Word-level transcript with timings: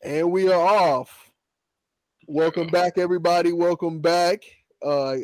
And 0.00 0.30
we 0.30 0.48
are 0.48 0.60
off. 0.60 1.28
Welcome 2.28 2.68
back, 2.68 2.98
everybody. 2.98 3.52
Welcome 3.52 3.98
back. 3.98 4.44
Uh, 4.80 5.16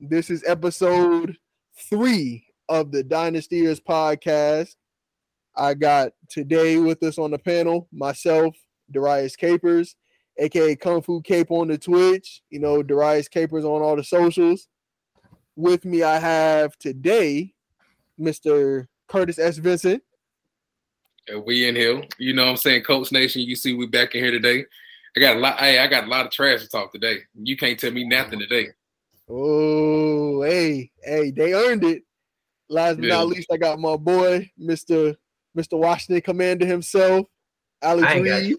this 0.00 0.30
is 0.30 0.42
episode 0.44 1.36
three 1.88 2.44
of 2.68 2.90
the 2.90 3.04
Dynastyers 3.04 3.80
podcast. 3.80 4.74
I 5.54 5.74
got 5.74 6.10
today 6.28 6.76
with 6.78 7.04
us 7.04 7.18
on 7.18 7.30
the 7.30 7.38
panel 7.38 7.88
myself, 7.92 8.56
Darius 8.90 9.36
Capers, 9.36 9.94
aka 10.38 10.74
Kung 10.74 11.02
Fu 11.02 11.22
Cape 11.22 11.52
on 11.52 11.68
the 11.68 11.78
Twitch. 11.78 12.42
You 12.50 12.58
know, 12.58 12.82
Darius 12.82 13.28
Capers 13.28 13.64
on 13.64 13.80
all 13.80 13.94
the 13.94 14.02
socials. 14.02 14.66
With 15.54 15.84
me, 15.84 16.02
I 16.02 16.18
have 16.18 16.76
today 16.78 17.54
Mr. 18.20 18.88
Curtis 19.06 19.38
S. 19.38 19.58
Vincent. 19.58 20.02
And 21.28 21.44
we 21.44 21.68
in 21.68 21.74
here. 21.74 22.02
You 22.18 22.34
know 22.34 22.44
what 22.44 22.50
I'm 22.50 22.56
saying? 22.56 22.82
Coach 22.84 23.10
Nation, 23.10 23.42
you 23.42 23.56
see 23.56 23.74
we 23.74 23.86
back 23.86 24.14
in 24.14 24.22
here 24.22 24.30
today. 24.30 24.64
I 25.16 25.20
got 25.20 25.36
a 25.36 25.40
lot, 25.40 25.58
hey, 25.58 25.78
I 25.78 25.86
got 25.86 26.04
a 26.04 26.08
lot 26.08 26.26
of 26.26 26.30
trash 26.30 26.62
to 26.62 26.68
talk 26.68 26.92
today. 26.92 27.20
You 27.34 27.56
can't 27.56 27.78
tell 27.78 27.90
me 27.90 28.04
oh, 28.04 28.08
nothing 28.08 28.38
today. 28.38 28.68
Oh, 29.28 30.42
hey, 30.42 30.90
hey, 31.02 31.30
they 31.32 31.52
earned 31.54 31.84
it. 31.84 32.02
Last 32.68 32.96
but 32.96 33.06
Yeah. 33.06 33.16
not 33.16 33.28
least, 33.28 33.50
I 33.50 33.56
got 33.56 33.80
my 33.80 33.96
boy, 33.96 34.50
Mr. 34.60 35.16
Mr. 35.56 35.78
Washington 35.78 36.20
Commander 36.20 36.66
himself, 36.66 37.26
Alex 37.82 38.06
I 38.06 38.14
ain't 38.14 38.26
got 38.26 38.42
Reed. 38.42 38.56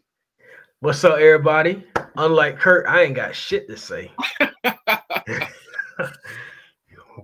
What's 0.79 1.03
up, 1.03 1.19
everybody? 1.19 1.83
Unlike 2.15 2.59
Kurt, 2.59 2.87
I 2.87 3.03
ain't 3.03 3.15
got 3.15 3.35
shit 3.35 3.67
to 3.69 3.77
say. 3.77 4.11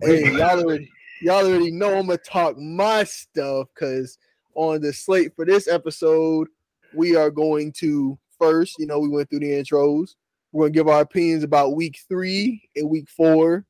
Hey, 0.01 0.31
y'all 0.31 0.59
already 0.59 0.89
y'all 1.21 1.45
already 1.45 1.71
know 1.71 1.97
I'm 1.97 2.07
gonna 2.07 2.17
talk 2.17 2.57
my 2.57 3.03
stuff 3.03 3.67
because 3.73 4.17
on 4.55 4.81
the 4.81 4.93
slate 4.93 5.35
for 5.35 5.45
this 5.45 5.67
episode, 5.67 6.47
we 6.93 7.15
are 7.15 7.29
going 7.29 7.71
to 7.79 8.17
first, 8.37 8.77
you 8.79 8.85
know, 8.85 8.99
we 8.99 9.09
went 9.09 9.29
through 9.29 9.39
the 9.39 9.51
intros. 9.51 10.15
We're 10.51 10.65
gonna 10.65 10.73
give 10.73 10.87
our 10.87 11.01
opinions 11.01 11.43
about 11.43 11.75
week 11.75 11.99
three 12.07 12.69
and 12.75 12.89
week 12.89 13.09
four 13.09 13.65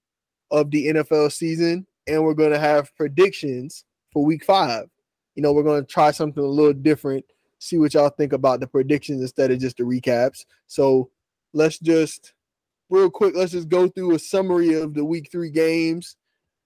of 0.52 0.70
the 0.72 0.88
NFL 0.88 1.32
season, 1.32 1.86
and 2.08 2.24
we're 2.24 2.34
gonna 2.34 2.60
have 2.60 2.96
predictions 2.96 3.86
for 4.12 4.24
week 4.24 4.44
five. 4.44 4.86
You 5.36 5.44
know, 5.44 5.54
we're 5.54 5.64
gonna 5.64 5.84
try 5.84 6.12
something 6.12 6.44
a 6.44 6.48
little 6.48 6.74
different, 6.74 7.26
see 7.60 7.78
what 7.78 7.94
y'all 7.94 8.10
think 8.10 8.34
about 8.34 8.60
the 8.60 8.68
predictions 8.68 9.22
instead 9.22 9.52
of 9.52 9.60
just 9.60 9.78
the 9.78 9.84
recaps. 9.84 10.46
So 10.68 11.10
let's 11.54 11.80
just 11.80 12.34
real 12.90 13.10
quick, 13.10 13.36
let's 13.36 13.52
just 13.52 13.70
go 13.70 13.88
through 13.88 14.16
a 14.16 14.20
summary 14.20 14.74
of 14.74 14.94
the 14.94 15.04
week 15.04 15.30
three 15.32 15.50
games. 15.50 16.16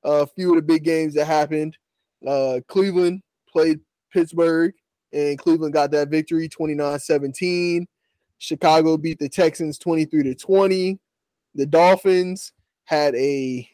Uh, 0.06 0.24
a 0.24 0.28
few 0.28 0.52
of 0.52 0.56
the 0.58 0.62
big 0.62 0.84
games 0.84 1.14
that 1.14 1.26
happened. 1.26 1.78
Uh, 2.26 2.60
Cleveland 2.68 3.22
played 3.52 3.80
Pittsburgh, 4.18 4.74
and 5.14 5.38
Cleveland 5.38 5.74
got 5.74 5.92
that 5.92 6.10
victory 6.10 6.50
29 6.50 7.00
17. 7.00 7.88
Chicago 8.40 8.98
beat 8.98 9.20
the 9.20 9.30
Texans 9.30 9.78
23 9.78 10.24
to 10.24 10.36
20. 10.36 11.00
The 11.56 11.66
Dolphins 11.66 12.52
had 12.86 13.14
a 13.16 13.70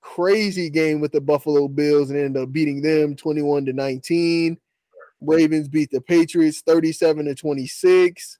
crazy 0.00 0.68
game 0.68 1.00
with 1.00 1.12
the 1.12 1.20
Buffalo 1.20 1.68
Bills 1.68 2.10
and 2.10 2.18
ended 2.18 2.42
up 2.42 2.52
beating 2.52 2.82
them 2.82 3.14
21 3.14 3.66
to 3.66 3.72
19. 3.72 4.58
Ravens 5.20 5.68
beat 5.68 5.90
the 5.90 6.00
Patriots 6.00 6.62
37 6.66 7.26
to 7.26 7.34
26 7.34 8.38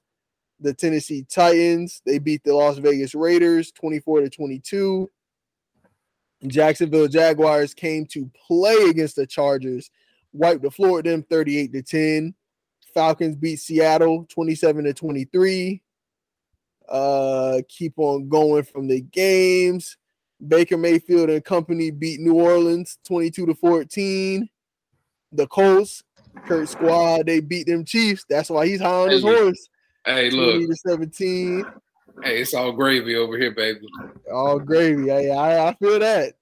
the 0.59 0.73
Tennessee 0.73 1.25
Titans. 1.29 2.01
They 2.05 2.19
beat 2.19 2.43
the 2.43 2.55
Las 2.55 2.77
Vegas 2.77 3.13
Raiders 3.13 3.71
24 3.71 4.21
to 4.21 4.29
22. 4.29 5.09
Jacksonville 6.47 7.07
Jaguars 7.07 7.73
came 7.73 8.05
to 8.07 8.29
play 8.47 8.89
against 8.89 9.15
the 9.15 9.27
Chargers, 9.27 9.89
wiped 10.33 10.63
the 10.63 10.71
floor 10.71 10.93
with 10.93 11.05
them 11.05 11.23
38 11.23 11.71
to 11.73 11.81
10. 11.81 12.35
Falcons 12.93 13.35
beat 13.35 13.59
Seattle 13.59 14.25
27 14.29 14.83
to 14.85 14.93
23. 14.93 15.81
Uh, 16.89 17.61
keep 17.69 17.93
on 17.97 18.27
going 18.27 18.63
from 18.63 18.87
the 18.87 19.01
games. 19.01 19.97
Baker 20.45 20.77
Mayfield 20.77 21.29
and 21.29 21.43
company 21.43 21.89
beat 21.91 22.19
New 22.19 22.33
Orleans 22.35 22.97
22 23.05 23.45
to 23.47 23.55
14. 23.55 24.49
The 25.31 25.47
Colts, 25.47 26.03
Kurt 26.45 26.67
Squad, 26.69 27.25
they 27.25 27.39
beat 27.39 27.65
them 27.67 27.85
Chiefs. 27.85 28.25
That's 28.29 28.49
why 28.49 28.67
he's 28.67 28.81
high 28.81 29.03
on 29.03 29.09
his 29.09 29.23
Hey, 29.23 29.33
horse. 29.35 29.69
Hey, 30.05 30.29
20 30.29 30.35
look, 30.67 30.69
to 30.69 30.75
17. 30.75 31.65
hey, 32.23 32.41
it's 32.41 32.53
all 32.53 32.73
gravy 32.73 33.15
over 33.15 33.37
here, 33.37 33.51
baby. 33.55 33.87
All 34.31 34.59
gravy. 34.59 35.09
I, 35.11 35.29
I, 35.29 35.69
I 35.69 35.73
feel 35.75 35.97
that. 35.99 36.33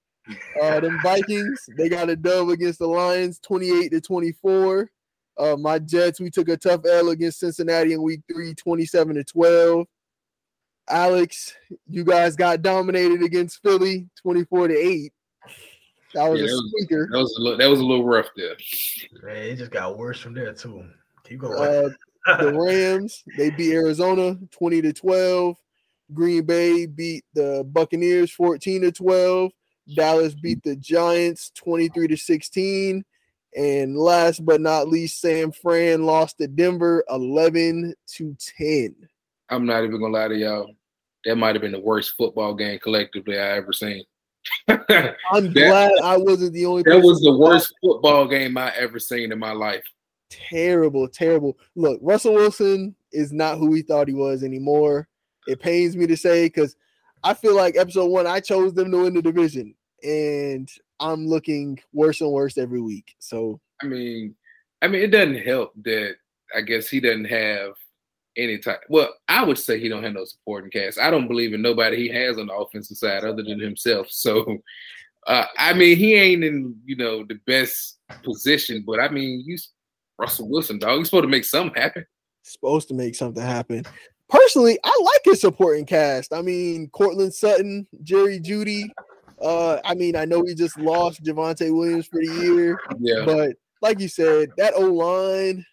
Uh, 0.62 0.80
them 0.80 1.00
Vikings, 1.04 1.68
they 1.78 1.90
got 1.90 2.10
a 2.10 2.16
dub 2.16 2.50
against 2.50 2.80
the 2.80 2.88
Lions, 2.88 3.40
28 3.40 3.90
to 3.92 4.02
24. 4.02 4.90
Uh, 5.38 5.56
my 5.58 5.80
Jets, 5.80 6.20
we 6.20 6.30
took 6.30 6.50
a 6.50 6.58
tough 6.58 6.82
L 6.86 7.10
against 7.10 7.40
Cincinnati 7.40 7.94
in 7.94 8.02
week 8.04 8.22
three, 8.32 8.54
27 8.54 9.16
to 9.16 9.24
12. 9.24 9.88
Alex, 10.90 11.54
you 11.88 12.04
guys 12.04 12.36
got 12.36 12.62
dominated 12.62 13.24
against 13.24 13.62
Philly, 13.62 14.10
24 14.22 14.70
to 14.70 14.76
8. 14.78 15.14
That 16.14 16.28
was 16.30 16.40
Yeah, 16.42 16.46
a 16.46 16.50
that 16.50 16.54
was- 16.54 17.10
That 17.12 17.18
was 17.20 17.36
a 17.38 17.42
little, 17.42 17.58
that 17.58 17.68
was 17.68 17.80
a 17.80 17.86
little 17.86 18.06
rough 18.06 18.28
there. 18.36 18.56
Man, 19.24 19.36
it 19.38 19.56
just 19.56 19.72
got 19.72 19.98
worse 19.98 20.20
from 20.20 20.34
there 20.34 20.54
too. 20.54 20.84
Keep 21.24 21.40
going. 21.40 21.54
Uh, 21.58 21.90
the 22.40 22.54
Rams, 22.60 23.24
they 23.38 23.50
beat 23.52 23.74
Arizona 23.74 24.38
20 24.52 24.82
to 24.82 24.94
12. 24.94 25.56
Green 26.14 26.44
Bay 26.46 26.86
beat 26.88 27.24
the 27.34 27.64
Buccaneers 27.72 28.32
14 28.32 28.82
to 28.82 28.92
12. 28.92 29.52
Dallas 29.96 30.36
beat 30.36 30.64
the 30.64 30.76
Giants 30.76 31.52
23 31.56 32.08
to 32.08 32.18
16. 32.18 33.04
And 33.56 33.98
last 33.98 34.46
but 34.46 34.62
not 34.62 34.88
least, 34.88 35.20
San 35.20 35.52
Fran 35.52 36.04
lost 36.06 36.38
to 36.38 36.48
Denver 36.48 37.04
11 37.10 37.94
to 38.16 38.38
10. 38.58 38.96
I'm 39.50 39.66
not 39.66 39.84
even 39.84 40.00
gonna 40.00 40.14
lie 40.14 40.30
to 40.30 40.38
y'all. 40.38 40.72
That 41.26 41.36
might 41.36 41.56
have 41.56 41.62
been 41.62 41.74
the 41.74 41.80
worst 41.80 42.14
football 42.18 42.54
game 42.56 42.80
collectively 42.80 43.38
I 43.38 43.58
ever 43.58 43.74
seen. 43.74 44.04
I'm 44.68 45.54
glad 45.54 45.92
I 46.02 46.18
wasn't 46.18 46.54
the 46.54 46.66
only 46.66 46.84
That 46.84 47.02
was 47.02 47.22
the 47.22 47.38
worst 47.38 47.74
football 47.82 48.28
game 48.28 48.58
I 48.58 48.72
ever 48.76 49.00
seen 49.00 49.32
in 49.32 49.40
my 49.40 49.52
life. 49.52 49.84
terrible, 50.30 51.08
terrible. 51.08 51.58
Look, 51.76 52.00
Russell 52.02 52.36
Wilson 52.36 52.96
is 53.12 53.34
not 53.34 53.58
who 53.58 53.70
we 53.70 53.82
thought 53.82 54.08
he 54.08 54.14
was 54.14 54.44
anymore. 54.44 55.10
It 55.48 55.60
pains 55.60 55.98
me 55.98 56.08
to 56.08 56.16
say 56.16 56.46
because 56.46 56.76
I 57.24 57.34
feel 57.34 57.56
like 57.56 57.78
episode 57.78 58.08
one, 58.08 58.28
I 58.28 58.40
chose 58.40 58.74
them 58.74 58.92
to 58.92 59.04
win 59.04 59.14
the 59.14 59.22
division, 59.22 59.76
and 60.04 60.70
I'm 61.00 61.28
looking 61.28 61.80
worse 61.94 62.22
and 62.22 62.32
worse 62.32 62.58
every 62.58 62.82
week. 62.82 63.16
So 63.20 63.60
I 63.82 63.88
mean, 63.88 64.36
I 64.82 64.88
mean, 64.88 65.02
it 65.02 65.12
doesn't 65.12 65.46
help 65.46 65.74
that 65.84 66.16
I 66.56 66.62
guess 66.62 66.90
he 66.90 67.00
doesn't 67.00 67.26
have 67.26 67.74
any 68.38 68.58
type. 68.58 68.82
Well, 68.90 69.14
I 69.28 69.44
would 69.44 69.58
say 69.58 69.80
he 69.80 69.90
don't 69.90 70.04
have 70.04 70.14
no 70.14 70.26
supporting 70.26 70.72
cast. 70.72 71.00
I 71.00 71.12
don't 71.12 71.28
believe 71.28 71.54
in 71.54 71.62
nobody 71.62 71.98
he 71.98 72.10
has 72.10 72.38
on 72.38 72.48
the 72.48 72.54
offensive 72.54 72.98
side 72.98 73.24
other 73.24 73.44
than 73.44 73.60
himself. 73.60 74.08
So, 74.22 74.58
uh, 75.28 75.46
I 75.58 75.74
mean, 75.74 75.98
he 75.98 76.16
ain't 76.16 76.44
in 76.44 76.76
you 76.86 76.96
know 76.96 77.24
the 77.24 77.40
best 77.46 78.00
position, 78.24 78.84
but 78.86 79.00
I 79.00 79.10
mean, 79.10 79.44
you 79.46 79.58
Russell 80.18 80.50
Wilson, 80.50 80.80
dog. 80.80 81.00
He's 81.00 81.08
supposed 81.08 81.24
to 81.24 81.30
make 81.30 81.46
something 81.46 81.80
happen. 81.80 82.06
supposed 82.44 82.88
to 82.90 82.94
make 82.94 83.16
something 83.16 83.44
happen. 83.44 83.86
Personally, 84.32 84.80
I 84.84 85.02
like 85.04 85.22
his 85.26 85.42
supporting 85.42 85.86
cast. 85.86 86.34
I 86.34 86.42
mean, 86.42 86.90
Courtland 86.90 87.34
Sutton, 87.34 87.86
Jerry 88.02 88.40
Jeudy. 88.40 88.90
Uh, 89.42 89.80
I 89.84 89.94
mean, 89.94 90.16
I 90.16 90.24
know 90.24 90.40
we 90.40 90.56
just 90.56 90.80
lost 90.80 91.22
Javonte 91.24 91.76
Williams 91.76 92.08
for 92.08 92.20
the 92.20 92.34
year. 92.42 92.80
Yeah, 93.00 93.26
But 93.26 93.58
like 93.82 94.00
you 94.00 94.08
said, 94.08 94.50
that 94.58 94.74
O 94.76 94.82
line, 94.82 95.66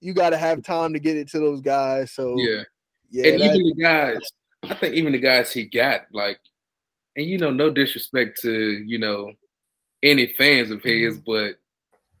you 0.00 0.12
got 0.12 0.30
to 0.30 0.36
have 0.36 0.62
time 0.62 0.92
to 0.92 0.98
get 0.98 1.16
it 1.16 1.28
to 1.30 1.38
those 1.38 1.60
guys. 1.62 2.12
So 2.12 2.36
yeah. 2.38 2.62
yeah, 3.10 3.32
and 3.32 3.40
that- 3.40 3.54
even 3.54 3.76
the 3.76 3.82
guys, 3.82 4.20
I 4.64 4.74
think 4.74 4.94
even 4.94 5.12
the 5.12 5.18
guys 5.18 5.52
he 5.52 5.64
got, 5.64 6.02
like, 6.12 6.38
and 7.16 7.26
you 7.26 7.38
know, 7.38 7.50
no 7.50 7.70
disrespect 7.70 8.38
to 8.42 8.52
you 8.52 8.98
know 8.98 9.32
any 10.02 10.26
fans 10.38 10.70
of 10.70 10.82
his, 10.82 11.18
but 11.18 11.54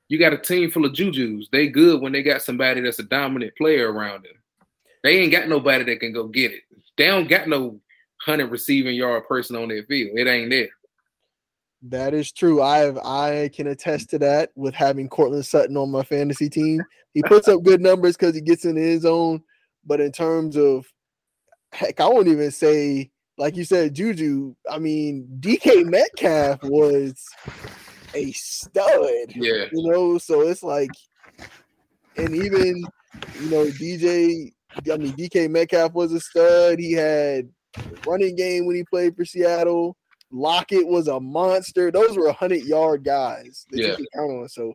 you 0.08 0.18
got 0.18 0.32
a 0.32 0.38
team 0.38 0.70
full 0.70 0.86
of 0.86 0.92
jujus. 0.92 1.44
They 1.52 1.68
good 1.68 2.00
when 2.00 2.12
they 2.12 2.22
got 2.22 2.42
somebody 2.42 2.80
that's 2.80 2.98
a 2.98 3.04
dominant 3.04 3.54
player 3.56 3.92
around 3.92 4.24
them. 4.24 4.32
They 5.08 5.20
ain't 5.20 5.32
got 5.32 5.48
nobody 5.48 5.84
that 5.84 6.00
can 6.00 6.12
go 6.12 6.26
get 6.26 6.52
it. 6.52 6.64
They 6.98 7.06
don't 7.06 7.30
got 7.30 7.48
no 7.48 7.80
hundred 8.20 8.50
receiving 8.50 8.94
yard 8.94 9.26
person 9.26 9.56
on 9.56 9.68
their 9.68 9.82
field. 9.84 10.18
It 10.18 10.26
ain't 10.26 10.50
there. 10.50 10.68
that 11.84 12.12
is 12.12 12.30
true. 12.30 12.60
I 12.60 12.80
have 12.80 12.98
I 12.98 13.48
can 13.54 13.68
attest 13.68 14.10
to 14.10 14.18
that 14.18 14.50
with 14.54 14.74
having 14.74 15.08
Courtland 15.08 15.46
Sutton 15.46 15.78
on 15.78 15.90
my 15.90 16.02
fantasy 16.02 16.50
team. 16.50 16.82
He 17.14 17.22
puts 17.22 17.48
up 17.48 17.62
good 17.62 17.80
numbers 17.80 18.18
because 18.18 18.34
he 18.34 18.42
gets 18.42 18.66
in 18.66 18.76
his 18.76 19.06
own. 19.06 19.42
But 19.82 20.02
in 20.02 20.12
terms 20.12 20.58
of 20.58 20.84
heck, 21.72 22.00
I 22.00 22.06
won't 22.06 22.28
even 22.28 22.50
say 22.50 23.10
like 23.38 23.56
you 23.56 23.64
said, 23.64 23.94
Juju. 23.94 24.54
I 24.70 24.78
mean, 24.78 25.26
DK 25.40 25.86
Metcalf 25.86 26.62
was 26.64 27.24
a 28.12 28.30
stud. 28.32 29.32
Yeah, 29.34 29.68
you 29.72 29.90
know 29.90 30.18
so 30.18 30.42
it's 30.42 30.62
like 30.62 30.90
and 32.18 32.34
even 32.34 32.84
you 33.40 33.50
know 33.50 33.64
dj 33.64 34.52
i 34.92 34.96
mean 34.96 35.12
dk 35.14 35.50
metcalf 35.50 35.92
was 35.92 36.12
a 36.12 36.20
stud 36.20 36.78
he 36.78 36.92
had 36.92 37.48
running 38.06 38.34
game 38.36 38.66
when 38.66 38.76
he 38.76 38.84
played 38.84 39.14
for 39.16 39.24
seattle 39.24 39.96
lockett 40.30 40.86
was 40.86 41.08
a 41.08 41.18
monster 41.20 41.90
those 41.90 42.16
were 42.16 42.26
100 42.26 42.62
yard 42.62 43.04
guys 43.04 43.66
that 43.70 43.80
Yeah. 43.80 43.86
you 43.88 43.96
could 43.96 44.06
count 44.14 44.30
on 44.30 44.48
so 44.48 44.72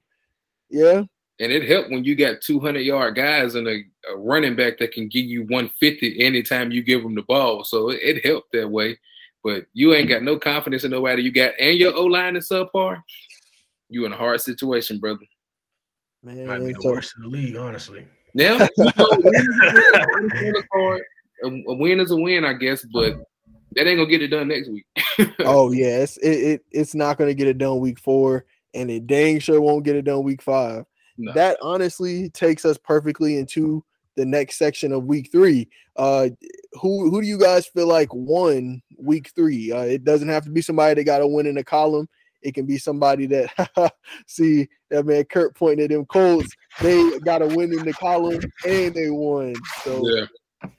yeah 0.69 1.03
And 1.39 1.51
it 1.51 1.67
helped 1.67 1.89
when 1.91 2.03
you 2.03 2.15
got 2.15 2.41
200 2.41 2.79
yard 2.79 3.15
guys 3.15 3.55
and 3.55 3.67
a, 3.67 3.81
a, 4.11 4.17
running 4.17 4.55
back 4.55 4.77
that 4.79 4.91
can 4.93 5.07
give 5.09 5.25
you 5.25 5.41
150 5.41 6.21
anytime 6.23 6.71
you 6.71 6.83
give 6.83 7.01
them 7.03 7.15
the 7.15 7.23
ball. 7.23 7.63
So 7.63 7.89
it, 7.89 7.99
it 8.01 8.25
helped 8.25 8.51
that 8.53 8.69
way. 8.69 8.97
But 9.43 9.65
you 9.73 9.93
ain't 9.93 10.09
got 10.09 10.23
no 10.23 10.37
confidence 10.37 10.83
in 10.85 10.91
nobody 10.91 11.21
you 11.23 11.31
got, 11.31 11.53
and 11.59 11.77
your 11.77 11.93
O 11.95 12.05
line 12.05 12.35
is 12.37 12.47
subpar. 12.49 13.01
You 13.89 14.05
in 14.05 14.13
a 14.13 14.17
hard 14.17 14.41
situation, 14.41 14.99
brother. 14.99 15.25
Man, 16.23 16.47
might 16.47 16.59
be 16.59 16.73
the 16.73 16.81
worst 16.83 17.13
in 17.17 17.23
the 17.23 17.29
league, 17.29 17.57
honestly. 17.57 18.05
Now, 21.43 21.67
a 21.67 21.73
win 21.75 21.99
is 21.99 22.11
a 22.11 22.15
win, 22.15 22.45
I 22.45 22.53
guess, 22.53 22.85
but 22.93 23.15
that 23.75 23.87
ain't 23.87 23.97
gonna 23.97 24.09
get 24.09 24.21
it 24.21 24.29
done 24.29 24.47
next 24.47 24.69
week. 24.69 24.85
oh 25.39 25.71
yes, 25.71 26.17
it, 26.17 26.29
it 26.29 26.65
it's 26.71 26.95
not 26.95 27.17
gonna 27.17 27.33
get 27.33 27.47
it 27.47 27.57
done 27.57 27.79
week 27.79 27.99
four, 27.99 28.45
and 28.73 28.89
it 28.89 29.07
dang 29.07 29.39
sure 29.39 29.61
won't 29.61 29.85
get 29.85 29.95
it 29.95 30.03
done 30.03 30.23
week 30.23 30.41
five. 30.41 30.85
No. 31.17 31.33
That 31.33 31.57
honestly 31.61 32.29
takes 32.29 32.65
us 32.65 32.77
perfectly 32.77 33.37
into 33.37 33.83
the 34.15 34.25
next 34.25 34.57
section 34.57 34.91
of 34.91 35.05
week 35.05 35.29
three. 35.31 35.67
Uh, 35.95 36.29
who 36.73 37.09
who 37.09 37.21
do 37.21 37.27
you 37.27 37.37
guys 37.37 37.67
feel 37.67 37.87
like 37.87 38.13
won 38.13 38.81
week 38.97 39.31
three? 39.35 39.71
Uh, 39.71 39.81
it 39.81 40.03
doesn't 40.03 40.29
have 40.29 40.45
to 40.45 40.51
be 40.51 40.61
somebody 40.61 40.95
that 40.95 41.03
got 41.03 41.21
a 41.21 41.27
win 41.27 41.45
in 41.45 41.55
the 41.55 41.63
column. 41.63 42.07
It 42.41 42.53
can 42.53 42.65
be 42.65 42.77
somebody 42.77 43.25
that 43.27 43.93
see 44.27 44.67
that 44.89 45.05
man 45.05 45.23
Kurt 45.25 45.55
pointed 45.55 45.91
at 45.91 45.95
them 45.95 46.05
Colts. 46.05 46.53
They 46.81 47.19
got 47.19 47.41
a 47.41 47.47
win 47.47 47.71
in 47.77 47.85
the 47.85 47.93
column 47.93 48.41
and 48.65 48.93
they 48.93 49.09
won. 49.09 49.55
So 49.83 50.07
yeah. 50.07 50.25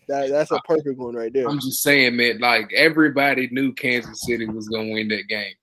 That, 0.08 0.30
that's 0.30 0.50
a 0.50 0.60
perfect 0.64 0.98
one 0.98 1.14
right 1.14 1.32
there. 1.32 1.48
I'm 1.48 1.60
just 1.60 1.82
saying, 1.82 2.16
man. 2.16 2.38
Like 2.38 2.72
everybody 2.74 3.48
knew 3.52 3.72
Kansas 3.72 4.24
City 4.26 4.46
was 4.46 4.68
gonna 4.68 4.92
win 4.92 5.08
that 5.08 5.28
game, 5.28 5.54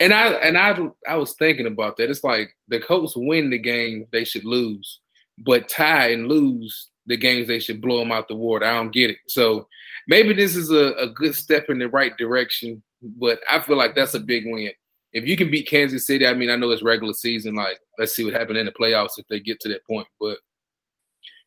and 0.00 0.14
I 0.14 0.28
and 0.34 0.56
I 0.56 0.78
I 1.08 1.16
was 1.16 1.34
thinking 1.34 1.66
about 1.66 1.96
that. 1.96 2.10
It's 2.10 2.24
like 2.24 2.54
the 2.68 2.80
Colts 2.80 3.14
win 3.16 3.50
the 3.50 3.58
game, 3.58 4.06
they 4.12 4.24
should 4.24 4.44
lose, 4.44 5.00
but 5.38 5.68
tie 5.68 6.10
and 6.10 6.28
lose 6.28 6.88
the 7.06 7.16
games, 7.16 7.48
they 7.48 7.58
should 7.58 7.80
blow 7.80 7.98
them 7.98 8.12
out 8.12 8.28
the 8.28 8.36
water. 8.36 8.64
I 8.64 8.74
don't 8.74 8.92
get 8.92 9.10
it. 9.10 9.18
So 9.26 9.66
maybe 10.06 10.32
this 10.32 10.54
is 10.54 10.70
a, 10.70 10.92
a 10.94 11.08
good 11.08 11.34
step 11.34 11.68
in 11.68 11.78
the 11.78 11.88
right 11.88 12.16
direction, 12.16 12.82
but 13.02 13.40
I 13.50 13.60
feel 13.60 13.76
like 13.76 13.96
that's 13.96 14.14
a 14.14 14.20
big 14.20 14.44
win. 14.46 14.70
If 15.12 15.26
you 15.26 15.36
can 15.36 15.50
beat 15.50 15.68
Kansas 15.68 16.06
City, 16.06 16.26
I 16.26 16.34
mean, 16.34 16.50
I 16.50 16.56
know 16.56 16.70
it's 16.70 16.82
regular 16.82 17.12
season. 17.12 17.54
Like, 17.54 17.78
let's 17.98 18.14
see 18.14 18.24
what 18.24 18.32
happens 18.34 18.58
in 18.58 18.66
the 18.66 18.72
playoffs 18.72 19.18
if 19.18 19.26
they 19.28 19.40
get 19.40 19.60
to 19.60 19.68
that 19.68 19.86
point. 19.86 20.08
But 20.18 20.38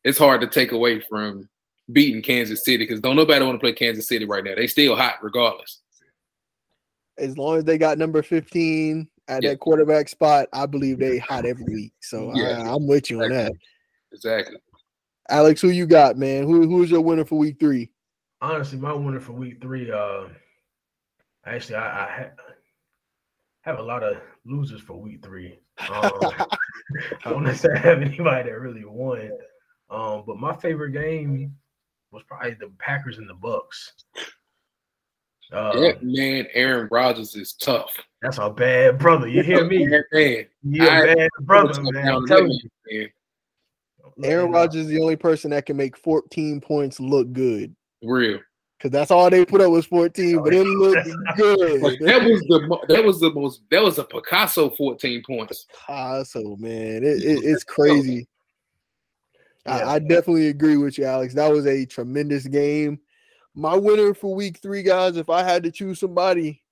it's 0.04 0.18
hard 0.18 0.40
to 0.42 0.46
take 0.46 0.72
away 0.72 1.00
from 1.00 1.48
beating 1.92 2.22
Kansas 2.22 2.64
City 2.64 2.78
because 2.78 3.00
don't 3.00 3.16
nobody 3.16 3.44
want 3.44 3.56
to 3.56 3.60
play 3.60 3.72
Kansas 3.72 4.08
City 4.08 4.24
right 4.24 4.44
now. 4.44 4.54
They 4.54 4.66
still 4.66 4.94
hot 4.94 5.16
regardless. 5.22 5.82
As 7.18 7.36
long 7.38 7.58
as 7.58 7.64
they 7.64 7.78
got 7.78 7.98
number 7.98 8.22
15 8.22 9.08
at 9.28 9.42
yeah. 9.42 9.50
that 9.50 9.60
quarterback 9.60 10.08
spot, 10.08 10.48
I 10.52 10.66
believe 10.66 10.98
they 10.98 11.18
hot 11.18 11.46
every 11.46 11.64
week. 11.64 11.92
So 12.00 12.32
yeah. 12.34 12.62
I, 12.62 12.74
am 12.74 12.86
with 12.86 13.10
you 13.10 13.22
exactly. 13.22 13.38
on 13.38 13.44
that. 13.44 13.52
Exactly. 14.12 14.56
Alex, 15.28 15.60
who 15.60 15.68
you 15.68 15.86
got, 15.86 16.16
man? 16.16 16.44
Who 16.44 16.68
who's 16.68 16.90
your 16.90 17.00
winner 17.00 17.24
for 17.24 17.36
week 17.36 17.58
three? 17.58 17.90
Honestly, 18.40 18.78
my 18.78 18.92
winner 18.92 19.18
for 19.18 19.32
week 19.32 19.60
three, 19.60 19.90
uh 19.90 20.28
actually 21.46 21.76
I, 21.76 22.04
I 22.04 22.10
ha- 22.10 22.45
have 23.66 23.80
a 23.80 23.82
lot 23.82 24.02
of 24.02 24.16
losers 24.44 24.80
for 24.80 24.98
week 24.98 25.22
three. 25.22 25.58
Um, 25.92 26.10
I 27.24 27.30
don't 27.30 27.44
necessarily 27.44 27.80
have 27.80 28.00
anybody 28.00 28.48
that 28.48 28.60
really 28.60 28.84
won. 28.86 29.30
Um, 29.90 30.22
but 30.26 30.38
my 30.38 30.56
favorite 30.56 30.92
game 30.92 31.54
was 32.10 32.22
probably 32.22 32.54
the 32.54 32.70
Packers 32.78 33.18
and 33.18 33.28
the 33.28 33.34
Bucks. 33.34 33.92
Uh, 35.52 35.78
that 35.78 36.02
man, 36.02 36.46
Aaron 36.54 36.88
Rodgers 36.90 37.34
is 37.34 37.52
tough. 37.54 37.94
That's 38.22 38.38
a 38.38 38.48
bad 38.48 38.98
brother. 38.98 39.28
You 39.28 39.42
hear 39.42 39.66
me? 39.66 39.86
man, 39.86 40.46
you 40.62 40.82
a 40.82 41.14
bad 41.14 41.28
brother, 41.40 41.82
man. 41.82 42.22
You, 42.88 43.08
Aaron 44.22 44.50
Rodgers 44.50 44.82
is 44.82 44.88
the 44.88 45.00
only 45.00 45.16
person 45.16 45.50
that 45.50 45.66
can 45.66 45.76
make 45.76 45.96
14 45.96 46.60
points 46.60 46.98
look 46.98 47.32
good. 47.32 47.76
Real. 48.02 48.38
Cause 48.78 48.90
that's 48.90 49.10
all 49.10 49.30
they 49.30 49.44
put 49.46 49.62
up 49.62 49.70
was 49.70 49.86
14, 49.86 50.42
but 50.42 50.52
it 50.52 50.64
looked 50.66 51.08
good. 51.36 51.80
that 52.00 52.22
was 52.22 52.40
the 52.42 52.78
that 52.88 53.02
was 53.02 53.20
the 53.20 53.32
most 53.32 53.62
that 53.70 53.82
was 53.82 53.98
a 53.98 54.04
Picasso 54.04 54.68
14 54.68 55.22
points. 55.26 55.66
Picasso, 55.70 56.56
man. 56.56 57.02
It, 57.02 57.22
it, 57.22 57.44
it's 57.44 57.64
crazy. 57.64 58.28
Yeah. 59.64 59.76
I, 59.76 59.94
I 59.94 59.98
definitely 59.98 60.48
agree 60.48 60.76
with 60.76 60.98
you, 60.98 61.06
Alex. 61.06 61.32
That 61.34 61.50
was 61.50 61.66
a 61.66 61.86
tremendous 61.86 62.46
game. 62.46 63.00
My 63.54 63.74
winner 63.74 64.12
for 64.12 64.34
week 64.34 64.58
three, 64.58 64.82
guys, 64.82 65.16
if 65.16 65.30
I 65.30 65.42
had 65.42 65.62
to 65.62 65.70
choose 65.70 65.98
somebody, 65.98 66.62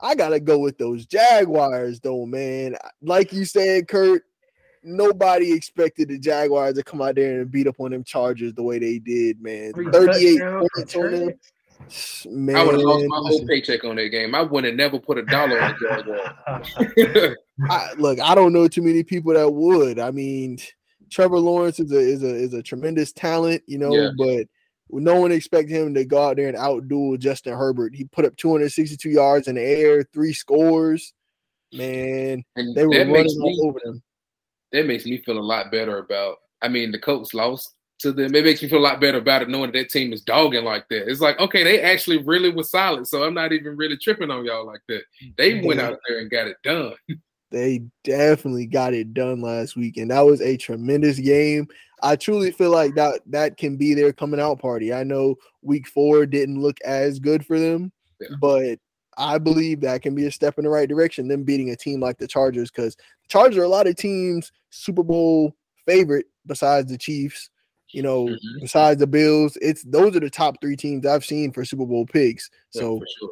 I 0.00 0.16
gotta 0.16 0.40
go 0.40 0.58
with 0.58 0.78
those 0.78 1.06
Jaguars, 1.06 2.00
though, 2.00 2.26
man. 2.26 2.74
Like 3.00 3.32
you 3.32 3.44
said, 3.44 3.86
Kurt, 3.86 4.24
nobody 4.82 5.52
expected 5.52 6.08
the 6.08 6.18
Jaguars 6.18 6.74
to 6.74 6.82
come 6.82 7.02
out 7.02 7.14
there 7.14 7.40
and 7.40 7.50
beat 7.50 7.66
up 7.66 7.80
on 7.80 7.90
them 7.90 8.04
Chargers 8.04 8.54
the 8.54 8.62
way 8.62 8.78
they 8.78 8.98
did, 8.98 9.40
man. 9.40 9.72
38 9.72 10.40
points 10.40 10.96
on 10.96 11.10
them. 11.12 11.34
Man, 12.26 12.56
I 12.56 12.64
would 12.64 12.74
have 12.74 12.82
lost 12.82 13.04
my 13.08 13.16
whole 13.16 13.46
paycheck 13.46 13.84
on 13.84 13.96
that 13.96 14.08
game. 14.08 14.34
I 14.34 14.42
would 14.42 14.64
have 14.64 14.74
never 14.74 14.98
put 14.98 15.18
a 15.18 15.24
dollar 15.24 15.60
on 15.60 15.74
the 15.80 16.56
Jaguars. 16.96 17.96
look, 17.98 18.20
I 18.20 18.34
don't 18.34 18.52
know 18.52 18.68
too 18.68 18.82
many 18.82 19.02
people 19.02 19.34
that 19.34 19.52
would. 19.52 19.98
I 19.98 20.10
mean, 20.10 20.58
Trevor 21.10 21.38
Lawrence 21.38 21.80
is 21.80 21.92
a 21.92 21.98
is 21.98 22.22
a 22.22 22.34
is 22.34 22.54
a 22.54 22.62
tremendous 22.62 23.12
talent, 23.12 23.62
you 23.66 23.78
know, 23.78 23.94
yeah. 23.94 24.10
but 24.16 24.46
no 24.90 25.20
one 25.20 25.32
expected 25.32 25.74
him 25.74 25.94
to 25.94 26.04
go 26.04 26.28
out 26.28 26.36
there 26.36 26.48
and 26.48 26.56
outduel 26.56 27.18
Justin 27.18 27.54
Herbert. 27.54 27.94
He 27.94 28.04
put 28.04 28.24
up 28.24 28.36
262 28.36 29.08
yards 29.10 29.48
in 29.48 29.56
the 29.56 29.62
air, 29.62 30.04
three 30.12 30.32
scores. 30.32 31.12
Man, 31.72 32.44
and 32.54 32.74
they 32.74 32.84
were 32.84 32.92
running 32.92 33.24
me, 33.24 33.32
all 33.40 33.68
over 33.68 33.80
them. 33.82 34.02
That 34.72 34.86
makes 34.86 35.04
me 35.04 35.18
feel 35.18 35.38
a 35.38 35.40
lot 35.40 35.70
better 35.70 35.98
about. 35.98 36.36
I 36.62 36.68
mean, 36.68 36.92
the 36.92 36.98
Colts 36.98 37.34
lost 37.34 37.74
to 38.00 38.12
them. 38.12 38.34
It 38.34 38.44
makes 38.44 38.62
me 38.62 38.68
feel 38.68 38.78
a 38.78 38.80
lot 38.80 39.00
better 39.00 39.18
about 39.18 39.42
it 39.42 39.48
knowing 39.48 39.72
that, 39.72 39.78
that 39.78 39.90
team 39.90 40.12
is 40.12 40.22
dogging 40.22 40.64
like 40.64 40.88
that. 40.90 41.10
It's 41.10 41.20
like, 41.20 41.38
okay, 41.40 41.64
they 41.64 41.80
actually 41.80 42.18
really 42.18 42.50
was 42.50 42.70
solid. 42.70 43.06
So 43.06 43.24
I'm 43.24 43.34
not 43.34 43.52
even 43.52 43.76
really 43.76 43.96
tripping 43.96 44.30
on 44.30 44.44
y'all 44.44 44.66
like 44.66 44.82
that. 44.88 45.02
They 45.36 45.60
went 45.60 45.80
out 45.80 45.98
there 46.06 46.18
and 46.18 46.30
got 46.30 46.46
it 46.46 46.56
done. 46.62 46.94
They 47.52 47.82
definitely 48.02 48.64
got 48.64 48.94
it 48.94 49.12
done 49.12 49.42
last 49.42 49.76
week, 49.76 49.98
and 49.98 50.10
that 50.10 50.22
was 50.22 50.40
a 50.40 50.56
tremendous 50.56 51.18
game. 51.18 51.68
I 52.02 52.16
truly 52.16 52.50
feel 52.50 52.70
like 52.70 52.94
that 52.94 53.20
that 53.26 53.58
can 53.58 53.76
be 53.76 53.92
their 53.92 54.10
coming 54.10 54.40
out 54.40 54.58
party. 54.58 54.92
I 54.92 55.04
know 55.04 55.36
week 55.60 55.86
four 55.86 56.24
didn't 56.24 56.62
look 56.62 56.78
as 56.80 57.18
good 57.18 57.44
for 57.44 57.60
them, 57.60 57.92
yeah. 58.22 58.36
but 58.40 58.78
I 59.16 59.38
believe 59.38 59.80
that 59.82 60.02
can 60.02 60.14
be 60.14 60.26
a 60.26 60.32
step 60.32 60.58
in 60.58 60.64
the 60.64 60.70
right 60.70 60.88
direction. 60.88 61.28
Them 61.28 61.44
beating 61.44 61.70
a 61.70 61.76
team 61.76 62.00
like 62.00 62.18
the 62.18 62.26
Chargers, 62.26 62.70
because 62.70 62.96
the 62.96 63.28
Chargers 63.28 63.58
are 63.58 63.64
a 63.64 63.68
lot 63.68 63.86
of 63.86 63.96
teams 63.96 64.52
Super 64.70 65.02
Bowl 65.02 65.54
favorite 65.86 66.26
besides 66.46 66.90
the 66.90 66.98
Chiefs. 66.98 67.50
You 67.90 68.02
know, 68.02 68.24
mm-hmm. 68.24 68.60
besides 68.60 69.00
the 69.00 69.06
Bills, 69.06 69.58
it's 69.60 69.82
those 69.82 70.16
are 70.16 70.20
the 70.20 70.30
top 70.30 70.60
three 70.62 70.76
teams 70.76 71.04
I've 71.04 71.26
seen 71.26 71.52
for 71.52 71.64
Super 71.64 71.84
Bowl 71.84 72.06
picks. 72.06 72.48
So 72.70 72.94
yeah, 72.94 73.04
sure. 73.18 73.30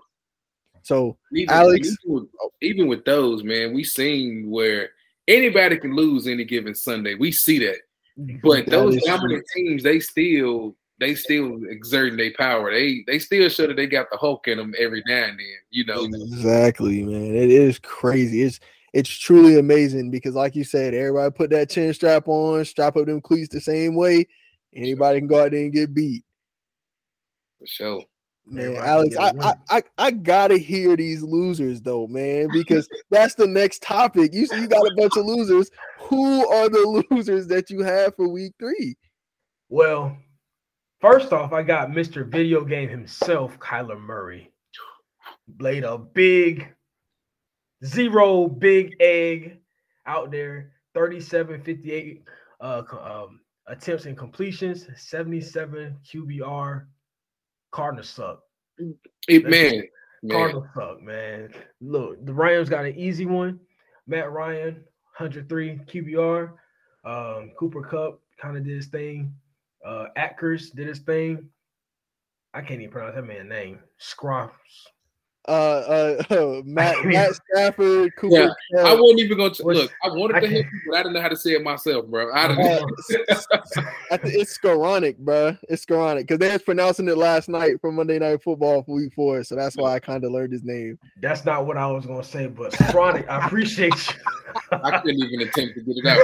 So 0.82 1.16
even, 1.32 1.54
Alex, 1.54 1.88
even 1.88 2.14
with, 2.14 2.28
even 2.60 2.86
with, 2.86 3.04
those, 3.04 3.42
man, 3.42 3.72
we 3.74 3.84
seen 3.84 4.50
where 4.50 4.90
anybody 5.28 5.78
can 5.78 5.94
lose 5.96 6.26
any 6.26 6.44
given 6.44 6.74
Sunday. 6.74 7.14
We 7.14 7.32
see 7.32 7.58
that, 7.60 7.76
but 8.42 8.66
that 8.66 8.70
those 8.70 9.02
dominant 9.02 9.44
true. 9.52 9.64
teams, 9.64 9.82
they 9.82 10.00
still 10.00 10.76
they 11.00 11.14
still 11.14 11.64
exerting 11.64 12.18
their 12.18 12.32
power. 12.38 12.70
They 12.70 13.02
they 13.06 13.18
still 13.18 13.48
show 13.48 13.66
that 13.66 13.76
they 13.76 13.86
got 13.86 14.10
the 14.10 14.18
Hulk 14.18 14.46
in 14.46 14.58
them 14.58 14.74
every 14.78 15.02
now 15.06 15.24
and 15.24 15.38
then. 15.38 15.46
You 15.70 15.86
know 15.86 16.04
exactly, 16.04 17.02
man. 17.02 17.34
It 17.34 17.50
is 17.50 17.78
crazy. 17.78 18.42
It's 18.42 18.60
it's 18.92 19.08
truly 19.08 19.58
amazing 19.58 20.10
because, 20.10 20.34
like 20.34 20.54
you 20.54 20.64
said, 20.64 20.94
everybody 20.94 21.30
put 21.32 21.50
that 21.50 21.70
chin 21.70 21.92
strap 21.94 22.28
on, 22.28 22.64
strap 22.64 22.96
up 22.96 23.06
them 23.06 23.20
cleats 23.20 23.48
the 23.48 23.60
same 23.60 23.94
way. 23.94 24.26
Anybody 24.74 25.20
can 25.20 25.28
go 25.28 25.42
out 25.44 25.52
there 25.52 25.60
and 25.60 25.72
get 25.72 25.94
beat. 25.94 26.24
For 27.58 27.66
sure. 27.66 28.04
Man, 28.46 28.76
Alex, 28.76 29.16
I, 29.16 29.32
I, 29.40 29.54
I 29.70 29.82
I 29.96 30.10
gotta 30.10 30.58
hear 30.58 30.96
these 30.96 31.22
losers 31.22 31.80
though, 31.80 32.08
man, 32.08 32.48
because 32.52 32.88
that's 33.10 33.34
the 33.34 33.46
next 33.46 33.80
topic. 33.80 34.34
You 34.34 34.48
you 34.52 34.66
got 34.66 34.86
a 34.86 34.94
bunch 34.96 35.16
of 35.16 35.24
losers. 35.24 35.70
Who 36.00 36.48
are 36.48 36.68
the 36.68 37.04
losers 37.10 37.46
that 37.46 37.70
you 37.70 37.82
have 37.82 38.16
for 38.16 38.28
week 38.28 38.54
three? 38.58 38.96
Well, 39.68 40.16
first 41.00 41.32
off, 41.32 41.52
I 41.52 41.62
got 41.62 41.90
Mr. 41.90 42.26
Video 42.26 42.64
Game 42.64 42.88
himself, 42.88 43.58
Kyler 43.58 44.00
Murray. 44.00 44.52
Laid 45.58 45.84
a 45.84 45.98
big 45.98 46.74
zero 47.84 48.46
big 48.46 48.96
egg 49.00 49.58
out 50.06 50.30
there, 50.30 50.72
37 50.94 51.62
58 51.62 52.22
uh, 52.60 52.82
um, 52.92 53.40
attempts 53.66 54.06
and 54.06 54.16
completions, 54.16 54.86
77 54.96 55.96
QBR, 56.04 56.86
Cardinals 57.70 58.08
suck. 58.08 58.40
It, 59.28 59.48
man, 59.48 59.84
Cardinals 60.30 60.64
man. 60.64 60.72
suck, 60.74 61.02
man. 61.02 61.48
Look, 61.80 62.24
the 62.24 62.32
Rams 62.32 62.68
got 62.68 62.84
an 62.84 62.96
easy 62.96 63.26
one. 63.26 63.60
Matt 64.06 64.32
Ryan, 64.32 64.74
103 65.18 65.80
QBR. 65.86 66.52
Um, 67.04 67.52
Cooper 67.58 67.82
Kupp 67.82 68.20
kind 68.40 68.56
of 68.56 68.64
did 68.64 68.76
his 68.76 68.86
thing. 68.88 69.32
Uh, 69.84 70.06
Akers 70.16 70.70
did 70.70 70.86
his 70.88 70.98
thing. 71.00 71.48
I 72.52 72.60
can't 72.60 72.80
even 72.80 72.90
pronounce 72.90 73.14
that 73.14 73.22
man's 73.22 73.48
name. 73.48 73.80
Scroffs. 74.00 74.50
Uh, 75.50 76.22
uh, 76.30 76.62
Matt, 76.64 76.94
Matt 77.04 77.32
Stafford, 77.52 78.14
Cooper. 78.16 78.36
Yeah, 78.36 78.48
Kupp. 78.76 78.86
I 78.86 78.94
wasn't 78.94 79.20
even 79.20 79.36
going 79.36 79.52
to 79.52 79.62
What's- 79.64 79.78
look. 79.80 79.92
I 80.04 80.08
wanted 80.08 80.36
I 80.36 80.40
to 80.40 80.46
hit 80.46 80.62
can't- 80.62 80.74
but 80.88 80.96
I 80.96 81.02
didn't 81.02 81.14
know 81.14 81.20
how 81.22 81.28
to 81.28 81.36
say 81.36 81.52
it 81.52 81.62
myself, 81.64 82.06
bro. 82.06 82.30
I 82.30 82.44
Uh, 82.44 82.48
didn't. 82.48 82.90
I 84.12 84.16
think 84.16 84.34
it's 84.36 84.56
Skowronek, 84.56 85.18
bro. 85.18 85.56
It's 85.68 85.84
Skowronek 85.84 86.20
because 86.20 86.38
they 86.38 86.52
was 86.52 86.62
pronouncing 86.62 87.08
it 87.08 87.16
last 87.18 87.48
night 87.48 87.80
for 87.80 87.90
Monday 87.90 88.18
Night 88.20 88.42
Football 88.44 88.82
for 88.84 88.94
Week 88.94 89.12
Four, 89.14 89.42
so 89.42 89.56
that's 89.56 89.76
why 89.76 89.94
I 89.94 89.98
kind 89.98 90.24
of 90.24 90.30
learned 90.30 90.52
his 90.52 90.62
name. 90.62 90.98
That's 91.20 91.44
not 91.44 91.66
what 91.66 91.76
I 91.76 91.86
was 91.88 92.06
gonna 92.06 92.22
say, 92.22 92.46
but 92.46 92.72
Chronic, 92.90 93.28
I 93.28 93.44
appreciate 93.46 93.92
you. 94.08 94.14
I 94.72 94.98
couldn't 95.00 95.22
even 95.22 95.40
attempt 95.48 95.74
to 95.74 95.80
get 95.82 95.96
it 95.96 96.06
out, 96.06 96.18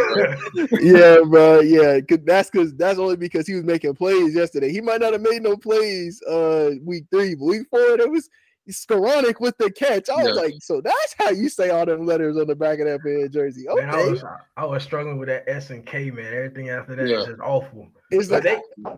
bro. 0.55 0.79
yeah, 0.81 1.19
bro. 1.29 1.61
Yeah, 1.61 2.01
'cause 2.01 2.19
that's 2.25 2.51
because 2.51 2.75
that's 2.75 2.99
only 2.99 3.17
because 3.17 3.47
he 3.47 3.55
was 3.55 3.65
making 3.65 3.95
plays 3.95 4.35
yesterday. 4.35 4.71
He 4.71 4.81
might 4.81 5.01
not 5.01 5.13
have 5.13 5.23
made 5.23 5.43
no 5.43 5.57
plays 5.57 6.23
uh 6.23 6.71
week 6.85 7.05
three, 7.11 7.35
but 7.35 7.45
week 7.45 7.67
four 7.71 7.97
there 7.97 8.09
was 8.11 8.29
Skowronek 8.69 9.41
with 9.41 9.57
the 9.59 9.71
catch. 9.71 10.09
I 10.11 10.17
was 10.17 10.37
Yeah. 10.37 10.43
like, 10.43 10.55
so 10.61 10.81
that's 10.81 11.15
how 11.19 11.31
you 11.31 11.49
say 11.49 11.71
all 11.71 11.87
them 11.87 12.05
letters 12.05 12.37
on 12.37 12.47
the 12.47 12.57
back 12.57 12.79
of 12.81 12.87
that 12.87 13.03
band 13.03 13.33
jersey. 13.33 13.67
Man, 13.69 13.89
I 13.91 13.97
Okay, 13.99 14.11
was 14.11 14.25
I 14.57 14.65
was 14.65 14.83
struggling 14.83 15.19
with 15.19 15.29
that 15.29 15.49
S 15.49 15.71
and 15.71 15.87
K, 15.87 16.11
man. 16.11 16.33
Everything 16.33 16.71
after 16.71 16.97
that 16.97 17.05
is 17.05 17.11
Yeah. 17.11 17.27
just 17.27 17.41
awful. 17.41 17.89
it's 18.11 18.29
But 18.29 18.45
like 18.45 18.63
they, 18.85 18.93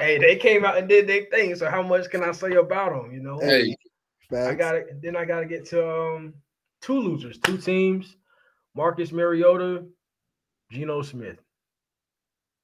hey, 0.00 0.18
they 0.18 0.36
came 0.36 0.64
out 0.64 0.76
and 0.76 0.88
did 0.88 1.06
their 1.06 1.24
thing. 1.26 1.54
So 1.54 1.70
how 1.70 1.82
much 1.82 2.10
can 2.10 2.22
I 2.22 2.32
say 2.32 2.52
about 2.54 2.90
them? 2.92 3.12
You 3.12 3.20
know, 3.20 3.40
Hey, 3.40 3.76
I 4.32 4.54
got 4.54 4.74
it. 4.74 5.00
Then 5.02 5.16
I 5.16 5.24
got 5.24 5.40
to 5.40 5.46
get 5.46 5.64
to 5.66 5.88
um 5.88 6.34
two 6.80 6.98
losers, 6.98 7.38
two 7.38 7.56
teams: 7.56 8.16
Marcus 8.74 9.12
Mariota, 9.12 9.86
Geno 10.70 11.02
Smith. 11.02 11.38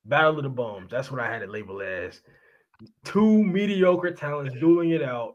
Battle 0.06 0.38
of 0.38 0.42
the 0.44 0.48
Bums. 0.48 0.90
That's 0.90 1.10
what 1.10 1.20
I 1.20 1.30
had 1.30 1.42
it 1.42 1.50
labeled 1.50 1.82
as. 1.82 2.22
Two 3.04 3.44
mediocre 3.44 4.10
talents 4.12 4.54
dueling 4.58 4.90
it 4.90 5.02
out. 5.02 5.34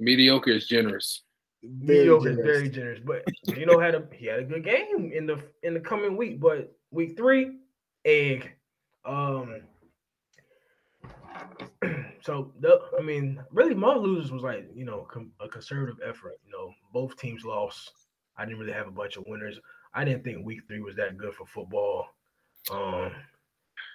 Mediocre 0.00 0.50
is 0.50 0.66
generous. 0.66 1.22
Very 1.62 2.00
mediocre 2.00 2.30
is 2.30 2.36
very 2.36 2.68
generous, 2.70 3.00
but 3.04 3.22
Geno 3.46 3.78
had 3.78 3.94
a 3.94 4.04
he 4.14 4.26
had 4.26 4.40
a 4.40 4.44
good 4.44 4.64
game 4.64 5.12
in 5.14 5.26
the 5.26 5.42
in 5.62 5.74
the 5.74 5.80
coming 5.80 6.16
week. 6.16 6.40
But 6.40 6.72
week 6.90 7.16
three, 7.16 7.58
egg. 8.04 8.50
Um. 9.04 9.62
So 12.22 12.52
the, 12.60 12.78
I 12.98 13.02
mean, 13.02 13.42
really, 13.50 13.74
my 13.74 13.94
losers 13.94 14.30
was 14.30 14.42
like 14.42 14.68
you 14.74 14.84
know 14.84 15.06
com- 15.10 15.32
a 15.40 15.48
conservative 15.48 16.00
effort. 16.06 16.38
You 16.44 16.52
know, 16.52 16.70
both 16.92 17.16
teams 17.16 17.46
lost. 17.46 17.92
I 18.36 18.44
didn't 18.44 18.58
really 18.58 18.74
have 18.74 18.88
a 18.88 18.90
bunch 18.90 19.16
of 19.16 19.24
winners. 19.26 19.58
I 19.94 20.04
didn't 20.04 20.24
think 20.24 20.44
week 20.44 20.60
three 20.66 20.80
was 20.80 20.96
that 20.96 21.16
good 21.16 21.32
for 21.32 21.46
football. 21.46 22.08
Um, 22.70 23.12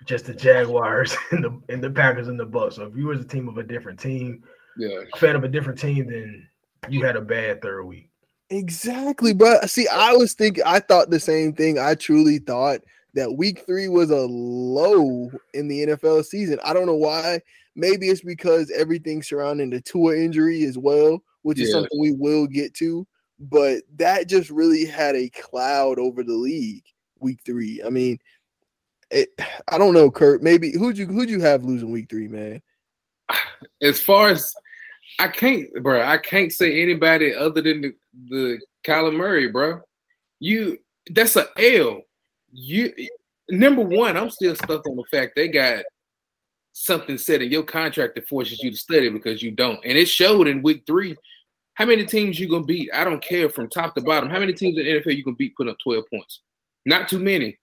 just 0.06 0.26
the 0.26 0.34
Jaguars 0.34 1.16
and 1.32 1.44
the 1.44 1.62
and 1.70 1.84
the 1.84 1.92
Packers 1.92 2.28
and 2.28 2.40
the 2.40 2.46
Bucks. 2.46 2.78
So 2.78 2.86
if 2.86 2.98
you 2.98 3.06
was 3.06 3.20
a 3.20 3.28
team 3.28 3.48
of 3.48 3.60
a 3.60 3.64
different 3.64 4.00
team, 4.00 4.44
Yeah, 4.78 5.02
a 5.14 5.18
fan 5.18 5.36
of 5.36 5.44
a 5.44 5.48
different 5.48 5.80
team, 5.80 6.08
then 6.08 6.48
you 6.90 7.04
had 7.04 7.16
a 7.16 7.22
bad 7.22 7.62
third 7.62 7.84
week. 7.84 8.10
Exactly, 8.50 9.34
but 9.34 9.70
see, 9.70 9.88
I 9.88 10.14
was 10.14 10.34
thinking, 10.34 10.64
I 10.66 10.80
thought 10.80 11.10
the 11.10 11.20
same 11.20 11.54
thing. 11.54 11.80
I 11.80 11.96
truly 11.96 12.40
thought 12.40 12.82
that 13.16 13.38
week 13.38 13.66
three 13.66 13.88
was 13.88 14.12
a 14.12 14.26
low 14.28 15.32
in 15.54 15.68
the 15.68 15.88
NFL 15.88 16.26
season. 16.26 16.60
I 16.64 16.74
don't 16.74 16.86
know 16.86 16.96
why. 16.96 17.42
Maybe 17.76 18.08
it's 18.10 18.22
because 18.22 18.72
everything 18.72 19.24
surrounding 19.24 19.70
the 19.70 19.82
Tua 19.82 20.16
injury 20.16 20.64
as 20.66 20.78
well, 20.78 21.24
which 21.42 21.60
is 21.60 21.72
something 21.72 22.00
we 22.00 22.12
will 22.12 22.48
get 22.48 22.74
to. 22.76 23.06
But 23.40 23.82
that 23.98 24.30
just 24.30 24.50
really 24.50 24.86
had 24.86 25.16
a 25.16 25.30
cloud 25.30 26.00
over 26.00 26.24
the 26.24 26.34
league 26.34 26.84
week 27.20 27.40
three. 27.46 27.82
I 27.86 27.90
mean, 27.90 28.20
it, 29.12 29.30
I 29.68 29.78
don't 29.78 29.94
know, 29.94 30.10
Kurt. 30.10 30.42
Maybe 30.42 30.72
who'd 30.72 30.98
you 30.98 31.06
who'd 31.06 31.30
you 31.30 31.42
have 31.42 31.66
losing 31.66 31.92
week 31.92 32.10
three, 32.10 32.28
man? 32.28 32.62
as 33.82 34.00
far 34.00 34.30
as 34.30 34.54
I 35.20 35.28
can't, 35.30 35.72
bro, 35.82 36.02
I 36.02 36.18
can't 36.18 36.52
say 36.52 36.82
anybody 36.82 37.34
other 37.34 37.62
than 37.62 37.82
the, 37.82 37.96
the 38.30 38.60
Kyler 38.86 39.16
Murray, 39.16 39.48
bro. 39.48 39.82
You 40.40 40.78
that's 41.12 41.36
a 41.36 41.48
L. 41.58 42.02
You 42.52 42.94
number 43.50 43.82
one, 43.82 44.18
I'm 44.18 44.30
still 44.30 44.56
stuck 44.56 44.88
on 44.88 44.98
the 44.98 45.04
fact 45.12 45.36
they 45.36 45.48
got 45.48 45.84
something 46.74 47.18
said 47.18 47.42
in 47.42 47.52
your 47.52 47.64
contract 47.64 48.16
that 48.16 48.28
forces 48.28 48.62
you 48.62 48.72
to 48.72 48.78
study 48.78 49.10
because 49.10 49.42
you 49.42 49.52
don't, 49.52 49.80
and 49.86 49.98
it 49.98 50.08
showed 50.08 50.48
in 50.48 50.62
week 50.62 50.84
three. 50.86 51.16
How 51.76 51.86
many 51.86 52.06
teams 52.06 52.40
you 52.40 52.50
gonna 52.50 52.66
beat? 52.66 52.90
I 52.94 53.04
don't 53.04 53.22
care 53.22 53.50
from 53.50 53.70
top 53.70 53.96
to 53.96 54.02
bottom. 54.02 54.30
How 54.30 54.40
many 54.40 54.54
teams 54.54 54.78
in 54.78 54.86
the 54.86 54.92
NFL 54.92 55.16
you 55.16 55.24
gonna 55.24 55.36
beat 55.36 55.56
put 55.56 55.68
up 55.68 55.78
12 55.84 56.06
points? 56.10 56.42
Not 56.86 57.10
too 57.10 57.20
many. 57.20 57.58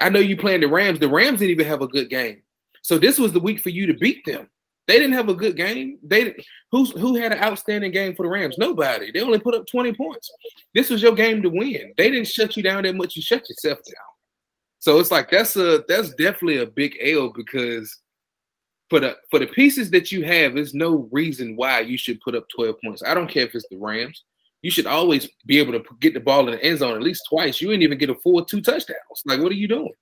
I 0.00 0.08
know 0.08 0.20
you 0.20 0.36
playing 0.36 0.60
the 0.60 0.68
Rams. 0.68 0.98
The 0.98 1.08
Rams 1.08 1.38
didn't 1.38 1.52
even 1.52 1.66
have 1.66 1.82
a 1.82 1.88
good 1.88 2.10
game. 2.10 2.42
So 2.82 2.98
this 2.98 3.18
was 3.18 3.32
the 3.32 3.40
week 3.40 3.60
for 3.60 3.68
you 3.68 3.86
to 3.86 3.94
beat 3.94 4.24
them. 4.24 4.48
They 4.88 4.98
didn't 4.98 5.14
have 5.14 5.28
a 5.28 5.34
good 5.34 5.56
game. 5.56 5.98
They 6.02 6.34
who's 6.70 6.90
who 6.92 7.14
had 7.16 7.32
an 7.32 7.42
outstanding 7.42 7.92
game 7.92 8.14
for 8.14 8.24
the 8.24 8.28
Rams? 8.30 8.58
Nobody. 8.58 9.12
They 9.12 9.20
only 9.20 9.38
put 9.38 9.54
up 9.54 9.66
20 9.66 9.92
points. 9.94 10.30
This 10.74 10.90
was 10.90 11.02
your 11.02 11.14
game 11.14 11.40
to 11.42 11.48
win. 11.48 11.92
They 11.96 12.10
didn't 12.10 12.28
shut 12.28 12.56
you 12.56 12.62
down 12.62 12.82
that 12.82 12.96
much. 12.96 13.14
You 13.14 13.22
shut 13.22 13.48
yourself 13.48 13.78
down. 13.78 14.04
So 14.80 14.98
it's 14.98 15.12
like 15.12 15.30
that's 15.30 15.54
a 15.56 15.84
that's 15.86 16.10
definitely 16.14 16.58
a 16.58 16.66
big 16.66 16.96
L 17.00 17.32
because 17.32 18.00
for 18.90 18.98
the 18.98 19.16
for 19.30 19.38
the 19.38 19.46
pieces 19.46 19.90
that 19.92 20.10
you 20.10 20.24
have, 20.24 20.54
there's 20.54 20.74
no 20.74 21.08
reason 21.12 21.54
why 21.54 21.80
you 21.80 21.96
should 21.96 22.20
put 22.20 22.34
up 22.34 22.48
12 22.54 22.76
points. 22.84 23.02
I 23.06 23.14
don't 23.14 23.30
care 23.30 23.44
if 23.44 23.54
it's 23.54 23.68
the 23.70 23.78
Rams. 23.78 24.24
You 24.62 24.70
should 24.70 24.86
always 24.86 25.28
be 25.46 25.58
able 25.58 25.72
to 25.72 25.84
get 26.00 26.14
the 26.14 26.20
ball 26.20 26.48
in 26.48 26.54
the 26.54 26.64
end 26.64 26.80
zone 26.80 26.96
at 26.96 27.02
least 27.02 27.26
twice. 27.28 27.60
You 27.60 27.68
didn't 27.68 27.82
even 27.82 27.98
get 27.98 28.10
a 28.10 28.14
full 28.16 28.44
two 28.44 28.60
touchdowns. 28.60 28.98
Like, 29.24 29.40
what 29.40 29.52
are 29.52 29.56
you 29.56 29.68
doing? 29.68 29.92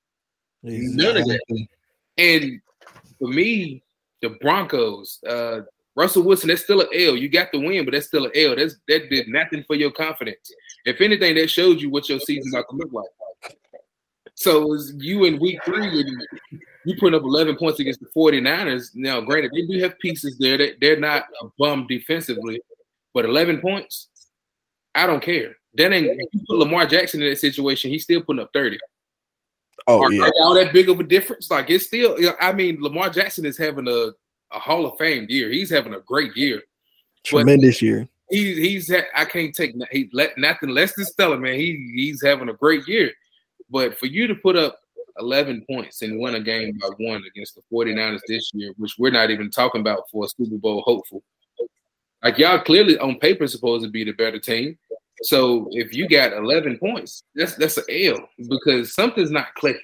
None 0.62 1.16
of 1.16 1.26
that. 1.26 1.66
And 2.18 2.60
for 3.18 3.28
me, 3.28 3.82
the 4.22 4.30
Broncos, 4.40 5.18
uh, 5.28 5.60
Russell 5.96 6.22
Wilson, 6.22 6.48
that's 6.48 6.62
still 6.62 6.80
an 6.80 6.88
L. 6.94 7.16
You 7.16 7.28
got 7.28 7.52
the 7.52 7.60
win, 7.60 7.84
but 7.84 7.92
that's 7.92 8.06
still 8.06 8.24
an 8.24 8.32
L. 8.34 8.56
That's 8.56 8.76
that 8.88 9.10
did 9.10 9.28
nothing 9.28 9.64
for 9.66 9.74
your 9.74 9.90
confidence. 9.90 10.50
If 10.84 11.00
anything, 11.00 11.34
that 11.34 11.50
showed 11.50 11.80
you 11.80 11.90
what 11.90 12.08
your 12.08 12.20
season's 12.20 12.54
about 12.54 12.66
to 12.70 12.76
look 12.76 12.92
like. 12.92 13.56
So 14.34 14.74
you 14.96 15.24
in 15.24 15.38
week 15.38 15.58
three, 15.64 16.00
and 16.00 16.26
you 16.86 16.96
putting 16.98 17.18
up 17.18 17.24
11 17.24 17.56
points 17.56 17.78
against 17.80 18.00
the 18.00 18.06
49ers. 18.16 18.92
Now, 18.94 19.20
granted, 19.20 19.52
they 19.52 19.66
do 19.66 19.82
have 19.82 19.98
pieces 19.98 20.38
there. 20.38 20.56
That 20.56 20.76
they're 20.80 20.98
not 20.98 21.24
a 21.42 21.48
bum 21.58 21.86
defensively, 21.86 22.62
but 23.12 23.26
11 23.26 23.60
points, 23.60 24.08
I 24.94 25.06
don't 25.06 25.22
care. 25.22 25.56
That 25.74 25.92
ain't 25.92 26.06
you 26.06 26.40
put 26.48 26.58
Lamar 26.58 26.86
Jackson 26.86 27.22
in 27.22 27.28
that 27.28 27.38
situation, 27.38 27.90
he's 27.90 28.04
still 28.04 28.22
putting 28.22 28.42
up 28.42 28.50
30. 28.54 28.78
Oh 29.86 30.02
Are, 30.02 30.12
yeah, 30.12 30.30
all 30.42 30.54
that 30.54 30.72
big 30.72 30.88
of 30.88 31.00
a 31.00 31.04
difference? 31.04 31.50
Like 31.50 31.70
it's 31.70 31.86
still. 31.86 32.16
I 32.40 32.52
mean, 32.52 32.80
Lamar 32.80 33.10
Jackson 33.10 33.44
is 33.44 33.58
having 33.58 33.88
a, 33.88 34.10
a 34.52 34.58
Hall 34.58 34.86
of 34.86 34.98
Fame 34.98 35.26
year. 35.28 35.50
He's 35.50 35.70
having 35.70 35.94
a 35.94 36.00
great 36.00 36.36
year. 36.36 36.62
tremendous 37.24 37.80
year. 37.80 38.08
He, 38.30 38.54
he's. 38.54 38.92
I 38.92 39.24
can't 39.24 39.54
take 39.54 39.74
he 39.90 40.08
let 40.12 40.36
nothing 40.38 40.70
less 40.70 40.94
than 40.94 41.04
stellar, 41.04 41.38
man. 41.38 41.54
He 41.54 41.92
he's 41.94 42.22
having 42.22 42.48
a 42.48 42.54
great 42.54 42.86
year. 42.86 43.12
But 43.68 43.98
for 43.98 44.06
you 44.06 44.26
to 44.26 44.34
put 44.34 44.56
up 44.56 44.78
11 45.18 45.64
points 45.70 46.02
and 46.02 46.20
win 46.20 46.34
a 46.34 46.40
game 46.40 46.78
by 46.80 46.88
one 46.98 47.22
against 47.26 47.54
the 47.54 47.62
49ers 47.72 48.20
this 48.26 48.50
year, 48.54 48.72
which 48.78 48.96
we're 48.98 49.10
not 49.10 49.30
even 49.30 49.50
talking 49.50 49.80
about 49.80 50.08
for 50.10 50.24
a 50.24 50.28
Super 50.28 50.56
Bowl 50.56 50.82
hopeful, 50.82 51.22
like 52.22 52.38
y'all 52.38 52.60
clearly 52.60 52.98
on 52.98 53.18
paper 53.18 53.46
supposed 53.46 53.84
to 53.84 53.90
be 53.90 54.04
the 54.04 54.12
better 54.12 54.38
team. 54.38 54.78
So 55.22 55.68
if 55.70 55.92
you 55.92 56.08
got 56.08 56.32
11 56.32 56.78
points, 56.78 57.22
that's 57.34 57.54
that's 57.56 57.76
an 57.76 57.84
L 57.90 58.28
because 58.48 58.94
something's 58.94 59.30
not 59.30 59.54
clicking. 59.54 59.82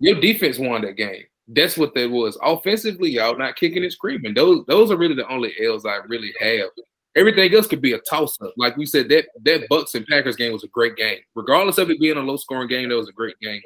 Your 0.00 0.20
defense 0.20 0.58
won 0.58 0.82
that 0.82 0.96
game. 0.96 1.24
That's 1.48 1.76
what 1.76 1.94
that 1.94 2.10
was. 2.10 2.38
Offensively, 2.42 3.10
y'all 3.10 3.38
not 3.38 3.56
kicking 3.56 3.82
and 3.82 3.92
screaming. 3.92 4.34
Those 4.34 4.64
those 4.66 4.90
are 4.90 4.96
really 4.96 5.14
the 5.14 5.28
only 5.28 5.52
L's 5.62 5.86
I 5.86 5.96
really 6.08 6.34
have. 6.40 6.68
Everything 7.16 7.54
else 7.54 7.68
could 7.68 7.80
be 7.80 7.92
a 7.92 8.00
toss 8.00 8.36
up. 8.40 8.52
Like 8.56 8.76
we 8.76 8.86
said, 8.86 9.08
that 9.10 9.26
that 9.44 9.68
Bucks 9.68 9.94
and 9.94 10.06
Packers 10.06 10.36
game 10.36 10.52
was 10.52 10.64
a 10.64 10.68
great 10.68 10.96
game. 10.96 11.18
Regardless 11.34 11.78
of 11.78 11.90
it 11.90 12.00
being 12.00 12.16
a 12.16 12.20
low 12.20 12.36
scoring 12.36 12.68
game, 12.68 12.88
that 12.88 12.96
was 12.96 13.08
a 13.08 13.12
great 13.12 13.38
game. 13.40 13.60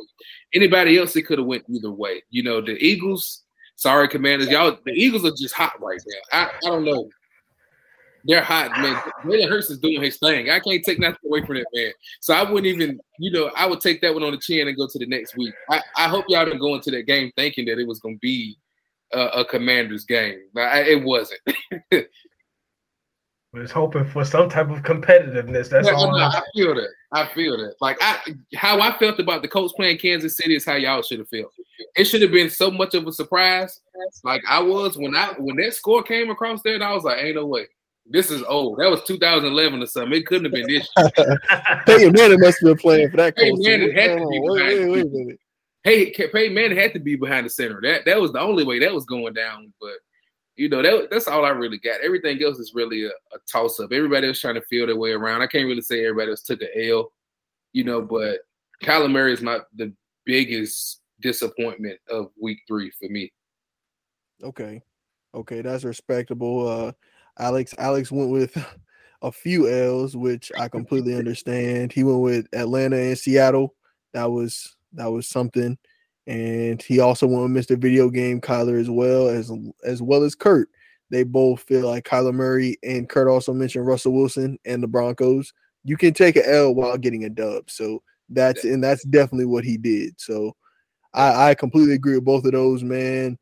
Anybody 0.55 0.99
else, 0.99 1.17
it 1.17 1.23
could 1.23 1.39
have 1.39 1.47
went 1.47 1.65
either 1.69 1.91
way. 1.91 2.23
You 2.31 2.43
know, 2.43 2.61
the 2.61 2.73
Eagles. 2.85 3.45
Sorry, 3.77 4.09
Commanders, 4.09 4.49
y'all. 4.49 4.77
The 4.85 4.93
Eagles 4.93 5.25
are 5.25 5.31
just 5.31 5.55
hot 5.55 5.81
right 5.81 6.01
now. 6.05 6.41
I, 6.41 6.51
I 6.67 6.69
don't 6.69 6.85
know. 6.85 7.09
They're 8.25 8.43
hot, 8.43 8.71
man. 8.81 8.95
Jalen 9.25 9.49
Hurts 9.49 9.71
is 9.71 9.79
doing 9.79 10.03
his 10.03 10.19
thing. 10.19 10.51
I 10.51 10.61
can't 10.61 10.85
take 10.85 10.99
nothing 10.99 11.19
away 11.27 11.45
from 11.45 11.57
that 11.57 11.67
man. 11.73 11.93
So 12.21 12.35
I 12.35 12.43
wouldn't 12.43 12.67
even, 12.67 13.01
you 13.19 13.31
know, 13.31 13.51
I 13.57 13.67
would 13.67 13.81
take 13.81 14.01
that 14.03 14.13
one 14.13 14.23
on 14.23 14.33
the 14.33 14.39
chin 14.39 14.69
and 14.69 14.77
go 14.77 14.87
to 14.87 14.99
the 14.99 15.07
next 15.07 15.37
week. 15.37 15.55
I, 15.71 15.81
I 15.97 16.09
hope 16.09 16.25
y'all 16.29 16.45
didn't 16.45 16.61
go 16.61 16.75
into 16.75 16.91
that 16.91 17.07
game 17.07 17.31
thinking 17.37 17.67
that 17.67 17.79
it 17.79 17.87
was 17.87 18.01
going 18.01 18.17
to 18.17 18.21
be 18.21 18.59
a, 19.13 19.21
a 19.21 19.45
Commanders 19.45 20.05
game. 20.05 20.41
I, 20.57 20.83
it 20.83 21.03
wasn't. 21.03 21.41
was 23.53 23.71
hoping 23.71 24.05
for 24.05 24.25
some 24.25 24.49
type 24.49 24.71
of 24.71 24.83
competitiveness. 24.83 25.71
That's 25.71 25.89
all. 25.89 26.13
no, 26.13 26.19
I, 26.19 26.29
I 26.29 26.43
feel 26.55 26.75
that. 26.75 26.89
I 27.13 27.27
feel 27.35 27.57
that. 27.57 27.75
Like 27.81 27.97
I, 28.01 28.19
how 28.55 28.81
I 28.81 28.97
felt 28.99 29.19
about 29.19 29.43
the 29.43 29.49
Colts 29.49 29.73
playing 29.75 29.99
Kansas 29.99 30.37
City 30.37 30.57
is 30.57 30.65
how 30.65 30.75
y'all 30.75 31.03
should 31.03 31.21
have 31.21 31.29
felt. 31.29 31.53
It 31.97 32.05
should 32.05 32.23
have 32.23 32.33
been 32.33 32.51
so 32.51 32.71
much 32.71 32.95
of 32.95 33.07
a 33.07 33.13
surprise. 33.13 33.81
Like 34.23 34.43
I 34.49 34.61
was 34.61 34.97
when 34.97 35.17
I 35.17 35.33
when 35.39 35.57
that 35.57 35.75
score 35.75 36.03
came 36.03 36.31
across 36.31 36.61
there, 36.63 36.75
and 36.75 36.85
I 36.85 36.93
was 36.93 37.05
like, 37.05 37.19
"Ain't 37.19 37.37
no 37.37 37.47
way, 37.47 37.67
this 38.11 38.31
is 38.31 38.43
old." 38.45 38.79
That 38.79 38.91
was 38.91 39.03
2011 39.05 39.83
or 39.83 39.87
something. 39.87 40.13
It 40.19 40.27
couldn't 40.27 40.45
have 40.45 40.53
been 40.53 40.67
this. 40.67 40.89
year. 41.19 41.39
Peyton 41.87 42.13
Manning 42.13 42.41
must 42.41 42.61
have 42.61 42.69
been 42.69 42.79
playing 42.79 43.11
for 43.11 43.17
that. 43.19 43.37
Peyton 43.37 43.59
Manning 43.63 43.95
had 43.95 44.19
to 44.19 44.27
be 44.29 44.41
Wait, 44.41 44.59
behind 44.59 44.91
wait, 44.91 45.07
wait 45.11 45.35
a. 45.35 45.39
Hey, 45.85 46.11
Peyton 46.13 46.55
Manning 46.55 46.79
had 46.79 46.93
to 46.95 47.01
be 47.01 47.17
behind 47.17 47.47
the 47.47 47.51
center. 47.51 47.81
That 47.83 48.05
that 48.07 48.21
was 48.21 48.33
the 48.33 48.41
only 48.41 48.65
way 48.65 48.79
that 48.81 48.93
was 48.93 49.05
going 49.05 49.35
down. 49.35 49.73
But 49.81 49.95
You 50.57 50.69
know, 50.69 50.83
that, 50.83 51.09
that's 51.11 51.29
all 51.29 51.45
I 51.45 51.51
really 51.51 51.79
got. 51.79 52.01
Everything 52.03 52.43
else 52.43 52.59
is 52.59 52.73
really 52.75 53.05
a, 53.05 53.11
a 53.11 53.39
toss 53.51 53.79
up. 53.79 53.93
Everybody 53.93 54.27
was 54.27 54.41
trying 54.41 54.57
to 54.57 54.63
feel 54.63 54.87
their 54.87 54.97
way 54.97 55.13
around. 55.13 55.41
I 55.41 55.47
can't 55.47 55.67
really 55.67 55.83
say 55.83 56.05
everybody 56.05 56.31
else 56.31 56.43
took 56.43 56.61
an 56.61 56.69
L, 56.77 57.13
you 57.73 57.85
know, 57.85 58.03
but 58.03 58.41
Kyler 58.83 59.11
Murray 59.11 59.33
is 59.33 59.43
not 59.43 59.67
the 59.77 59.93
biggest 60.25 61.01
disappointment 61.21 61.99
of 62.11 62.31
week 62.41 62.59
three 62.67 62.91
for 62.91 63.09
me. 63.09 63.33
Okay. 64.43 64.83
Okay, 65.35 65.63
that's 65.63 65.85
respectable. 65.85 66.69
Uh 66.69 66.93
Alex 67.39 67.75
Alex 67.79 68.11
went 68.11 68.31
with 68.31 68.57
a 69.23 69.33
few 69.33 69.69
L's, 69.69 70.17
which 70.17 70.53
I 70.59 70.69
completely 70.69 71.15
understand. 71.15 71.93
He 71.93 72.05
went 72.05 72.21
with 72.21 72.47
Atlanta 72.53 72.97
and 72.97 73.19
Seattle. 73.19 73.75
That 74.13 74.31
was 74.31 74.77
that 74.93 75.11
was 75.11 75.29
something. 75.29 75.79
And 76.27 76.83
he 76.83 77.01
also 77.01 77.27
went 77.27 77.53
with 77.53 77.67
Mr. 77.67 77.81
Video 77.81 78.11
Game 78.11 78.41
Kyler 78.41 78.81
as 78.81 78.91
well 78.91 79.29
as 79.29 79.51
as 79.85 80.03
well 80.03 80.23
as 80.23 80.35
Kurt. 80.35 80.69
They 81.11 81.23
both 81.23 81.63
feel 81.63 81.89
like 81.89 82.05
Kyler 82.05 82.35
Murray 82.35 82.77
and 82.83 83.09
Kurt 83.09 83.29
also 83.29 83.55
mentioned 83.55 83.87
Russell 83.87 84.13
Wilson 84.13 84.59
and 84.67 84.83
the 84.83 84.87
Broncos. 84.87 85.53
You 85.85 85.97
can 85.97 86.13
take 86.13 86.37
an 86.37 86.43
L 86.47 86.75
while 86.75 86.99
getting 86.99 87.25
a 87.25 87.31
dub. 87.31 87.71
So 87.71 88.03
that's 88.29 88.65
and 88.65 88.85
that's 88.85 89.05
definitely 89.05 89.47
what 89.47 89.65
he 89.65 89.79
did. 89.79 90.21
So 90.21 90.55
I, 91.15 91.51
I 91.51 91.55
completely 91.55 91.95
agree 91.95 92.17
with 92.17 92.25
both 92.25 92.45
of 92.45 92.53
those, 92.53 92.83
man. 92.85 93.39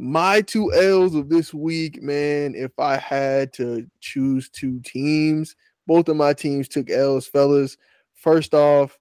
My 0.00 0.40
two 0.40 0.72
L's 0.72 1.14
of 1.14 1.28
this 1.28 1.52
week, 1.52 2.00
man. 2.00 2.54
If 2.54 2.78
I 2.78 2.96
had 2.96 3.52
to 3.54 3.86
choose 4.00 4.48
two 4.48 4.80
teams, 4.80 5.54
both 5.86 6.08
of 6.08 6.16
my 6.16 6.32
teams 6.32 6.68
took 6.68 6.88
L's, 6.88 7.26
fellas. 7.26 7.76
First 8.14 8.54
off, 8.54 8.98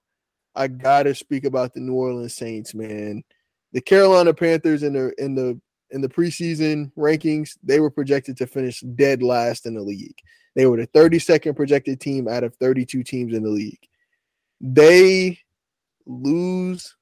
I 0.56 0.68
gotta 0.68 1.16
speak 1.16 1.46
about 1.46 1.74
the 1.74 1.80
New 1.80 1.94
Orleans 1.94 2.36
Saints, 2.36 2.76
man. 2.76 3.24
The 3.72 3.80
Carolina 3.80 4.34
Panthers 4.34 4.84
in 4.84 4.92
the 4.92 5.14
in 5.18 5.36
the 5.36 5.58
in 5.92 6.02
the 6.02 6.10
preseason 6.10 6.92
rankings, 6.98 7.58
they 7.64 7.80
were 7.80 7.90
projected 7.90 8.36
to 8.36 8.46
finish 8.46 8.82
dead 8.82 9.24
last 9.24 9.66
in 9.66 9.76
the 9.76 9.82
league. 9.82 10.18
They 10.58 10.66
were 10.66 10.76
the 10.76 10.88
32nd 10.88 11.56
projected 11.56 12.02
team 12.02 12.28
out 12.28 12.44
of 12.44 12.56
32 12.56 13.04
teams 13.04 13.34
in 13.34 13.44
the 13.44 13.50
league. 13.50 13.88
They 14.60 15.40
lose 16.06 16.94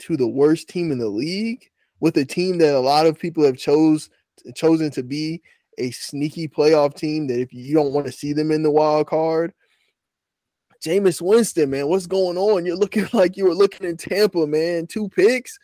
to 0.00 0.18
the 0.18 0.28
worst 0.28 0.68
team 0.68 0.92
in 0.92 0.98
the 0.98 1.08
league 1.08 1.69
with 2.00 2.16
a 2.16 2.24
team 2.24 2.58
that 2.58 2.74
a 2.74 2.80
lot 2.80 3.06
of 3.06 3.18
people 3.18 3.44
have 3.44 3.56
chose 3.56 4.10
chosen 4.54 4.90
to 4.90 5.02
be 5.02 5.42
a 5.78 5.90
sneaky 5.90 6.48
playoff 6.48 6.94
team 6.94 7.26
that 7.28 7.40
if 7.40 7.52
you 7.52 7.74
don't 7.74 7.92
want 7.92 8.06
to 8.06 8.12
see 8.12 8.32
them 8.32 8.50
in 8.50 8.62
the 8.62 8.70
wild 8.70 9.06
card. 9.06 9.52
Jameis 10.82 11.20
Winston, 11.20 11.70
man, 11.70 11.88
what's 11.88 12.06
going 12.06 12.38
on? 12.38 12.64
You're 12.64 12.76
looking 12.76 13.06
like 13.12 13.36
you 13.36 13.44
were 13.44 13.54
looking 13.54 13.86
in 13.86 13.96
Tampa, 13.96 14.46
man. 14.46 14.86
Two 14.86 15.08
picks. 15.08 15.58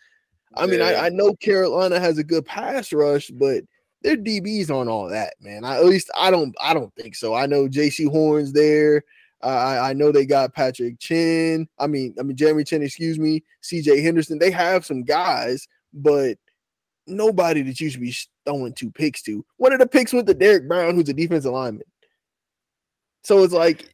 I 0.55 0.65
mean, 0.65 0.81
I, 0.81 1.07
I 1.07 1.09
know 1.09 1.33
Carolina 1.35 1.99
has 1.99 2.17
a 2.17 2.23
good 2.23 2.45
pass 2.45 2.91
rush, 2.93 3.29
but 3.29 3.63
their 4.01 4.15
DBs 4.15 4.71
aren't 4.71 4.89
all 4.89 5.09
that, 5.09 5.33
man. 5.39 5.63
I, 5.65 5.77
at 5.77 5.85
least 5.85 6.09
I 6.17 6.31
don't 6.31 6.55
I 6.61 6.73
don't 6.73 6.93
think 6.95 7.15
so. 7.15 7.33
I 7.33 7.45
know 7.45 7.67
Jaycee 7.67 8.09
Horn's 8.09 8.53
there. 8.53 9.03
I, 9.41 9.89
I 9.89 9.93
know 9.93 10.11
they 10.11 10.25
got 10.25 10.55
Patrick 10.55 10.99
Chin. 10.99 11.67
I 11.77 11.85
mean, 11.87 12.15
I 12.19 12.23
mean 12.23 12.35
Jeremy 12.35 12.63
Chinn, 12.63 12.81
excuse 12.81 13.19
me, 13.19 13.43
CJ 13.61 14.01
Henderson. 14.01 14.39
They 14.39 14.49
have 14.51 14.85
some 14.85 15.03
guys, 15.03 15.67
but 15.93 16.37
nobody 17.07 17.61
that 17.63 17.79
you 17.79 17.89
should 17.89 18.01
be 18.01 18.15
throwing 18.45 18.73
two 18.73 18.91
picks 18.91 19.21
to. 19.23 19.45
One 19.57 19.73
of 19.73 19.79
the 19.79 19.87
picks 19.87 20.13
went 20.13 20.27
to 20.27 20.33
Derrick 20.33 20.67
Brown, 20.67 20.95
who's 20.95 21.09
a 21.09 21.13
defensive 21.13 21.51
lineman. 21.51 21.83
So 23.23 23.43
it's 23.43 23.53
like 23.53 23.89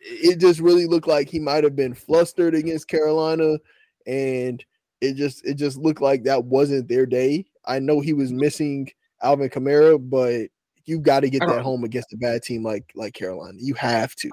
it 0.00 0.38
just 0.38 0.60
really 0.60 0.86
looked 0.86 1.08
like 1.08 1.28
he 1.28 1.38
might 1.38 1.64
have 1.64 1.76
been 1.76 1.94
flustered 1.94 2.54
against 2.54 2.88
Carolina, 2.88 3.58
and 4.06 4.64
it 5.00 5.14
just 5.14 5.44
it 5.44 5.54
just 5.54 5.78
looked 5.78 6.00
like 6.00 6.24
that 6.24 6.44
wasn't 6.44 6.88
their 6.88 7.06
day. 7.06 7.46
I 7.64 7.78
know 7.78 8.00
he 8.00 8.12
was 8.12 8.32
missing 8.32 8.90
Alvin 9.22 9.50
Kamara, 9.50 9.98
but 9.98 10.48
you 10.84 10.98
got 10.98 11.20
to 11.20 11.30
get 11.30 11.40
that 11.46 11.62
home 11.62 11.84
against 11.84 12.12
a 12.12 12.16
bad 12.16 12.42
team 12.42 12.62
like 12.62 12.90
like 12.94 13.14
Carolina. 13.14 13.58
You 13.60 13.74
have 13.74 14.14
to. 14.16 14.30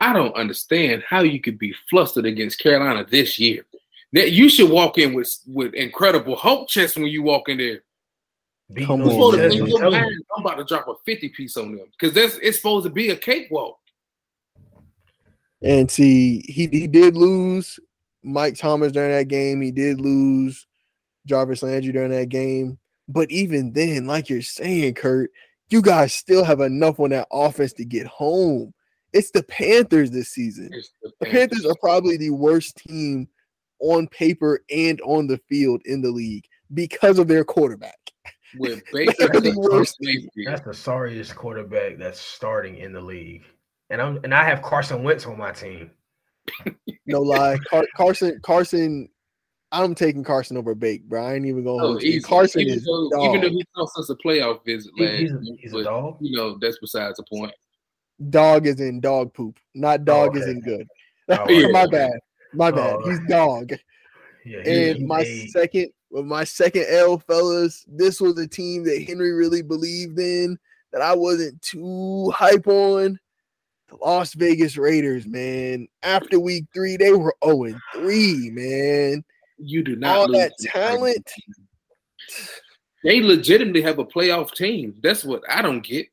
I 0.00 0.12
don't 0.12 0.34
understand 0.36 1.02
how 1.08 1.22
you 1.22 1.40
could 1.40 1.58
be 1.58 1.74
flustered 1.88 2.26
against 2.26 2.58
Carolina 2.58 3.06
this 3.08 3.38
year. 3.38 3.64
That 4.16 4.32
you 4.32 4.48
should 4.48 4.70
walk 4.70 4.96
in 4.96 5.12
with 5.12 5.30
with 5.46 5.74
incredible 5.74 6.36
hope 6.36 6.70
chest 6.70 6.96
when 6.96 7.06
you 7.06 7.22
walk 7.22 7.50
in 7.50 7.58
there. 7.58 7.82
Come 8.86 9.02
on, 9.02 9.38
I'm 9.38 10.24
about 10.38 10.56
to 10.56 10.64
drop 10.64 10.88
a 10.88 10.94
50 11.04 11.28
piece 11.28 11.56
on 11.58 11.76
them 11.76 11.86
because 11.92 12.14
that's 12.14 12.36
it's 12.38 12.56
supposed 12.56 12.84
to 12.86 12.90
be 12.90 13.10
a 13.10 13.16
cakewalk. 13.16 13.78
And 15.62 15.90
see, 15.90 16.40
he, 16.48 16.66
he 16.66 16.86
did 16.86 17.14
lose 17.14 17.78
Mike 18.22 18.56
Thomas 18.56 18.90
during 18.90 19.12
that 19.12 19.28
game. 19.28 19.60
He 19.60 19.70
did 19.70 20.00
lose 20.00 20.66
Jarvis 21.26 21.62
Landry 21.62 21.92
during 21.92 22.10
that 22.12 22.30
game. 22.30 22.78
But 23.08 23.30
even 23.30 23.72
then, 23.74 24.06
like 24.06 24.30
you're 24.30 24.40
saying, 24.40 24.94
Kurt, 24.94 25.30
you 25.68 25.82
guys 25.82 26.14
still 26.14 26.42
have 26.42 26.60
enough 26.60 26.98
on 27.00 27.10
that 27.10 27.28
offense 27.30 27.74
to 27.74 27.84
get 27.84 28.06
home. 28.06 28.72
It's 29.12 29.30
the 29.30 29.42
Panthers 29.42 30.10
this 30.10 30.30
season. 30.30 30.70
The 30.70 30.70
Panthers. 30.70 30.90
the 31.20 31.26
Panthers 31.26 31.66
are 31.66 31.76
probably 31.80 32.16
the 32.16 32.30
worst 32.30 32.76
team 32.78 33.28
on 33.80 34.08
paper 34.08 34.60
and 34.70 35.00
on 35.02 35.26
the 35.26 35.38
field 35.48 35.82
in 35.84 36.02
the 36.02 36.10
league 36.10 36.46
because 36.74 37.18
of 37.18 37.28
their 37.28 37.44
quarterback. 37.44 37.98
With 38.58 38.82
Baker, 38.92 39.40
the 39.40 40.22
that's 40.46 40.62
the 40.62 40.74
sorriest 40.74 41.34
quarterback 41.34 41.98
that's 41.98 42.20
starting 42.20 42.76
in 42.76 42.92
the 42.92 43.00
league, 43.00 43.44
and 43.90 44.00
I'm 44.00 44.20
and 44.24 44.34
I 44.34 44.44
have 44.44 44.62
Carson 44.62 45.02
Wentz 45.02 45.26
on 45.26 45.36
my 45.36 45.52
team. 45.52 45.90
no 47.06 47.20
lie, 47.20 47.58
Car- 47.68 47.86
Carson 47.96 48.40
Carson. 48.42 49.08
I'm 49.72 49.96
taking 49.96 50.22
Carson 50.22 50.56
over 50.56 50.76
Bake, 50.76 51.04
bro. 51.08 51.26
I 51.26 51.34
ain't 51.34 51.44
even 51.44 51.64
going. 51.64 51.80
Oh, 51.80 51.98
to 51.98 52.20
Carson 52.20 52.62
even 52.62 52.74
is 52.74 52.84
though, 52.84 53.28
even 53.28 53.40
though 53.40 53.48
he 53.48 53.64
cost 53.74 53.98
us 53.98 54.08
a 54.10 54.14
playoff 54.14 54.64
visit 54.64 54.92
last, 54.98 55.18
he's, 55.18 55.32
a, 55.32 55.40
he's 55.58 55.72
but, 55.72 55.78
a 55.80 55.84
dog. 55.84 56.18
You 56.20 56.36
know 56.36 56.56
that's 56.58 56.78
besides 56.78 57.16
the 57.16 57.24
point. 57.24 57.52
Dog 58.30 58.66
is 58.66 58.80
in 58.80 59.00
dog 59.00 59.34
poop, 59.34 59.58
not 59.74 60.04
dog 60.04 60.28
oh, 60.28 60.30
okay. 60.30 60.40
isn't 60.40 60.64
good. 60.64 60.86
Oh, 61.28 61.48
yeah. 61.50 61.68
my 61.68 61.86
bad. 61.86 62.12
My 62.52 62.68
oh, 62.68 62.72
bad. 62.72 62.96
Oh, 62.96 63.10
He's 63.10 63.20
dog. 63.28 63.72
Yeah, 64.44 64.62
he, 64.62 64.88
and 64.90 64.98
he 64.98 65.04
my 65.04 65.22
made... 65.22 65.50
second, 65.50 65.88
my 66.10 66.44
second 66.44 66.86
L, 66.88 67.18
fellas. 67.18 67.84
This 67.88 68.20
was 68.20 68.38
a 68.38 68.46
team 68.46 68.84
that 68.84 69.02
Henry 69.02 69.32
really 69.32 69.62
believed 69.62 70.18
in 70.18 70.58
that 70.92 71.02
I 71.02 71.14
wasn't 71.14 71.60
too 71.62 72.30
hype 72.34 72.66
on. 72.66 73.18
The 73.88 73.96
Las 73.96 74.34
Vegas 74.34 74.76
Raiders, 74.76 75.26
man. 75.26 75.86
After 76.02 76.40
week 76.40 76.64
three, 76.74 76.96
they 76.96 77.12
were 77.12 77.34
0 77.44 77.78
3, 77.94 78.50
man. 78.50 79.24
You 79.58 79.84
do 79.84 79.94
not 79.96 80.16
all 80.16 80.32
that 80.32 80.52
talent. 80.60 81.30
They 83.04 83.20
legitimately 83.20 83.82
have 83.82 84.00
a 84.00 84.04
playoff 84.04 84.52
team. 84.52 84.96
That's 85.02 85.24
what 85.24 85.42
I 85.48 85.62
don't 85.62 85.82
get. 85.82 86.08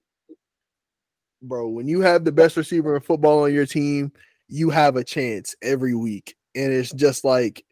Bro, 1.41 1.69
when 1.69 1.87
you 1.87 2.01
have 2.01 2.23
the 2.23 2.31
best 2.31 2.55
receiver 2.55 2.95
in 2.95 3.01
football 3.01 3.43
on 3.43 3.53
your 3.53 3.65
team, 3.65 4.11
you 4.47 4.69
have 4.69 4.95
a 4.95 5.03
chance 5.03 5.55
every 5.61 5.95
week. 5.95 6.35
And 6.55 6.71
it's 6.71 6.93
just 6.93 7.23
like, 7.23 7.65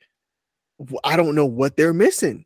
I 1.03 1.15
don't 1.15 1.35
know 1.35 1.45
what 1.45 1.77
they're 1.77 1.93
missing. 1.93 2.45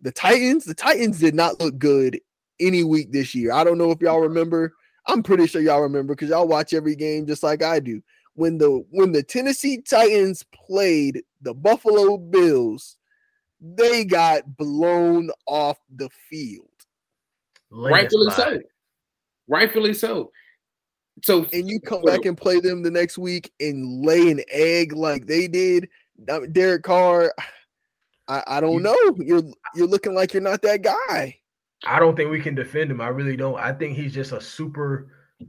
The 0.00 0.12
Titans, 0.12 0.64
the 0.64 0.74
Titans 0.74 1.18
did 1.18 1.34
not 1.34 1.60
look 1.60 1.78
good 1.78 2.18
any 2.58 2.84
week 2.84 3.12
this 3.12 3.34
year. 3.34 3.52
I 3.52 3.64
don't 3.64 3.78
know 3.78 3.90
if 3.90 4.00
y'all 4.00 4.20
remember. 4.20 4.74
I'm 5.06 5.22
pretty 5.22 5.46
sure 5.46 5.60
y'all 5.60 5.82
remember 5.82 6.14
because 6.14 6.30
y'all 6.30 6.48
watch 6.48 6.72
every 6.72 6.96
game 6.96 7.26
just 7.26 7.42
like 7.42 7.62
I 7.62 7.80
do. 7.80 8.02
When 8.34 8.58
the 8.58 8.84
when 8.90 9.12
the 9.12 9.22
Tennessee 9.22 9.82
Titans 9.82 10.44
played 10.66 11.22
the 11.42 11.52
Buffalo 11.52 12.16
Bills, 12.16 12.96
they 13.60 14.04
got 14.04 14.56
blown 14.56 15.30
off 15.46 15.78
the 15.94 16.08
field. 16.28 16.68
Rightfully 17.70 18.30
so. 18.30 18.58
Rightfully 19.48 19.94
so. 19.94 20.30
So 21.22 21.46
and 21.52 21.68
you 21.68 21.80
come 21.80 22.02
back 22.02 22.24
and 22.24 22.36
play 22.36 22.60
them 22.60 22.82
the 22.82 22.90
next 22.90 23.18
week 23.18 23.52
and 23.60 24.04
lay 24.04 24.30
an 24.30 24.40
egg 24.50 24.92
like 24.92 25.26
they 25.26 25.48
did. 25.48 25.88
Uh, 26.28 26.40
Derek 26.52 26.82
Carr, 26.82 27.32
I, 28.28 28.42
I 28.46 28.60
don't 28.60 28.82
know. 28.82 28.96
You're 29.18 29.42
you're 29.74 29.86
looking 29.86 30.14
like 30.14 30.32
you're 30.32 30.42
not 30.42 30.62
that 30.62 30.82
guy. 30.82 31.36
I 31.86 31.98
don't 31.98 32.14
think 32.14 32.30
we 32.30 32.40
can 32.40 32.54
defend 32.54 32.90
him. 32.90 33.00
I 33.00 33.08
really 33.08 33.36
don't. 33.36 33.58
I 33.58 33.72
think 33.72 33.96
he's 33.96 34.14
just 34.14 34.32
a 34.32 34.40
super. 34.40 35.08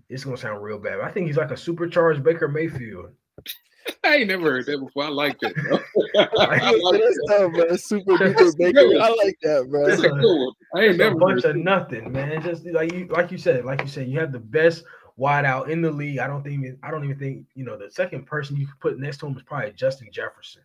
It's 0.09 0.23
gonna 0.23 0.37
sound 0.37 0.63
real 0.63 0.79
bad. 0.79 1.01
I 1.01 1.11
think 1.11 1.27
he's 1.27 1.37
like 1.37 1.51
a 1.51 1.57
supercharged 1.57 2.23
Baker 2.23 2.47
Mayfield. 2.47 3.11
I 4.03 4.17
ain't 4.17 4.27
never 4.27 4.51
heard 4.51 4.65
that 4.67 4.79
before. 4.79 5.05
I 5.05 5.09
like 5.09 5.39
that. 5.39 5.55
Bro. 5.55 5.79
I 6.17 6.71
like 6.71 7.01
that. 7.01 7.51
bro. 7.53 7.75
Super 7.75 8.13
duper 8.13 8.57
Baker. 8.57 8.79
I 8.79 9.09
like 9.09 9.37
that, 9.41 9.67
bro. 9.69 9.87
That's 9.87 10.03
a 10.03 10.09
cool. 10.09 10.55
I 10.75 10.85
ain't 10.85 10.97
never 10.97 11.15
a 11.15 11.19
bunch 11.19 11.43
of 11.43 11.55
nothing, 11.55 12.11
man. 12.11 12.41
Just 12.41 12.65
like 12.65 12.93
you, 12.93 13.07
like 13.07 13.31
you 13.31 13.37
said, 13.37 13.65
like 13.65 13.81
you 13.81 13.87
said, 13.87 14.07
you 14.07 14.19
have 14.19 14.31
the 14.31 14.39
best 14.39 14.83
wide 15.21 15.45
out 15.45 15.69
in 15.69 15.83
the 15.83 15.91
league. 15.91 16.17
I 16.17 16.25
don't 16.25 16.43
think 16.43 16.65
I 16.81 16.89
don't 16.89 17.03
even 17.03 17.19
think 17.19 17.45
you 17.53 17.63
know 17.63 17.77
the 17.77 17.91
second 17.91 18.25
person 18.25 18.57
you 18.57 18.65
could 18.65 18.79
put 18.79 18.99
next 18.99 19.17
to 19.19 19.27
him 19.27 19.37
is 19.37 19.43
probably 19.43 19.71
Justin 19.73 20.09
Jefferson. 20.11 20.63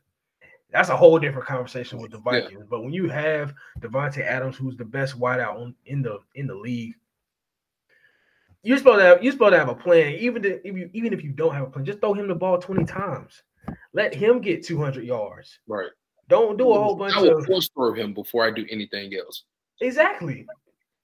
That's 0.73 0.89
a 0.89 0.97
whole 0.97 1.19
different 1.19 1.47
conversation 1.47 2.01
with 2.01 2.11
the 2.11 2.19
Vikings. 2.19 2.61
Yeah. 2.61 2.67
But 2.69 2.83
when 2.83 2.93
you 2.93 3.09
have 3.11 3.55
Davante 3.81 4.23
Adams, 4.23 4.57
who's 4.57 4.77
the 4.77 4.85
best 4.85 5.21
wideout 5.21 5.57
on, 5.57 5.75
in 5.85 6.01
the 6.01 6.21
in 6.35 6.47
the 6.47 6.55
league, 6.55 6.95
you're 8.63 8.79
supposed 8.79 9.01
to 9.01 9.05
have 9.05 9.23
you're 9.23 9.33
supposed 9.33 9.53
to 9.53 9.59
have 9.59 9.69
a 9.69 9.75
plan. 9.75 10.15
Even 10.15 10.43
if 10.43 10.65
you 10.65 10.89
even 10.95 11.13
if 11.13 11.23
you 11.23 11.33
don't 11.33 11.55
have 11.55 11.65
a 11.65 11.71
plan, 11.71 11.85
just 11.85 12.01
throw 12.01 12.15
him 12.15 12.27
the 12.27 12.35
ball 12.35 12.59
20 12.59 12.87
times. 12.87 13.43
Let 13.93 14.15
him 14.15 14.41
get 14.41 14.65
200 14.65 15.05
yards. 15.05 15.59
Right. 15.67 15.91
Don't 16.29 16.57
do 16.57 16.73
a 16.73 16.81
whole 16.81 16.97
bunch 16.97 17.15
I 17.15 17.21
will 17.21 17.39
of 17.39 17.45
force 17.45 17.69
throw 17.75 17.93
him 17.93 18.15
before 18.15 18.47
I 18.47 18.51
do 18.51 18.67
anything 18.71 19.13
else. 19.15 19.45
Exactly 19.83 20.47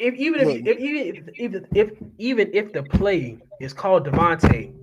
if 0.02 0.14
even 0.14 0.40
if, 0.40 0.66
if 0.66 0.80
even 0.80 1.28
if, 1.36 1.54
if 1.54 1.64
if 1.74 1.90
even 2.18 2.50
if 2.52 2.72
the 2.72 2.82
play 2.82 3.38
is 3.60 3.72
called 3.72 4.06
Davante, 4.06 4.74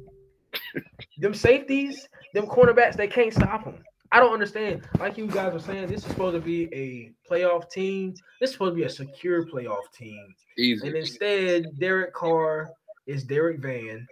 them 1.18 1.34
safeties, 1.34 2.08
them 2.34 2.48
cornerbacks, 2.48 2.96
they 2.96 3.08
can't 3.08 3.34
stop 3.34 3.66
him. 3.66 3.84
I 4.12 4.20
don't 4.20 4.34
understand. 4.34 4.88
Like 5.00 5.18
you 5.18 5.28
guys 5.28 5.54
were 5.54 5.60
saying, 5.60 5.88
this 5.88 6.04
is 6.04 6.12
supposed 6.12 6.36
to 6.36 6.42
be 6.42 6.64
a 6.74 7.12
playoff 7.32 7.70
team. 7.70 8.16
This 8.40 8.50
is 8.50 8.54
supposed 8.54 8.72
to 8.72 8.76
be 8.76 8.84
a 8.84 8.90
secure 8.90 9.46
playoff 9.46 9.92
team. 9.94 10.34
Easy. 10.58 10.88
And 10.88 10.96
instead, 10.96 11.66
Derek 11.78 12.14
Carr 12.14 12.72
is 13.06 13.24
Derek 13.24 13.60
Van. 13.60 14.08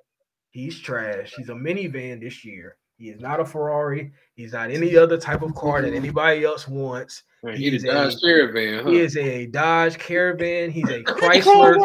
He's 0.51 0.79
trash. 0.79 1.33
He's 1.35 1.49
a 1.49 1.53
minivan 1.53 2.19
this 2.21 2.45
year. 2.45 2.77
He 2.97 3.09
is 3.09 3.19
not 3.21 3.39
a 3.39 3.45
Ferrari. 3.45 4.11
He's 4.33 4.53
not 4.53 4.71
any 4.71 4.97
other 4.97 5.17
type 5.19 5.43
of 5.43 5.53
car 5.53 5.83
that 5.83 5.93
anybody 5.93 6.43
else 6.43 6.67
wants. 6.67 7.23
he 7.53 7.69
He's 7.69 7.83
a 7.83 7.87
Dodge 7.87 8.15
a- 8.15 8.19
Caravan, 8.19 8.83
huh? 8.83 8.89
He 8.89 8.97
is 8.99 9.15
a 9.17 9.45
Dodge 9.45 9.99
Caravan. 9.99 10.71
He's 10.71 10.89
a 10.89 11.03
Chrysler. 11.03 11.75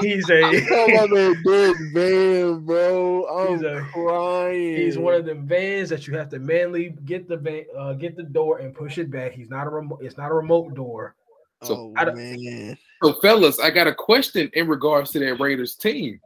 He's 0.00 0.30
I'm 0.30 0.54
a 0.54 0.58
about 0.58 1.10
that 1.10 1.90
Van, 1.94 2.64
bro. 2.64 3.26
I'm 3.26 3.52
He's 3.54 3.62
a- 3.62 3.84
crying. 3.92 4.76
he's 4.76 4.96
one 4.96 5.14
of 5.14 5.24
the 5.24 5.34
vans 5.34 5.88
that 5.90 6.06
you 6.06 6.16
have 6.16 6.28
to 6.28 6.38
manually 6.38 6.94
get 7.04 7.28
the 7.28 7.36
van, 7.36 7.64
uh, 7.76 7.94
get 7.94 8.16
the 8.16 8.22
door 8.22 8.58
and 8.58 8.72
push 8.72 8.98
it 8.98 9.10
back. 9.10 9.32
He's 9.32 9.50
not 9.50 9.66
a 9.66 9.70
remote. 9.70 9.98
It's 10.02 10.16
not 10.16 10.30
a 10.30 10.34
remote 10.34 10.74
door. 10.74 11.16
So, 11.64 11.74
oh, 11.74 11.94
I 11.96 12.04
don't- 12.04 12.16
man. 12.16 12.78
So, 13.02 13.14
fellas, 13.20 13.58
I 13.58 13.70
got 13.70 13.88
a 13.88 13.94
question 13.94 14.48
in 14.54 14.68
regards 14.68 15.10
to 15.12 15.18
that 15.18 15.40
Raiders 15.40 15.74
team. 15.74 16.20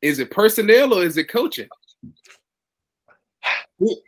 Is 0.00 0.20
it 0.20 0.30
personnel 0.30 0.94
or 0.94 1.02
is 1.04 1.16
it 1.16 1.28
coaching? 1.28 1.68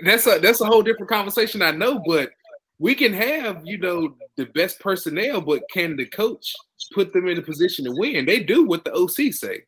That's 0.05 0.27
a 0.27 0.39
that's 0.39 0.61
a 0.61 0.67
whole 0.67 0.83
different 0.83 1.11
conversation, 1.11 1.63
I 1.63 1.73
know, 1.73 2.01
but 2.07 2.31
we 2.79 2.95
can 2.95 3.13
have 3.13 3.63
you 3.65 3.79
know 3.79 4.17
the 4.37 4.47
best 4.47 4.81
personnel, 4.81 5.41
but 5.41 5.63
can 5.73 5.97
the 5.97 6.07
coach 6.07 6.55
put 6.93 7.13
them 7.13 7.29
in 7.29 7.39
a 7.39 7.43
position 7.43 7.85
to 7.87 7.93
win? 7.93 8.27
They 8.27 8.41
do 8.41 8.65
what 8.65 8.85
the 8.85 8.93
OC 8.93 9.33
say. 9.33 9.63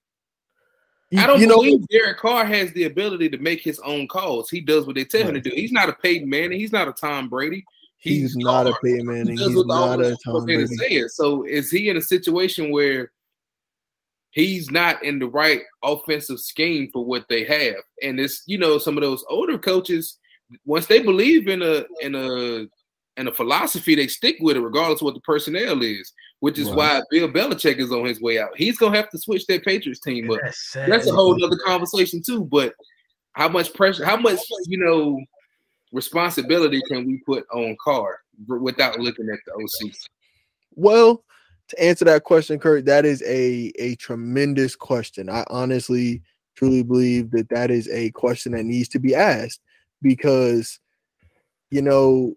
I 1.16 1.26
don't 1.26 1.40
you 1.40 1.46
know, 1.46 1.56
believe 1.56 1.86
Derek 1.88 2.18
Carr 2.18 2.44
has 2.44 2.72
the 2.72 2.84
ability 2.84 3.28
to 3.30 3.38
make 3.38 3.62
his 3.62 3.78
own 3.80 4.08
calls. 4.08 4.50
He 4.50 4.60
does 4.60 4.86
what 4.86 4.96
they 4.96 5.04
tell 5.04 5.28
him 5.28 5.34
to 5.34 5.40
do. 5.40 5.50
He's 5.54 5.70
not 5.70 5.88
a 5.88 5.92
Peyton 5.92 6.28
Manning. 6.28 6.58
He's 6.58 6.72
not 6.72 6.88
a 6.88 6.92
Tom 6.92 7.28
Brady. 7.28 7.64
he's, 7.98 8.36
not 8.36 8.66
a. 8.66 8.74
Peyton 8.82 9.06
Manning. 9.06 9.36
He 9.36 9.44
He's 9.44 9.64
not 9.66 10.00
a 10.00 10.16
Tom 10.24 10.34
wants 10.34 10.50
him 10.50 10.60
to 10.60 10.66
Brady. 10.66 10.76
say 10.76 10.88
it. 10.96 11.10
So 11.10 11.44
is 11.44 11.70
he 11.70 11.88
in 11.88 11.96
a 11.96 12.02
situation 12.02 12.72
where 12.72 13.12
he's 14.36 14.70
not 14.70 15.02
in 15.02 15.18
the 15.18 15.26
right 15.26 15.62
offensive 15.82 16.38
scheme 16.38 16.90
for 16.92 17.04
what 17.04 17.24
they 17.28 17.44
have? 17.44 17.82
And 18.02 18.20
it's 18.20 18.42
you 18.46 18.58
know 18.58 18.78
some 18.78 18.96
of 18.96 19.02
those 19.02 19.24
older 19.28 19.58
coaches 19.58 20.18
once 20.64 20.86
they 20.86 21.00
believe 21.00 21.48
in 21.48 21.62
a 21.62 21.84
in 22.00 22.14
a 22.14 22.66
in 23.18 23.28
a 23.28 23.32
philosophy, 23.32 23.94
they 23.94 24.06
stick 24.06 24.36
with 24.40 24.58
it 24.58 24.60
regardless 24.60 25.00
of 25.00 25.06
what 25.06 25.14
the 25.14 25.20
personnel 25.20 25.82
is. 25.82 26.12
Which 26.40 26.58
is 26.58 26.68
Right. 26.68 26.76
why 26.76 27.02
Bill 27.10 27.28
Belichick 27.30 27.78
is 27.78 27.90
on 27.90 28.04
his 28.04 28.20
way 28.20 28.38
out. 28.38 28.50
He's 28.56 28.76
gonna 28.76 28.94
have 28.96 29.08
to 29.10 29.18
switch 29.18 29.46
that 29.46 29.64
Patriots 29.64 30.00
team 30.00 30.30
up. 30.30 30.38
That's. 30.42 30.72
That's 30.74 31.06
a 31.06 31.12
whole 31.12 31.42
other 31.42 31.56
conversation 31.64 32.22
too. 32.22 32.44
But 32.44 32.74
how 33.32 33.48
much 33.48 33.72
pressure? 33.72 34.04
How 34.04 34.18
much 34.18 34.38
you 34.66 34.78
know 34.78 35.18
responsibility 35.92 36.82
can 36.88 37.06
we 37.06 37.22
put 37.24 37.46
on 37.52 37.74
Carr 37.82 38.20
without 38.46 39.00
looking 39.00 39.30
at 39.30 39.38
the 39.46 39.54
OC? 39.54 39.92
Well, 40.74 41.24
to 41.68 41.82
answer 41.82 42.04
that 42.04 42.24
question, 42.24 42.58
Kurt, 42.58 42.84
that 42.86 43.04
is 43.04 43.22
a 43.22 43.72
a 43.78 43.96
tremendous 43.96 44.76
question. 44.76 45.28
I 45.28 45.44
honestly, 45.48 46.22
truly 46.54 46.82
believe 46.82 47.30
that 47.32 47.48
that 47.50 47.70
is 47.70 47.88
a 47.88 48.10
question 48.12 48.52
that 48.52 48.64
needs 48.64 48.88
to 48.90 48.98
be 48.98 49.14
asked 49.14 49.60
because, 50.02 50.78
you 51.70 51.82
know, 51.82 52.34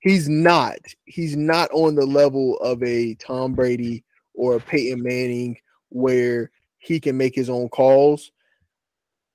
he's 0.00 0.28
not 0.28 0.78
he's 1.06 1.36
not 1.36 1.70
on 1.72 1.94
the 1.94 2.06
level 2.06 2.56
of 2.58 2.82
a 2.82 3.14
Tom 3.14 3.54
Brady 3.54 4.04
or 4.34 4.56
a 4.56 4.60
Peyton 4.60 5.02
Manning 5.02 5.56
where 5.88 6.50
he 6.78 7.00
can 7.00 7.16
make 7.16 7.34
his 7.34 7.48
own 7.48 7.68
calls. 7.68 8.30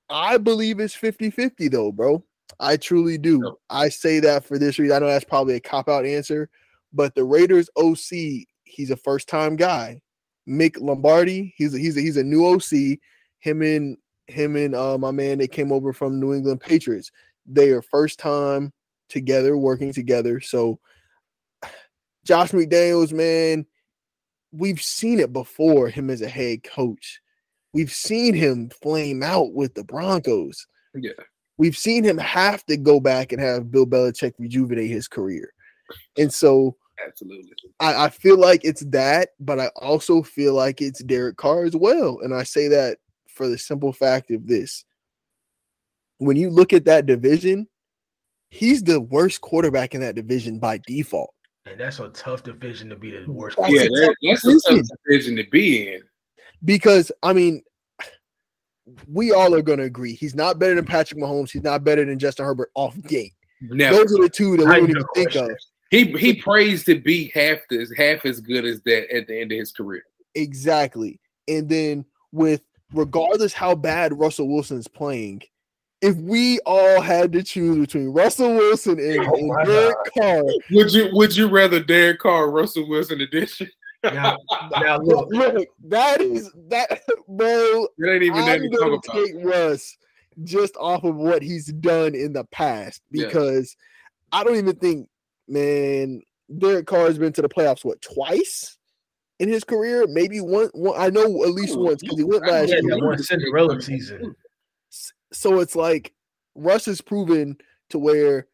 I 0.09 0.37
believe 0.37 0.79
it's 0.79 0.95
50-50 0.95 1.71
though, 1.71 1.91
bro. 1.91 2.23
I 2.59 2.77
truly 2.77 3.17
do. 3.17 3.57
I 3.69 3.89
say 3.89 4.19
that 4.19 4.43
for 4.43 4.57
this 4.57 4.79
reason. 4.79 4.95
I 4.95 4.99
know 4.99 5.07
that's 5.07 5.25
probably 5.25 5.55
a 5.55 5.59
cop-out 5.59 6.05
answer, 6.05 6.49
but 6.93 7.15
the 7.15 7.23
Raiders 7.23 7.69
OC, 7.77 8.45
he's 8.69 8.91
a 8.91 8.97
first-time 8.97 9.55
guy. 9.55 10.01
Mick 10.47 10.79
Lombardi, 10.79 11.53
he's 11.57 11.73
a, 11.75 11.79
he's 11.79 11.97
a, 11.97 12.01
he's 12.01 12.17
a 12.17 12.23
new 12.23 12.45
OC. 12.45 12.99
Him 13.39 13.61
and 13.61 13.97
him 14.27 14.55
and 14.55 14.75
uh, 14.75 14.97
my 14.97 15.11
man 15.11 15.37
they 15.37 15.47
came 15.47 15.71
over 15.71 15.93
from 15.93 16.19
New 16.19 16.33
England 16.33 16.61
Patriots. 16.61 17.11
They 17.45 17.69
are 17.69 17.81
first 17.81 18.19
time 18.19 18.71
together, 19.09 19.57
working 19.57 19.91
together. 19.91 20.39
So 20.39 20.79
Josh 22.25 22.51
McDaniels, 22.51 23.11
man, 23.11 23.65
we've 24.51 24.81
seen 24.81 25.19
it 25.19 25.33
before. 25.33 25.89
Him 25.89 26.09
as 26.09 26.21
a 26.21 26.29
head 26.29 26.63
coach, 26.63 27.19
we've 27.73 27.91
seen 27.91 28.33
him 28.33 28.69
flame 28.81 29.23
out 29.23 29.53
with 29.53 29.73
the 29.73 29.83
Broncos. 29.83 30.65
Yeah. 30.93 31.11
We've 31.57 31.77
seen 31.77 32.03
him 32.03 32.17
have 32.17 32.65
to 32.67 32.77
go 32.77 32.99
back 32.99 33.31
and 33.31 33.41
have 33.41 33.71
Bill 33.71 33.85
Belichick 33.85 34.33
rejuvenate 34.37 34.89
his 34.89 35.07
career. 35.07 35.53
And 36.17 36.33
so 36.33 36.77
Absolutely. 37.05 37.53
I, 37.79 38.05
I 38.05 38.09
feel 38.09 38.37
like 38.37 38.65
it's 38.65 38.81
that, 38.81 39.29
but 39.39 39.59
I 39.59 39.67
also 39.75 40.21
feel 40.21 40.53
like 40.53 40.81
it's 40.81 41.03
Derek 41.03 41.37
Carr 41.37 41.63
as 41.63 41.75
well. 41.75 42.19
And 42.21 42.33
I 42.33 42.43
say 42.43 42.67
that 42.69 42.97
for 43.27 43.47
the 43.47 43.57
simple 43.57 43.93
fact 43.93 44.31
of 44.31 44.47
this. 44.47 44.83
When 46.17 46.35
you 46.35 46.49
look 46.49 46.73
at 46.73 46.85
that 46.85 47.05
division, 47.05 47.67
he's 48.49 48.83
the 48.83 48.99
worst 48.99 49.41
quarterback 49.41 49.95
in 49.95 50.01
that 50.01 50.15
division 50.15 50.59
by 50.59 50.79
default. 50.85 51.33
and 51.65 51.79
that's 51.79 51.99
a 51.99 52.09
tough 52.09 52.43
division 52.43 52.89
to 52.89 52.95
be 52.95 53.11
the 53.11 53.31
worst. 53.31 53.57
That's 53.57 53.73
yeah, 53.73 53.81
a 53.81 53.85
that, 53.85 54.15
tough 54.23 54.41
that's 54.43 54.45
a 54.45 54.51
tough 54.51 54.61
division. 54.67 54.97
division 55.07 55.35
to 55.37 55.43
be 55.49 55.93
in. 55.93 56.01
Because 56.65 57.11
I 57.23 57.31
mean, 57.31 57.63
we 59.07 59.31
all 59.31 59.53
are 59.53 59.61
gonna 59.61 59.83
agree 59.83 60.13
he's 60.13 60.35
not 60.35 60.59
better 60.59 60.75
than 60.75 60.85
Patrick 60.85 61.21
Mahomes, 61.21 61.51
he's 61.51 61.63
not 61.63 61.83
better 61.83 62.03
than 62.03 62.19
Justin 62.19 62.45
Herbert 62.45 62.71
off 62.75 62.99
gate. 63.03 63.33
Never. 63.61 63.97
Those 63.97 64.17
are 64.17 64.23
the 64.23 64.29
two 64.29 64.57
that 64.57 64.63
we 64.63 64.65
Not 64.65 64.75
don't 64.75 64.83
even 64.89 64.97
even 64.97 65.05
think 65.15 65.35
of. 65.35 65.51
He 65.89 66.05
he 66.17 66.35
prays 66.35 66.83
to 66.85 66.99
be 66.99 67.31
half 67.33 67.59
as 67.71 67.91
half 67.95 68.25
as 68.25 68.39
good 68.39 68.65
as 68.65 68.81
that 68.81 69.13
at 69.15 69.27
the 69.27 69.39
end 69.39 69.51
of 69.51 69.57
his 69.57 69.71
career. 69.71 70.03
Exactly. 70.35 71.19
And 71.47 71.67
then 71.67 72.05
with 72.31 72.61
regardless 72.93 73.53
how 73.53 73.75
bad 73.75 74.17
Russell 74.17 74.47
Wilson's 74.47 74.87
playing, 74.87 75.41
if 76.01 76.15
we 76.17 76.59
all 76.65 77.01
had 77.01 77.31
to 77.33 77.43
choose 77.43 77.77
between 77.77 78.09
Russell 78.09 78.53
Wilson 78.53 78.99
and, 78.99 79.19
Oh 79.19 79.33
and 79.33 79.47
my 79.47 79.65
Derek 79.65 79.97
Carr, 80.17 80.43
Would 80.71 80.93
you 80.93 81.09
would 81.13 81.35
you 81.35 81.47
rather 81.47 81.79
Derek 81.79 82.19
Carr 82.19 82.43
or 82.45 82.51
Russell 82.51 82.87
Wilson 82.87 83.21
edition? 83.21 83.69
Now, 84.03 84.37
now 84.79 84.99
look, 84.99 85.27
look, 85.31 85.53
look, 85.55 85.67
that 85.87 86.21
is 86.21 86.51
that 86.69 87.01
bro. 87.27 87.87
It 87.97 88.09
ain't 88.09 88.23
even 88.23 88.45
that 88.45 88.61
I'm 88.61 88.71
to 88.71 88.77
gonna 88.77 88.97
talk 88.99 89.29
about. 89.31 89.43
Russ 89.43 89.97
just 90.43 90.77
off 90.77 91.03
of 91.03 91.15
what 91.15 91.41
he's 91.41 91.65
done 91.65 92.15
in 92.15 92.31
the 92.31 92.45
past 92.45 93.01
Yeah. 93.11 93.25
because 93.25 93.75
I 94.31 94.43
don't 94.43 94.55
even 94.55 94.75
think, 94.75 95.08
man, 95.49 96.21
Derek 96.57 96.87
Carr 96.87 97.07
has 97.07 97.17
been 97.17 97.33
to 97.33 97.41
the 97.41 97.49
playoffs 97.49 97.83
what 97.83 98.01
twice 98.01 98.77
in 99.39 99.49
his 99.49 99.63
career, 99.63 100.05
maybe 100.07 100.39
one. 100.41 100.69
one 100.73 100.99
I 100.99 101.09
know 101.09 101.43
at 101.43 101.51
least 101.51 101.75
Oh, 101.75 101.83
once 101.83 102.01
because 102.01 102.17
he 102.17 102.23
went 102.23 102.45
last 102.47 102.69
year. 102.69 102.81
that 102.81 102.99
one 103.03 103.21
Cinderella 103.21 103.81
season. 103.81 104.35
So 105.31 105.59
it's 105.59 105.75
like 105.75 106.13
Russ 106.55 106.85
has 106.85 107.01
proven 107.01 107.57
to 107.89 107.99
where 107.99 108.47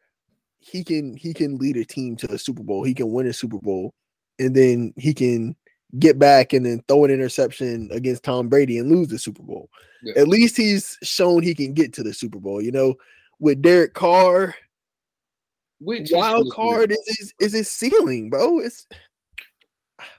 he 0.58 0.84
can 0.84 1.16
he 1.16 1.32
can 1.32 1.56
lead 1.58 1.76
a 1.76 1.84
team 1.84 2.16
to 2.16 2.32
a 2.32 2.38
Super 2.38 2.62
Bowl. 2.62 2.84
He 2.84 2.94
can 2.94 3.10
win 3.12 3.26
a 3.26 3.32
Super 3.32 3.58
Bowl, 3.58 3.94
and 4.38 4.54
then 4.54 4.92
he 4.96 5.14
can 5.14 5.56
get 5.98 6.18
back 6.18 6.52
and 6.52 6.66
then 6.66 6.82
throw 6.88 7.04
an 7.04 7.10
interception 7.10 7.88
against 7.92 8.22
Tom 8.24 8.48
Brady 8.48 8.78
and 8.78 8.90
lose 8.90 9.08
the 9.08 9.18
Super 9.18 9.42
Bowl. 9.42 9.70
Yeah. 10.02 10.14
At 10.20 10.28
least 10.28 10.56
he's 10.56 10.98
shown 11.02 11.42
he 11.42 11.54
can 11.54 11.72
get 11.72 11.92
to 11.94 12.02
the 12.02 12.12
Super 12.12 12.38
Bowl. 12.38 12.60
You 12.60 12.72
know, 12.72 12.94
with 13.38 13.62
Derek 13.62 13.94
Carr, 13.94 14.54
Which 15.80 16.10
wild 16.12 16.52
card 16.52 16.90
is 16.92 17.02
his, 17.18 17.34
is 17.40 17.52
his 17.52 17.70
ceiling, 17.70 18.30
bro. 18.30 18.60
It's 18.60 18.86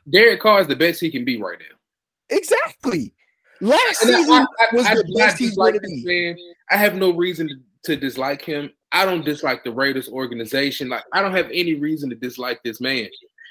Derek 0.10 0.40
Carr 0.42 0.62
is 0.62 0.68
the 0.68 0.76
best 0.76 1.00
he 1.02 1.10
can 1.12 1.26
be 1.26 1.42
right 1.42 1.58
now. 1.60 2.36
exactly 2.36 3.14
last 3.62 4.04
And 4.04 4.16
season 4.16 4.34
I, 4.34 4.46
I, 4.60 4.76
was 4.76 4.86
I 4.86 4.96
the 4.96 5.16
best 5.18 5.38
he's 5.38 5.56
going 5.56 5.74
to 5.74 5.80
be. 5.80 6.04
man. 6.06 6.38
I 6.72 6.78
have 6.78 6.96
no 6.96 7.12
reason 7.12 7.48
to, 7.48 7.56
to 7.94 7.96
dislike 8.00 8.42
him. 8.42 8.70
I 8.92 9.06
don't 9.06 9.26
dislike 9.26 9.64
the 9.64 9.72
Raiders 9.72 10.10
organization. 10.10 10.90
Like 10.90 11.04
I 11.14 11.22
don't 11.22 11.36
have 11.36 11.50
any 11.52 11.76
reason 11.76 12.10
to 12.10 12.16
dislike 12.16 12.62
this 12.64 12.80
man. 12.80 13.08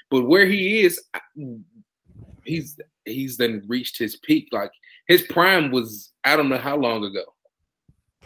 But 0.09 0.27
where 0.27 0.45
he 0.45 0.81
is, 0.81 1.01
he's 2.43 2.79
he's 3.05 3.37
then 3.37 3.63
reached 3.67 3.97
his 3.97 4.15
peak. 4.17 4.47
Like 4.51 4.71
his 5.07 5.23
prime 5.23 5.71
was 5.71 6.11
I 6.23 6.35
don't 6.35 6.49
know 6.49 6.57
how 6.57 6.77
long 6.77 7.03
ago. 7.03 7.23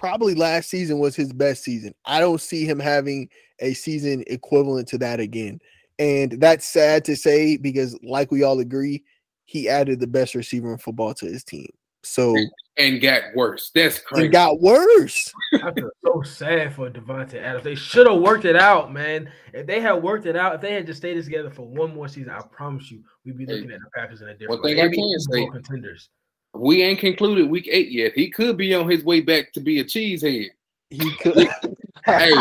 Probably 0.02 0.34
last 0.34 0.70
season 0.70 0.98
was 0.98 1.16
his 1.16 1.32
best 1.32 1.64
season. 1.64 1.94
I 2.06 2.20
don't 2.20 2.42
see 2.42 2.66
him 2.66 2.80
having 2.80 3.30
a 3.60 3.74
season 3.74 4.24
equivalent 4.26 4.88
to 4.90 4.98
that 4.98 5.20
again. 5.20 5.62
And 6.00 6.42
that's 6.42 6.66
sad 6.66 7.06
to 7.06 7.16
say 7.16 7.56
because, 7.56 7.98
like 8.02 8.32
we 8.32 8.42
all 8.42 8.60
agree, 8.60 9.04
he 9.46 9.70
added 9.70 10.00
the 10.00 10.08
best 10.08 10.34
receiver 10.34 10.72
in 10.72 10.80
football 10.80 11.14
to 11.14 11.28
his 11.28 11.44
team. 11.44 11.70
So 12.04 12.36
and 12.78 13.00
got 13.00 13.22
worse. 13.36 13.70
That's 13.76 14.00
crazy. 14.00 14.26
It 14.26 14.30
got 14.30 14.60
worse. 14.60 15.32
I 15.54 15.72
feel 15.72 15.92
so 16.04 16.24
sad 16.24 16.74
for 16.74 16.90
Davante 16.90 17.36
Adams. 17.36 17.64
They 17.64 17.76
should 17.76 18.08
have 18.08 18.20
worked 18.20 18.46
it 18.46 18.56
out, 18.56 18.92
man. 18.92 19.32
If 19.54 19.68
they 19.68 19.80
had 19.82 20.02
worked 20.02 20.26
it 20.26 20.36
out, 20.36 20.56
if 20.56 20.62
they 20.62 20.74
had 20.74 20.88
just 20.88 20.98
stayed 20.98 21.24
together 21.24 21.52
for 21.52 21.68
one 21.68 21.94
more 21.94 22.08
season, 22.08 22.32
I 22.32 22.42
promise 22.42 22.90
you, 22.90 23.04
we'd 23.24 23.38
be 23.38 23.46
looking 23.46 23.70
hey, 23.70 23.76
at 23.76 23.82
the 23.82 23.90
Packers 23.94 24.22
in 24.22 24.30
a 24.30 24.34
different 24.34 24.64
way. 24.64 24.76
One 24.76 24.92
thing 24.92 25.04
I 25.04 25.12
can 25.12 25.20
say, 25.20 25.48
contenders. 25.52 26.10
We 26.54 26.84
ain't 26.84 27.00
concluded 27.00 27.50
week 27.50 27.70
eight 27.72 27.92
yet. 27.92 28.14
He 28.14 28.30
could 28.30 28.58
be 28.58 28.74
on 28.74 28.90
his 28.90 29.04
way 29.04 29.22
back 29.22 29.54
to 29.54 29.60
be 29.60 29.80
a 29.80 29.84
cheesehead. 29.84 30.50
He 30.90 31.16
could. 31.18 31.38
hey, 32.06 32.32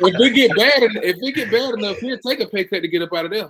if 0.00 0.18
we 0.18 0.30
get 0.30 0.56
bad, 0.56 0.82
if 1.02 1.16
we 1.22 1.32
get 1.32 1.50
bad 1.50 1.74
enough, 1.74 1.98
he'll 1.98 2.18
take 2.18 2.40
a 2.40 2.46
pay 2.46 2.64
cut 2.64 2.82
to 2.82 2.88
get 2.88 3.02
up 3.02 3.12
out 3.14 3.26
of 3.26 3.30
there. 3.30 3.48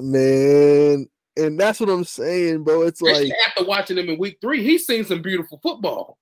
Man, 0.00 1.06
and 1.36 1.60
that's 1.60 1.78
what 1.78 1.88
I'm 1.88 2.04
saying, 2.04 2.64
bro. 2.64 2.82
It's 2.82 3.00
like 3.00 3.30
after 3.46 3.64
watching 3.64 3.98
him 3.98 4.08
in 4.08 4.18
week 4.18 4.38
three, 4.40 4.62
he's 4.62 4.86
seen 4.86 5.04
some 5.04 5.22
beautiful 5.22 5.60
football. 5.62 6.18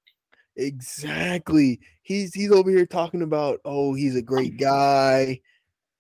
Exactly. 0.57 1.81
He's 2.03 2.35
he's 2.35 2.53
over 2.53 2.71
here 2.71 2.87
talking 2.87 3.23
about, 3.23 3.61
oh, 3.65 3.95
he's 3.95 4.17
a 4.17 4.23
great 4.23 4.59
guy. 4.59 5.41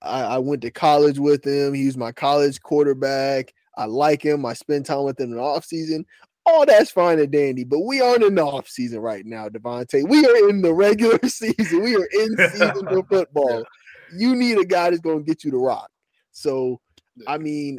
I, 0.02 0.22
I 0.22 0.38
went 0.38 0.62
to 0.62 0.70
college 0.70 1.18
with 1.18 1.44
him. 1.46 1.74
He 1.74 1.86
was 1.86 1.96
my 1.96 2.12
college 2.12 2.60
quarterback. 2.60 3.54
I 3.76 3.84
like 3.84 4.22
him. 4.22 4.44
I 4.44 4.54
spend 4.54 4.86
time 4.86 5.04
with 5.04 5.20
him 5.20 5.30
in 5.30 5.36
the 5.36 5.42
off 5.42 5.64
season. 5.64 6.04
All 6.50 6.66
that's 6.66 6.90
fine 6.90 7.18
and 7.20 7.30
dandy, 7.30 7.64
but 7.64 7.80
we 7.80 8.00
aren't 8.00 8.24
in 8.24 8.34
the 8.34 8.44
off 8.44 8.68
season 8.68 9.00
right 9.00 9.24
now, 9.24 9.48
Davante. 9.48 10.08
We 10.08 10.26
are 10.26 10.48
in 10.48 10.62
the 10.62 10.74
regular 10.74 11.18
season. 11.24 11.82
We 11.82 11.96
are 11.96 12.08
in 12.12 12.36
season 12.50 12.86
for 12.88 13.04
football. 13.04 13.64
You 14.12 14.34
need 14.34 14.58
a 14.58 14.64
guy 14.64 14.90
that's 14.90 15.00
going 15.00 15.18
to 15.18 15.24
get 15.24 15.44
you 15.44 15.52
to 15.52 15.58
rock. 15.58 15.88
So, 16.32 16.80
I 17.28 17.38
mean, 17.38 17.78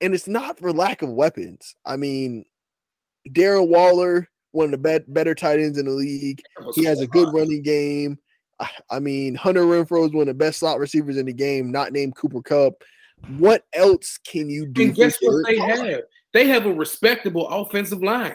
and 0.00 0.14
it's 0.14 0.26
not 0.26 0.58
for 0.58 0.72
lack 0.72 1.02
of 1.02 1.10
weapons. 1.10 1.76
I 1.86 1.96
mean, 1.96 2.44
Darren 3.28 3.68
Waller, 3.68 4.28
one 4.50 4.66
of 4.66 4.82
the 4.82 5.00
be- 5.00 5.12
better 5.12 5.34
tight 5.34 5.60
ends 5.60 5.78
in 5.78 5.86
the 5.86 5.92
league. 5.92 6.42
He 6.74 6.84
has 6.84 7.00
a 7.00 7.06
good 7.06 7.32
running 7.32 7.62
game. 7.62 8.18
I 8.90 8.98
mean, 8.98 9.34
Hunter 9.34 9.62
Renfrow 9.62 10.06
is 10.06 10.12
one 10.12 10.22
of 10.22 10.26
the 10.28 10.34
best 10.34 10.60
slot 10.60 10.78
receivers 10.78 11.16
in 11.16 11.26
the 11.26 11.32
game, 11.32 11.70
not 11.70 11.92
named 11.92 12.16
Cooper 12.16 12.42
Kupp. 12.42 12.82
What 13.38 13.64
else 13.72 14.18
can 14.26 14.48
you 14.50 14.66
do? 14.66 14.82
And 14.84 14.94
guess 14.94 15.18
what 15.20 15.46
they 15.46 15.58
have? 15.58 16.00
They 16.32 16.46
have 16.48 16.66
a 16.66 16.72
respectable 16.72 17.48
offensive 17.48 18.02
line. 18.02 18.34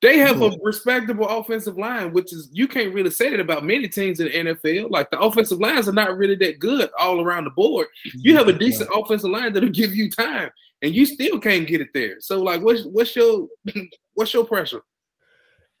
They 0.00 0.18
have 0.18 0.42
a 0.42 0.52
respectable 0.62 1.26
offensive 1.26 1.76
line, 1.76 2.12
which 2.12 2.32
is 2.32 2.48
you 2.52 2.68
can't 2.68 2.94
really 2.94 3.10
say 3.10 3.30
that 3.30 3.40
about 3.40 3.64
many 3.64 3.88
teams 3.88 4.20
in 4.20 4.26
the 4.26 4.54
NFL. 4.54 4.90
Like 4.90 5.10
the 5.10 5.18
offensive 5.18 5.58
lines 5.58 5.88
are 5.88 5.92
not 5.92 6.16
really 6.16 6.36
that 6.36 6.60
good 6.60 6.88
all 6.98 7.20
around 7.20 7.44
the 7.44 7.50
board. 7.50 7.88
You 8.14 8.36
have 8.36 8.46
a 8.46 8.52
decent 8.52 8.90
yeah. 8.92 9.00
offensive 9.00 9.30
line 9.30 9.52
that'll 9.52 9.70
give 9.70 9.96
you 9.96 10.08
time, 10.08 10.50
and 10.82 10.94
you 10.94 11.04
still 11.04 11.40
can't 11.40 11.66
get 11.66 11.80
it 11.80 11.88
there. 11.94 12.20
So, 12.20 12.40
like, 12.40 12.62
what's 12.62 12.84
what's 12.84 13.16
your 13.16 13.48
what's 14.14 14.32
your 14.32 14.44
pressure? 14.44 14.82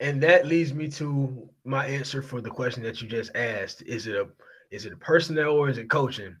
And 0.00 0.20
that 0.22 0.46
leads 0.46 0.74
me 0.74 0.88
to 0.92 1.48
my 1.64 1.86
answer 1.86 2.20
for 2.20 2.40
the 2.40 2.50
question 2.50 2.82
that 2.82 3.00
you 3.00 3.08
just 3.08 3.30
asked: 3.36 3.82
Is 3.82 4.08
it 4.08 4.16
a 4.16 4.26
is 4.72 4.84
it 4.84 4.92
a 4.92 4.96
personnel 4.96 5.52
or 5.52 5.68
is 5.68 5.78
it 5.78 5.88
coaching? 5.88 6.34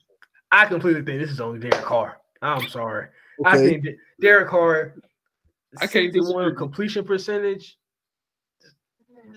I 0.50 0.66
completely 0.66 1.02
think 1.02 1.20
this 1.20 1.30
is 1.30 1.40
only 1.40 1.60
Derek 1.60 1.84
Carr. 1.84 2.18
I'm 2.42 2.68
sorry. 2.68 3.08
Okay. 3.40 3.50
I 3.50 3.56
think 3.56 3.86
Derek 4.20 4.48
Carr 4.48 4.94
I 5.80 5.86
can't 5.86 6.12
do 6.12 6.24
one 6.32 6.54
completion 6.56 7.04
percentage. 7.04 7.76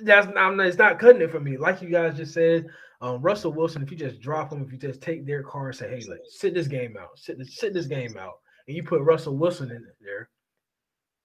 That's 0.03 0.27
I'm 0.35 0.57
not, 0.57 0.67
it's 0.67 0.77
not 0.77 0.99
cutting 0.99 1.21
it 1.21 1.31
for 1.31 1.39
me. 1.39 1.57
Like 1.57 1.81
you 1.81 1.89
guys 1.89 2.17
just 2.17 2.33
said, 2.33 2.67
um, 3.01 3.21
Russell 3.21 3.51
Wilson. 3.51 3.83
If 3.83 3.91
you 3.91 3.97
just 3.97 4.21
drop 4.21 4.51
him, 4.51 4.63
if 4.63 4.71
you 4.71 4.77
just 4.77 5.01
take 5.01 5.25
Derek 5.25 5.47
Carr 5.47 5.67
and 5.67 5.75
say, 5.75 5.89
"Hey, 5.89 6.03
let 6.07 6.19
sit 6.27 6.53
this 6.53 6.67
game 6.67 6.95
out, 6.99 7.17
sit 7.17 7.37
this, 7.37 7.57
sit 7.57 7.73
this 7.73 7.87
game 7.87 8.17
out," 8.17 8.39
and 8.67 8.75
you 8.75 8.83
put 8.83 9.01
Russell 9.01 9.37
Wilson 9.37 9.69
in 9.71 9.85
there, 9.99 10.29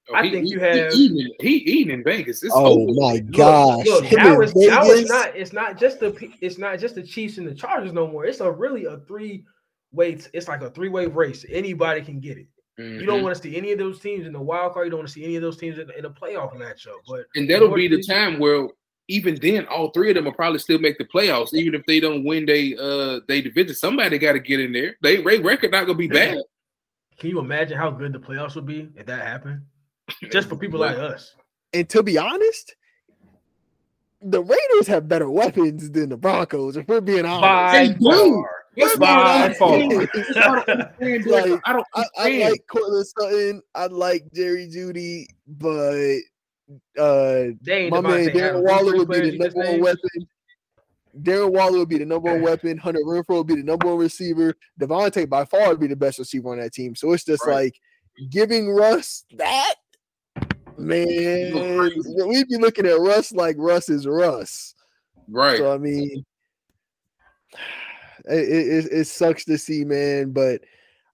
Oh, 0.09 0.15
I 0.15 0.25
he, 0.25 0.31
think 0.31 0.49
you 0.49 0.61
have 0.61 0.93
he 0.93 0.99
eating, 0.99 1.35
he 1.41 1.57
eating 1.57 1.95
in 1.95 2.05
Vegas. 2.05 2.43
It's 2.43 2.55
oh 2.55 2.83
over. 2.83 2.93
my 2.95 3.19
gosh! 3.19 3.85
Look, 3.87 4.03
look, 4.05 4.13
now, 4.13 4.41
it's, 4.41 4.55
now 4.55 4.83
it's 4.85 5.11
not 5.11 5.37
it's 5.37 5.53
not 5.53 5.79
just 5.79 5.99
the 5.99 6.31
it's 6.41 6.59
not 6.59 6.79
just 6.79 6.95
the 6.95 7.03
Chiefs 7.03 7.39
and 7.39 7.47
the 7.47 7.55
Chargers 7.55 7.93
no 7.93 8.07
more. 8.07 8.25
It's 8.25 8.39
a 8.39 8.51
really 8.51 8.85
a 8.85 8.99
three 8.99 9.45
way. 9.91 10.17
It's 10.33 10.47
like 10.47 10.63
a 10.63 10.71
three 10.71 10.89
way 10.89 11.07
race. 11.07 11.45
Anybody 11.51 12.03
can 12.03 12.21
get 12.21 12.39
it. 12.39 12.47
Mm-hmm. 12.79 13.01
You 13.01 13.07
don't 13.07 13.17
mm-hmm. 13.17 13.25
want 13.25 13.37
to 13.37 13.43
see 13.43 13.57
any 13.57 13.73
of 13.73 13.79
those 13.79 14.01
teams 14.01 14.27
in 14.27 14.33
the 14.33 14.41
wild 14.41 14.75
card. 14.75 14.87
You 14.87 14.91
don't 14.91 15.01
want 15.01 15.09
to 15.09 15.15
see 15.15 15.25
any 15.25 15.37
of 15.37 15.43
those 15.43 15.57
teams 15.57 15.79
in, 15.79 15.91
in 15.97 16.05
a 16.05 16.11
playoff 16.11 16.55
matchup. 16.55 16.97
But 17.07 17.27
and 17.35 17.49
that'll 17.49 17.75
be 17.75 17.89
the 17.89 18.03
time 18.03 18.39
where 18.39 18.69
even 19.09 19.37
then, 19.41 19.67
all 19.67 19.91
three 19.91 20.11
of 20.11 20.17
them 20.17 20.25
will 20.25 20.33
probably 20.33 20.59
still 20.59 20.79
make 20.79 20.99
the 20.99 21.05
playoffs, 21.05 21.55
even 21.55 21.75
if 21.75 21.87
they 21.87 22.01
don't 22.01 22.25
win 22.25 22.45
they 22.45 22.77
uh 22.77 23.21
they 23.29 23.41
division. 23.41 23.75
Somebody 23.75 24.19
got 24.19 24.33
to 24.33 24.41
get 24.41 24.61
in 24.61 24.73
there. 24.73 24.97
They 25.03 25.19
Ray 25.19 25.39
record 25.39 25.71
not 25.71 25.87
gonna 25.87 25.95
be 25.97 26.09
bad. 26.09 26.39
Can 27.19 27.31
you 27.31 27.39
imagine 27.39 27.79
how 27.79 27.91
good 27.91 28.13
the 28.13 28.19
playoffs 28.19 28.57
would 28.57 28.67
be 28.67 28.91
if 28.95 29.07
that 29.07 29.23
happened? 29.27 29.63
Just 30.31 30.49
for 30.49 30.57
people 30.57 30.81
like 30.81 30.99
us. 30.99 31.35
And 31.73 31.89
to 31.91 32.03
be 32.03 32.19
honest, 32.19 32.77
the 34.21 34.43
Raiders 34.43 34.87
have 34.87 35.09
better 35.09 35.31
weapons 35.31 35.91
than 35.91 36.11
the 36.11 36.17
Broncos. 36.17 36.77
If 36.77 36.89
we're 36.89 37.01
being 37.01 37.25
honest, 37.25 37.99
by 38.01 38.11
far. 38.11 38.56
It's 38.77 38.99
my 38.99 39.55
far. 39.59 39.79
like, 39.81 41.61
I 41.65 41.73
don't. 41.73 41.87
I, 41.95 42.05
I 42.19 42.49
like 42.51 42.67
Courtland 42.71 43.07
Sutton. 43.07 43.63
I 43.75 43.87
like 43.87 44.25
Jerry 44.35 44.69
Jeudy, 44.69 45.27
but 45.47 46.19
uh, 46.99 47.53
my 47.91 48.01
man 48.01 48.29
Darren 48.29 48.63
Waller 48.63 48.97
would 48.97 49.09
be 49.09 49.31
the 49.31 49.39
number 49.39 49.61
one 49.61 49.81
weapon. 49.81 50.29
Darren 51.23 51.53
Waller 51.53 51.79
would 51.79 51.89
be 51.89 51.99
the 51.99 52.05
number 52.05 52.33
one 52.33 52.43
weapon. 52.43 52.77
Hunter 52.77 53.01
Renfrow 53.01 53.39
would 53.39 53.47
be 53.47 53.57
the 53.57 53.63
number 53.63 53.87
one 53.87 53.99
receiver. 53.99 54.55
Davante 54.81 55.29
by 55.29 55.45
far 55.45 55.69
would 55.69 55.81
be 55.81 55.87
the 55.87 55.97
best 55.97 56.19
receiver 56.19 56.51
on 56.51 56.59
that 56.59 56.75
team. 56.75 56.95
So 56.95 57.13
it's 57.13 57.25
just 57.25 57.47
right. 57.47 57.65
like 57.65 57.81
giving 58.31 58.69
Russ 58.71 59.25
that 59.37 59.75
man. 60.77 61.55
We'd 62.29 62.49
be 62.49 62.59
looking 62.59 62.87
at 62.87 62.99
Russ 63.01 63.33
like 63.33 63.57
Russ 63.59 63.89
is 63.89 64.07
Russ. 64.07 64.75
Right. 65.29 65.59
So 65.59 65.73
I 65.73 65.79
mean, 65.79 66.25
it, 68.27 68.87
it, 68.87 68.93
it 68.93 69.05
sucks 69.07 69.45
to 69.45 69.59
see, 69.59 69.85
man, 69.85 70.33
but 70.33 70.63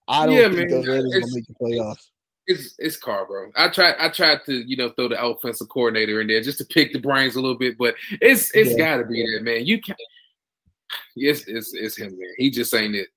I 0.09 0.27
don't 0.27 0.35
yeah, 0.35 0.49
think 0.49 0.57
man. 0.57 0.69
those 0.71 0.89
Raiders 0.89 1.13
gonna 1.13 1.35
make 1.35 1.47
the 1.47 1.55
playoffs. 1.55 2.09
It's 2.47 2.75
it's 2.79 2.97
Carr, 2.97 3.27
bro. 3.27 3.51
I 3.57 3.69
tried 3.69 3.95
I 3.99 4.09
tried 4.09 4.41
to 4.47 4.55
you 4.69 4.77
know 4.77 4.91
throw 4.91 5.09
the 5.09 5.23
offensive 5.23 5.69
coordinator 5.69 6.21
in 6.21 6.27
there 6.27 6.43
just 6.43 6.59
to 6.59 6.65
pick 6.65 6.93
the 6.93 6.99
brains 6.99 7.37
a 7.37 7.41
little 7.41 7.59
bit, 7.59 7.79
but 7.79 7.95
it's 8.21 8.51
it's 8.55 8.73
yeah. 8.73 8.77
got 8.77 8.97
to 8.99 9.05
be 9.05 9.25
there, 9.25 9.43
man. 9.43 9.65
You 9.65 9.81
can. 9.81 9.95
Yes, 11.15 11.45
it's 11.47 11.73
it's 11.73 11.97
him, 11.97 12.19
man. 12.19 12.35
He 12.37 12.51
just 12.51 12.75
ain't 12.75 12.95
it. 12.95 13.09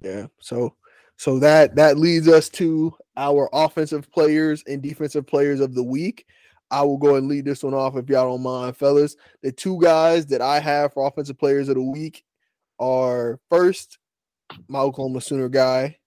Yeah. 0.00 0.26
So 0.40 0.74
so 1.16 1.38
that 1.40 1.76
that 1.76 1.98
leads 1.98 2.26
us 2.26 2.48
to 2.50 2.94
our 3.16 3.50
offensive 3.52 4.10
players 4.10 4.64
and 4.66 4.82
defensive 4.82 5.26
players 5.26 5.60
of 5.60 5.74
the 5.74 5.84
week. 5.84 6.26
I 6.70 6.82
will 6.82 6.96
go 6.96 7.16
and 7.16 7.28
lead 7.28 7.44
this 7.44 7.62
one 7.62 7.74
off 7.74 7.96
if 7.96 8.08
y'all 8.08 8.30
don't 8.30 8.42
mind, 8.42 8.78
fellas. 8.78 9.14
The 9.42 9.52
two 9.52 9.78
guys 9.80 10.24
that 10.26 10.40
I 10.40 10.58
have 10.58 10.94
for 10.94 11.06
offensive 11.06 11.38
players 11.38 11.68
of 11.68 11.74
the 11.74 11.82
week 11.82 12.24
are 12.82 13.38
first 13.48 13.98
my 14.68 14.80
Oklahoma 14.80 15.20
Sooner 15.20 15.48
guy, 15.48 15.98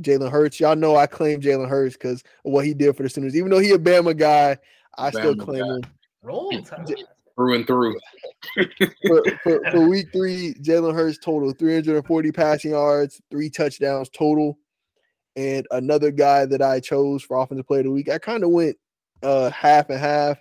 Jalen 0.00 0.30
Hurts. 0.30 0.58
Y'all 0.58 0.76
know 0.76 0.96
I 0.96 1.06
claim 1.06 1.40
Jalen 1.40 1.68
Hurts 1.68 1.94
because 1.94 2.22
of 2.44 2.52
what 2.52 2.64
he 2.64 2.74
did 2.74 2.96
for 2.96 3.04
the 3.04 3.08
Sooners. 3.08 3.36
Even 3.36 3.50
though 3.50 3.60
he 3.60 3.70
a 3.70 3.78
Bama 3.78 4.16
guy, 4.16 4.58
I 4.98 5.10
Bama 5.10 5.12
still 5.12 5.36
claim 5.36 5.64
guy. 5.64 5.74
him. 5.74 5.82
Roll 6.22 6.62
time. 6.62 6.86
Through 7.36 7.54
and 7.54 7.66
through. 7.66 7.98
for, 9.06 9.22
for, 9.42 9.70
for, 9.70 9.80
week 9.88 10.08
three, 10.12 10.54
Jalen 10.54 10.94
Hurts 10.94 11.18
total 11.18 11.52
340 11.52 12.32
passing 12.32 12.70
yards, 12.72 13.20
three 13.30 13.50
touchdowns 13.50 14.08
total. 14.08 14.58
And 15.36 15.66
another 15.72 16.12
guy 16.12 16.46
that 16.46 16.62
I 16.62 16.78
chose 16.78 17.22
for 17.22 17.38
offensive 17.38 17.66
player 17.66 17.80
of 17.80 17.86
the 17.86 17.90
week, 17.90 18.08
I 18.08 18.18
kind 18.18 18.44
of 18.44 18.50
went 18.50 18.76
uh, 19.22 19.50
half 19.50 19.90
and 19.90 19.98
half. 19.98 20.38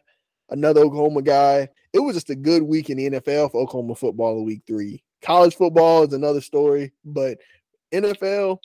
Another 0.50 0.82
Oklahoma 0.82 1.24
guy. 1.24 1.68
It 1.94 2.00
was 2.00 2.16
just 2.16 2.30
a 2.30 2.36
good 2.36 2.62
week 2.62 2.90
in 2.92 2.98
the 2.98 3.10
NFL 3.10 3.52
for 3.52 3.62
Oklahoma 3.62 3.96
football 3.96 4.38
in 4.38 4.46
week 4.46 4.62
three. 4.68 5.03
College 5.24 5.56
football 5.56 6.04
is 6.04 6.14
another 6.14 6.42
story, 6.42 6.92
but 7.06 7.38
NFL, 7.94 8.60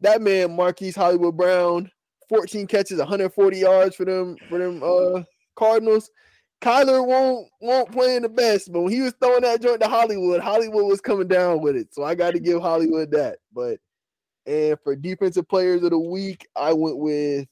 that 0.00 0.20
man 0.20 0.54
Marquise 0.54 0.96
Hollywood 0.96 1.36
Brown, 1.36 1.90
14 2.28 2.66
catches, 2.66 2.98
140 2.98 3.58
yards 3.58 3.94
for 3.94 4.04
them 4.04 4.36
for 4.48 4.58
them 4.58 4.82
uh 4.82 5.22
Cardinals. 5.54 6.10
Kyler 6.60 7.06
won't 7.06 7.48
won't 7.60 7.92
play 7.92 8.16
in 8.16 8.22
the 8.22 8.28
best, 8.28 8.72
but 8.72 8.80
when 8.80 8.92
he 8.92 9.02
was 9.02 9.14
throwing 9.20 9.42
that 9.42 9.62
joint 9.62 9.80
to 9.82 9.88
Hollywood, 9.88 10.40
Hollywood 10.40 10.86
was 10.86 11.00
coming 11.00 11.28
down 11.28 11.60
with 11.60 11.76
it. 11.76 11.94
So 11.94 12.02
I 12.02 12.14
got 12.14 12.32
to 12.32 12.40
give 12.40 12.60
Hollywood 12.60 13.12
that. 13.12 13.38
But 13.54 13.78
and 14.46 14.78
for 14.82 14.96
defensive 14.96 15.48
players 15.48 15.82
of 15.82 15.90
the 15.90 15.98
week, 15.98 16.48
I 16.56 16.72
went 16.72 16.98
with 16.98 17.46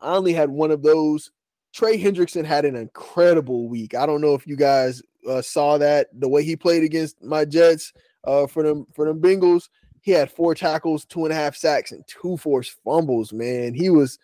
I 0.00 0.14
only 0.14 0.32
had 0.32 0.50
one 0.50 0.70
of 0.70 0.82
those. 0.82 1.32
Trey 1.72 2.00
Hendrickson 2.00 2.44
had 2.44 2.64
an 2.64 2.76
incredible 2.76 3.68
week. 3.68 3.94
I 3.94 4.06
don't 4.06 4.20
know 4.20 4.34
if 4.34 4.46
you 4.46 4.56
guys 4.56 5.02
uh, 5.28 5.42
saw 5.42 5.78
that 5.78 6.08
the 6.12 6.28
way 6.28 6.44
he 6.44 6.56
played 6.56 6.82
against 6.82 7.22
my 7.22 7.44
Jets 7.44 7.92
uh, 8.24 8.46
for 8.46 8.62
them 8.62 8.86
for 8.94 9.06
them 9.06 9.20
Bengals. 9.20 9.68
He 10.00 10.12
had 10.12 10.30
four 10.30 10.54
tackles, 10.54 11.04
two 11.04 11.24
and 11.24 11.32
a 11.32 11.36
half 11.36 11.56
sacks, 11.56 11.92
and 11.92 12.04
two 12.06 12.36
forced 12.36 12.76
fumbles. 12.84 13.32
Man, 13.32 13.74
he 13.74 13.90
was 13.90 14.18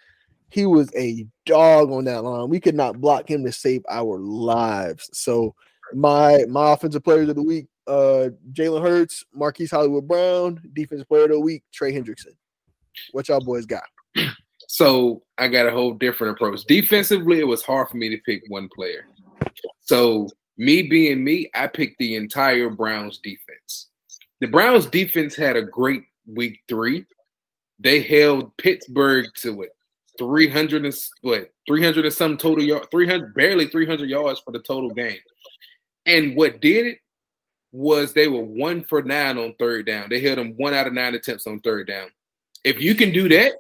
he 0.51 0.67
was 0.67 0.91
a 0.95 1.27
dog 1.47 1.91
on 1.91 2.05
that 2.05 2.23
line. 2.23 2.49
We 2.49 2.61
could 2.61 2.75
not 2.75 3.01
block 3.01 3.29
him 3.29 3.45
to 3.45 3.53
save 3.53 3.83
our 3.89 4.19
lives. 4.19 5.09
So 5.13 5.55
my 5.95 6.45
my 6.49 6.73
offensive 6.73 7.03
players 7.03 7.29
of 7.29 7.37
the 7.37 7.43
week: 7.43 7.67
uh, 7.87 8.29
Jalen 8.53 8.83
Hurts, 8.83 9.25
Marquise 9.35 9.71
Hollywood 9.71 10.07
Brown. 10.07 10.61
Defensive 10.73 11.09
player 11.09 11.25
of 11.25 11.31
the 11.31 11.41
week: 11.41 11.65
Trey 11.73 11.93
Hendrickson. 11.93 12.35
What 13.13 13.29
y'all 13.29 13.41
boys 13.41 13.67
got? 13.67 13.85
So 14.69 15.23
I 15.37 15.49
got 15.49 15.67
a 15.67 15.71
whole 15.71 15.93
different 15.93 16.35
approach. 16.35 16.65
Defensively, 16.65 17.41
it 17.41 17.47
was 17.47 17.63
hard 17.63 17.91
for 17.91 17.99
me 17.99 18.09
to 18.09 18.17
pick 18.25 18.43
one 18.49 18.71
player. 18.75 19.07
So 19.81 20.31
me 20.57 20.83
being 20.83 21.25
me, 21.25 21.51
I 21.55 21.67
picked 21.67 21.99
the 21.99 22.17
entire 22.17 22.71
Browns 22.71 23.19
defense. 23.19 23.89
The 24.41 24.49
Browns 24.49 24.87
defense 24.87 25.35
had 25.35 25.57
a 25.57 25.63
great 25.63 26.05
week 26.27 26.61
three. 26.69 27.07
They 27.79 28.03
held 28.03 28.57
Pittsburgh 28.57 29.27
to 29.37 29.63
it. 29.63 29.71
300 30.19 30.85
and 30.85 30.95
what 31.23 31.51
300 31.67 32.05
and 32.05 32.15
some 32.15 32.37
total 32.37 32.63
yard 32.63 32.87
300 32.91 33.35
barely 33.35 33.67
300 33.69 34.09
yards 34.09 34.41
for 34.41 34.53
the 34.53 34.59
total 34.61 34.91
game 34.91 35.19
and 36.07 36.37
what 36.37 36.61
did 36.61 36.87
it 36.87 36.99
was 37.73 38.13
they 38.13 38.29
were 38.29 38.43
one 38.43 38.85
for 38.85 39.03
nine 39.03 39.39
on 39.39 39.55
third 39.59 39.87
down 39.87 40.09
they 40.11 40.21
held 40.21 40.39
them 40.39 40.55
one 40.59 40.75
out 40.75 40.87
of 40.87 40.93
nine 40.93 41.15
attempts 41.15 41.47
on 41.47 41.59
third 41.61 41.87
down 41.87 42.09
if 42.65 42.81
you 42.81 42.95
can 42.95 43.11
do 43.11 43.29
that 43.29 43.53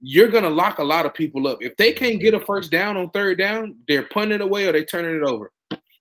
you're 0.00 0.28
gonna 0.28 0.48
lock 0.48 0.78
a 0.78 0.84
lot 0.84 1.06
of 1.06 1.12
people 1.14 1.48
up 1.48 1.58
if 1.60 1.76
they 1.76 1.92
can't 1.92 2.20
get 2.20 2.34
a 2.34 2.40
first 2.40 2.70
down 2.70 2.96
on 2.96 3.10
third 3.10 3.36
down 3.36 3.74
they're 3.88 4.06
punting 4.06 4.40
away 4.40 4.66
or 4.66 4.72
they're 4.72 4.84
turning 4.84 5.16
it 5.16 5.22
over 5.22 5.50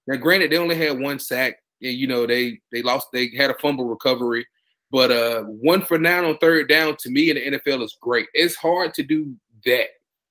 now 0.07 0.15
granted 0.17 0.51
they 0.51 0.57
only 0.57 0.75
had 0.75 0.99
one 0.99 1.19
sack 1.19 1.55
And, 1.81 1.93
you 1.93 2.07
know 2.07 2.25
they 2.25 2.59
they 2.71 2.81
lost 2.81 3.07
they 3.13 3.31
had 3.35 3.49
a 3.49 3.55
fumble 3.55 3.85
recovery 3.85 4.45
but 4.91 5.11
uh 5.11 5.43
one 5.43 5.81
for 5.83 5.97
nine 5.97 6.25
on 6.25 6.37
third 6.37 6.69
down 6.69 6.95
to 6.99 7.09
me 7.09 7.29
in 7.29 7.35
the 7.35 7.57
nfl 7.57 7.83
is 7.83 7.97
great 8.01 8.27
it's 8.33 8.55
hard 8.55 8.93
to 8.95 9.03
do 9.03 9.35
that. 9.65 9.87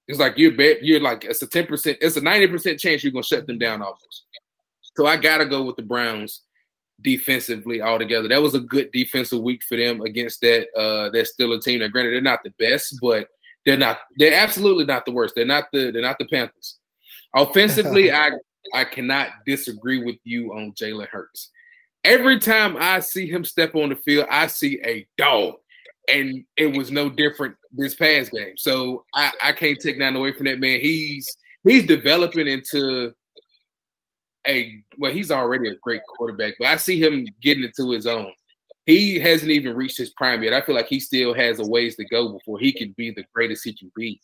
It's 0.07 0.19
like 0.19 0.37
you're 0.37 0.53
you're 0.83 1.01
like 1.01 1.25
it's 1.25 1.43
a 1.43 1.47
10%, 1.47 1.97
it's 2.01 2.17
a 2.17 2.21
90% 2.21 2.79
chance 2.79 3.03
you're 3.03 3.13
gonna 3.13 3.23
shut 3.23 3.47
them 3.47 3.59
down 3.59 3.83
almost. 3.83 4.25
So 4.97 5.07
I 5.07 5.17
gotta 5.17 5.47
go 5.47 5.63
with 5.63 5.77
the 5.77 5.83
Browns 5.83 6.43
defensively 7.03 7.83
altogether. 7.83 8.29
That 8.29 8.43
was 8.43 8.55
a 8.55 8.61
good 8.61 8.91
defensive 8.93 9.41
week 9.41 9.63
for 9.69 9.77
them 9.77 10.01
against 10.03 10.41
that 10.43 10.69
uh 10.77 11.11
that 11.11 11.29
Steelers 11.29 11.63
team. 11.63 11.81
Now 11.81 11.89
granted, 11.89 12.15
they're 12.15 12.21
not 12.21 12.41
the 12.45 12.53
best, 12.59 12.99
but 13.01 13.29
they're 13.65 13.79
not 13.79 13.99
they're 14.17 14.35
absolutely 14.35 14.85
not 14.85 15.07
the 15.07 15.13
worst. 15.13 15.35
They're 15.35 15.47
not 15.47 15.65
the 15.73 15.91
they're 15.91 16.03
not 16.03 16.19
the 16.19 16.27
Panthers. 16.27 16.79
Offensively, 17.35 18.13
I 18.13 18.31
I 18.72 18.85
cannot 18.85 19.29
disagree 19.46 20.03
with 20.03 20.16
you 20.24 20.53
on 20.55 20.72
Jalen 20.72 21.09
Hurts. 21.09 21.50
Every 22.05 22.38
time 22.38 22.77
I 22.79 23.00
see 23.00 23.29
him 23.29 23.44
step 23.44 23.74
on 23.74 23.90
the 23.90 23.96
field, 23.96 24.27
I 24.31 24.46
see 24.46 24.81
a 24.85 25.07
dog 25.16 25.55
and 26.09 26.44
it 26.57 26.77
was 26.77 26.90
no 26.90 27.09
different 27.09 27.57
this 27.72 27.94
past 27.94 28.33
game. 28.33 28.57
So 28.57 29.05
I, 29.14 29.33
I 29.42 29.53
can't 29.53 29.81
take 29.81 29.98
nothing 29.98 30.16
away 30.16 30.33
from 30.33 30.46
that 30.46 30.61
man. 30.61 30.81
He's 30.81 31.27
he's 31.64 31.87
developing 31.87 32.46
into 32.46 33.12
a 34.46 34.83
well, 34.98 35.12
he's 35.12 35.31
already 35.31 35.68
a 35.70 35.77
great 35.77 36.03
quarterback, 36.07 36.55
but 36.59 36.68
I 36.68 36.77
see 36.77 37.03
him 37.03 37.27
getting 37.40 37.64
into 37.64 37.90
his 37.90 38.07
own. 38.07 38.33
He 38.87 39.18
hasn't 39.18 39.50
even 39.50 39.74
reached 39.74 39.96
his 39.96 40.11
prime 40.11 40.42
yet. 40.42 40.53
I 40.53 40.61
feel 40.61 40.74
like 40.74 40.88
he 40.88 41.00
still 41.00 41.33
has 41.33 41.59
a 41.59 41.66
ways 41.66 41.96
to 41.96 42.05
go 42.05 42.33
before 42.33 42.59
he 42.59 42.70
can 42.70 42.94
be 42.98 43.11
the 43.11 43.24
greatest 43.35 43.64
he 43.64 43.72
can 43.72 43.90
be. 43.96 44.20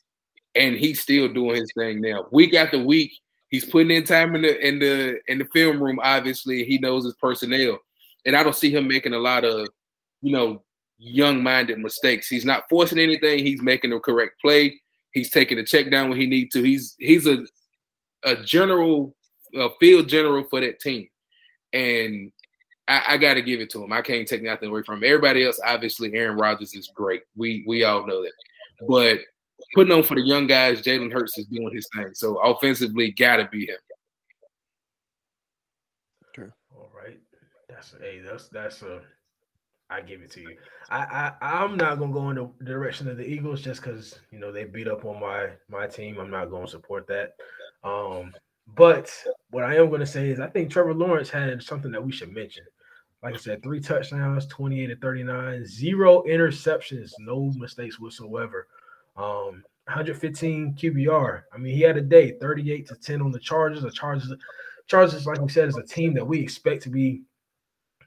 And 0.54 0.76
he's 0.76 1.00
still 1.00 1.32
doing 1.32 1.56
his 1.56 1.72
thing 1.74 2.02
now. 2.02 2.26
Week 2.30 2.54
after 2.54 2.78
week, 2.78 3.12
he's 3.50 3.64
putting 3.64 3.90
in 3.90 4.04
time 4.04 4.34
in 4.34 4.42
the 4.42 4.66
in 4.66 4.78
the 4.78 5.20
in 5.28 5.38
the 5.38 5.44
film 5.46 5.82
room. 5.82 6.00
Obviously, 6.02 6.64
he 6.64 6.78
knows 6.78 7.04
his 7.04 7.14
personnel, 7.14 7.78
and 8.24 8.34
I 8.34 8.42
don't 8.42 8.56
see 8.56 8.74
him 8.74 8.88
making 8.88 9.12
a 9.12 9.18
lot 9.18 9.44
of, 9.44 9.68
you 10.22 10.32
know, 10.32 10.62
young-minded 10.98 11.78
mistakes. 11.78 12.28
He's 12.28 12.44
not 12.44 12.64
forcing 12.70 12.98
anything. 12.98 13.44
He's 13.44 13.62
making 13.62 13.90
the 13.90 14.00
correct 14.00 14.40
play. 14.40 14.80
He's 15.12 15.30
taking 15.30 15.58
the 15.58 15.64
check 15.64 15.90
down 15.90 16.08
when 16.08 16.20
he 16.20 16.26
needs 16.26 16.52
to. 16.54 16.62
He's 16.62 16.94
he's 16.98 17.26
a 17.26 17.44
a 18.24 18.36
general, 18.36 19.14
a 19.54 19.68
field 19.80 20.08
general 20.08 20.44
for 20.44 20.60
that 20.60 20.80
team, 20.80 21.08
and 21.72 22.30
I, 22.86 23.02
I 23.08 23.16
got 23.16 23.34
to 23.34 23.42
give 23.42 23.60
it 23.60 23.70
to 23.70 23.82
him. 23.82 23.92
I 23.92 24.02
can't 24.02 24.28
take 24.28 24.42
nothing 24.42 24.68
away 24.68 24.82
from 24.82 24.98
him. 24.98 25.04
Everybody 25.04 25.44
else, 25.44 25.60
obviously, 25.64 26.12
Aaron 26.14 26.36
Rodgers 26.36 26.74
is 26.74 26.90
great. 26.94 27.22
We 27.36 27.64
we 27.66 27.84
all 27.84 28.06
know 28.06 28.22
that, 28.22 28.32
but 28.86 29.20
putting 29.74 29.92
on 29.92 30.02
for 30.02 30.14
the 30.14 30.22
young 30.22 30.46
guys, 30.46 30.82
Jalen 30.82 31.12
Hurts 31.12 31.38
is 31.38 31.46
doing 31.46 31.74
his 31.74 31.88
thing. 31.94 32.10
So 32.14 32.38
offensively, 32.38 33.12
gotta 33.12 33.48
be 33.50 33.66
him. 33.66 33.76
Okay. 36.38 36.50
All 36.74 36.90
right. 36.96 37.18
That's 37.68 37.94
a 37.94 37.98
hey, 37.98 38.20
that's 38.24 38.48
that's 38.48 38.82
a 38.82 39.00
I 39.90 40.00
give 40.00 40.22
it 40.22 40.30
to 40.32 40.40
you. 40.40 40.56
I, 40.88 41.32
I 41.40 41.62
I'm 41.62 41.76
not 41.76 41.98
gonna 41.98 42.12
go 42.12 42.30
in 42.30 42.36
the 42.36 42.64
direction 42.64 43.08
of 43.08 43.16
the 43.16 43.26
Eagles 43.26 43.60
just 43.60 43.82
because 43.82 44.18
you 44.30 44.38
know 44.38 44.52
they 44.52 44.64
beat 44.64 44.88
up 44.88 45.04
on 45.04 45.20
my 45.20 45.50
my 45.68 45.86
team. 45.86 46.18
I'm 46.18 46.30
not 46.30 46.50
going 46.50 46.66
to 46.66 46.70
support 46.70 47.06
that. 47.08 47.34
Um, 47.82 48.32
but 48.76 49.12
what 49.50 49.64
I 49.64 49.76
am 49.76 49.90
gonna 49.90 50.06
say 50.06 50.30
is 50.30 50.38
I 50.38 50.46
think 50.46 50.70
Trevor 50.70 50.94
Lawrence 50.94 51.28
had 51.28 51.60
something 51.62 51.90
that 51.90 52.04
we 52.04 52.12
should 52.12 52.32
mention. 52.32 52.64
Like 53.22 53.34
I 53.34 53.38
said, 53.38 53.62
three 53.62 53.80
touchdowns, 53.80 54.46
28 54.46 54.86
to 54.86 54.96
39, 54.96 55.66
zero 55.66 56.22
interceptions, 56.22 57.12
no 57.18 57.52
mistakes 57.56 58.00
whatsoever. 58.00 58.66
Um, 59.16 59.64
115 59.86 60.76
QBR. 60.78 61.42
I 61.52 61.58
mean, 61.58 61.74
he 61.74 61.80
had 61.80 61.96
a 61.96 62.02
day, 62.02 62.32
38 62.40 62.86
to 62.88 62.94
10 62.94 63.22
on 63.22 63.32
the 63.32 63.40
Chargers. 63.40 63.82
The 63.82 63.90
Chargers, 63.90 64.32
Chargers, 64.86 65.26
like 65.26 65.40
we 65.40 65.48
said, 65.48 65.68
is 65.68 65.76
a 65.76 65.82
team 65.82 66.14
that 66.14 66.24
we 66.24 66.40
expect 66.40 66.82
to 66.84 66.90
be 66.90 67.22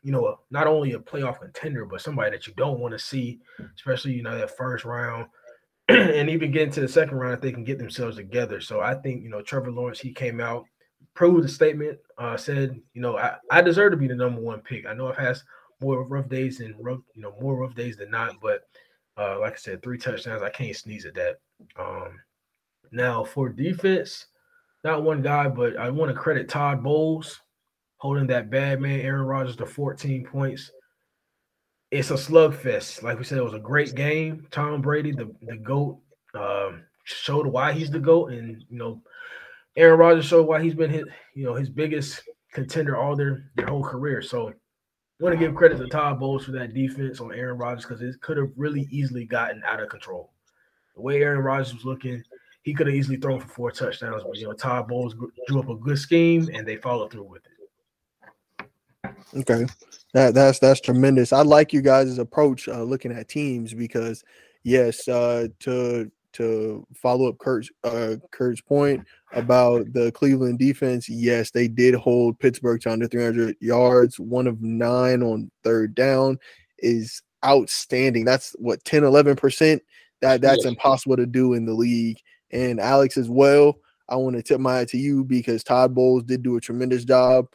you 0.03 0.11
know, 0.11 0.37
not 0.51 0.67
only 0.67 0.93
a 0.93 0.99
playoff 0.99 1.39
contender, 1.39 1.85
but 1.85 2.01
somebody 2.01 2.29
that 2.31 2.45
you 2.45 2.53
don't 2.55 2.79
want 2.79 2.91
to 2.91 2.99
see, 2.99 3.39
especially, 3.75 4.11
you 4.11 4.21
know, 4.21 4.37
that 4.37 4.55
first 4.55 4.83
round 4.83 5.27
and 5.87 6.29
even 6.29 6.51
get 6.51 6.63
into 6.63 6.81
the 6.81 6.87
second 6.87 7.17
round 7.17 7.33
if 7.33 7.41
they 7.41 7.53
can 7.53 7.63
get 7.63 7.77
themselves 7.77 8.17
together. 8.17 8.59
So 8.59 8.81
I 8.81 8.95
think, 8.95 9.23
you 9.23 9.29
know, 9.29 9.41
Trevor 9.41 9.71
Lawrence, 9.71 10.01
he 10.01 10.11
came 10.11 10.41
out, 10.41 10.65
proved 11.13 11.45
the 11.45 11.49
statement, 11.49 11.99
uh, 12.17 12.35
said, 12.35 12.79
you 12.93 13.01
know, 13.01 13.17
I, 13.17 13.35
I 13.49 13.61
deserve 13.61 13.91
to 13.91 13.97
be 13.97 14.07
the 14.07 14.15
number 14.15 14.41
one 14.41 14.59
pick. 14.59 14.85
I 14.85 14.93
know 14.93 15.07
I've 15.07 15.17
had 15.17 15.37
more 15.81 16.05
rough 16.05 16.27
days 16.27 16.57
than 16.57 16.75
rough, 16.79 16.99
you 17.15 17.21
know, 17.21 17.33
more 17.39 17.55
rough 17.55 17.73
days 17.73 17.95
than 17.95 18.11
not, 18.11 18.35
but 18.41 18.63
uh, 19.17 19.39
like 19.39 19.53
I 19.53 19.57
said, 19.57 19.81
three 19.81 19.97
touchdowns, 19.97 20.41
I 20.41 20.49
can't 20.49 20.75
sneeze 20.75 21.05
at 21.05 21.15
that. 21.15 21.37
Um, 21.77 22.19
now 22.91 23.23
for 23.23 23.49
defense, 23.49 24.27
not 24.83 25.03
one 25.03 25.21
guy, 25.21 25.47
but 25.47 25.77
I 25.77 25.89
want 25.89 26.11
to 26.11 26.17
credit 26.17 26.49
Todd 26.49 26.83
Bowles 26.83 27.39
holding 27.97 28.27
that 28.27 28.49
bad 28.49 28.81
man 28.81 28.99
Aaron 28.99 29.25
Rodgers 29.25 29.55
to 29.57 29.65
14 29.65 30.25
points. 30.25 30.71
It's 31.89 32.11
a 32.11 32.15
slugfest. 32.15 33.03
Like 33.03 33.17
we 33.17 33.23
said, 33.23 33.37
it 33.37 33.43
was 33.43 33.53
a 33.53 33.59
great 33.59 33.95
game. 33.95 34.47
Tom 34.51 34.81
Brady, 34.81 35.11
the, 35.11 35.33
the 35.43 35.57
GOAT, 35.57 35.99
um, 36.33 36.83
showed 37.03 37.47
why 37.47 37.71
he's 37.71 37.91
the 37.91 37.99
GOAT. 37.99 38.31
And, 38.31 38.63
you 38.69 38.77
know, 38.77 39.01
Aaron 39.77 39.99
Rodgers 39.99 40.25
showed 40.25 40.47
why 40.47 40.61
he's 40.61 40.73
been 40.73 40.89
his, 40.89 41.05
you 41.35 41.45
know, 41.45 41.53
his 41.53 41.69
biggest 41.69 42.23
contender 42.51 42.97
all 42.97 43.15
their, 43.15 43.51
their 43.55 43.67
whole 43.67 43.83
career. 43.83 44.21
So 44.21 44.53
want 45.23 45.39
to 45.39 45.39
give 45.39 45.55
credit 45.55 45.77
to 45.77 45.87
Todd 45.87 46.19
Bowles 46.19 46.43
for 46.43 46.51
that 46.51 46.73
defense 46.73 47.21
on 47.21 47.33
Aaron 47.33 47.57
Rodgers 47.57 47.85
because 47.85 48.01
it 48.01 48.19
could 48.19 48.35
have 48.35 48.51
really 48.57 48.89
easily 48.91 49.23
gotten 49.23 49.63
out 49.65 49.81
of 49.81 49.87
control. 49.87 50.33
The 50.95 51.01
way 51.01 51.23
Aaron 51.23 51.39
Rodgers 51.39 51.73
was 51.73 51.85
looking, 51.85 52.21
he 52.63 52.73
could 52.73 52.87
have 52.87 52.95
easily 52.95 53.15
thrown 53.15 53.39
for 53.39 53.47
four 53.47 53.71
touchdowns, 53.71 54.23
but 54.23 54.37
you 54.37 54.47
know, 54.47 54.53
Todd 54.53 54.89
Bowles 54.89 55.15
drew 55.47 55.61
up 55.61 55.69
a 55.69 55.75
good 55.75 55.97
scheme 55.97 56.49
and 56.53 56.67
they 56.67 56.75
followed 56.75 57.11
through 57.11 57.23
with 57.23 57.41
it. 57.45 58.69
Okay, 59.35 59.65
that 60.13 60.33
that's 60.33 60.59
that's 60.59 60.81
tremendous. 60.81 61.31
I 61.31 61.41
like 61.41 61.71
you 61.71 61.81
guys' 61.81 62.17
approach 62.19 62.67
uh, 62.67 62.83
looking 62.83 63.11
at 63.13 63.29
teams 63.29 63.73
because 63.73 64.23
yes, 64.63 65.07
uh, 65.07 65.47
to 65.61 66.11
to 66.33 66.85
follow 66.93 67.29
up 67.29 67.37
Kurt's 67.37 67.71
uh, 67.83 68.17
Kurt's 68.31 68.61
point 68.61 69.05
about 69.33 69.91
the 69.93 70.11
Cleveland 70.11 70.59
defense, 70.59 71.09
yes, 71.09 71.51
they 71.51 71.67
did 71.67 71.95
hold 71.95 72.39
Pittsburgh 72.39 72.81
to 72.81 72.91
under 72.91 73.07
300 73.07 73.55
yards. 73.59 74.19
One 74.19 74.47
of 74.47 74.61
nine 74.61 75.23
on 75.23 75.51
third 75.63 75.95
down 75.95 76.39
is 76.79 77.21
outstanding. 77.45 78.25
That's 78.25 78.55
what 78.59 78.83
10, 78.85 79.03
11 79.03 79.35
percent. 79.35 79.81
That 80.21 80.41
that's 80.41 80.65
impossible 80.65 81.17
to 81.17 81.25
do 81.25 81.53
in 81.53 81.65
the 81.65 81.73
league. 81.73 82.19
And 82.51 82.79
Alex 82.79 83.17
as 83.17 83.29
well. 83.29 83.77
I 84.09 84.15
want 84.15 84.35
to 84.35 84.43
tip 84.43 84.59
my 84.59 84.79
hat 84.79 84.89
to 84.89 84.97
you 84.97 85.23
because 85.23 85.63
Todd 85.63 85.95
Bowles 85.95 86.23
did 86.23 86.43
do 86.43 86.57
a 86.57 86.61
tremendous 86.61 87.05
job 87.05 87.47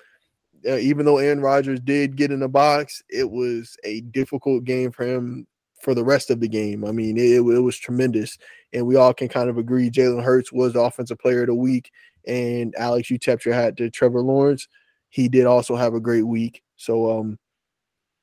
uh, 0.66 0.76
even 0.76 1.04
though 1.04 1.18
Aaron 1.18 1.40
Rodgers 1.40 1.80
did 1.80 2.16
get 2.16 2.30
in 2.30 2.40
the 2.40 2.48
box, 2.48 3.02
it 3.08 3.30
was 3.30 3.76
a 3.84 4.00
difficult 4.00 4.64
game 4.64 4.90
for 4.90 5.04
him 5.04 5.46
for 5.88 5.94
the 5.94 6.04
rest 6.04 6.28
of 6.28 6.38
the 6.38 6.48
game. 6.48 6.84
I 6.84 6.92
mean, 6.92 7.16
it, 7.16 7.36
it 7.36 7.40
was 7.40 7.78
tremendous. 7.78 8.36
And 8.74 8.86
we 8.86 8.96
all 8.96 9.14
can 9.14 9.26
kind 9.26 9.48
of 9.48 9.56
agree 9.56 9.90
Jalen 9.90 10.22
Hurts 10.22 10.52
was 10.52 10.74
the 10.74 10.82
offensive 10.82 11.18
player 11.18 11.40
of 11.40 11.46
the 11.46 11.54
week. 11.54 11.90
And 12.26 12.74
Alex, 12.76 13.08
you 13.08 13.16
tapped 13.16 13.46
your 13.46 13.54
hat 13.54 13.78
to 13.78 13.88
Trevor 13.88 14.20
Lawrence. 14.20 14.68
He 15.08 15.30
did 15.30 15.46
also 15.46 15.76
have 15.76 15.94
a 15.94 16.00
great 16.00 16.26
week. 16.26 16.62
So 16.76 17.18
um 17.18 17.38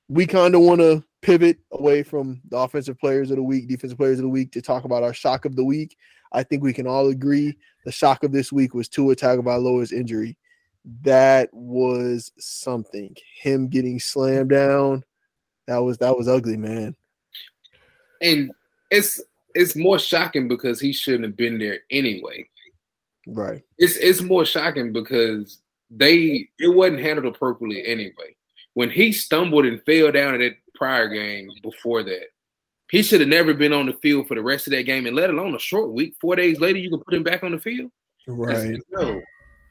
we 0.09 0.27
kind 0.27 0.53
of 0.53 0.61
want 0.61 0.79
to 0.81 1.03
pivot 1.23 1.57
away 1.71 2.03
from 2.03 2.39
the 2.49 2.57
offensive 2.57 2.99
players 2.99 3.31
of 3.31 3.37
the 3.37 3.41
week, 3.41 3.67
defensive 3.67 3.97
players 3.97 4.19
of 4.19 4.23
the 4.25 4.29
week 4.29 4.51
to 4.51 4.61
talk 4.61 4.83
about 4.83 5.01
our 5.01 5.15
shock 5.15 5.45
of 5.45 5.55
the 5.55 5.65
week. 5.65 5.97
I 6.33 6.43
think 6.43 6.61
we 6.61 6.71
can 6.71 6.85
all 6.85 7.07
agree 7.07 7.57
the 7.83 7.91
shock 7.91 8.23
of 8.23 8.31
this 8.31 8.51
week 8.51 8.75
was 8.75 8.87
Tua 8.87 9.15
Tagovailoa's 9.15 9.91
injury 9.91 10.37
that 11.01 11.49
was 11.51 12.31
something. 12.37 13.15
Him 13.41 13.69
getting 13.69 13.99
slammed 13.99 14.51
down, 14.51 15.03
that 15.65 15.77
was 15.77 15.97
that 15.97 16.15
was 16.15 16.27
ugly, 16.27 16.57
man. 16.57 16.95
And 18.21 18.51
it's 18.91 19.21
it's 19.53 19.75
more 19.75 19.99
shocking 19.99 20.47
because 20.47 20.79
he 20.79 20.91
shouldn't 20.93 21.23
have 21.23 21.37
been 21.37 21.57
there 21.57 21.79
anyway. 21.89 22.47
Right. 23.27 23.63
It's 23.77 23.95
it's 23.97 24.21
more 24.21 24.45
shocking 24.45 24.93
because 24.93 25.59
they 25.89 26.49
it 26.59 26.75
wasn't 26.75 27.01
handled 27.01 27.33
appropriately 27.33 27.85
anyway. 27.85 28.35
When 28.73 28.89
he 28.89 29.11
stumbled 29.11 29.65
and 29.65 29.81
fell 29.83 30.11
down 30.11 30.35
in 30.35 30.41
that 30.41 30.57
prior 30.75 31.07
game 31.07 31.49
before 31.63 32.03
that, 32.03 32.25
he 32.91 33.01
should 33.01 33.21
have 33.21 33.29
never 33.29 33.53
been 33.53 33.73
on 33.73 33.85
the 33.85 33.93
field 33.93 34.27
for 34.27 34.35
the 34.35 34.43
rest 34.43 34.67
of 34.67 34.71
that 34.71 34.83
game, 34.83 35.05
and 35.05 35.15
let 35.15 35.29
alone 35.29 35.55
a 35.55 35.59
short 35.59 35.91
week. 35.91 36.15
Four 36.19 36.35
days 36.35 36.59
later, 36.59 36.77
you 36.77 36.89
can 36.89 36.99
put 36.99 37.13
him 37.13 37.23
back 37.23 37.43
on 37.43 37.51
the 37.51 37.59
field. 37.59 37.91
Right. 38.27 38.77
no, 38.91 39.21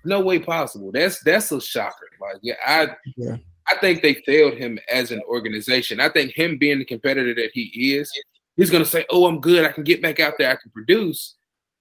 no 0.04 0.20
way 0.20 0.38
possible. 0.38 0.90
That's 0.92 1.22
that's 1.22 1.52
a 1.52 1.60
shocker. 1.60 2.08
Like, 2.20 2.36
yeah, 2.42 2.54
I 2.66 2.88
Yeah. 3.16 3.36
I 3.66 3.76
think 3.78 4.02
they 4.02 4.14
failed 4.26 4.54
him 4.54 4.78
as 4.92 5.10
an 5.10 5.22
organization. 5.26 5.98
I 5.98 6.10
think 6.10 6.32
him 6.32 6.58
being 6.58 6.78
the 6.78 6.84
competitor 6.84 7.34
that 7.34 7.50
he 7.54 7.94
is, 7.94 8.10
he's 8.56 8.70
gonna 8.70 8.84
say, 8.84 9.04
"Oh, 9.10 9.26
I'm 9.26 9.40
good. 9.40 9.64
I 9.64 9.72
can 9.72 9.84
get 9.84 10.02
back 10.02 10.20
out 10.20 10.34
there. 10.38 10.50
I 10.50 10.56
can 10.56 10.70
produce." 10.70 11.34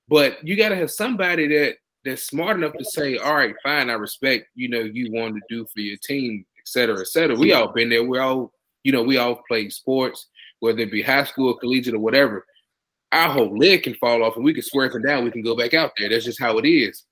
But 0.08 0.46
you 0.46 0.56
got 0.56 0.70
to 0.70 0.76
have 0.76 0.92
somebody 0.92 1.48
that 1.48 1.76
that's 2.04 2.24
smart 2.24 2.58
enough 2.58 2.74
to 2.78 2.86
say, 2.86 3.18
"All 3.18 3.36
right, 3.36 3.56
fine. 3.64 3.90
I 3.90 3.94
respect. 3.94 4.48
You 4.56 4.70
know, 4.70 4.82
you 4.82 5.12
want 5.12 5.36
to 5.36 5.42
do 5.50 5.66
for 5.74 5.80
your 5.80 5.98
team, 5.98 6.46
et 6.58 6.68
cetera, 6.68 7.00
et 7.00 7.08
cetera." 7.08 7.38
We 7.38 7.54
all 7.54 7.72
been 7.72 7.90
there. 7.90 8.04
We 8.04 8.20
all, 8.20 8.52
you 8.84 8.92
know, 8.92 9.04
we 9.04 9.18
all 9.18 9.42
played 9.48 9.72
sports, 9.72 10.28
whether 10.60 10.80
it 10.80 10.92
be 10.92 11.02
high 11.02 11.24
school, 11.24 11.54
or 11.54 11.58
collegiate, 11.58 11.96
or 11.96 12.00
whatever. 12.00 12.46
Our 13.12 13.30
whole 13.30 13.58
leg 13.58 13.84
can 13.84 13.94
fall 13.96 14.24
off, 14.24 14.36
and 14.36 14.44
we 14.44 14.54
can 14.54 14.64
swear 14.64 14.88
up 14.88 14.96
and 14.96 15.06
down. 15.06 15.24
We 15.24 15.32
can 15.32 15.44
go 15.44 15.56
back 15.56 15.74
out 15.74 15.92
there. 15.98 16.10
That's 16.10 16.26
just 16.26 16.42
how 16.42 16.58
it 16.58 16.68
is. 16.68 17.04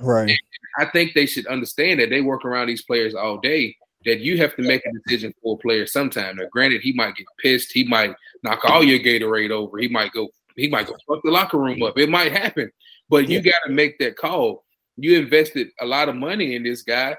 Right. 0.00 0.36
I 0.78 0.86
think 0.86 1.14
they 1.14 1.26
should 1.26 1.46
understand 1.46 2.00
that 2.00 2.10
they 2.10 2.20
work 2.20 2.44
around 2.44 2.66
these 2.66 2.82
players 2.82 3.14
all 3.14 3.38
day. 3.38 3.76
That 4.04 4.20
you 4.20 4.36
have 4.38 4.54
to 4.56 4.62
make 4.62 4.84
a 4.84 4.92
decision 4.92 5.32
for 5.42 5.54
a 5.54 5.58
player 5.58 5.86
sometime. 5.86 6.36
Now, 6.36 6.44
granted, 6.50 6.82
he 6.82 6.92
might 6.92 7.16
get 7.16 7.26
pissed. 7.38 7.72
He 7.72 7.84
might 7.84 8.14
knock 8.42 8.64
all 8.64 8.82
your 8.84 8.98
Gatorade 8.98 9.50
over. 9.50 9.78
He 9.78 9.88
might 9.88 10.12
go. 10.12 10.28
He 10.56 10.68
might 10.68 10.86
go 10.86 10.96
fuck 11.08 11.22
the 11.24 11.30
locker 11.30 11.58
room 11.58 11.82
up. 11.82 11.98
It 11.98 12.08
might 12.08 12.30
happen, 12.30 12.70
but 13.08 13.28
you 13.28 13.42
got 13.42 13.54
to 13.66 13.72
make 13.72 13.98
that 13.98 14.16
call. 14.16 14.64
You 14.96 15.18
invested 15.18 15.68
a 15.80 15.86
lot 15.86 16.08
of 16.08 16.14
money 16.14 16.54
in 16.54 16.62
this 16.62 16.82
guy 16.82 17.16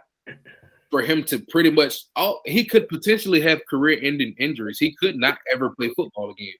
for 0.89 1.01
him 1.01 1.23
to 1.25 1.39
pretty 1.49 1.71
much. 1.71 1.97
All 2.15 2.41
he 2.45 2.63
could 2.63 2.88
potentially 2.88 3.41
have 3.41 3.65
career-ending 3.69 4.36
injuries. 4.39 4.77
He 4.79 4.95
could 4.99 5.17
not 5.17 5.38
ever 5.51 5.71
play 5.71 5.89
football 5.95 6.31
again. 6.31 6.53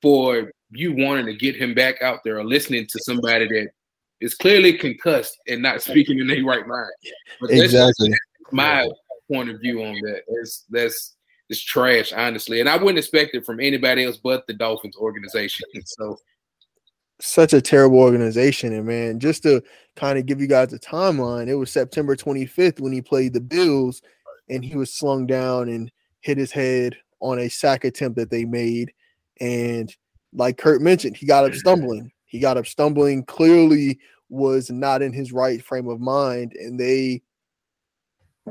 For 0.00 0.52
you 0.70 0.94
wanting 0.96 1.26
to 1.26 1.34
get 1.34 1.56
him 1.56 1.74
back 1.74 2.02
out 2.02 2.20
there 2.24 2.38
or 2.38 2.44
listening 2.44 2.86
to 2.90 2.98
somebody 3.00 3.46
that 3.46 3.68
is 4.20 4.34
clearly 4.34 4.72
concussed 4.74 5.36
and 5.48 5.62
not 5.62 5.82
speaking 5.82 6.18
in 6.18 6.26
their 6.26 6.44
right 6.44 6.66
mind. 6.66 6.90
But 7.40 7.50
Exactly. 7.50 8.12
my 8.50 8.88
point 9.32 9.50
of 9.50 9.60
view 9.60 9.82
on 9.82 9.94
that. 9.94 10.22
It's 10.28 10.64
that's 10.70 11.14
it's 11.48 11.60
trash, 11.60 12.12
honestly. 12.12 12.60
And 12.60 12.68
I 12.68 12.76
wouldn't 12.76 12.98
expect 12.98 13.34
it 13.34 13.44
from 13.44 13.60
anybody 13.60 14.04
else 14.04 14.16
but 14.16 14.46
the 14.46 14.54
Dolphins 14.54 14.96
organization. 14.96 15.66
So 15.84 16.16
Such 17.20 17.52
a 17.52 17.60
terrible 17.60 17.98
organization. 17.98 18.72
And 18.72 18.86
man, 18.86 19.20
just 19.20 19.42
to 19.44 19.62
kind 19.96 20.18
of 20.18 20.26
give 20.26 20.40
you 20.40 20.46
guys 20.46 20.72
a 20.72 20.78
timeline, 20.78 21.48
it 21.48 21.54
was 21.54 21.70
September 21.70 22.16
25th 22.16 22.80
when 22.80 22.92
he 22.92 23.02
played 23.02 23.34
the 23.34 23.40
Bills 23.40 24.02
and 24.48 24.64
he 24.64 24.76
was 24.76 24.94
slung 24.94 25.26
down 25.26 25.68
and 25.68 25.90
hit 26.20 26.38
his 26.38 26.52
head 26.52 26.96
on 27.20 27.38
a 27.38 27.48
sack 27.48 27.84
attempt 27.84 28.16
that 28.16 28.30
they 28.30 28.44
made. 28.44 28.92
And 29.40 29.94
like 30.32 30.58
Kurt 30.58 30.80
mentioned, 30.80 31.16
he 31.16 31.26
got 31.26 31.44
up 31.44 31.54
stumbling. 31.54 32.10
He 32.24 32.38
got 32.38 32.56
up 32.56 32.66
stumbling, 32.66 33.24
clearly 33.24 33.98
was 34.30 34.70
not 34.70 35.02
in 35.02 35.12
his 35.12 35.32
right 35.32 35.62
frame 35.62 35.88
of 35.88 36.00
mind. 36.00 36.54
And 36.58 36.80
they 36.80 37.22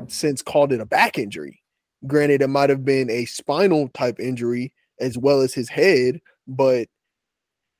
since 0.08 0.42
called 0.42 0.72
it 0.72 0.80
a 0.80 0.86
back 0.86 1.18
injury. 1.18 1.60
Granted, 2.06 2.42
it 2.42 2.48
might 2.48 2.70
have 2.70 2.84
been 2.84 3.10
a 3.10 3.24
spinal 3.26 3.88
type 3.88 4.18
injury 4.18 4.72
as 5.00 5.16
well 5.16 5.40
as 5.40 5.54
his 5.54 5.68
head, 5.68 6.20
but 6.46 6.88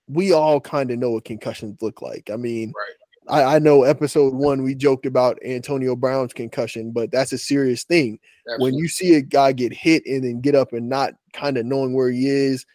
we 0.08 0.32
all 0.32 0.60
kind 0.60 0.90
of 0.90 0.98
know 0.98 1.12
what 1.12 1.24
concussions 1.24 1.80
look 1.82 2.02
like. 2.02 2.30
I 2.32 2.36
mean, 2.36 2.72
Right. 2.76 2.94
I, 3.28 3.56
I 3.56 3.58
know 3.58 3.84
episode 3.84 4.34
one 4.34 4.62
we 4.62 4.74
joked 4.74 5.06
about 5.06 5.38
Antonio 5.44 5.94
Brown's 5.94 6.32
concussion, 6.32 6.90
but 6.90 7.10
that's 7.10 7.32
a 7.32 7.38
serious 7.38 7.84
thing. 7.84 8.18
When 8.58 8.74
you 8.74 8.88
see 8.88 9.14
a 9.14 9.22
guy 9.22 9.52
get 9.52 9.72
hit 9.72 10.04
and 10.06 10.24
then 10.24 10.40
get 10.40 10.54
up 10.54 10.72
and 10.72 10.88
not 10.88 11.14
kind 11.32 11.56
of 11.56 11.64
knowing 11.64 11.94
where 11.94 12.10
he 12.10 12.28
is, 12.28 12.66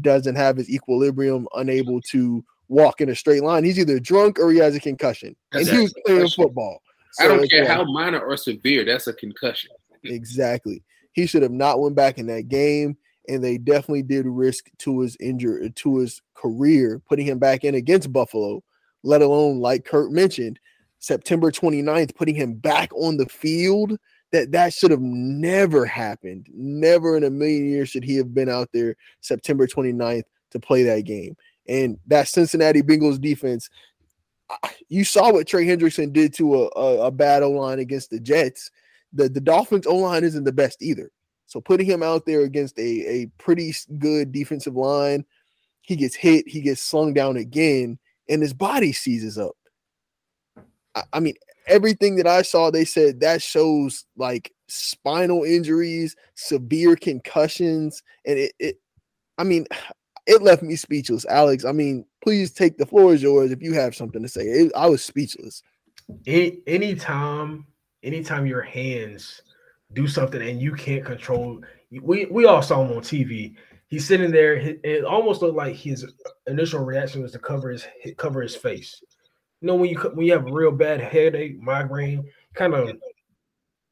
doesn't 0.00 0.34
have 0.34 0.56
his 0.56 0.68
equilibrium, 0.68 1.46
unable 1.54 2.00
to 2.10 2.44
walk 2.68 3.00
in 3.00 3.10
a 3.10 3.14
straight 3.14 3.42
line, 3.42 3.64
he's 3.64 3.78
either 3.78 4.00
drunk 4.00 4.38
or 4.38 4.50
he 4.50 4.58
has 4.58 4.74
a 4.74 4.80
concussion. 4.80 5.36
That's 5.52 5.68
and 5.68 5.76
he 5.76 5.82
was 5.82 5.94
playing 6.04 6.28
concussion. 6.34 6.78
Football. 7.16 7.36
I 7.36 7.38
don't 7.38 7.50
care 7.50 7.64
yeah. 7.64 7.74
how 7.74 7.84
minor 7.84 8.20
or 8.20 8.36
severe, 8.36 8.84
that's 8.84 9.06
a 9.06 9.12
concussion. 9.12 9.70
Exactly. 10.04 10.82
He 11.12 11.26
should 11.26 11.42
have 11.42 11.52
not 11.52 11.80
went 11.80 11.94
back 11.94 12.18
in 12.18 12.26
that 12.26 12.48
game, 12.48 12.96
and 13.28 13.42
they 13.42 13.58
definitely 13.58 14.02
did 14.02 14.26
risk 14.26 14.70
to 14.78 15.00
his 15.00 15.16
injury 15.20 15.70
to 15.70 15.98
his 15.98 16.22
career, 16.34 17.00
putting 17.08 17.26
him 17.26 17.38
back 17.38 17.64
in 17.64 17.74
against 17.74 18.12
Buffalo, 18.12 18.62
let 19.02 19.22
alone, 19.22 19.60
like 19.60 19.84
Kurt 19.84 20.10
mentioned, 20.10 20.58
September 20.98 21.50
29th, 21.50 22.14
putting 22.14 22.34
him 22.34 22.54
back 22.54 22.90
on 22.94 23.16
the 23.16 23.26
field. 23.26 23.96
That 24.32 24.52
that 24.52 24.72
should 24.72 24.90
have 24.90 25.02
never 25.02 25.84
happened. 25.84 26.46
Never 26.54 27.18
in 27.18 27.24
a 27.24 27.30
million 27.30 27.68
years 27.68 27.90
should 27.90 28.02
he 28.04 28.16
have 28.16 28.32
been 28.32 28.48
out 28.48 28.70
there 28.72 28.96
September 29.20 29.66
29th 29.66 30.22
to 30.52 30.58
play 30.58 30.82
that 30.84 31.04
game. 31.04 31.36
And 31.68 31.98
that 32.06 32.28
Cincinnati 32.28 32.80
Bengals 32.80 33.20
defense, 33.20 33.68
you 34.88 35.04
saw 35.04 35.32
what 35.32 35.46
Trey 35.46 35.66
Hendrickson 35.66 36.12
did 36.12 36.34
to 36.34 36.64
a, 36.64 36.68
a, 36.76 37.06
a 37.06 37.10
bad 37.10 37.42
O 37.42 37.50
line 37.50 37.78
against 37.78 38.10
the 38.10 38.20
Jets 38.20 38.70
the 39.12 39.28
the 39.28 39.40
Dolphins 39.40 39.86
O 39.86 39.96
line 39.96 40.24
isn't 40.24 40.44
the 40.44 40.52
best 40.52 40.82
either. 40.82 41.10
So 41.46 41.60
putting 41.60 41.86
him 41.86 42.02
out 42.02 42.24
there 42.24 42.42
against 42.42 42.78
a 42.78 43.22
a 43.22 43.26
pretty 43.38 43.74
good 43.98 44.32
defensive 44.32 44.74
line, 44.74 45.24
he 45.82 45.96
gets 45.96 46.14
hit, 46.14 46.48
he 46.48 46.60
gets 46.60 46.80
slung 46.80 47.12
down 47.12 47.36
again, 47.36 47.98
and 48.28 48.42
his 48.42 48.54
body 48.54 48.92
seizes 48.92 49.38
up. 49.38 49.56
I, 50.94 51.02
I 51.12 51.20
mean, 51.20 51.34
everything 51.66 52.16
that 52.16 52.26
I 52.26 52.42
saw, 52.42 52.70
they 52.70 52.84
said 52.84 53.20
that 53.20 53.42
shows 53.42 54.06
like 54.16 54.52
spinal 54.68 55.44
injuries, 55.44 56.16
severe 56.34 56.96
concussions, 56.96 58.02
and 58.24 58.38
it, 58.38 58.52
it 58.58 58.76
I 59.36 59.44
mean, 59.44 59.66
it 60.26 60.40
left 60.40 60.62
me 60.62 60.76
speechless. 60.76 61.26
Alex, 61.26 61.64
I 61.64 61.72
mean, 61.72 62.06
please 62.22 62.52
take 62.52 62.78
the 62.78 62.86
floor 62.86 63.12
is 63.12 63.22
yours 63.22 63.50
if 63.50 63.62
you 63.62 63.74
have 63.74 63.94
something 63.94 64.22
to 64.22 64.28
say. 64.28 64.42
It, 64.42 64.72
I 64.76 64.88
was 64.88 65.04
speechless. 65.04 65.62
Any 66.26 66.60
anytime, 66.66 67.66
anytime 68.02 68.46
your 68.46 68.62
hands 68.62 69.42
do 69.92 70.06
something 70.06 70.40
and 70.40 70.60
you 70.60 70.72
can't 70.72 71.04
control, 71.04 71.60
we 71.90 72.26
we 72.26 72.46
all 72.46 72.62
saw 72.62 72.84
him 72.84 72.96
on 72.96 73.02
TV. 73.02 73.56
He's 73.88 74.06
sitting 74.06 74.30
there. 74.30 74.54
It 74.54 74.80
it 74.84 75.04
almost 75.04 75.42
looked 75.42 75.56
like 75.56 75.74
his 75.74 76.06
initial 76.46 76.84
reaction 76.84 77.22
was 77.22 77.32
to 77.32 77.38
cover 77.38 77.70
his 77.70 77.86
cover 78.16 78.40
his 78.40 78.56
face. 78.56 79.02
You 79.60 79.68
know 79.68 79.74
when 79.74 79.90
you 79.90 79.98
when 80.14 80.26
you 80.26 80.32
have 80.32 80.46
a 80.46 80.52
real 80.52 80.72
bad 80.72 81.00
headache, 81.00 81.60
migraine, 81.60 82.28
kind 82.54 82.74
of 82.74 82.92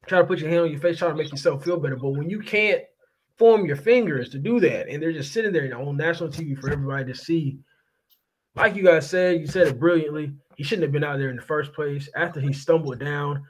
try 0.06 0.18
to 0.18 0.26
put 0.26 0.40
your 0.40 0.48
hand 0.48 0.62
on 0.62 0.70
your 0.70 0.80
face, 0.80 0.98
try 0.98 1.08
to 1.08 1.14
make 1.14 1.30
yourself 1.30 1.64
feel 1.64 1.78
better. 1.78 1.96
But 1.96 2.10
when 2.10 2.30
you 2.30 2.40
can't 2.40 2.82
form 3.38 3.66
your 3.66 3.76
fingers 3.76 4.30
to 4.30 4.38
do 4.38 4.60
that, 4.60 4.88
and 4.88 5.02
they're 5.02 5.12
just 5.12 5.32
sitting 5.32 5.52
there 5.52 5.72
on 5.78 5.96
national 5.96 6.30
TV 6.30 6.58
for 6.58 6.70
everybody 6.70 7.04
to 7.04 7.14
see, 7.14 7.58
like 8.57 8.74
you 8.74 8.84
guys 8.84 9.09
said, 9.09 9.40
you 9.40 9.46
said 9.46 9.68
it 9.68 9.78
brilliantly. 9.80 10.32
He 10.57 10.64
shouldn't 10.64 10.82
have 10.84 10.92
been 10.92 11.05
out 11.05 11.18
there 11.18 11.30
in 11.30 11.36
the 11.36 11.42
first 11.42 11.72
place. 11.72 12.09
After 12.14 12.40
he 12.40 12.53
stumbled 12.53 12.98
down, 12.98 13.42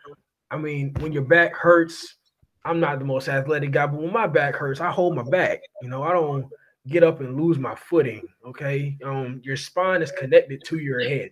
I 0.50 0.56
mean, 0.56 0.94
when 1.00 1.12
your 1.12 1.24
back 1.24 1.54
hurts, 1.54 2.16
I'm 2.64 2.78
not 2.80 2.98
the 2.98 3.04
most 3.04 3.28
athletic 3.28 3.70
guy, 3.72 3.86
but 3.86 4.00
when 4.00 4.12
my 4.12 4.26
back 4.26 4.54
hurts, 4.54 4.80
I 4.80 4.90
hold 4.90 5.16
my 5.16 5.22
back. 5.28 5.60
You 5.82 5.88
know, 5.88 6.02
I 6.02 6.12
don't 6.12 6.46
get 6.88 7.02
up 7.02 7.20
and 7.20 7.40
lose 7.40 7.58
my 7.58 7.74
footing. 7.74 8.22
Okay, 8.46 8.96
um, 9.04 9.40
your 9.44 9.56
spine 9.56 10.02
is 10.02 10.12
connected 10.12 10.62
to 10.66 10.78
your 10.78 11.00
head. 11.00 11.30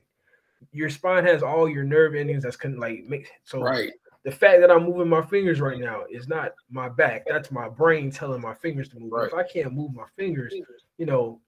Your 0.73 0.91
spine 0.91 1.25
has 1.25 1.43
all 1.43 1.69
your 1.69 1.85
nerve 1.85 2.15
endings 2.15 2.43
that's 2.43 2.57
con- 2.57 2.79
like 2.79 3.05
make 3.05 3.31
so 3.45 3.61
Right. 3.61 3.93
the 4.25 4.31
fact 4.33 4.61
that 4.61 4.71
I'm 4.71 4.85
moving 4.85 5.09
my 5.09 5.23
fingers 5.23 5.61
right 5.61 5.79
now 5.79 6.05
is 6.11 6.27
not 6.27 6.53
my 6.71 6.89
back. 6.89 7.25
That's 7.29 7.51
my 7.53 7.69
brain 7.69 8.11
telling 8.11 8.41
my 8.41 8.55
fingers 8.55 8.89
to 8.91 8.99
move. 8.99 9.13
Right. 9.13 9.29
If 9.29 9.35
I 9.35 9.45
can't 9.45 9.73
move 9.73 9.95
my 9.95 10.07
fingers, 10.17 10.55
you 10.97 11.07
know, 11.07 11.41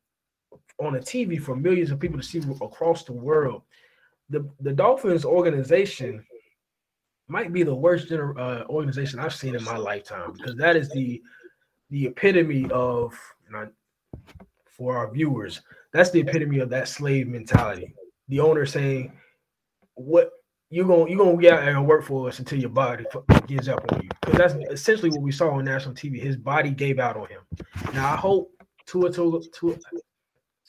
on 0.79 0.97
a 0.97 0.99
TV 0.99 1.41
for 1.41 1.55
millions 1.55 1.91
of 1.91 2.01
people 2.01 2.19
to 2.19 2.25
see 2.25 2.43
across 2.61 3.05
the 3.05 3.13
world, 3.13 3.63
the 4.29 4.49
the 4.61 4.73
Dolphins 4.73 5.25
organization 5.25 6.25
might 7.29 7.53
be 7.53 7.63
the 7.63 7.75
worst 7.75 8.09
gener- 8.09 8.39
uh, 8.39 8.65
organization 8.69 9.21
I've 9.21 9.35
seen 9.35 9.55
in 9.55 9.63
my 9.63 9.77
lifetime 9.77 10.33
because 10.33 10.57
that 10.57 10.77
is 10.77 10.89
the 10.91 11.23
the 11.91 12.07
epitome 12.07 12.71
of 12.71 13.15
for 14.67 14.97
our 14.97 15.13
viewers. 15.13 15.61
That's 15.93 16.11
the 16.11 16.21
epitome 16.21 16.61
of 16.61 16.71
that 16.71 16.89
slave 16.89 17.29
mentality. 17.29 17.95
The 18.29 18.41
owner 18.41 18.65
saying, 18.65 19.13
"What 19.95 20.31
you're 20.71 20.87
gonna 20.87 21.11
you're 21.11 21.19
gonna 21.19 21.37
get 21.37 21.53
out 21.53 21.69
and 21.69 21.87
work 21.87 22.05
for 22.05 22.29
us 22.29 22.39
until 22.39 22.59
your 22.59 22.71
body 22.71 23.05
gives 23.47 23.69
up 23.69 23.85
on 23.93 24.03
you." 24.03 24.09
Because 24.23 24.39
that's 24.39 24.73
essentially 24.73 25.11
what 25.11 25.23
we 25.23 25.33
saw 25.33 25.51
on 25.51 25.65
national 25.65 25.95
TV. 25.95 26.19
His 26.19 26.37
body 26.37 26.71
gave 26.71 26.99
out 26.99 27.17
on 27.17 27.29
him. 27.29 27.43
Now 27.93 28.13
I 28.13 28.17
hope 28.17 28.51
Tua 28.87 29.13
Tua 29.13 29.41
Tua, 29.53 29.77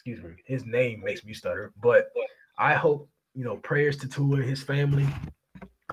excuse 0.04 0.24
me, 0.24 0.32
his 0.46 0.66
name 0.66 1.04
makes 1.04 1.24
me 1.24 1.32
stutter, 1.34 1.72
but 1.80 2.08
I 2.58 2.74
hope 2.74 3.08
you 3.36 3.44
know 3.44 3.58
prayers 3.58 3.98
to 3.98 4.08
Tua 4.08 4.38
and 4.38 4.46
his 4.50 4.64
family. 4.64 5.08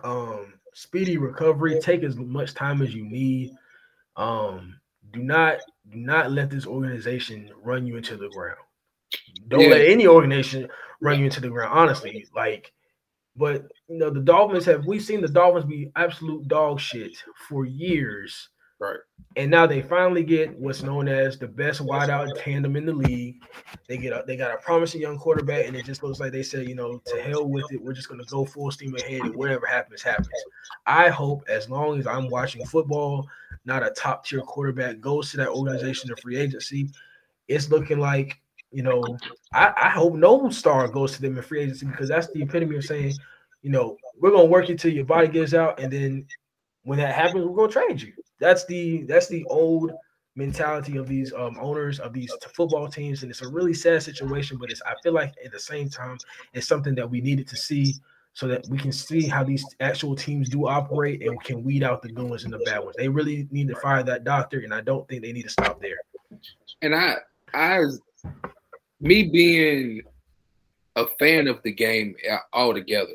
Um, 0.03 0.55
speedy 0.73 1.19
recovery. 1.19 1.79
Take 1.81 2.03
as 2.05 2.17
much 2.17 2.55
time 2.55 2.81
as 2.81 2.95
you 2.95 3.05
need. 3.05 3.51
Um, 4.17 4.81
do 5.13 5.21
not 5.21 5.59
do 5.91 5.99
not 5.99 6.33
let 6.33 6.49
this 6.49 6.67
organization 6.67 7.51
run 7.63 7.87
you 7.87 7.97
into 7.97 8.17
the 8.17 8.31
ground. 8.31 8.57
Don't 9.49 9.61
Yeah. 9.61 9.69
let 9.69 9.87
any 9.87 10.07
organization 10.07 10.69
run 11.03 11.19
you 11.19 11.27
into 11.27 11.41
the 11.41 11.51
ground. 11.51 11.79
Honestly, 11.79 12.27
like, 12.35 12.73
but 13.37 13.67
you 13.89 13.99
know 13.99 14.09
the 14.09 14.21
Dolphins 14.21 14.65
have 14.65 14.87
we've 14.87 15.03
seen 15.05 15.21
the 15.21 15.29
Dolphins 15.29 15.67
be 15.67 15.91
absolute 15.97 16.49
dog 16.49 16.81
shit 16.81 17.13
for 17.49 17.67
years. 17.67 18.49
Right. 18.81 18.99
And 19.37 19.51
now 19.51 19.66
they 19.66 19.83
finally 19.83 20.22
get 20.22 20.57
what's 20.59 20.83
known 20.83 21.09
as 21.09 21.39
the 21.39 21.49
best 21.49 21.81
wideout 21.81 22.43
tandem 22.43 22.76
in 22.76 22.87
the 22.87 22.93
league. 22.93 23.43
They 23.89 23.99
get 23.99 24.12
a, 24.12 24.24
they 24.26 24.37
got 24.37 24.55
a 24.55 24.59
promising 24.59 25.01
young 25.01 25.18
quarterback, 25.18 25.66
and 25.66 25.76
it 25.76 25.85
just 25.85 26.03
looks 26.03 26.20
like 26.20 26.33
they 26.33 26.43
said, 26.43 26.68
you 26.68 26.74
know, 26.74 27.03
to 27.07 27.22
hell 27.22 27.49
with 27.49 27.64
it. 27.72 27.83
We're 27.83 27.93
just 27.93 28.09
going 28.09 28.20
to 28.20 28.26
go 28.31 28.45
full 28.45 28.70
steam 28.70 28.95
ahead, 28.95 29.22
and 29.22 29.35
whatever 29.35 29.66
happens, 29.66 30.03
happens. 30.03 30.29
I 30.87 31.09
hope 31.09 31.45
as 31.49 31.68
long 31.68 31.99
as 31.99 32.07
I'm 32.07 32.29
watching 32.29 32.64
football, 32.66 33.26
not 33.64 33.85
a 33.85 33.91
top 33.91 34.24
tier 34.24 34.41
quarterback 34.41 35.01
goes 35.01 35.31
to 35.33 35.37
that 35.39 35.49
organization 35.49 36.12
of 36.12 36.20
free 36.20 36.37
agency. 36.37 36.89
It's 37.49 37.70
looking 37.70 37.99
like 37.99 38.41
you 38.70 38.83
know, 38.83 39.03
I, 39.53 39.72
I 39.76 39.89
hope 39.89 40.14
no 40.14 40.51
star 40.51 40.89
goes 40.89 41.12
to 41.12 41.22
them 41.22 41.37
in 41.37 41.43
free 41.43 41.62
agency 41.62 41.87
because 41.87 42.09
that's 42.09 42.31
the 42.33 42.43
epitome 42.43 42.76
of 42.76 42.85
saying, 42.85 43.14
you 43.62 43.70
know, 43.70 43.97
we're 44.20 44.31
gonna 44.31 44.45
work 44.45 44.68
you 44.68 44.76
till 44.76 44.93
your 44.93 45.05
body 45.05 45.29
gives 45.29 45.55
out, 45.55 45.81
and 45.81 45.93
then 45.93 46.26
when 46.83 46.99
that 46.99 47.14
happens, 47.14 47.47
we're 47.47 47.57
gonna 47.57 47.72
trade 47.72 48.01
you. 48.01 48.12
That's 48.41 48.64
the 48.66 49.03
that's 49.03 49.28
the 49.28 49.45
old 49.47 49.93
mentality 50.36 50.97
of 50.97 51.09
these 51.09 51.32
um, 51.32 51.57
owners 51.61 51.99
of 51.99 52.12
these 52.12 52.32
football 52.55 52.89
teams, 52.89 53.22
and 53.22 53.30
it's 53.30 53.43
a 53.43 53.49
really 53.49 53.74
sad 53.74 54.03
situation. 54.03 54.57
But 54.59 54.70
it's 54.70 54.82
I 54.86 54.95
feel 55.03 55.12
like 55.12 55.34
at 55.45 55.53
the 55.53 55.61
same 55.61 55.89
time, 55.89 56.18
it's 56.53 56.68
something 56.68 56.95
that 56.95 57.09
we 57.09 57.20
needed 57.20 57.49
to 57.49 57.57
see 57.57 57.95
so 58.39 58.47
that 58.47 58.64
we 58.68 58.78
can 58.78 58.93
see 58.93 59.26
how 59.26 59.43
these 59.43 59.64
actual 59.80 60.14
teams 60.14 60.49
do 60.49 60.68
operate 60.68 61.22
and 61.26 61.43
can 61.43 61.64
weed 61.64 61.82
out 61.82 62.03
the 62.03 62.09
good 62.09 62.30
ones 62.30 62.45
and 62.45 62.53
the 62.53 62.61
bad 62.61 62.78
ones. 62.78 62.95
They 62.97 63.09
really 63.09 63.49
need 63.51 63.66
to 63.66 63.74
fire 63.74 64.05
that 64.05 64.22
doctor, 64.22 64.61
and 64.61 64.72
I 64.72 64.80
don't 64.80 65.09
think 65.09 65.22
they 65.22 65.32
need 65.32 65.43
to 65.43 65.49
stop 65.49 65.80
there. 65.80 65.97
And 66.80 66.95
I, 66.95 67.16
I, 67.53 67.82
me 69.01 69.24
being 69.24 70.03
a 70.95 71.05
fan 71.18 71.49
of 71.49 71.61
the 71.64 71.72
game 71.72 72.14
altogether, 72.53 73.14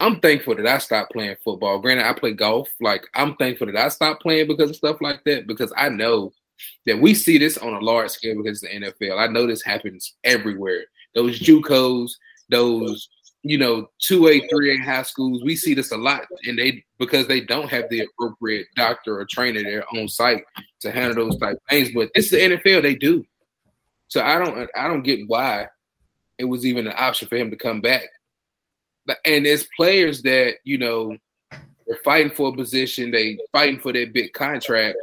I'm 0.00 0.20
thankful 0.20 0.54
that 0.54 0.66
I 0.66 0.78
stopped 0.78 1.12
playing 1.12 1.36
football. 1.44 1.78
Granted, 1.80 2.06
I 2.06 2.12
play 2.12 2.32
golf. 2.32 2.68
Like 2.80 3.04
I'm 3.14 3.34
thankful 3.36 3.66
that 3.66 3.76
I 3.76 3.88
stopped 3.88 4.22
playing 4.22 4.46
because 4.46 4.70
of 4.70 4.76
stuff 4.76 5.00
like 5.00 5.24
that. 5.24 5.46
Because 5.46 5.72
I 5.76 5.88
know 5.88 6.32
that 6.86 7.00
we 7.00 7.14
see 7.14 7.38
this 7.38 7.58
on 7.58 7.74
a 7.74 7.80
large 7.80 8.10
scale 8.10 8.36
because 8.36 8.60
the 8.60 8.68
NFL. 8.68 9.18
I 9.18 9.26
know 9.26 9.46
this 9.46 9.62
happens 9.62 10.14
everywhere. 10.24 10.84
Those 11.14 11.40
JUCOs, 11.40 12.12
those 12.48 13.08
you 13.42 13.58
know 13.58 13.88
two 13.98 14.28
A, 14.28 14.46
three 14.48 14.76
A 14.76 14.84
high 14.84 15.02
schools, 15.02 15.42
we 15.44 15.56
see 15.56 15.74
this 15.74 15.90
a 15.90 15.96
lot, 15.96 16.22
and 16.44 16.58
they 16.58 16.84
because 16.98 17.26
they 17.26 17.40
don't 17.40 17.68
have 17.68 17.88
the 17.90 18.00
appropriate 18.00 18.68
doctor 18.76 19.18
or 19.18 19.24
trainer 19.24 19.62
there 19.62 19.84
on 19.96 20.06
site 20.08 20.44
to 20.80 20.92
handle 20.92 21.26
those 21.26 21.38
type 21.38 21.58
things. 21.68 21.90
But 21.92 22.10
it's 22.14 22.30
the 22.30 22.38
NFL; 22.38 22.82
they 22.82 22.94
do. 22.94 23.24
So 24.06 24.22
I 24.22 24.38
don't, 24.38 24.70
I 24.74 24.88
don't 24.88 25.02
get 25.02 25.28
why 25.28 25.66
it 26.38 26.44
was 26.44 26.64
even 26.64 26.86
an 26.86 26.94
option 26.96 27.28
for 27.28 27.36
him 27.36 27.50
to 27.50 27.56
come 27.56 27.80
back 27.80 28.08
and 29.24 29.46
there's 29.46 29.66
players 29.76 30.22
that 30.22 30.56
you 30.64 30.78
know 30.78 31.16
they're 31.86 31.98
fighting 32.04 32.30
for 32.30 32.50
a 32.50 32.56
position, 32.56 33.10
they 33.10 33.38
fighting 33.52 33.80
for 33.80 33.92
their 33.92 34.06
big 34.06 34.32
contract, 34.32 34.98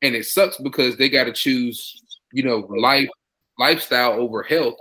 and 0.00 0.14
it 0.14 0.26
sucks 0.26 0.56
because 0.58 0.96
they 0.96 1.08
got 1.08 1.24
to 1.24 1.32
choose, 1.32 2.02
you 2.32 2.42
know, 2.42 2.66
life 2.76 3.08
lifestyle 3.58 4.12
over 4.12 4.42
health. 4.42 4.76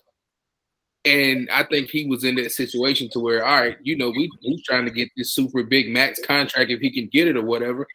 And 1.03 1.49
I 1.51 1.63
think 1.63 1.89
he 1.89 2.05
was 2.05 2.23
in 2.23 2.35
that 2.35 2.51
situation 2.51 3.09
to 3.11 3.19
where, 3.19 3.43
all 3.43 3.59
right, 3.59 3.77
you 3.81 3.97
know, 3.97 4.09
we 4.09 4.29
he's 4.41 4.63
trying 4.63 4.85
to 4.85 4.91
get 4.91 5.09
this 5.17 5.33
super 5.33 5.63
big 5.63 5.89
max 5.89 6.19
contract 6.25 6.69
if 6.69 6.79
he 6.79 6.91
can 6.91 7.09
get 7.11 7.27
it 7.27 7.35
or 7.35 7.43
whatever. 7.43 7.87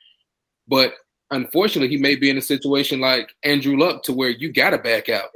But 0.69 0.95
unfortunately, 1.31 1.89
he 1.89 2.03
may 2.03 2.17
be 2.17 2.31
in 2.31 2.39
a 2.39 2.43
situation 2.43 3.01
like 3.01 3.33
Andrew 3.45 3.79
Luck 3.79 4.03
to 4.05 4.13
where 4.13 4.31
you 4.31 4.53
got 4.53 4.71
to 4.71 4.79
back 4.79 5.09
out. 5.09 5.31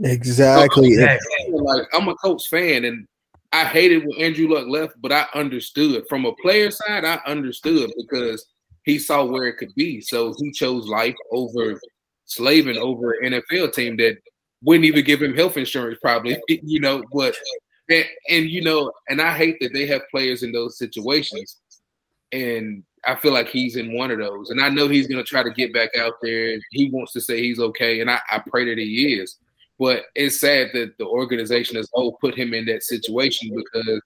Exactly. 0.00 0.96
So, 0.96 1.06
like 1.50 1.86
I'm 1.92 2.08
a 2.08 2.16
Colts 2.16 2.48
fan, 2.48 2.84
and 2.84 3.06
I 3.54 3.64
hated 3.66 4.04
when 4.04 4.20
Andrew 4.20 4.48
Luck 4.52 4.66
left, 4.66 4.94
but 5.00 5.12
I 5.12 5.26
understood 5.32 6.04
from 6.08 6.24
a 6.24 6.34
player 6.34 6.72
side. 6.72 7.04
I 7.04 7.20
understood 7.24 7.92
because 7.96 8.44
he 8.82 8.98
saw 8.98 9.24
where 9.24 9.46
it 9.46 9.58
could 9.58 9.72
be, 9.76 10.00
so 10.00 10.34
he 10.40 10.50
chose 10.50 10.88
life 10.88 11.14
over 11.30 11.80
slaving 12.24 12.78
over 12.78 13.12
an 13.12 13.32
NFL 13.32 13.72
team 13.72 13.96
that 13.98 14.18
wouldn't 14.64 14.86
even 14.86 15.04
give 15.04 15.22
him 15.22 15.36
health 15.36 15.56
insurance, 15.56 16.00
probably. 16.02 16.36
You 16.48 16.80
know, 16.80 17.04
but 17.12 17.36
and, 17.88 18.04
and 18.28 18.50
you 18.50 18.60
know, 18.60 18.90
and 19.08 19.22
I 19.22 19.32
hate 19.36 19.58
that 19.60 19.72
they 19.72 19.86
have 19.86 20.02
players 20.10 20.42
in 20.42 20.50
those 20.50 20.76
situations, 20.76 21.58
and 22.32 22.82
I 23.06 23.14
feel 23.14 23.32
like 23.32 23.48
he's 23.48 23.76
in 23.76 23.96
one 23.96 24.10
of 24.10 24.18
those. 24.18 24.50
And 24.50 24.60
I 24.60 24.68
know 24.68 24.88
he's 24.88 25.06
going 25.06 25.22
to 25.22 25.28
try 25.28 25.44
to 25.44 25.50
get 25.50 25.72
back 25.72 25.90
out 25.96 26.14
there. 26.22 26.58
He 26.72 26.90
wants 26.90 27.12
to 27.12 27.20
say 27.20 27.40
he's 27.40 27.60
okay, 27.60 28.00
and 28.00 28.10
I, 28.10 28.18
I 28.32 28.40
pray 28.40 28.64
that 28.64 28.78
he 28.78 29.14
is. 29.14 29.38
But 29.78 30.04
it's 30.14 30.40
sad 30.40 30.70
that 30.74 30.96
the 30.98 31.06
organization 31.06 31.76
as 31.76 31.86
a 31.86 31.98
whole 31.98 32.16
put 32.20 32.36
him 32.36 32.54
in 32.54 32.64
that 32.66 32.84
situation 32.84 33.54
because 33.54 34.00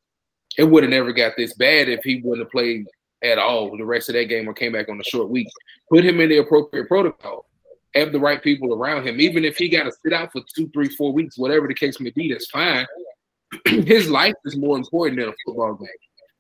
it 0.57 0.64
would 0.64 0.83
have 0.83 0.91
never 0.91 1.12
got 1.12 1.35
this 1.37 1.55
bad 1.55 1.89
if 1.89 2.03
he 2.03 2.21
wouldn't 2.23 2.47
have 2.47 2.51
played 2.51 2.87
at 3.23 3.39
all 3.39 3.77
the 3.77 3.85
rest 3.85 4.09
of 4.09 4.14
that 4.14 4.27
game 4.27 4.49
or 4.49 4.55
came 4.55 4.73
back 4.73 4.89
on 4.89 5.01
a 5.01 5.05
short 5.05 5.29
week. 5.29 5.49
Put 5.93 6.05
him 6.05 6.21
in 6.21 6.29
the 6.29 6.39
appropriate 6.39 6.89
protocol. 6.89 7.47
Have 7.95 8.12
the 8.12 8.21
right 8.21 8.43
people 8.43 8.75
around 8.75 9.07
him. 9.07 9.21
Even 9.21 9.45
if 9.45 9.57
he 9.57 9.69
got 9.69 9.85
to 9.85 9.93
sit 9.93 10.12
out 10.12 10.33
for 10.33 10.43
two, 10.55 10.69
three, 10.69 10.89
four 10.89 11.12
weeks, 11.12 11.39
whatever 11.39 11.66
the 11.66 11.75
case 11.75 12.01
may 12.01 12.11
be, 12.11 12.33
that's 12.33 12.49
fine. 12.51 12.87
His 13.66 14.11
life 14.11 14.35
is 14.45 14.57
more 14.57 14.77
important 14.77 15.21
than 15.21 15.31
a 15.31 15.35
football 15.45 15.75
game. 15.75 15.89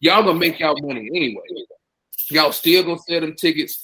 Y'all 0.00 0.22
gonna 0.22 0.38
make 0.38 0.60
y'all 0.60 0.76
money 0.80 1.08
anyway. 1.12 1.42
Y'all 2.30 2.52
still 2.52 2.84
gonna 2.84 2.98
sell 3.08 3.20
them 3.20 3.34
tickets 3.34 3.82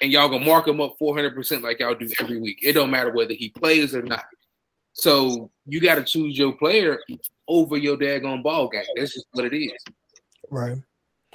and 0.00 0.12
y'all 0.12 0.28
gonna 0.28 0.44
mark 0.44 0.66
them 0.66 0.80
up 0.80 0.96
400% 1.00 1.62
like 1.62 1.80
y'all 1.80 1.94
do 1.94 2.08
every 2.20 2.38
week. 2.38 2.60
It 2.62 2.74
don't 2.74 2.90
matter 2.90 3.12
whether 3.12 3.34
he 3.34 3.48
plays 3.48 3.94
or 3.94 4.02
not. 4.02 4.24
So 4.92 5.50
you 5.66 5.80
got 5.80 5.96
to 5.96 6.04
choose 6.04 6.36
your 6.36 6.52
player 6.52 6.98
over 7.48 7.76
your 7.76 7.96
daggone 7.96 8.42
ball 8.42 8.68
game. 8.68 8.84
That's 8.96 9.14
just 9.14 9.26
what 9.32 9.44
it 9.44 9.56
is. 9.56 9.72
Right. 10.50 10.76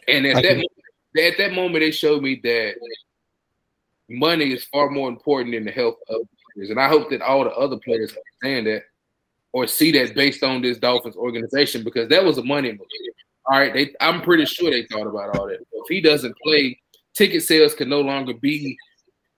And 0.07 0.25
at 0.27 0.43
that, 0.43 0.67
at 1.23 1.37
that 1.37 1.53
moment, 1.53 1.83
it 1.83 1.93
showed 1.93 2.21
me 2.21 2.39
that 2.43 2.75
money 4.09 4.53
is 4.53 4.65
far 4.65 4.89
more 4.89 5.09
important 5.09 5.53
than 5.53 5.65
the 5.65 5.71
health 5.71 5.95
of 6.09 6.21
players. 6.53 6.69
And 6.69 6.79
I 6.79 6.87
hope 6.87 7.09
that 7.09 7.21
all 7.21 7.43
the 7.43 7.51
other 7.51 7.77
players 7.77 8.15
understand 8.15 8.67
that 8.67 8.83
or 9.53 9.67
see 9.67 9.91
that 9.93 10.15
based 10.15 10.43
on 10.43 10.61
this 10.61 10.77
Dolphins 10.77 11.15
organization 11.15 11.83
because 11.83 12.09
that 12.09 12.23
was 12.23 12.37
a 12.37 12.43
money 12.43 12.71
move. 12.71 12.81
All 13.47 13.59
right, 13.59 13.73
they, 13.73 13.93
I'm 14.01 14.21
pretty 14.21 14.45
sure 14.45 14.71
they 14.71 14.85
thought 14.87 15.07
about 15.07 15.37
all 15.37 15.47
that. 15.47 15.59
If 15.71 15.87
he 15.87 16.01
doesn't 16.01 16.35
play, 16.43 16.79
ticket 17.13 17.43
sales 17.43 17.75
can 17.75 17.87
no 17.87 18.01
longer 18.01 18.33
be, 18.33 18.77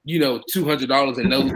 you 0.06 0.20
know, 0.20 0.42
two 0.52 0.66
hundred 0.66 0.90
dollars 0.90 1.18
and 1.18 1.32
those 1.32 1.52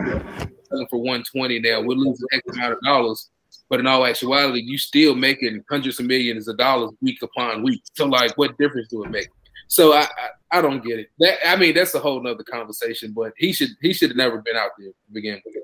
selling 0.71 0.87
for 0.87 0.97
120 0.97 1.59
now. 1.59 1.81
We're 1.81 1.95
losing 1.95 2.27
X 2.33 2.41
amount 2.55 2.73
of 2.73 2.79
dollars. 2.83 3.29
But 3.69 3.79
in 3.79 3.87
all 3.87 4.05
actuality, 4.05 4.61
you 4.65 4.77
still 4.77 5.15
making 5.15 5.63
hundreds 5.69 5.99
of 5.99 6.05
millions 6.05 6.47
of 6.47 6.57
dollars 6.57 6.91
week 7.01 7.21
upon 7.21 7.63
week. 7.63 7.81
So 7.93 8.05
like 8.05 8.37
what 8.37 8.57
difference 8.57 8.89
do 8.89 9.03
it 9.03 9.09
make? 9.09 9.29
So 9.67 9.93
I, 9.93 10.01
I, 10.01 10.57
I 10.57 10.61
don't 10.61 10.83
get 10.83 10.99
it. 10.99 11.07
That 11.19 11.37
I 11.47 11.55
mean 11.55 11.73
that's 11.73 11.95
a 11.95 11.99
whole 11.99 12.21
nother 12.21 12.43
conversation, 12.43 13.13
but 13.13 13.31
he 13.37 13.53
should 13.53 13.69
he 13.81 13.93
should 13.93 14.09
have 14.09 14.17
never 14.17 14.41
been 14.41 14.57
out 14.57 14.71
there 14.77 14.89
to 14.89 15.13
begin 15.13 15.41
with. 15.45 15.55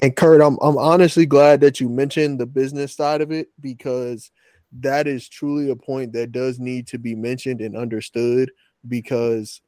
And 0.00 0.16
Kurt, 0.16 0.40
I'm 0.40 0.58
I'm 0.60 0.78
honestly 0.78 1.26
glad 1.26 1.60
that 1.60 1.80
you 1.80 1.88
mentioned 1.88 2.40
the 2.40 2.46
business 2.46 2.96
side 2.96 3.20
of 3.20 3.30
it 3.30 3.48
because 3.60 4.32
that 4.80 5.06
is 5.06 5.28
truly 5.28 5.70
a 5.70 5.76
point 5.76 6.12
that 6.14 6.32
does 6.32 6.58
need 6.58 6.88
to 6.88 6.98
be 6.98 7.14
mentioned 7.14 7.60
and 7.60 7.76
understood 7.76 8.50
because 8.88 9.60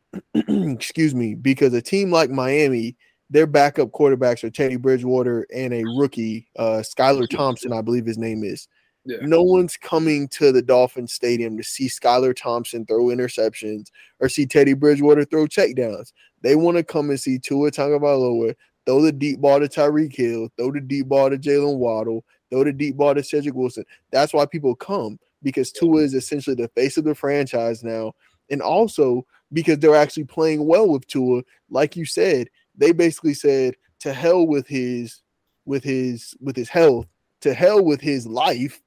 excuse 0.34 1.14
me, 1.14 1.34
because 1.34 1.74
a 1.74 1.82
team 1.82 2.10
like 2.10 2.30
Miami 2.30 2.96
their 3.32 3.46
backup 3.46 3.90
quarterbacks 3.92 4.44
are 4.44 4.50
Teddy 4.50 4.76
Bridgewater 4.76 5.46
and 5.54 5.72
a 5.72 5.84
rookie, 5.96 6.46
uh, 6.58 6.82
Skylar 6.84 7.28
Thompson, 7.28 7.72
I 7.72 7.80
believe 7.80 8.04
his 8.04 8.18
name 8.18 8.44
is. 8.44 8.68
Yeah. 9.06 9.16
No 9.22 9.42
one's 9.42 9.76
coming 9.78 10.28
to 10.28 10.52
the 10.52 10.60
Dolphin 10.60 11.08
Stadium 11.08 11.56
to 11.56 11.64
see 11.64 11.88
Skylar 11.88 12.36
Thompson 12.36 12.84
throw 12.84 13.06
interceptions 13.06 13.90
or 14.20 14.28
see 14.28 14.44
Teddy 14.44 14.74
Bridgewater 14.74 15.24
throw 15.24 15.46
checkdowns. 15.46 16.12
They 16.42 16.56
want 16.56 16.76
to 16.76 16.84
come 16.84 17.08
and 17.08 17.18
see 17.18 17.38
Tua 17.38 17.70
Tagovailoa 17.70 18.54
throw 18.84 19.00
the 19.00 19.12
deep 19.12 19.40
ball 19.40 19.60
to 19.60 19.66
Tyreek 19.66 20.14
Hill, 20.14 20.50
throw 20.58 20.70
the 20.70 20.80
deep 20.80 21.08
ball 21.08 21.30
to 21.30 21.38
Jaylen 21.38 21.78
Waddle, 21.78 22.24
throw 22.50 22.64
the 22.64 22.72
deep 22.72 22.96
ball 22.96 23.14
to 23.14 23.22
Cedric 23.22 23.54
Wilson. 23.54 23.84
That's 24.10 24.34
why 24.34 24.44
people 24.44 24.74
come 24.74 25.18
because 25.42 25.72
Tua 25.72 26.02
is 26.02 26.12
essentially 26.14 26.54
the 26.54 26.68
face 26.68 26.98
of 26.98 27.04
the 27.04 27.14
franchise 27.14 27.82
now, 27.82 28.12
and 28.50 28.60
also 28.60 29.26
because 29.52 29.78
they're 29.78 29.96
actually 29.96 30.24
playing 30.24 30.66
well 30.66 30.88
with 30.88 31.06
Tua. 31.06 31.42
Like 31.70 31.96
you 31.96 32.04
said, 32.04 32.48
they 32.76 32.92
basically 32.92 33.34
said 33.34 33.74
to 34.00 34.12
hell 34.12 34.46
with 34.46 34.66
his 34.66 35.22
with 35.64 35.84
his 35.84 36.34
with 36.40 36.56
his 36.56 36.68
health, 36.68 37.06
to 37.40 37.54
hell 37.54 37.84
with 37.84 38.00
his 38.00 38.26
life. 38.26 38.80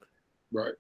Right. 0.52 0.74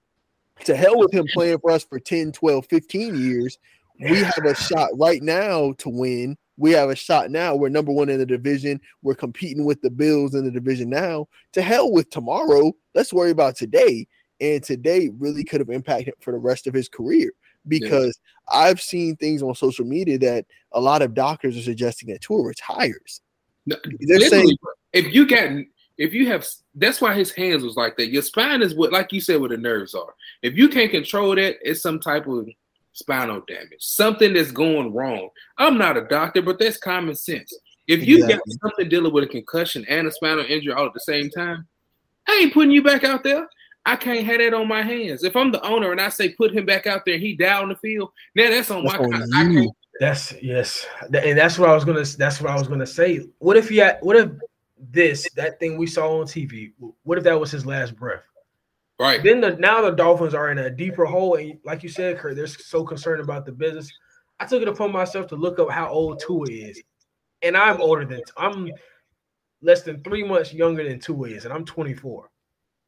To 0.66 0.76
hell 0.76 0.98
with 0.98 1.14
him 1.14 1.26
playing 1.34 1.60
for 1.60 1.72
us 1.72 1.84
for 1.84 2.00
10, 2.00 2.32
12, 2.32 2.66
15 2.68 3.16
years. 3.16 3.58
We 4.00 4.20
have 4.20 4.46
a 4.46 4.56
shot 4.56 4.90
right 4.94 5.22
now 5.22 5.74
to 5.80 5.90
win. 5.90 6.38
We 6.58 6.72
have 6.72 6.90
a 6.90 6.96
shot 6.96 7.32
now. 7.32 7.56
We're 7.56 7.70
number 7.70 7.92
one 7.92 8.10
in 8.10 8.20
the 8.20 8.26
division. 8.26 8.80
We're 9.02 9.16
competing 9.16 9.66
with 9.66 9.82
the 9.82 9.90
Bills 9.90 10.36
in 10.36 10.46
the 10.46 10.52
division 10.52 10.90
now. 10.90 11.28
To 11.54 11.62
hell 11.62 11.92
with 11.92 12.10
tomorrow. 12.10 12.74
Let's 12.94 13.14
worry 13.14 13.32
about 13.32 13.56
today. 13.56 14.08
And 14.42 14.64
today 14.64 15.12
really 15.18 15.44
could 15.44 15.62
have 15.62 15.70
impacted 15.70 16.10
him 16.10 16.14
for 16.20 16.32
the 16.32 16.38
rest 16.38 16.68
of 16.68 16.74
his 16.74 16.90
career 16.90 17.32
because 17.68 18.20
yeah. 18.52 18.60
I've 18.60 18.82
seen 18.82 19.16
things 19.16 19.42
on 19.42 19.56
social 19.56 19.86
media 19.86 20.18
that 20.20 20.46
a 20.72 20.80
lot 20.80 21.02
of 21.02 21.14
doctors 21.14 21.58
are 21.58 21.62
suggesting 21.62 22.10
that 22.10 22.22
Tua 22.22 22.44
retires. 22.44 23.22
No, 23.66 23.76
They're 24.02 24.30
saying 24.30 24.58
if 24.94 25.14
you 25.14 25.26
get 25.26 25.66
if 25.98 26.14
you 26.14 26.28
have 26.28 26.46
that's 26.76 27.02
why 27.02 27.14
his 27.14 27.32
hands 27.32 27.64
was 27.64 27.76
like 27.76 27.98
that. 27.98 28.10
Your 28.10 28.22
spine 28.22 28.62
is 28.62 28.76
what 28.76 28.92
like 28.92 29.12
you 29.12 29.22
said 29.22 29.40
where 29.40 29.50
the 29.50 29.58
nerves 29.58 29.94
are. 29.94 30.14
If 30.42 30.56
you 30.56 30.70
can't 30.70 30.92
control 30.92 31.36
that, 31.36 31.58
it's 31.62 31.82
some 31.82 32.00
type 32.00 32.28
of 32.28 32.48
spinal 32.94 33.42
damage, 33.48 33.80
something 33.80 34.34
that's 34.34 34.52
going 34.52 34.94
wrong. 34.94 35.30
I'm 35.58 35.78
not 35.78 35.98
a 35.98 36.06
doctor, 36.08 36.42
but 36.42 36.60
that's 36.60 36.78
common 36.78 37.16
sense. 37.16 37.54
If 37.88 38.06
you 38.06 38.18
exactly. 38.18 38.38
got 38.38 38.70
something 38.70 38.90
dealing 38.90 39.14
with 39.14 39.26
a 39.26 39.28
concussion 39.28 39.86
and 39.88 40.08
a 40.08 40.12
spinal 40.12 40.46
injury 40.46 40.74
all 40.74 40.88
at 40.88 40.94
the 40.94 41.00
same 41.00 41.30
time, 41.30 41.68
I 42.28 42.40
ain't 42.42 42.54
putting 42.54 42.72
you 42.72 42.84
back 42.84 43.04
out 43.04 43.24
there. 43.24 43.48
I 43.86 43.96
can't 43.96 44.26
have 44.26 44.40
that 44.40 44.54
on 44.54 44.68
my 44.68 44.82
hands. 44.82 45.24
If 45.24 45.36
I'm 45.36 45.52
the 45.52 45.64
owner 45.64 45.92
and 45.92 46.02
I 46.02 46.10
say 46.10 46.30
put 46.30 46.54
him 46.54 46.66
back 46.66 46.88
out 46.88 47.06
there 47.06 47.16
and 47.16 47.24
he 47.24 47.36
down 47.36 47.70
the 47.70 47.76
field, 47.76 48.12
now 48.34 48.50
that's 48.50 48.72
on 48.72 48.84
that's 48.84 48.98
my. 48.98 49.06
On 49.06 49.72
that's 50.00 50.34
yes, 50.42 50.86
and 51.02 51.38
that's 51.38 51.58
what 51.58 51.70
I 51.70 51.74
was 51.74 51.86
gonna. 51.86 52.04
That's 52.04 52.42
what 52.42 52.52
I 52.52 52.56
was 52.56 52.68
gonna 52.68 52.88
say. 52.88 53.22
What 53.40 53.58
if 53.58 53.70
he 53.70 53.78
had? 53.78 54.00
What 54.02 54.18
if 54.18 54.32
this 54.92 55.30
that 55.36 55.60
thing 55.60 55.78
we 55.78 55.88
saw 55.88 56.20
on 56.20 56.26
TV? 56.26 56.74
What 57.04 57.18
if 57.18 57.24
that 57.24 57.40
was 57.40 57.52
his 57.52 57.66
last 57.66 57.96
breath? 57.96 58.24
Right. 59.00 59.24
Then 59.24 59.40
the 59.40 59.56
now 59.58 59.82
the 59.82 59.92
Dolphins 59.92 60.34
are 60.34 60.52
in 60.52 60.58
a 60.58 60.70
deeper 60.70 61.06
hole, 61.06 61.36
and 61.36 61.60
like 61.64 61.84
you 61.84 61.90
said, 61.90 62.18
Kurt, 62.18 62.36
they're 62.36 62.48
so 62.48 62.84
concerned 62.84 63.22
about 63.22 63.46
the 63.46 63.52
business. 63.52 63.90
I 64.40 64.46
took 64.46 64.62
it 64.62 64.68
upon 64.68 64.92
myself 64.92 65.28
to 65.28 65.36
look 65.36 65.60
up 65.60 65.70
how 65.70 65.88
old 65.88 66.20
Tua 66.26 66.48
is, 66.50 66.82
and 67.42 67.56
I'm 67.56 67.80
older 67.82 68.06
than 68.06 68.22
I'm 68.36 68.72
less 69.62 69.84
than 69.84 70.04
three 70.04 70.24
months 70.24 70.54
younger 70.54 70.88
than 70.88 71.00
Tua 71.00 71.30
is, 71.30 71.46
and 71.46 71.54
I'm 71.54 71.66
24. 71.66 72.30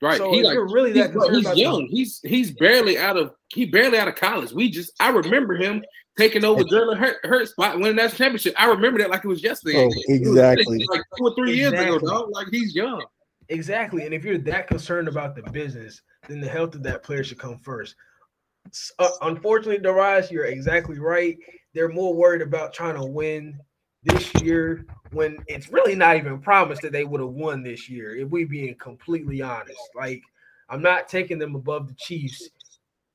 Right. 0.01 0.17
So 0.17 0.31
he 0.31 0.43
like 0.43 0.57
really 0.57 0.91
that 0.93 1.11
he's, 1.11 1.47
he's 1.47 1.57
young. 1.57 1.87
He's 1.87 2.19
he's 2.23 2.51
barely 2.51 2.97
out 2.97 3.17
of 3.17 3.33
he 3.49 3.65
barely 3.65 3.97
out 3.97 4.07
of 4.07 4.15
college. 4.15 4.51
We 4.51 4.69
just 4.69 4.91
I 4.99 5.09
remember 5.09 5.55
him 5.55 5.83
taking 6.17 6.43
over 6.45 6.63
Jalen 6.63 6.97
Hurt, 6.97 7.17
Hurt 7.23 7.47
spot 7.47 7.79
winning 7.79 7.95
that 7.95 8.13
championship. 8.13 8.53
I 8.57 8.67
remember 8.67 8.99
that 8.99 9.09
like 9.09 9.23
it 9.23 9.27
was 9.27 9.43
yesterday. 9.43 9.89
Oh, 9.89 9.93
exactly. 10.07 10.77
Was 10.77 10.87
like 10.89 11.01
two 11.17 11.23
or 11.25 11.35
three 11.35 11.53
exactly. 11.53 11.85
years 11.85 11.97
ago, 11.97 12.07
dog. 12.07 12.29
Like 12.31 12.47
he's 12.51 12.75
young. 12.75 13.03
Exactly. 13.49 14.05
And 14.05 14.13
if 14.13 14.23
you're 14.23 14.37
that 14.39 14.67
concerned 14.67 15.07
about 15.07 15.35
the 15.35 15.43
business, 15.51 16.01
then 16.27 16.41
the 16.41 16.49
health 16.49 16.75
of 16.75 16.83
that 16.83 17.03
player 17.03 17.23
should 17.23 17.39
come 17.39 17.57
first. 17.57 17.95
Uh, 18.99 19.09
unfortunately, 19.21 19.81
Darius, 19.81 20.29
you're 20.29 20.45
exactly 20.45 20.99
right. 20.99 21.37
They're 21.73 21.89
more 21.89 22.13
worried 22.13 22.41
about 22.41 22.73
trying 22.73 22.95
to 22.95 23.05
win 23.05 23.57
this 24.07 24.33
year 24.41 24.85
when 25.11 25.37
it's 25.47 25.69
really 25.69 25.95
not 25.95 26.17
even 26.17 26.39
promised 26.39 26.81
that 26.81 26.91
they 26.91 27.05
would 27.05 27.21
have 27.21 27.29
won 27.29 27.63
this 27.63 27.89
year. 27.89 28.15
If 28.15 28.29
we 28.29 28.45
being 28.45 28.75
completely 28.75 29.41
honest, 29.41 29.79
like 29.95 30.21
I'm 30.69 30.81
not 30.81 31.07
taking 31.07 31.39
them 31.39 31.55
above 31.55 31.87
the 31.87 31.95
Chiefs 31.95 32.49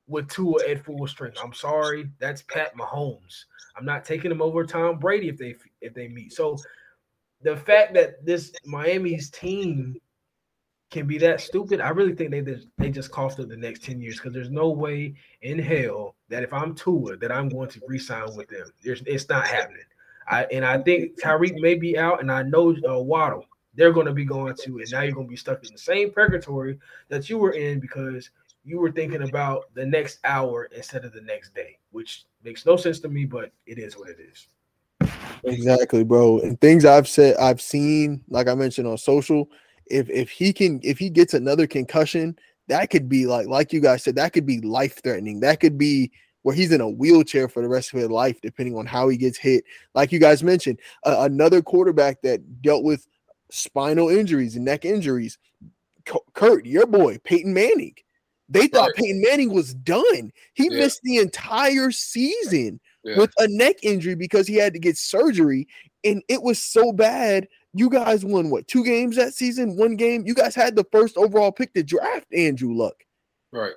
with 0.07 0.27
Tua 0.29 0.67
at 0.67 0.83
full 0.83 1.07
strength. 1.07 1.37
I'm 1.43 1.53
sorry, 1.53 2.09
that's 2.19 2.41
Pat 2.43 2.75
Mahomes. 2.75 3.45
I'm 3.75 3.85
not 3.85 4.05
taking 4.05 4.29
them 4.29 4.41
over 4.41 4.65
Tom 4.65 4.99
Brady 4.99 5.29
if 5.29 5.37
they 5.37 5.55
if 5.81 5.93
they 5.93 6.07
meet. 6.07 6.33
So 6.33 6.57
the 7.41 7.57
fact 7.57 7.93
that 7.93 8.25
this 8.25 8.53
Miami's 8.65 9.29
team 9.29 9.97
can 10.93 11.07
be 11.07 11.17
that 11.17 11.41
stupid, 11.41 11.81
I 11.81 11.89
really 11.89 12.13
think 12.13 12.29
they 12.29 12.41
just, 12.41 12.67
they 12.77 12.89
just 12.89 13.11
cost 13.11 13.39
up 13.39 13.49
the 13.49 13.57
next 13.57 13.83
10 13.83 13.99
years 13.99 14.17
because 14.17 14.31
there's 14.31 14.51
no 14.51 14.69
way 14.69 15.15
in 15.41 15.57
hell 15.57 16.15
that 16.29 16.43
if 16.43 16.53
I'm 16.53 16.75
Tua 16.75 17.17
that 17.17 17.31
I'm 17.31 17.49
going 17.49 17.69
to 17.69 17.81
re-sign 17.87 18.35
with 18.35 18.47
them. 18.47 18.71
There's, 18.83 19.01
it's 19.07 19.27
not 19.27 19.47
happening. 19.47 19.81
I 20.27 20.43
and 20.45 20.65
I 20.65 20.77
think 20.79 21.19
Tyreek 21.21 21.59
may 21.59 21.75
be 21.75 21.97
out, 21.97 22.21
and 22.21 22.31
I 22.31 22.43
know 22.43 22.75
uh, 22.87 22.99
Waddle 22.99 23.45
they're 23.75 23.91
going 23.91 24.05
to 24.05 24.13
be 24.13 24.25
going 24.25 24.55
to, 24.55 24.79
and 24.79 24.91
now 24.91 25.01
you're 25.01 25.13
going 25.13 25.27
to 25.27 25.31
be 25.31 25.37
stuck 25.37 25.63
in 25.65 25.71
the 25.71 25.79
same 25.79 26.11
purgatory 26.11 26.77
that 27.09 27.29
you 27.29 27.37
were 27.37 27.51
in 27.51 27.79
because 27.79 28.29
you 28.63 28.79
were 28.79 28.91
thinking 28.91 29.23
about 29.23 29.73
the 29.73 29.85
next 29.85 30.19
hour 30.23 30.65
instead 30.75 31.05
of 31.05 31.13
the 31.13 31.21
next 31.21 31.53
day, 31.53 31.77
which 31.91 32.25
makes 32.43 32.65
no 32.65 32.77
sense 32.77 32.99
to 32.99 33.09
me, 33.09 33.25
but 33.25 33.51
it 33.65 33.77
is 33.77 33.97
what 33.97 34.09
it 34.09 34.17
is. 34.19 34.47
Exactly, 35.43 36.03
bro. 36.03 36.39
And 36.39 36.59
things 36.61 36.85
I've 36.85 37.07
said, 37.07 37.35
I've 37.37 37.61
seen, 37.61 38.23
like 38.29 38.47
I 38.47 38.53
mentioned 38.53 38.87
on 38.87 38.97
social, 38.97 39.49
if 39.87 40.09
if 40.09 40.29
he 40.29 40.53
can, 40.53 40.79
if 40.83 40.97
he 40.97 41.09
gets 41.09 41.33
another 41.33 41.67
concussion, 41.67 42.37
that 42.69 42.89
could 42.89 43.09
be 43.09 43.25
like, 43.25 43.47
like 43.47 43.73
you 43.73 43.81
guys 43.81 44.03
said, 44.03 44.15
that 44.15 44.31
could 44.31 44.45
be 44.45 44.61
life 44.61 45.01
threatening. 45.03 45.41
That 45.41 45.59
could 45.59 45.77
be 45.77 46.11
where 46.43 46.55
he's 46.55 46.71
in 46.71 46.81
a 46.81 46.89
wheelchair 46.89 47.49
for 47.49 47.61
the 47.61 47.67
rest 47.67 47.93
of 47.93 47.99
his 47.99 48.09
life, 48.09 48.39
depending 48.41 48.77
on 48.77 48.85
how 48.85 49.09
he 49.09 49.17
gets 49.17 49.37
hit. 49.37 49.63
Like 49.95 50.11
you 50.11 50.19
guys 50.19 50.43
mentioned, 50.43 50.79
uh, 51.05 51.17
another 51.19 51.61
quarterback 51.61 52.21
that 52.21 52.61
dealt 52.61 52.83
with 52.83 53.07
spinal 53.49 54.09
injuries 54.09 54.55
and 54.55 54.65
neck 54.65 54.85
injuries. 54.85 55.37
Kurt, 56.33 56.65
your 56.65 56.85
boy, 56.85 57.17
Peyton 57.23 57.53
Manning. 57.53 57.95
They 58.49 58.67
thought 58.67 58.87
right. 58.87 58.95
Peyton 58.95 59.21
Manning 59.25 59.53
was 59.53 59.73
done. 59.73 60.31
He 60.53 60.67
yeah. 60.69 60.79
missed 60.79 61.01
the 61.03 61.17
entire 61.17 61.91
season 61.91 62.79
yeah. 63.03 63.17
with 63.17 63.31
a 63.37 63.47
neck 63.47 63.77
injury 63.83 64.15
because 64.15 64.47
he 64.47 64.55
had 64.55 64.73
to 64.73 64.79
get 64.79 64.97
surgery. 64.97 65.67
And 66.03 66.21
it 66.27 66.43
was 66.43 66.61
so 66.61 66.91
bad. 66.91 67.47
You 67.73 67.89
guys 67.89 68.25
won 68.25 68.49
what 68.49 68.67
two 68.67 68.83
games 68.83 69.15
that 69.15 69.33
season? 69.33 69.77
One 69.77 69.95
game. 69.95 70.23
You 70.27 70.35
guys 70.35 70.53
had 70.53 70.75
the 70.75 70.85
first 70.91 71.17
overall 71.17 71.51
pick 71.51 71.73
to 71.73 71.83
draft 71.83 72.27
Andrew 72.33 72.75
Luck. 72.75 72.95
Right. 73.51 73.73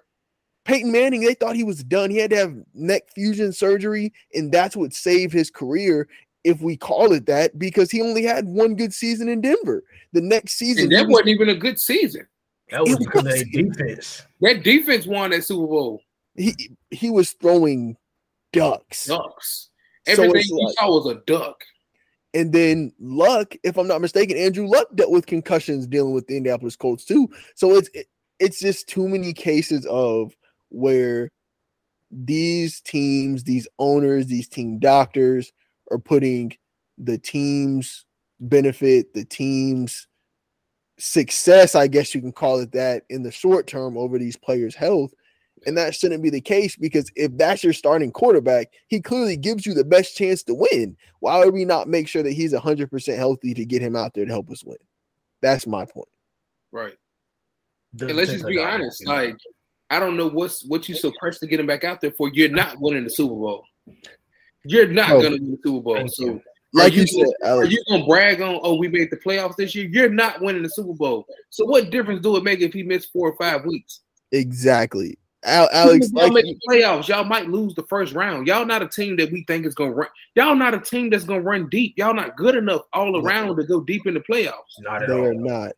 Peyton 0.67 0.91
Manning, 0.91 1.21
they 1.21 1.35
thought 1.35 1.55
he 1.55 1.64
was 1.64 1.85
done. 1.85 2.11
He 2.11 2.19
had 2.19 2.31
to 2.31 2.37
have 2.37 2.55
neck 2.75 3.05
fusion 3.14 3.53
surgery, 3.53 4.12
and 4.35 4.51
that's 4.51 4.77
what 4.77 4.93
saved 4.93 5.33
his 5.33 5.49
career, 5.49 6.09
if 6.43 6.61
we 6.61 6.77
call 6.77 7.12
it 7.12 7.27
that, 7.27 7.57
because 7.59 7.91
he 7.91 8.03
only 8.03 8.25
had 8.25 8.47
one 8.47 8.75
good 8.75 8.93
season 8.93 9.29
in 9.29 9.41
Denver. 9.41 9.85
The 10.12 10.21
next 10.21 10.55
season, 10.55 10.85
and 10.85 10.93
that 10.93 11.07
was, 11.07 11.12
wasn't 11.12 11.29
even 11.29 11.49
a 11.51 11.55
good 11.55 11.79
season. 11.79 12.27
That 12.71 12.83
was 12.83 12.99
because 12.99 13.25
was, 13.25 13.43
of 13.43 13.53
defense. 13.53 14.27
That 14.41 14.64
defense 14.64 15.07
won 15.07 15.31
that 15.31 15.45
Super 15.45 15.69
Bowl. 15.69 16.03
He 16.35 16.55
he 16.91 17.11
was 17.11 17.33
throwing 17.33 17.97
ducks. 18.53 19.07
Ducks. 19.07 19.71
Everything 20.07 20.43
so 20.43 20.57
he 20.57 20.64
like, 20.64 20.75
saw 20.79 20.89
was 20.89 21.07
a 21.07 21.21
duck. 21.27 21.62
And 22.35 22.53
then 22.53 22.93
Luck, 23.01 23.55
if 23.62 23.79
I'm 23.79 23.87
not 23.87 24.01
mistaken, 24.01 24.37
Andrew 24.37 24.67
Luck 24.67 24.89
dealt 24.95 25.11
with 25.11 25.27
concussions 25.27 25.87
dealing 25.87 26.12
with 26.12 26.27
the 26.27 26.37
Indianapolis 26.37 26.77
Colts 26.77 27.05
too. 27.05 27.29
So 27.55 27.77
it's 27.77 27.89
it, 27.95 28.09
it's 28.41 28.59
just 28.59 28.89
too 28.89 29.09
many 29.09 29.33
cases 29.33 29.87
of 29.87 30.37
where 30.69 31.31
these 32.11 32.81
teams, 32.81 33.45
these 33.45 33.69
owners, 33.79 34.27
these 34.27 34.49
team 34.49 34.79
doctors 34.79 35.53
are 35.91 35.99
putting 35.99 36.53
the 36.99 37.19
team's 37.19 38.05
benefit, 38.41 39.12
the 39.14 39.25
team's 39.25 40.07
success, 40.99 41.75
I 41.75 41.87
guess 41.89 42.14
you 42.14 42.21
can 42.21 42.33
call 42.33 42.61
it 42.61 42.73
that, 42.73 43.05
in 43.11 43.23
the 43.23 43.31
short 43.31 43.67
term 43.67 43.97
over 43.97 44.19
these 44.19 44.37
players' 44.37 44.75
health. 44.75 45.12
And 45.67 45.77
that 45.77 45.95
shouldn't 45.95 46.23
be 46.23 46.31
the 46.31 46.41
case 46.41 46.77
because 46.77 47.11
if 47.17 47.37
that's 47.37 47.64
your 47.64 47.73
starting 47.73 48.12
quarterback, 48.12 48.69
he 48.89 49.01
clearly 49.01 49.37
gives 49.37 49.67
you 49.67 49.75
the 49.75 49.85
best 49.85 50.17
chance 50.17 50.43
to 50.45 50.55
win. 50.55 50.97
Why 51.21 51.39
would 51.39 51.55
we 51.55 51.64
not 51.64 51.89
make 51.89 52.09
sure 52.09 52.23
that 52.23 52.33
he's 52.33 52.53
100% 52.53 53.17
healthy 53.17 53.55
to 53.55 53.64
get 53.64 53.83
him 53.83 53.97
out 53.97 54.14
there 54.14 54.27
to 54.27 54.31
help 54.31 54.51
us 54.51 54.62
win? 54.64 54.77
That's 55.41 55.67
my 55.67 55.85
point. 55.85 56.09
Right. 56.73 56.95
and 58.01 58.12
let's 58.12 58.31
just 58.31 58.47
be 58.47 58.59
honest. 58.59 59.07
Like, 59.07 59.37
I 59.91 60.01
don't 60.01 60.16
know 60.16 60.28
what's 60.28 60.64
what 60.64 60.89
you 60.89 60.95
so 60.95 61.12
pressed 61.18 61.41
to 61.41 61.47
get 61.47 61.61
him 61.61 61.66
back 61.66 61.84
out 61.84 62.01
there 62.01 62.12
for. 62.12 62.28
You're 62.28 62.49
not 62.49 62.80
winning 62.80 63.05
the 63.05 63.11
Super 63.11 63.34
Bowl. 63.34 63.64
You're 64.64 64.89
not 64.89 65.11
oh, 65.11 65.22
gonna 65.22 65.37
win 65.37 65.53
the 65.53 65.59
Super 65.64 65.82
Bowl. 65.82 66.09
So 66.09 66.41
like 66.72 66.95
you, 66.95 67.03
you 67.03 67.07
said, 67.07 67.26
gonna, 67.43 67.57
are 67.57 67.64
you 67.64 67.82
gonna 67.89 68.05
brag 68.05 68.41
on 68.41 68.61
oh 68.62 68.74
we 68.74 68.89
made 68.89 69.11
the 69.11 69.16
playoffs 69.16 69.57
this 69.57 69.74
year? 69.74 69.87
You're 69.87 70.11
not 70.11 70.41
winning 70.41 70.62
the 70.62 70.68
Super 70.68 70.93
Bowl. 70.93 71.26
So 71.51 71.64
what 71.64 71.91
difference 71.91 72.20
do 72.22 72.37
it 72.37 72.45
make 72.45 72.61
if 72.61 72.72
he 72.72 72.82
missed 72.82 73.12
four 73.12 73.30
or 73.30 73.37
five 73.37 73.64
weeks? 73.64 74.01
Exactly. 74.32 75.18
Al- 75.45 75.68
Alex, 75.72 76.11
y'all 76.12 76.24
like 76.24 76.45
make 76.45 76.45
the 76.47 76.59
playoffs. 76.68 77.07
Y'all 77.07 77.22
might 77.22 77.49
lose 77.49 77.74
the 77.74 77.84
first 77.84 78.14
round. 78.14 78.49
Y'all 78.49 78.66
not 78.66 78.82
a 78.82 78.89
team 78.89 79.16
that 79.16 79.30
we 79.30 79.45
think 79.45 79.64
is 79.64 79.76
gonna 79.76 79.93
run. 79.93 80.09
Y'all 80.34 80.57
not 80.57 80.74
a 80.74 80.80
team 80.80 81.11
that's 81.11 81.24
gonna 81.24 81.41
run 81.41 81.68
deep. 81.68 81.95
Y'all 81.97 82.14
not 82.14 82.37
good 82.37 82.57
enough 82.57 82.82
all 82.93 83.24
around 83.24 83.57
to 83.57 83.64
go 83.64 83.80
deep 83.80 84.07
in 84.07 84.14
the 84.14 84.20
playoffs. 84.20 84.80
Not 84.80 85.05
at 85.05 85.09
they 85.09 85.14
all. 85.14 85.26
are 85.26 85.34
not. 85.34 85.72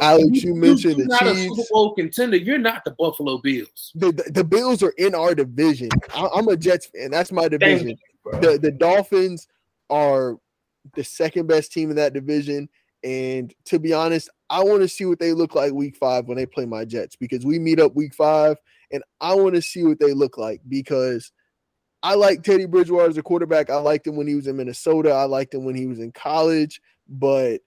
Alex, 0.00 0.42
you, 0.42 0.54
you 0.54 0.54
mentioned 0.54 0.98
you, 0.98 1.04
the 1.04 1.08
not 1.08 1.20
Chiefs. 1.20 1.40
a 1.40 1.48
Super 1.48 1.68
Bowl 1.70 1.94
contender. 1.94 2.36
You're 2.36 2.58
not 2.58 2.84
the 2.84 2.92
Buffalo 2.92 3.38
Bills. 3.38 3.92
The, 3.94 4.12
the, 4.12 4.30
the 4.30 4.44
Bills 4.44 4.82
are 4.82 4.94
in 4.98 5.14
our 5.14 5.34
division. 5.34 5.88
I, 6.14 6.28
am 6.36 6.48
a 6.48 6.56
Jets 6.56 6.86
fan. 6.86 7.10
That's 7.10 7.32
my 7.32 7.48
division. 7.48 7.90
You, 7.90 8.40
the 8.40 8.58
the 8.58 8.70
Dolphins 8.70 9.48
are 9.88 10.36
the 10.94 11.04
second 11.04 11.46
best 11.46 11.72
team 11.72 11.90
in 11.90 11.96
that 11.96 12.12
division. 12.12 12.68
And 13.02 13.52
to 13.66 13.78
be 13.78 13.92
honest, 13.92 14.28
I 14.50 14.62
want 14.62 14.82
to 14.82 14.88
see 14.88 15.06
what 15.06 15.18
they 15.18 15.32
look 15.32 15.54
like 15.54 15.72
week 15.72 15.96
five 15.96 16.26
when 16.26 16.36
they 16.36 16.46
play 16.46 16.66
my 16.66 16.84
Jets 16.84 17.16
because 17.16 17.44
we 17.44 17.58
meet 17.58 17.80
up 17.80 17.94
week 17.94 18.14
five, 18.14 18.56
and 18.92 19.02
I 19.20 19.34
want 19.34 19.54
to 19.54 19.62
see 19.62 19.84
what 19.84 19.98
they 19.98 20.12
look 20.12 20.38
like 20.38 20.60
because 20.68 21.32
I 22.02 22.14
like 22.14 22.42
Teddy 22.42 22.66
Bridgewater 22.66 23.10
as 23.10 23.16
a 23.16 23.22
quarterback. 23.22 23.70
I 23.70 23.76
liked 23.76 24.06
him 24.06 24.16
when 24.16 24.26
he 24.26 24.34
was 24.34 24.46
in 24.46 24.56
Minnesota. 24.56 25.10
I 25.10 25.24
liked 25.24 25.54
him 25.54 25.64
when 25.64 25.74
he 25.74 25.86
was 25.86 25.98
in 25.98 26.12
college, 26.12 26.80
but 27.08 27.60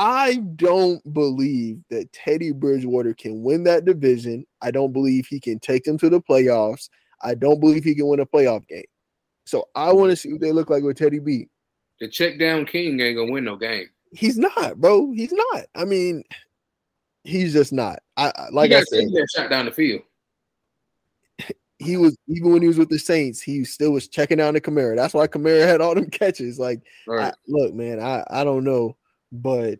I 0.00 0.36
don't 0.54 1.02
believe 1.12 1.80
that 1.90 2.12
Teddy 2.12 2.52
Bridgewater 2.52 3.14
can 3.14 3.42
win 3.42 3.64
that 3.64 3.84
division. 3.84 4.46
I 4.62 4.70
don't 4.70 4.92
believe 4.92 5.26
he 5.26 5.40
can 5.40 5.58
take 5.58 5.82
them 5.82 5.98
to 5.98 6.08
the 6.08 6.20
playoffs. 6.20 6.88
I 7.20 7.34
don't 7.34 7.58
believe 7.58 7.82
he 7.82 7.96
can 7.96 8.06
win 8.06 8.20
a 8.20 8.26
playoff 8.26 8.64
game. 8.68 8.84
So 9.44 9.68
I 9.74 9.88
mm-hmm. 9.88 9.98
want 9.98 10.10
to 10.10 10.16
see 10.16 10.30
what 10.30 10.40
they 10.40 10.52
look 10.52 10.70
like 10.70 10.84
with 10.84 10.98
Teddy 10.98 11.18
B. 11.18 11.48
The 11.98 12.06
check 12.06 12.38
down 12.38 12.64
king 12.64 13.00
ain't 13.00 13.16
gonna 13.16 13.32
win 13.32 13.42
no 13.42 13.56
game. 13.56 13.88
He's 14.12 14.38
not, 14.38 14.80
bro. 14.80 15.10
He's 15.10 15.32
not. 15.32 15.64
I 15.74 15.84
mean, 15.84 16.22
he's 17.24 17.52
just 17.52 17.72
not. 17.72 17.98
I 18.16 18.30
like 18.52 18.70
I 18.70 18.82
said, 18.82 19.02
shot 19.34 19.50
down 19.50 19.66
the 19.66 19.72
field. 19.72 20.02
He 21.80 21.96
was 21.96 22.16
even 22.26 22.50
when 22.50 22.60
he 22.60 22.66
was 22.66 22.76
with 22.76 22.88
the 22.88 22.98
Saints, 22.98 23.40
he 23.40 23.62
still 23.62 23.92
was 23.92 24.08
checking 24.08 24.38
down 24.38 24.54
the 24.54 24.60
Kamara. 24.60 24.96
That's 24.96 25.14
why 25.14 25.28
Kamara 25.28 25.64
had 25.64 25.80
all 25.80 25.94
them 25.94 26.10
catches. 26.10 26.58
Like, 26.58 26.82
right. 27.06 27.32
I, 27.32 27.34
look, 27.46 27.72
man, 27.72 28.00
I 28.00 28.24
I 28.28 28.42
don't 28.42 28.64
know, 28.64 28.96
but 29.30 29.78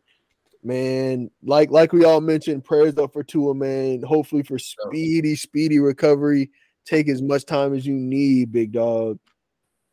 man. 0.63 1.31
Like 1.43 1.71
like 1.71 1.93
we 1.93 2.05
all 2.05 2.21
mentioned, 2.21 2.65
prayers 2.65 2.97
up 2.99 3.13
for 3.13 3.23
Tua, 3.23 3.55
man. 3.55 4.03
Hopefully 4.03 4.43
for 4.43 4.59
speedy, 4.59 5.37
speedy 5.37 5.79
recovery 5.79 6.51
Take 6.89 7.11
as 7.11 7.21
much 7.21 7.45
time 7.45 7.75
as 7.75 7.87
you 7.87 7.93
need, 7.93 8.51
big 8.51 8.73
dog. 8.73 9.19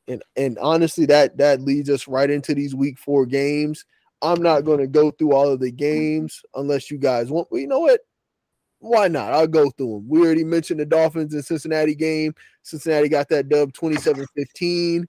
And 0.07 0.23
and 0.37 0.57
honestly, 0.59 1.05
that 1.07 1.37
that 1.37 1.59
leads 1.59 1.89
us 1.89 2.07
right 2.07 2.29
into 2.29 2.55
these 2.55 2.73
week 2.73 2.97
four 2.97 3.25
games. 3.25 3.83
I'm 4.21 4.41
not 4.41 4.63
going 4.63 4.79
to 4.79 4.87
go 4.87 5.11
through 5.11 5.33
all 5.33 5.49
of 5.49 5.59
the 5.59 5.71
games 5.71 6.41
unless 6.55 6.89
you 6.89 6.97
guys 6.97 7.29
want. 7.29 7.49
Well, 7.51 7.59
you 7.59 7.67
know 7.67 7.79
what? 7.79 7.99
Why 8.79 9.09
not? 9.09 9.33
I'll 9.33 9.45
go 9.45 9.69
through 9.71 9.91
them. 9.91 10.07
We 10.07 10.21
already 10.21 10.45
mentioned 10.45 10.79
the 10.79 10.85
Dolphins 10.85 11.33
and 11.33 11.43
Cincinnati 11.43 11.95
game. 11.95 12.33
Cincinnati 12.63 13.09
got 13.09 13.27
that 13.27 13.49
dub 13.49 13.73
27 13.73 14.25
15. 14.33 15.05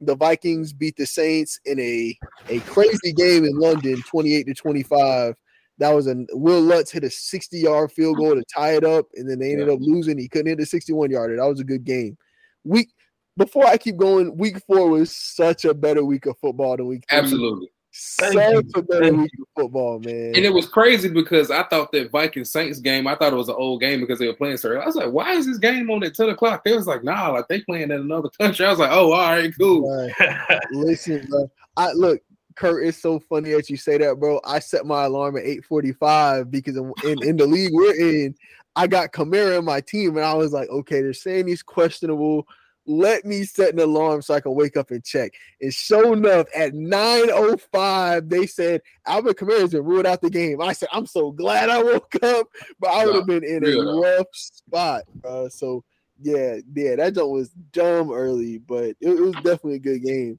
The 0.00 0.16
Vikings 0.16 0.72
beat 0.72 0.96
the 0.96 1.06
Saints 1.06 1.60
in 1.64 1.78
a, 1.78 2.16
a 2.48 2.60
crazy 2.60 3.12
game 3.12 3.44
in 3.44 3.58
London, 3.58 4.02
28 4.08 4.44
to 4.44 4.54
25. 4.54 5.34
That 5.78 5.90
was 5.90 6.06
a 6.06 6.26
Wil 6.32 6.60
Lutz 6.60 6.90
hit 6.90 7.04
a 7.04 7.10
60 7.10 7.58
yard 7.58 7.92
field 7.92 8.18
goal 8.18 8.34
to 8.34 8.44
tie 8.44 8.76
it 8.76 8.84
up, 8.84 9.06
and 9.14 9.28
then 9.28 9.38
they 9.38 9.52
ended 9.52 9.68
yeah. 9.68 9.74
up 9.74 9.80
losing. 9.80 10.18
He 10.18 10.28
couldn't 10.28 10.48
hit 10.48 10.60
a 10.60 10.66
61 10.66 11.10
yarder. 11.10 11.36
That 11.36 11.48
was 11.48 11.60
a 11.60 11.64
good 11.64 11.84
game. 11.84 12.16
Week 12.64 12.90
before 13.36 13.66
I 13.66 13.78
keep 13.78 13.96
going, 13.96 14.36
week 14.36 14.58
four 14.66 14.90
was 14.90 15.16
such 15.16 15.64
a 15.64 15.72
better 15.72 16.04
week 16.04 16.26
of 16.26 16.38
football 16.38 16.76
than 16.76 16.86
week 16.86 17.04
three. 17.08 17.18
Absolutely. 17.18 17.70
Such 17.92 18.34
a 18.34 18.82
better 18.82 19.12
week 19.12 19.32
of 19.40 19.46
football, 19.56 19.98
man. 19.98 20.32
And 20.36 20.44
it 20.44 20.52
was 20.52 20.68
crazy 20.68 21.08
because 21.08 21.50
I 21.50 21.64
thought 21.64 21.90
that 21.92 22.10
Viking 22.10 22.44
Saints 22.44 22.78
game, 22.78 23.06
I 23.08 23.16
thought 23.16 23.32
it 23.32 23.36
was 23.36 23.48
an 23.48 23.56
old 23.58 23.80
game 23.80 24.00
because 24.00 24.18
they 24.18 24.28
were 24.28 24.34
playing 24.34 24.58
so 24.58 24.76
I 24.76 24.86
was 24.86 24.94
like, 24.94 25.10
why 25.10 25.32
is 25.32 25.46
this 25.46 25.58
game 25.58 25.90
on 25.90 26.04
at 26.04 26.14
10 26.14 26.28
o'clock? 26.28 26.62
They 26.64 26.76
was 26.76 26.86
like, 26.86 27.02
nah, 27.02 27.30
like 27.30 27.48
they 27.48 27.60
playing 27.62 27.90
in 27.90 27.92
another 27.92 28.28
country. 28.28 28.64
I 28.64 28.70
was 28.70 28.78
like, 28.78 28.92
oh, 28.92 29.12
all 29.12 29.32
right, 29.32 29.52
cool. 29.58 29.90
Right. 29.90 30.60
Listen, 30.72 31.26
bro. 31.28 31.50
I 31.76 31.92
look, 31.92 32.20
Kurt, 32.54 32.86
it's 32.86 33.00
so 33.00 33.18
funny 33.18 33.52
that 33.52 33.68
you 33.68 33.76
say 33.76 33.98
that, 33.98 34.20
bro. 34.20 34.40
I 34.44 34.60
set 34.60 34.86
my 34.86 35.04
alarm 35.04 35.36
at 35.36 35.44
8:45 35.44 36.50
because 36.50 36.76
in, 36.76 36.92
in, 37.04 37.22
in 37.24 37.36
the 37.36 37.46
league 37.46 37.72
we're 37.72 37.94
in, 37.94 38.34
I 38.76 38.86
got 38.86 39.12
Kamara 39.12 39.58
in 39.58 39.64
my 39.64 39.80
team, 39.80 40.16
and 40.16 40.24
I 40.24 40.34
was 40.34 40.52
like, 40.52 40.68
okay, 40.68 41.00
they're 41.00 41.12
saying 41.12 41.48
he's 41.48 41.62
questionable 41.62 42.46
let 42.90 43.24
me 43.24 43.44
set 43.44 43.72
an 43.72 43.80
alarm 43.80 44.20
so 44.20 44.34
I 44.34 44.40
can 44.40 44.54
wake 44.54 44.76
up 44.76 44.90
and 44.90 45.04
check. 45.04 45.32
And 45.60 45.72
sure 45.72 46.12
enough, 46.12 46.46
at 46.54 46.72
9.05, 46.72 48.28
they 48.28 48.46
said 48.46 48.82
Alvin 49.06 49.34
Kamara's 49.34 49.70
been 49.70 49.84
ruled 49.84 50.06
out 50.06 50.20
the 50.20 50.30
game. 50.30 50.60
I 50.60 50.72
said, 50.72 50.88
I'm 50.92 51.06
so 51.06 51.30
glad 51.30 51.68
I 51.68 51.82
woke 51.82 52.14
up, 52.22 52.48
but 52.80 52.90
I 52.90 53.06
would 53.06 53.14
have 53.14 53.26
been 53.26 53.44
in 53.44 53.64
a 53.64 54.00
rough 54.00 54.26
spot. 54.32 55.04
Uh, 55.24 55.48
so 55.48 55.84
yeah, 56.20 56.56
yeah, 56.74 56.96
that 56.96 57.14
joke 57.14 57.30
was 57.30 57.50
dumb 57.72 58.12
early, 58.12 58.58
but 58.58 58.84
it, 58.84 58.96
it 59.00 59.20
was 59.20 59.34
definitely 59.36 59.76
a 59.76 59.78
good 59.78 60.04
game. 60.04 60.38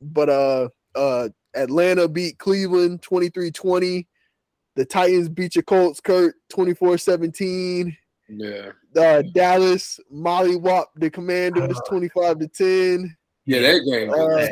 But 0.00 0.28
uh 0.28 0.68
uh 0.94 1.28
Atlanta 1.54 2.08
beat 2.08 2.38
Cleveland 2.38 3.02
23-20. 3.02 4.06
The 4.74 4.84
Titans 4.86 5.28
beat 5.28 5.54
your 5.54 5.64
Colts, 5.64 6.00
Kurt, 6.00 6.34
24-17. 6.50 7.94
Yeah. 8.30 8.70
Uh, 8.96 9.22
Dallas 9.34 9.98
Molly 10.10 10.56
Wop 10.56 10.92
the 10.96 11.10
Commanders 11.10 11.76
uh, 11.76 11.88
25 11.88 12.38
to 12.40 12.48
10. 12.48 13.16
Yeah, 13.46 13.60
that 13.60 13.80
game. 13.90 14.10
Uh, 14.10 14.46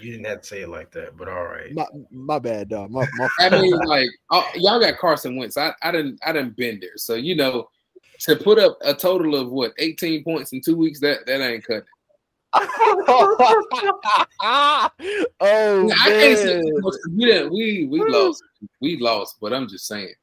you 0.00 0.12
didn't 0.12 0.26
have 0.26 0.42
to 0.42 0.46
say 0.46 0.62
it 0.62 0.68
like 0.68 0.90
that, 0.92 1.16
but 1.16 1.28
all 1.28 1.44
right. 1.44 1.72
My, 1.74 1.86
my 2.10 2.38
bad, 2.38 2.68
dog. 2.68 2.90
My, 2.90 3.06
my 3.16 3.28
I 3.40 3.50
mean, 3.50 3.76
like 3.86 4.08
oh, 4.30 4.48
y'all 4.54 4.80
got 4.80 4.98
Carson 4.98 5.36
Wentz. 5.36 5.56
I, 5.56 5.72
I 5.82 5.90
didn't 5.90 6.18
I 6.24 6.32
didn't 6.32 6.56
been 6.56 6.78
there. 6.80 6.96
So 6.96 7.14
you 7.14 7.34
know, 7.34 7.68
to 8.20 8.36
put 8.36 8.58
up 8.58 8.78
a 8.82 8.94
total 8.94 9.34
of 9.34 9.50
what 9.50 9.72
18 9.78 10.24
points 10.24 10.52
in 10.52 10.60
two 10.60 10.76
weeks, 10.76 11.00
that 11.00 11.26
that 11.26 11.40
ain't 11.40 11.64
cutting. 11.64 11.82
oh, 12.54 13.36
I 14.60 14.88
man. 15.40 15.88
can't 15.90 16.38
say 16.38 16.62
we, 17.12 17.48
we 17.48 17.86
we 17.86 18.10
lost. 18.10 18.42
We 18.80 18.96
lost, 18.98 19.36
but 19.40 19.52
I'm 19.52 19.68
just 19.68 19.86
saying. 19.86 20.14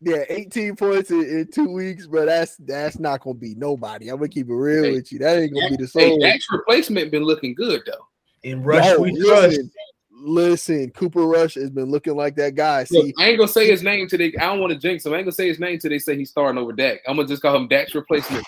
Yeah, 0.00 0.24
18 0.28 0.76
points 0.76 1.10
in, 1.10 1.20
in, 1.20 1.48
two 1.50 1.72
weeks, 1.72 2.06
but 2.06 2.26
that's 2.26 2.56
that's 2.58 2.98
not 2.98 3.22
gonna 3.22 3.34
be 3.34 3.54
nobody. 3.54 4.10
I'm 4.10 4.16
gonna 4.16 4.28
keep 4.28 4.48
it 4.48 4.54
real 4.54 4.84
hey, 4.84 4.92
with 4.92 5.10
you. 5.10 5.18
That 5.20 5.38
ain't 5.38 5.54
gonna 5.54 5.70
be 5.70 5.76
the 5.76 5.88
same. 5.88 6.20
Hey, 6.20 6.32
Dak's 6.32 6.46
replacement 6.50 7.10
been 7.10 7.22
looking 7.22 7.54
good 7.54 7.80
though. 7.86 8.06
In 8.42 8.62
Rush, 8.62 8.84
Yo, 8.84 9.00
we 9.00 9.12
listen, 9.12 9.50
trust. 9.50 9.70
Listen, 10.10 10.90
Cooper 10.90 11.22
Rush 11.26 11.54
has 11.54 11.70
been 11.70 11.90
looking 11.90 12.14
like 12.14 12.36
that 12.36 12.54
guy. 12.54 12.84
See, 12.84 12.98
Look, 12.98 13.14
I 13.18 13.28
ain't 13.28 13.38
gonna 13.38 13.48
say 13.48 13.70
his 13.70 13.82
name 13.82 14.06
today. 14.06 14.34
I 14.38 14.46
don't 14.46 14.60
want 14.60 14.74
to 14.74 14.78
jinx 14.78 15.06
him. 15.06 15.14
I 15.14 15.16
ain't 15.16 15.24
gonna 15.24 15.32
say 15.32 15.48
his 15.48 15.60
name 15.60 15.78
today. 15.78 15.98
Say 15.98 16.14
he's 16.16 16.28
starting 16.28 16.58
over 16.58 16.72
Dak. 16.72 17.00
I'm 17.08 17.16
gonna 17.16 17.26
just 17.26 17.40
call 17.40 17.56
him 17.56 17.66
Dak's 17.66 17.94
replacement. 17.94 18.44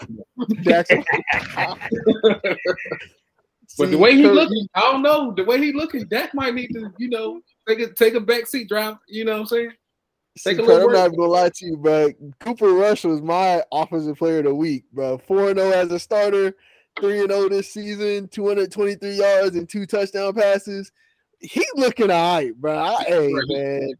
Dak's. 0.64 0.90
but 3.78 3.90
the 3.90 3.96
way 3.96 4.16
he 4.16 4.26
looking, 4.26 4.68
I 4.74 4.80
don't 4.82 5.00
know. 5.02 5.32
The 5.34 5.44
way 5.44 5.56
he 5.58 5.72
looking, 5.72 6.06
Dak 6.08 6.34
might 6.34 6.54
need 6.54 6.68
to, 6.74 6.92
you 6.98 7.08
know, 7.08 7.40
take 7.66 7.80
a 7.80 7.90
take 7.90 8.12
a 8.12 8.20
back 8.20 8.46
seat 8.46 8.68
drive. 8.68 8.96
You 9.08 9.24
know 9.24 9.32
what 9.32 9.40
I'm 9.40 9.46
saying? 9.46 9.72
Take 10.44 10.58
a 10.58 10.62
I'm 10.62 10.92
not 10.92 11.16
gonna 11.16 11.26
lie 11.26 11.48
to 11.48 11.66
you, 11.66 11.76
but 11.76 12.14
Cooper 12.40 12.72
Rush 12.72 13.04
was 13.04 13.22
my 13.22 13.62
offensive 13.72 14.18
player 14.18 14.38
of 14.38 14.44
the 14.44 14.54
week, 14.54 14.84
bro. 14.92 15.18
4 15.18 15.50
and 15.50 15.58
0 15.58 15.70
as 15.70 15.92
a 15.92 15.98
starter, 15.98 16.54
3 17.00 17.20
and 17.20 17.30
0 17.30 17.48
this 17.48 17.72
season, 17.72 18.28
223 18.28 19.14
yards 19.14 19.56
and 19.56 19.68
two 19.68 19.86
touchdown 19.86 20.34
passes. 20.34 20.92
He 21.40 21.64
looking 21.74 22.10
all 22.10 22.34
right, 22.34 22.54
bro. 22.56 22.78
I, 22.78 23.04
hey, 23.04 23.32
man. 23.32 23.90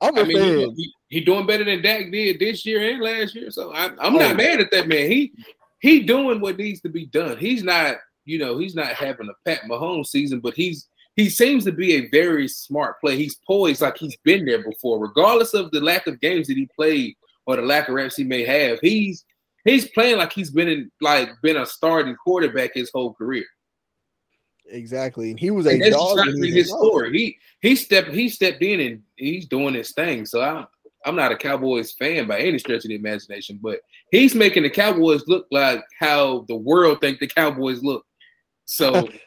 I'm 0.00 0.16
a 0.16 0.20
I 0.20 0.24
mean, 0.24 0.36
fan. 0.36 0.74
He, 0.76 0.92
he, 1.08 1.20
doing 1.20 1.46
better 1.46 1.64
than 1.64 1.82
Dak 1.82 2.10
did 2.10 2.38
this 2.38 2.64
year 2.64 2.90
and 2.90 3.02
last 3.02 3.34
year. 3.34 3.50
So 3.50 3.72
I, 3.72 3.86
am 3.86 4.14
not 4.14 4.32
oh. 4.32 4.34
mad 4.34 4.60
at 4.60 4.70
that 4.70 4.88
man. 4.88 5.10
He 5.10 5.32
he 5.80 6.02
doing 6.02 6.40
what 6.40 6.58
needs 6.58 6.80
to 6.82 6.88
be 6.88 7.06
done. 7.06 7.36
He's 7.36 7.62
not, 7.62 7.96
you 8.24 8.38
know, 8.38 8.58
he's 8.58 8.74
not 8.74 8.88
having 8.88 9.28
a 9.28 9.48
Pat 9.48 9.62
Mahomes 9.62 10.06
season, 10.06 10.40
but 10.40 10.54
he's 10.54 10.88
he 11.16 11.30
seems 11.30 11.64
to 11.64 11.72
be 11.72 11.94
a 11.94 12.08
very 12.10 12.46
smart 12.46 13.00
player. 13.00 13.16
He's 13.16 13.36
poised 13.46 13.80
like 13.80 13.96
he's 13.96 14.16
been 14.22 14.44
there 14.44 14.62
before, 14.62 15.00
regardless 15.00 15.54
of 15.54 15.70
the 15.70 15.80
lack 15.80 16.06
of 16.06 16.20
games 16.20 16.46
that 16.46 16.56
he 16.56 16.68
played 16.76 17.14
or 17.46 17.56
the 17.56 17.62
lack 17.62 17.88
of 17.88 17.94
reps 17.94 18.16
he 18.16 18.24
may 18.24 18.44
have. 18.44 18.78
He's 18.82 19.24
he's 19.64 19.88
playing 19.88 20.18
like 20.18 20.32
he's 20.32 20.50
been 20.50 20.68
in 20.68 20.90
like 21.00 21.30
been 21.42 21.56
a 21.56 21.66
starting 21.66 22.14
quarterback 22.16 22.72
his 22.74 22.90
whole 22.92 23.14
career. 23.14 23.46
Exactly, 24.68 25.30
and 25.30 25.40
he 25.40 25.50
was 25.50 25.66
a 25.66 25.90
dog. 25.90 26.18
his 26.42 26.68
story. 26.68 27.16
He 27.16 27.38
he 27.60 27.76
stepped 27.76 28.10
he 28.10 28.28
stepped 28.28 28.62
in 28.62 28.80
and 28.80 29.02
he's 29.16 29.46
doing 29.46 29.74
his 29.74 29.92
thing. 29.92 30.26
So 30.26 30.42
I'm 30.42 30.66
I'm 31.06 31.16
not 31.16 31.32
a 31.32 31.36
Cowboys 31.36 31.92
fan 31.92 32.26
by 32.26 32.40
any 32.40 32.58
stretch 32.58 32.84
of 32.84 32.88
the 32.88 32.96
imagination, 32.96 33.58
but 33.62 33.80
he's 34.10 34.34
making 34.34 34.64
the 34.64 34.70
Cowboys 34.70 35.22
look 35.28 35.46
like 35.50 35.82
how 35.98 36.44
the 36.48 36.56
world 36.56 37.00
think 37.00 37.20
the 37.20 37.28
Cowboys 37.28 37.82
look. 37.82 38.04
So 38.66 39.08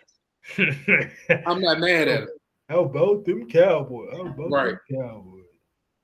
I'm 1.45 1.62
not 1.62 1.80
mad 1.80 2.08
at 2.08 2.24
it. 2.24 2.30
How 2.70 2.82
about 2.82 3.26
them 3.26 3.47
Cowboys? 3.47 4.10
How 4.14 4.28
about 4.28 4.52
right. 4.52 4.76
them 4.89 5.02
Cowboys? 5.02 5.43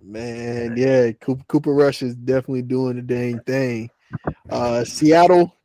Man, 0.02 0.76
yeah, 0.78 1.12
Cooper, 1.14 1.44
Cooper 1.48 1.74
Rush 1.74 2.02
is 2.02 2.16
definitely 2.16 2.62
doing 2.62 2.96
the 2.96 3.02
dang 3.02 3.40
thing. 3.42 3.90
Uh, 4.50 4.84
Seattle 4.84 5.56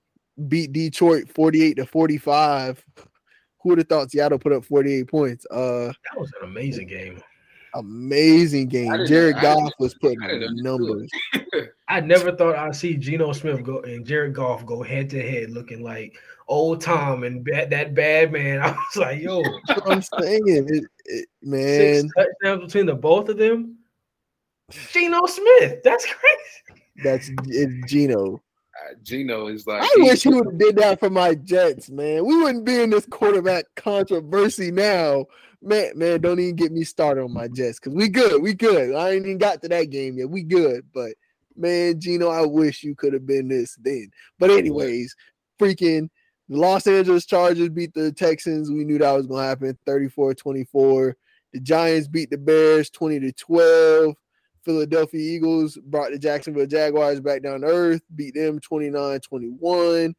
beat 0.49 0.73
Detroit 0.73 1.29
48 1.29 1.75
to 1.75 1.87
45. 1.87 2.85
Who 3.63 3.69
would 3.69 3.79
have 3.79 3.89
thought 3.89 4.11
Seattle 4.11 4.39
put 4.39 4.53
up 4.53 4.65
48 4.65 5.09
points? 5.09 5.47
Uh, 5.51 5.87
that 5.89 6.19
was 6.19 6.33
an 6.41 6.49
amazing 6.49 6.87
game. 6.87 7.23
Amazing 7.75 8.69
game. 8.69 8.93
Jared 9.07 9.37
Goff 9.41 9.73
was 9.79 9.95
putting 9.95 10.19
numbers. 10.57 11.11
I 11.89 12.01
never 12.01 12.35
thought 12.35 12.57
I'd 12.57 12.75
see 12.75 12.97
Geno 12.97 13.33
Smith 13.33 13.63
go 13.63 13.81
and 13.81 14.07
Jared 14.07 14.35
Goff 14.35 14.65
go 14.65 14.83
head 14.83 15.11
to 15.11 15.21
head 15.21 15.51
looking 15.51 15.83
like 15.83 16.17
old 16.51 16.83
Tom 16.83 17.23
and 17.23 17.43
bad, 17.43 17.71
that 17.71 17.95
bad 17.95 18.33
man. 18.33 18.61
I 18.63 18.73
was 18.73 18.97
like, 18.97 19.21
yo, 19.21 19.43
I'm 19.87 20.03
saying 20.03 20.43
it, 20.47 20.85
it, 21.07 21.29
man. 21.41 22.03
Six 22.03 22.15
touchdowns 22.15 22.65
between 22.67 22.87
the 22.87 22.95
both 22.95 23.31
of 23.31 23.39
them. 23.39 23.79
Geno 24.93 25.27
Smith, 25.27 25.83
that's 25.83 26.07
crazy. 26.07 26.85
That's 27.03 27.31
it's 27.47 27.91
Geno. 27.91 28.35
Uh, 28.35 28.95
Geno 29.03 29.49
is 29.49 29.67
like. 29.67 29.83
I 29.83 29.91
wish 29.99 30.23
he 30.23 30.29
would 30.29 30.47
have 30.47 30.59
did 30.59 30.77
that 30.77 31.01
for 31.01 31.11
my 31.11 31.35
Jets, 31.35 31.91
man. 31.91 32.25
We 32.25 32.37
wouldn't 32.43 32.65
be 32.65 32.81
in 32.81 32.91
this 32.91 33.07
quarterback 33.07 33.65
controversy 33.77 34.71
now, 34.71 35.27
man. 35.63 35.93
Man, 35.97 36.21
don't 36.21 36.39
even 36.39 36.57
get 36.57 36.73
me 36.73 36.85
started 36.85 37.23
on 37.23 37.33
my 37.33 37.49
Jets 37.49 37.81
because 37.81 37.95
we 37.95 38.09
good, 38.09 38.43
we 38.43 38.55
good. 38.55 38.95
I 38.95 39.13
ain't 39.13 39.27
even 39.27 39.39
got 39.39 39.63
to 39.63 39.69
that 39.69 39.91
game 39.91 40.19
yet. 40.19 40.31
We 40.31 40.43
good, 40.43 40.85
but 40.93 41.15
man, 41.57 42.01
Geno, 42.01 42.29
I 42.29 42.45
wish 42.47 42.85
you 42.85 42.95
could 42.95 43.13
have 43.13 43.27
been 43.27 43.49
this 43.49 43.77
then. 43.81 44.11
But 44.39 44.51
anyways, 44.51 45.17
freaking 45.59 46.11
the 46.51 46.57
Los 46.57 46.89
Angeles 46.89 47.27
Chargers 47.27 47.69
beat 47.69 47.95
the 47.95 48.11
Texans. 48.11 48.73
We 48.73 48.85
knew 48.85 48.99
that 48.99 49.13
was 49.13 49.29
going 49.29 49.41
to 49.41 49.49
happen 49.49 49.79
34 49.87 50.35
24. 50.35 51.17
The 51.53 51.61
Giants 51.61 52.09
beat 52.09 52.29
the 52.29 52.39
Bears 52.39 52.91
20 52.91 53.21
to 53.21 53.33
12. 53.33 54.15
Philadelphia 54.65 55.21
Eagles 55.21 55.79
brought 55.87 56.11
the 56.11 56.19
Jacksonville 56.19 56.67
Jaguars 56.67 57.21
back 57.21 57.43
down 57.43 57.61
to 57.61 57.69
earth, 57.69 58.03
beat 58.17 58.35
them 58.35 58.59
29 58.59 59.21
21. 59.21 60.15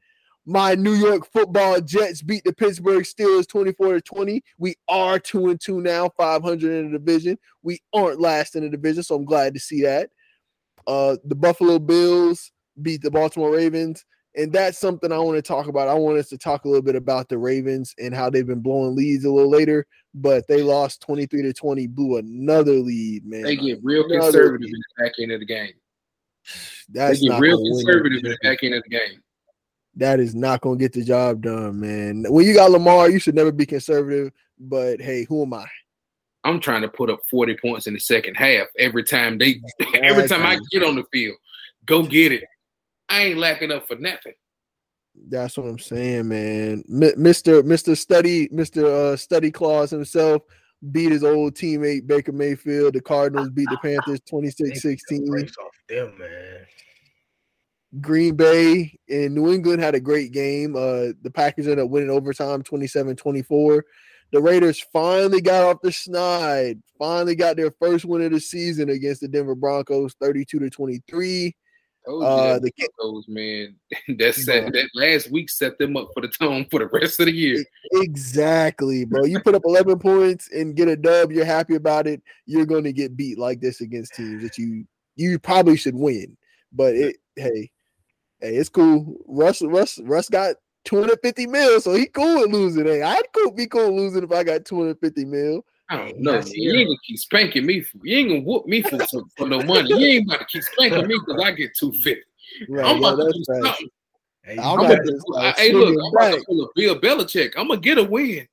My 0.45 0.73
New 0.73 0.93
York 0.93 1.27
football 1.31 1.81
Jets 1.81 2.21
beat 2.21 2.45
the 2.45 2.53
Pittsburgh 2.53 3.03
Steelers 3.03 3.47
24 3.47 3.95
to 3.95 4.01
20. 4.01 4.41
We 4.57 4.75
are 4.87 5.19
2 5.19 5.49
and 5.49 5.61
2 5.61 5.81
now, 5.81 6.09
500 6.17 6.63
in 6.63 6.91
the 6.91 6.97
division. 6.97 7.37
We 7.61 7.81
aren't 7.93 8.21
last 8.21 8.55
in 8.55 8.63
the 8.63 8.69
division, 8.69 9.03
so 9.03 9.15
I'm 9.15 9.25
glad 9.25 9.53
to 9.53 9.59
see 9.59 9.83
that. 9.83 10.09
Uh, 10.87 11.17
the 11.25 11.35
Buffalo 11.35 11.77
Bills 11.77 12.51
beat 12.81 13.01
the 13.01 13.11
Baltimore 13.11 13.51
Ravens 13.51 14.05
and 14.35 14.51
that's 14.51 14.77
something 14.77 15.11
I 15.11 15.17
want 15.17 15.37
to 15.37 15.41
talk 15.41 15.67
about. 15.67 15.87
I 15.87 15.93
want 15.93 16.17
us 16.17 16.29
to 16.29 16.37
talk 16.37 16.65
a 16.65 16.67
little 16.67 16.81
bit 16.81 16.95
about 16.95 17.27
the 17.27 17.37
Ravens 17.37 17.93
and 17.99 18.15
how 18.15 18.29
they've 18.29 18.47
been 18.47 18.61
blowing 18.61 18.95
leads 18.95 19.25
a 19.25 19.31
little 19.31 19.49
later, 19.49 19.85
but 20.13 20.47
they 20.47 20.63
lost 20.63 21.01
23 21.01 21.41
to 21.43 21.53
20, 21.53 21.87
blew 21.87 22.17
another 22.17 22.73
lead, 22.73 23.25
man. 23.25 23.43
They 23.43 23.55
get 23.55 23.79
real 23.83 24.05
another 24.05 24.31
conservative 24.31 24.61
lead. 24.61 24.73
in 24.73 24.81
the 24.97 25.03
back 25.03 25.13
end 25.19 25.31
of 25.31 25.39
the 25.39 25.45
game. 25.45 25.73
That's 26.89 27.19
they 27.19 27.27
get 27.27 27.39
real 27.39 27.57
conservative 27.57 28.23
in 28.23 28.31
the 28.31 28.37
back 28.41 28.63
end 28.63 28.73
of 28.73 28.83
the 28.83 28.89
game. 28.89 29.21
that 29.95 30.19
is 30.19 30.33
not 30.33 30.61
going 30.61 30.77
to 30.77 30.83
get 30.83 30.93
the 30.93 31.03
job 31.03 31.41
done, 31.41 31.79
man. 31.79 32.25
When 32.29 32.45
you 32.45 32.53
got 32.53 32.71
Lamar, 32.71 33.09
you 33.09 33.19
should 33.19 33.35
never 33.35 33.51
be 33.51 33.65
conservative. 33.65 34.31
But 34.59 35.01
hey, 35.01 35.25
who 35.25 35.41
am 35.41 35.53
I? 35.53 35.65
I'm 36.43 36.59
trying 36.59 36.81
to 36.81 36.87
put 36.87 37.09
up 37.09 37.19
40 37.29 37.57
points 37.57 37.87
in 37.87 37.93
the 37.93 37.99
second 37.99 38.35
half 38.35 38.67
every 38.79 39.03
time 39.03 39.37
they 39.37 39.61
every 40.01 40.27
time 40.27 40.45
I 40.45 40.59
get 40.71 40.83
on 40.83 40.95
the 40.95 41.03
field. 41.11 41.37
Go 41.85 42.03
get 42.03 42.31
it. 42.31 42.43
I 43.11 43.23
ain't 43.23 43.37
lacking 43.37 43.71
up 43.71 43.87
for 43.87 43.97
nothing. 43.97 44.33
That's 45.29 45.57
what 45.57 45.67
I'm 45.67 45.79
saying, 45.79 46.29
man. 46.29 46.83
Mr. 46.89 47.61
Mr. 47.61 47.97
Study, 47.97 48.47
Mr. 48.47 48.85
Uh, 48.85 49.17
Study 49.17 49.51
Claus 49.51 49.91
himself 49.91 50.43
beat 50.91 51.11
his 51.11 51.23
old 51.23 51.53
teammate 51.53 52.07
Baker 52.07 52.31
Mayfield. 52.31 52.93
The 52.93 53.01
Cardinals 53.01 53.49
beat 53.49 53.67
the 53.69 53.77
Panthers 53.81 54.21
26-16. 54.31 55.51
Off 55.59 55.71
them, 55.89 56.13
man. 56.17 56.65
Green 57.99 58.35
Bay 58.35 58.97
and 59.09 59.35
New 59.35 59.51
England 59.51 59.81
had 59.81 59.95
a 59.95 59.99
great 59.99 60.31
game. 60.31 60.77
Uh, 60.77 61.11
the 61.21 61.31
Packers 61.33 61.67
ended 61.67 61.83
up 61.83 61.89
winning 61.89 62.09
overtime 62.09 62.63
27-24. 62.63 63.81
The 64.31 64.41
Raiders 64.41 64.79
finally 64.93 65.41
got 65.41 65.65
off 65.65 65.81
the 65.83 65.89
schneid, 65.89 66.81
finally 66.97 67.35
got 67.35 67.57
their 67.57 67.71
first 67.81 68.05
win 68.05 68.21
of 68.21 68.31
the 68.31 68.39
season 68.39 68.89
against 68.89 69.19
the 69.19 69.27
Denver 69.27 69.55
Broncos 69.55 70.15
32 70.21 70.59
to 70.59 70.69
23. 70.69 71.53
Oh, 72.07 72.21
uh, 72.23 72.59
the 72.59 72.71
Broncos, 72.97 73.27
man, 73.27 73.75
that 74.17 74.33
set 74.33 74.73
that 74.73 74.89
last 74.95 75.29
week 75.29 75.49
set 75.49 75.77
them 75.77 75.95
up 75.95 76.09
for 76.13 76.21
the 76.21 76.29
tone 76.29 76.65
for 76.71 76.79
the 76.79 76.87
rest 76.87 77.19
of 77.19 77.27
the 77.27 77.31
year. 77.31 77.63
Exactly, 77.93 79.05
bro. 79.05 79.25
You 79.25 79.39
put 79.39 79.53
up 79.53 79.61
11 79.65 79.99
points 79.99 80.49
and 80.51 80.75
get 80.75 80.87
a 80.87 80.95
dub, 80.95 81.31
you're 81.31 81.45
happy 81.45 81.75
about 81.75 82.07
it. 82.07 82.21
You're 82.47 82.65
going 82.65 82.85
to 82.85 82.93
get 82.93 83.15
beat 83.15 83.37
like 83.37 83.61
this 83.61 83.81
against 83.81 84.15
teams 84.15 84.41
that 84.41 84.57
you 84.57 84.85
you 85.15 85.37
probably 85.37 85.77
should 85.77 85.95
win. 85.95 86.37
But 86.73 86.95
it, 86.95 87.17
hey, 87.35 87.69
hey, 88.39 88.55
it's 88.55 88.69
cool. 88.69 89.17
Russ, 89.27 89.61
Russ, 89.61 89.99
Russ 90.03 90.29
got 90.29 90.55
250 90.85 91.47
mil, 91.47 91.81
so 91.81 91.93
he 91.93 92.07
cool 92.07 92.41
with 92.41 92.51
losing. 92.51 92.85
Hey, 92.85 93.03
I'd 93.03 93.31
cool, 93.33 93.51
be 93.51 93.67
cool 93.67 93.95
losing 93.95 94.23
if 94.23 94.31
I 94.31 94.43
got 94.43 94.65
250 94.65 95.25
mil. 95.25 95.65
I 95.91 95.97
don't 95.97 96.19
know. 96.19 96.41
You 96.53 96.73
ain't 96.79 96.87
gonna 96.87 96.97
keep 97.05 97.19
spanking 97.19 97.65
me. 97.65 97.81
For, 97.81 97.97
you 98.03 98.17
ain't 98.17 98.29
gonna 98.29 98.41
whoop 98.41 98.65
me 98.65 98.81
for, 98.81 98.97
for, 98.99 99.23
for 99.37 99.47
no 99.47 99.61
money. 99.61 99.89
You 99.89 100.05
ain't 100.07 100.25
about 100.25 100.39
to 100.39 100.45
keep 100.45 100.63
spanking 100.63 101.05
me 101.05 101.19
because 101.19 101.41
I 101.43 101.51
get 101.51 101.75
250. 101.77 102.21
Right, 102.69 102.85
I'm 102.85 102.97
about 102.97 103.17
to 103.17 103.33
do 103.33 103.43
something. 103.43 103.89
Hey, 104.43 104.57
I'm 104.57 104.79
about 104.79 105.03
to, 105.03 105.21
uh, 105.35 105.53
hey 105.57 105.73
look, 105.73 105.89
I'm 105.89 106.13
about 106.15 106.39
to 106.39 106.45
pull 106.45 106.63
a 106.63 106.67
Bill 106.75 106.97
Belichick. 106.97 107.51
I'm 107.57 107.67
gonna 107.67 107.81
get 107.81 107.97
a 107.97 108.03
win. 108.05 108.47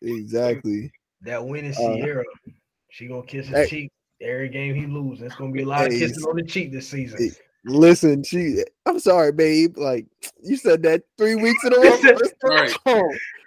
Exactly. 0.00 0.92
That 1.22 1.44
win 1.44 1.64
is 1.64 1.76
Ciara. 1.76 2.20
Uh, 2.20 2.50
she 2.90 3.08
gonna 3.08 3.24
kiss 3.24 3.48
his 3.48 3.56
hey, 3.56 3.66
cheek 3.66 3.92
every 4.22 4.48
game 4.48 4.76
he 4.76 4.86
loses. 4.86 5.24
It's 5.24 5.34
gonna 5.34 5.52
be 5.52 5.62
a 5.62 5.66
lot 5.66 5.80
hey, 5.80 5.86
of 5.86 6.00
kissing 6.00 6.22
on 6.22 6.36
the 6.36 6.44
cheek 6.44 6.70
this 6.70 6.88
season. 6.88 7.32
Listen, 7.64 8.22
she. 8.22 8.62
I'm 8.86 9.00
sorry, 9.00 9.32
babe. 9.32 9.76
Like 9.76 10.06
you 10.40 10.56
said 10.56 10.84
that 10.84 11.02
three 11.18 11.34
weeks 11.34 11.64
in 11.64 11.72
a 11.72 11.80
row. 11.80 11.96
said, 11.96 12.16
right. 12.44 12.72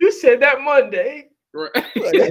You 0.02 0.12
said 0.12 0.42
that 0.42 0.60
Monday. 0.60 1.29
Right. 1.54 1.72
yeah, 1.96 2.30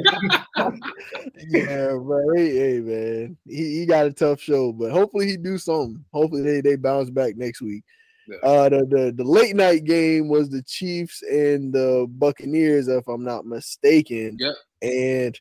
but 1.98 2.22
hey, 2.34 2.56
hey, 2.56 2.80
man, 2.80 3.36
he, 3.46 3.80
he 3.80 3.86
got 3.86 4.06
a 4.06 4.12
tough 4.12 4.40
show, 4.40 4.72
but 4.72 4.92
hopefully 4.92 5.26
he 5.26 5.36
do 5.36 5.58
something. 5.58 6.04
Hopefully 6.12 6.42
they, 6.42 6.60
they 6.60 6.76
bounce 6.76 7.10
back 7.10 7.36
next 7.36 7.60
week. 7.60 7.84
Yeah. 8.28 8.48
Uh, 8.48 8.68
the, 8.68 8.86
the 8.86 9.14
the 9.16 9.24
late 9.24 9.56
night 9.56 9.84
game 9.84 10.28
was 10.28 10.50
the 10.50 10.62
Chiefs 10.62 11.22
and 11.22 11.72
the 11.72 12.06
Buccaneers, 12.08 12.86
if 12.88 13.08
I'm 13.08 13.24
not 13.24 13.46
mistaken. 13.46 14.36
Yeah. 14.38 14.52
And 14.82 15.38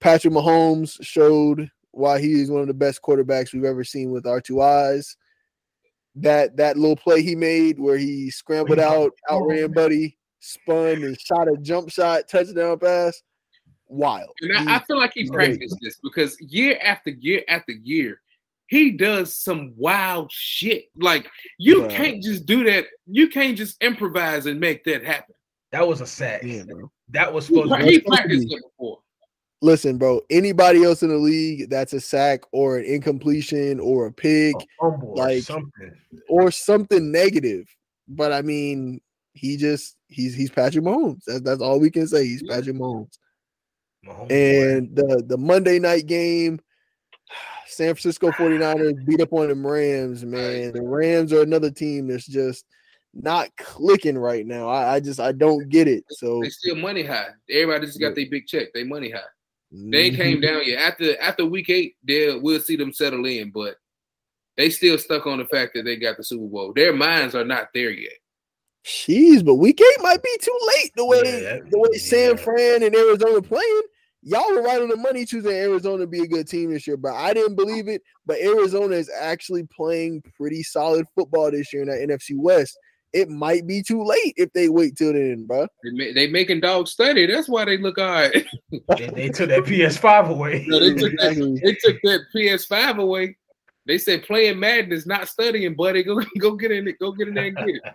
Patrick 0.00 0.32
Mahomes 0.32 0.96
showed 1.02 1.70
why 1.90 2.20
he 2.20 2.40
is 2.40 2.50
one 2.50 2.60
of 2.60 2.68
the 2.68 2.74
best 2.74 3.02
quarterbacks 3.02 3.52
we've 3.52 3.64
ever 3.64 3.82
seen 3.82 4.10
with 4.10 4.26
our 4.26 4.40
two 4.40 4.62
eyes 4.62 5.16
that 6.22 6.56
that 6.56 6.76
little 6.76 6.96
play 6.96 7.22
he 7.22 7.34
made 7.34 7.78
where 7.78 7.98
he 7.98 8.30
scrambled 8.30 8.78
out, 8.78 9.12
outran 9.30 9.72
Buddy, 9.72 10.17
spun 10.40 11.02
and 11.04 11.18
shot 11.20 11.48
a 11.48 11.56
jump 11.56 11.90
shot, 11.90 12.28
touchdown 12.28 12.78
pass. 12.78 13.22
Wild. 13.88 14.30
And 14.42 14.68
I, 14.68 14.76
I 14.76 14.78
feel 14.80 14.98
like 14.98 15.12
he 15.14 15.28
practiced 15.28 15.76
this 15.80 15.98
because 16.02 16.38
year 16.40 16.78
after 16.82 17.10
year 17.10 17.42
after 17.48 17.72
year, 17.72 18.20
he 18.66 18.90
does 18.90 19.34
some 19.34 19.72
wild 19.76 20.30
shit. 20.30 20.86
Like 20.96 21.26
you 21.58 21.86
can't 21.88 22.22
just 22.22 22.44
do 22.44 22.64
that. 22.64 22.84
You 23.06 23.28
can't 23.28 23.56
just 23.56 23.82
improvise 23.82 24.46
and 24.46 24.60
make 24.60 24.84
that 24.84 25.04
happen. 25.04 25.34
That 25.72 25.86
was 25.86 26.00
a 26.00 26.06
sack. 26.06 26.42
Yeah, 26.42 26.64
that 27.10 27.32
was 27.32 27.46
supposed 27.46 27.72
he, 27.74 27.78
to 27.78 27.84
be. 27.84 27.92
He 27.92 28.00
practiced 28.00 28.52
it 28.52 28.62
before. 28.62 28.98
Listen, 29.60 29.98
bro. 29.98 30.20
Anybody 30.30 30.84
else 30.84 31.02
in 31.02 31.08
the 31.08 31.16
league 31.16 31.68
that's 31.68 31.92
a 31.92 32.00
sack 32.00 32.42
or 32.52 32.78
an 32.78 32.84
incompletion 32.84 33.80
or 33.80 34.06
a 34.06 34.12
pig, 34.12 34.54
a 34.80 34.86
like 34.86 35.42
something. 35.42 35.92
or 36.28 36.50
something 36.50 37.10
negative. 37.10 37.74
But 38.06 38.32
I 38.32 38.42
mean, 38.42 39.00
he 39.38 39.56
just 39.56 39.96
he's 40.08 40.34
he's 40.34 40.50
Patrick 40.50 40.84
Mahomes. 40.84 41.22
That's 41.26 41.40
that's 41.40 41.60
all 41.60 41.80
we 41.80 41.90
can 41.90 42.06
say. 42.06 42.24
He's 42.24 42.42
yeah. 42.42 42.56
Patrick 42.56 42.76
Mahomes. 42.76 43.18
Mahomes 44.06 44.30
and 44.30 44.94
the 44.94 45.22
the 45.26 45.38
Monday 45.38 45.78
night 45.78 46.06
game, 46.06 46.60
San 47.66 47.94
Francisco 47.94 48.30
49ers 48.32 49.04
beat 49.06 49.20
up 49.20 49.32
on 49.32 49.48
the 49.48 49.54
Rams, 49.54 50.24
man. 50.24 50.72
The 50.72 50.82
Rams 50.82 51.32
are 51.32 51.42
another 51.42 51.70
team 51.70 52.08
that's 52.08 52.26
just 52.26 52.64
not 53.14 53.48
clicking 53.56 54.18
right 54.18 54.46
now. 54.46 54.68
I, 54.68 54.94
I 54.94 55.00
just 55.00 55.20
I 55.20 55.32
don't 55.32 55.68
get 55.68 55.88
it. 55.88 56.04
So 56.10 56.40
they 56.42 56.50
still 56.50 56.76
money 56.76 57.04
high. 57.04 57.28
Everybody 57.50 57.86
just 57.86 58.00
got 58.00 58.14
their 58.14 58.26
big 58.30 58.46
check. 58.46 58.68
They 58.74 58.84
money 58.84 59.10
high. 59.10 59.20
They 59.70 60.10
came 60.10 60.40
down 60.40 60.60
mm-hmm. 60.60 60.70
yet. 60.70 60.80
After 60.80 61.20
after 61.20 61.44
week 61.44 61.68
eight, 61.68 61.96
they 62.02 62.34
we'll 62.36 62.60
see 62.60 62.76
them 62.76 62.92
settle 62.92 63.26
in, 63.26 63.50
but 63.50 63.76
they 64.56 64.70
still 64.70 64.98
stuck 64.98 65.26
on 65.26 65.38
the 65.38 65.44
fact 65.44 65.74
that 65.74 65.84
they 65.84 65.96
got 65.96 66.16
the 66.16 66.24
Super 66.24 66.46
Bowl. 66.46 66.72
Their 66.74 66.92
minds 66.92 67.34
are 67.34 67.44
not 67.44 67.68
there 67.74 67.90
yet. 67.90 68.17
Jeez, 68.88 69.44
but 69.44 69.56
week 69.56 69.80
eight 69.80 70.02
might 70.02 70.22
be 70.22 70.34
too 70.40 70.58
late 70.68 70.92
the 70.96 71.04
way 71.04 71.18
yeah, 71.24 71.58
the 71.70 71.78
way 71.78 71.98
San 71.98 72.38
Fran 72.38 72.82
and 72.82 72.94
Arizona 72.94 73.42
playing. 73.42 73.82
Y'all 74.22 74.50
were 74.52 74.62
right 74.62 74.80
on 74.80 74.88
the 74.88 74.96
money 74.96 75.24
choosing 75.24 75.52
Arizona 75.52 75.98
to 75.98 76.06
be 76.06 76.22
a 76.22 76.26
good 76.26 76.48
team 76.48 76.72
this 76.72 76.86
year, 76.86 76.96
but 76.96 77.12
I 77.14 77.34
didn't 77.34 77.54
believe 77.54 77.86
it. 77.86 78.02
But 78.26 78.38
Arizona 78.38 78.96
is 78.96 79.10
actually 79.20 79.64
playing 79.64 80.22
pretty 80.36 80.62
solid 80.62 81.06
football 81.14 81.50
this 81.50 81.72
year 81.72 81.82
in 81.82 81.88
that 81.88 82.18
NFC 82.18 82.36
West 82.36 82.78
it 83.12 83.28
might 83.28 83.66
be 83.66 83.82
too 83.82 84.04
late 84.04 84.34
if 84.36 84.52
they 84.52 84.68
wait 84.68 84.96
till 84.96 85.12
then, 85.12 85.46
bro. 85.46 85.66
They, 85.96 86.12
they 86.12 86.26
making 86.28 86.60
dog 86.60 86.88
study. 86.88 87.26
That's 87.26 87.48
why 87.48 87.64
they 87.64 87.78
look 87.78 87.98
all 87.98 88.04
right. 88.04 88.46
they, 88.96 89.06
they, 89.08 89.28
took 89.30 89.48
that 89.48 89.64
PS5 89.64 90.28
away. 90.28 90.64
No, 90.68 90.78
they, 90.78 90.94
took 90.94 91.12
that, 91.18 91.60
they 91.62 91.72
took 91.74 92.00
that 92.02 92.20
PS5 92.34 92.98
away. 92.98 93.36
They 93.86 93.96
said 93.96 94.24
playing 94.24 94.60
Madden 94.60 94.92
is 94.92 95.06
not 95.06 95.28
studying, 95.28 95.74
buddy. 95.74 96.02
Go 96.02 96.20
go 96.38 96.54
get 96.56 96.70
in 96.70 96.88
it. 96.88 96.98
Go 96.98 97.12
get 97.12 97.28
in 97.28 97.34
there 97.34 97.46
and 97.46 97.56
get 97.56 97.68
it. 97.68 97.82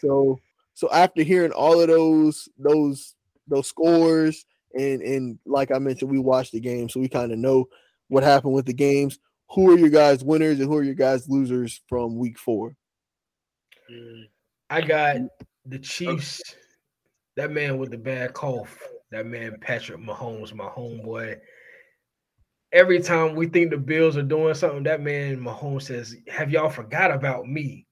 So 0.00 0.38
so 0.74 0.90
after 0.92 1.22
hearing 1.22 1.52
all 1.52 1.80
of 1.80 1.88
those 1.88 2.48
those 2.58 3.14
those 3.46 3.66
scores 3.66 4.44
and 4.74 5.02
and 5.02 5.38
like 5.44 5.70
I 5.70 5.78
mentioned, 5.78 6.10
we 6.10 6.18
watched 6.18 6.52
the 6.52 6.60
game, 6.60 6.88
so 6.88 7.00
we 7.00 7.08
kind 7.08 7.32
of 7.32 7.38
know 7.38 7.66
what 8.08 8.22
happened 8.22 8.54
with 8.54 8.66
the 8.66 8.72
games. 8.72 9.18
Who 9.50 9.72
are 9.72 9.78
your 9.78 9.88
guys 9.88 10.22
winners 10.22 10.60
and 10.60 10.68
who 10.68 10.76
are 10.76 10.82
your 10.82 10.94
guys 10.94 11.28
losers 11.28 11.80
from 11.88 12.16
week 12.16 12.38
four? 12.38 12.76
I 14.68 14.80
got 14.80 15.16
the 15.66 15.78
Chiefs. 15.78 16.42
That 17.36 17.50
man 17.50 17.78
with 17.78 17.90
the 17.90 17.98
bad 17.98 18.32
cough. 18.34 18.78
That 19.10 19.26
man 19.26 19.56
Patrick 19.60 20.00
Mahomes, 20.00 20.54
my 20.54 20.66
homeboy. 20.66 21.36
Every 22.72 23.00
time 23.00 23.34
we 23.34 23.46
think 23.46 23.70
the 23.70 23.78
Bills 23.78 24.16
are 24.16 24.22
doing 24.22 24.54
something, 24.54 24.84
that 24.84 25.00
man 25.00 25.40
Mahomes 25.40 25.82
says, 25.82 26.14
"Have 26.28 26.50
y'all 26.50 26.70
forgot 26.70 27.10
about 27.10 27.48
me?" 27.48 27.86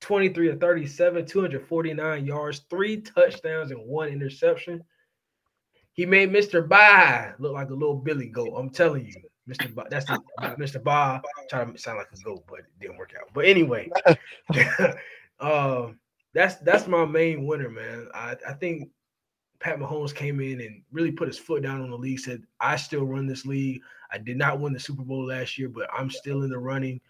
23 0.00 0.48
to 0.48 0.56
37, 0.56 1.26
249 1.26 2.26
yards, 2.26 2.62
three 2.70 3.00
touchdowns, 3.00 3.70
and 3.70 3.86
one 3.86 4.08
interception. 4.08 4.82
He 5.92 6.06
made 6.06 6.30
Mr. 6.30 6.66
Bye 6.66 7.32
look 7.38 7.52
like 7.52 7.70
a 7.70 7.74
little 7.74 7.96
Billy 7.96 8.28
goat. 8.28 8.54
I'm 8.56 8.70
telling 8.70 9.06
you, 9.06 9.14
Mr. 9.48 9.74
Ba, 9.74 9.84
that's 9.90 10.06
the, 10.06 10.20
Mr. 10.58 10.82
Ba. 10.82 11.20
Trying 11.48 11.72
to 11.72 11.78
sound 11.78 11.98
like 11.98 12.08
a 12.12 12.22
goat, 12.22 12.44
but 12.48 12.60
it 12.60 12.66
didn't 12.80 12.96
work 12.96 13.12
out. 13.18 13.28
But 13.34 13.44
anyway, 13.44 13.90
Um, 15.40 15.98
that's 16.34 16.56
that's 16.56 16.86
my 16.86 17.04
main 17.04 17.46
winner, 17.46 17.70
man. 17.70 18.08
I, 18.14 18.36
I 18.46 18.52
think 18.52 18.90
Pat 19.58 19.78
Mahomes 19.78 20.14
came 20.14 20.40
in 20.40 20.60
and 20.60 20.82
really 20.92 21.10
put 21.10 21.28
his 21.28 21.38
foot 21.38 21.62
down 21.62 21.80
on 21.80 21.90
the 21.90 21.96
league. 21.96 22.20
Said, 22.20 22.42
"I 22.60 22.76
still 22.76 23.04
run 23.04 23.26
this 23.26 23.46
league. 23.46 23.80
I 24.12 24.18
did 24.18 24.36
not 24.36 24.60
win 24.60 24.72
the 24.72 24.80
Super 24.80 25.02
Bowl 25.02 25.26
last 25.26 25.58
year, 25.58 25.68
but 25.68 25.88
I'm 25.96 26.10
still 26.10 26.42
in 26.42 26.50
the 26.50 26.58
running. 26.58 27.00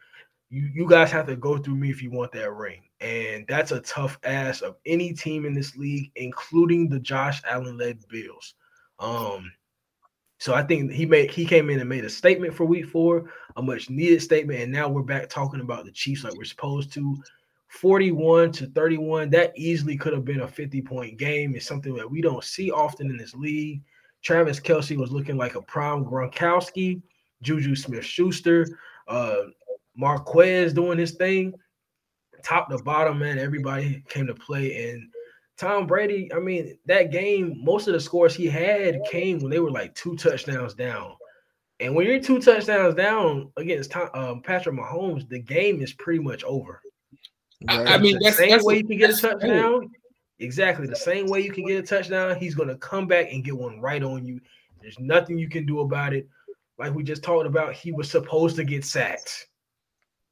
You 0.50 0.68
you 0.74 0.88
guys 0.88 1.10
have 1.12 1.26
to 1.26 1.36
go 1.36 1.58
through 1.58 1.76
me 1.76 1.90
if 1.90 2.02
you 2.02 2.10
want 2.10 2.32
that 2.32 2.52
ring." 2.52 2.82
And 3.00 3.46
that's 3.48 3.72
a 3.72 3.80
tough 3.80 4.18
ass 4.24 4.60
of 4.60 4.76
any 4.84 5.12
team 5.12 5.46
in 5.46 5.54
this 5.54 5.76
league, 5.76 6.10
including 6.16 6.88
the 6.88 7.00
Josh 7.00 7.40
Allen 7.48 7.78
led 7.78 8.06
Bills. 8.08 8.54
Um, 8.98 9.50
so 10.38 10.54
I 10.54 10.62
think 10.62 10.90
he 10.90 11.06
made 11.06 11.30
he 11.30 11.44
came 11.44 11.70
in 11.70 11.80
and 11.80 11.88
made 11.88 12.04
a 12.04 12.10
statement 12.10 12.54
for 12.54 12.64
Week 12.64 12.86
Four, 12.86 13.30
a 13.56 13.62
much 13.62 13.90
needed 13.90 14.22
statement, 14.22 14.60
and 14.60 14.72
now 14.72 14.88
we're 14.88 15.02
back 15.02 15.28
talking 15.28 15.60
about 15.60 15.84
the 15.84 15.92
Chiefs 15.92 16.24
like 16.24 16.34
we're 16.34 16.44
supposed 16.44 16.92
to. 16.94 17.16
41 17.68 18.50
to 18.50 18.66
31. 18.66 19.30
That 19.30 19.52
easily 19.56 19.96
could 19.96 20.12
have 20.12 20.24
been 20.24 20.40
a 20.40 20.48
50 20.48 20.82
point 20.82 21.18
game. 21.18 21.54
It's 21.54 21.66
something 21.66 21.94
that 21.94 22.10
we 22.10 22.20
don't 22.20 22.42
see 22.42 22.70
often 22.70 23.10
in 23.10 23.16
this 23.16 23.34
league. 23.34 23.82
Travis 24.22 24.60
Kelce 24.60 24.96
was 24.96 25.12
looking 25.12 25.36
like 25.36 25.54
a 25.54 25.62
prime 25.62 26.04
Gronkowski, 26.04 27.00
Juju 27.42 27.74
Smith 27.74 28.04
Schuster, 28.04 28.66
uh, 29.08 29.42
Marquez 30.00 30.72
doing 30.72 30.98
his 30.98 31.12
thing. 31.12 31.52
top 32.42 32.70
to 32.70 32.78
bottom, 32.78 33.18
man, 33.18 33.38
everybody 33.38 34.02
came 34.08 34.26
to 34.26 34.34
play. 34.34 34.90
And 34.90 35.08
Tom 35.58 35.86
Brady, 35.86 36.32
I 36.34 36.40
mean, 36.40 36.78
that 36.86 37.12
game, 37.12 37.62
most 37.62 37.86
of 37.86 37.92
the 37.92 38.00
scores 38.00 38.34
he 38.34 38.46
had 38.46 39.04
came 39.04 39.40
when 39.40 39.50
they 39.50 39.60
were 39.60 39.70
like 39.70 39.94
two 39.94 40.16
touchdowns 40.16 40.74
down. 40.74 41.12
And 41.80 41.94
when 41.94 42.06
you're 42.06 42.20
two 42.20 42.40
touchdowns 42.40 42.94
down 42.94 43.52
against 43.58 43.90
Tom, 43.90 44.08
um, 44.14 44.42
Patrick 44.42 44.74
Mahomes, 44.74 45.28
the 45.28 45.38
game 45.38 45.82
is 45.82 45.92
pretty 45.92 46.20
much 46.20 46.44
over. 46.44 46.80
Right. 47.68 47.86
I, 47.86 47.94
I, 47.94 47.98
mean, 47.98 48.14
the 48.14 48.24
that's, 48.24 48.38
same 48.38 48.50
that's 48.50 48.64
way 48.64 48.78
you 48.78 48.86
can 48.86 48.98
get 48.98 49.10
a 49.10 49.16
touchdown. 49.16 49.90
Exactly 50.38 50.86
the 50.86 50.96
same 50.96 51.26
way 51.26 51.40
you 51.40 51.52
can 51.52 51.66
get 51.66 51.84
a 51.84 51.86
touchdown. 51.86 52.36
He's 52.36 52.54
going 52.54 52.70
to 52.70 52.76
come 52.76 53.06
back 53.06 53.30
and 53.30 53.44
get 53.44 53.56
one 53.56 53.80
right 53.80 54.02
on 54.02 54.24
you. 54.24 54.40
There's 54.80 54.98
nothing 54.98 55.36
you 55.36 55.50
can 55.50 55.66
do 55.66 55.80
about 55.80 56.14
it. 56.14 56.26
Like 56.78 56.94
we 56.94 57.02
just 57.02 57.22
talked 57.22 57.46
about, 57.46 57.74
he 57.74 57.92
was 57.92 58.10
supposed 58.10 58.56
to 58.56 58.64
get 58.64 58.86
sacked. 58.86 59.48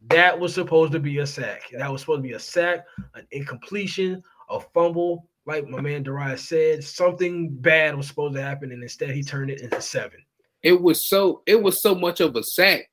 That 0.06 0.38
was 0.38 0.54
supposed 0.54 0.92
to 0.92 1.00
be 1.00 1.18
a 1.18 1.26
sack. 1.26 1.62
That 1.76 1.90
was 1.90 2.02
supposed 2.02 2.18
to 2.18 2.28
be 2.28 2.34
a 2.34 2.38
sack, 2.38 2.86
an 3.14 3.26
incompletion, 3.32 4.22
a 4.48 4.60
fumble. 4.60 5.28
Like 5.44 5.66
my 5.66 5.80
man 5.80 6.02
Darius 6.02 6.46
said, 6.46 6.84
something 6.84 7.48
bad 7.50 7.96
was 7.96 8.06
supposed 8.06 8.34
to 8.34 8.42
happen, 8.42 8.70
and 8.70 8.82
instead 8.82 9.10
he 9.10 9.22
turned 9.22 9.50
it 9.50 9.60
into 9.60 9.80
seven. 9.80 10.20
It 10.62 10.80
was 10.80 11.08
so 11.08 11.42
it 11.46 11.60
was 11.60 11.82
so 11.82 11.94
much 11.94 12.20
of 12.20 12.36
a 12.36 12.42
sack 12.42 12.86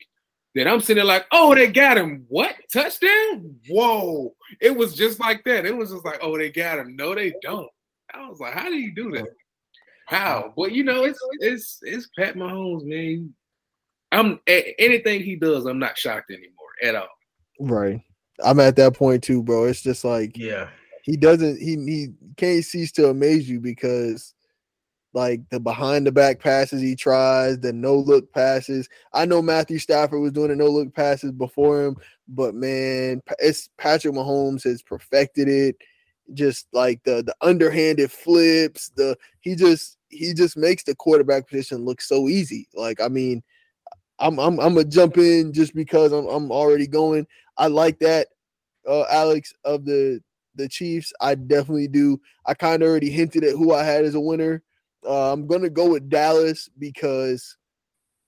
that 0.55 0.67
I'm 0.67 0.79
sitting 0.79 0.95
there 0.95 1.05
like, 1.05 1.25
oh, 1.31 1.53
they 1.53 1.67
got 1.67 1.97
him. 1.97 2.25
What 2.29 2.55
touchdown? 2.71 3.55
Whoa! 3.69 4.33
It 4.61 4.75
was 4.75 4.95
just 4.95 5.19
like 5.19 5.43
that. 5.43 5.65
It 5.65 5.75
was 5.75 5.91
just 5.91 6.05
like, 6.05 6.19
oh, 6.21 6.37
they 6.37 6.49
got 6.49 6.79
him. 6.79 6.95
No, 6.95 7.13
they 7.13 7.33
don't. 7.41 7.69
I 8.13 8.27
was 8.29 8.39
like, 8.39 8.53
how 8.53 8.69
do 8.69 8.75
you 8.75 8.95
do 8.95 9.11
that? 9.11 9.27
How? 10.07 10.53
But 10.55 10.71
you 10.71 10.83
know, 10.83 11.03
it's 11.03 11.19
it's 11.39 11.79
it's 11.83 12.09
Pat 12.17 12.35
Mahomes, 12.35 12.85
man. 12.85 13.33
I'm 14.11 14.39
anything 14.47 15.21
he 15.21 15.35
does, 15.35 15.65
I'm 15.65 15.79
not 15.79 15.97
shocked 15.97 16.31
anymore 16.31 16.54
at 16.81 16.95
all. 16.95 17.07
Right. 17.59 18.01
I'm 18.43 18.59
at 18.59 18.75
that 18.75 18.95
point 18.95 19.23
too, 19.23 19.41
bro. 19.43 19.65
It's 19.65 19.81
just 19.81 20.03
like 20.03 20.37
yeah, 20.37 20.69
he 21.03 21.15
doesn't 21.15 21.59
he 21.59 21.75
he 21.75 22.07
can't 22.35 22.65
cease 22.65 22.91
to 22.93 23.09
amaze 23.09 23.49
you 23.49 23.59
because 23.59 24.33
like 25.13 25.41
the 25.49 25.59
behind 25.61 26.05
the 26.05 26.11
back 26.11 26.39
passes 26.39 26.81
he 26.81 26.95
tries, 26.95 27.57
the 27.59 27.71
no 27.71 27.95
look 27.95 28.31
passes. 28.33 28.89
I 29.13 29.25
know 29.25 29.41
Matthew 29.41 29.79
Stafford 29.79 30.19
was 30.19 30.33
doing 30.33 30.49
the 30.49 30.57
no 30.57 30.67
look 30.67 30.93
passes 30.93 31.31
before 31.31 31.85
him, 31.85 31.95
but 32.27 32.53
man, 32.53 33.21
it's 33.39 33.69
Patrick 33.77 34.13
Mahomes 34.13 34.65
has 34.65 34.81
perfected 34.81 35.47
it. 35.47 35.77
Just 36.33 36.67
like 36.73 37.01
the 37.03 37.23
the 37.23 37.35
underhanded 37.41 38.11
flips, 38.11 38.89
the 38.89 39.15
he 39.39 39.55
just 39.55 39.97
he 40.09 40.33
just 40.33 40.57
makes 40.57 40.83
the 40.83 40.95
quarterback 40.95 41.47
position 41.47 41.85
look 41.85 42.01
so 42.01 42.27
easy. 42.27 42.67
Like 42.73 42.99
I 42.99 43.07
mean, 43.07 43.41
I'm 44.19 44.39
I'm 44.39 44.59
I'm 44.59 44.75
gonna 44.75 44.85
jump 44.85 45.17
in 45.17 45.51
just 45.53 45.75
because 45.75 46.11
I'm 46.11 46.27
I'm 46.27 46.51
already 46.51 46.87
going. 46.87 47.27
I 47.57 47.67
like 47.67 47.99
that, 47.99 48.27
uh, 48.87 49.03
Alex 49.09 49.53
of 49.63 49.85
the 49.85 50.21
the 50.55 50.69
Chiefs. 50.69 51.11
I 51.19 51.35
definitely 51.35 51.87
do. 51.87 52.19
I 52.45 52.53
kind 52.53 52.81
of 52.81 52.89
already 52.89 53.09
hinted 53.09 53.43
at 53.43 53.51
who 53.55 53.73
I 53.73 53.83
had 53.83 54.05
as 54.05 54.15
a 54.15 54.19
winner. 54.19 54.63
Uh, 55.05 55.33
I'm 55.33 55.47
gonna 55.47 55.69
go 55.69 55.89
with 55.89 56.09
Dallas 56.09 56.69
because 56.79 57.57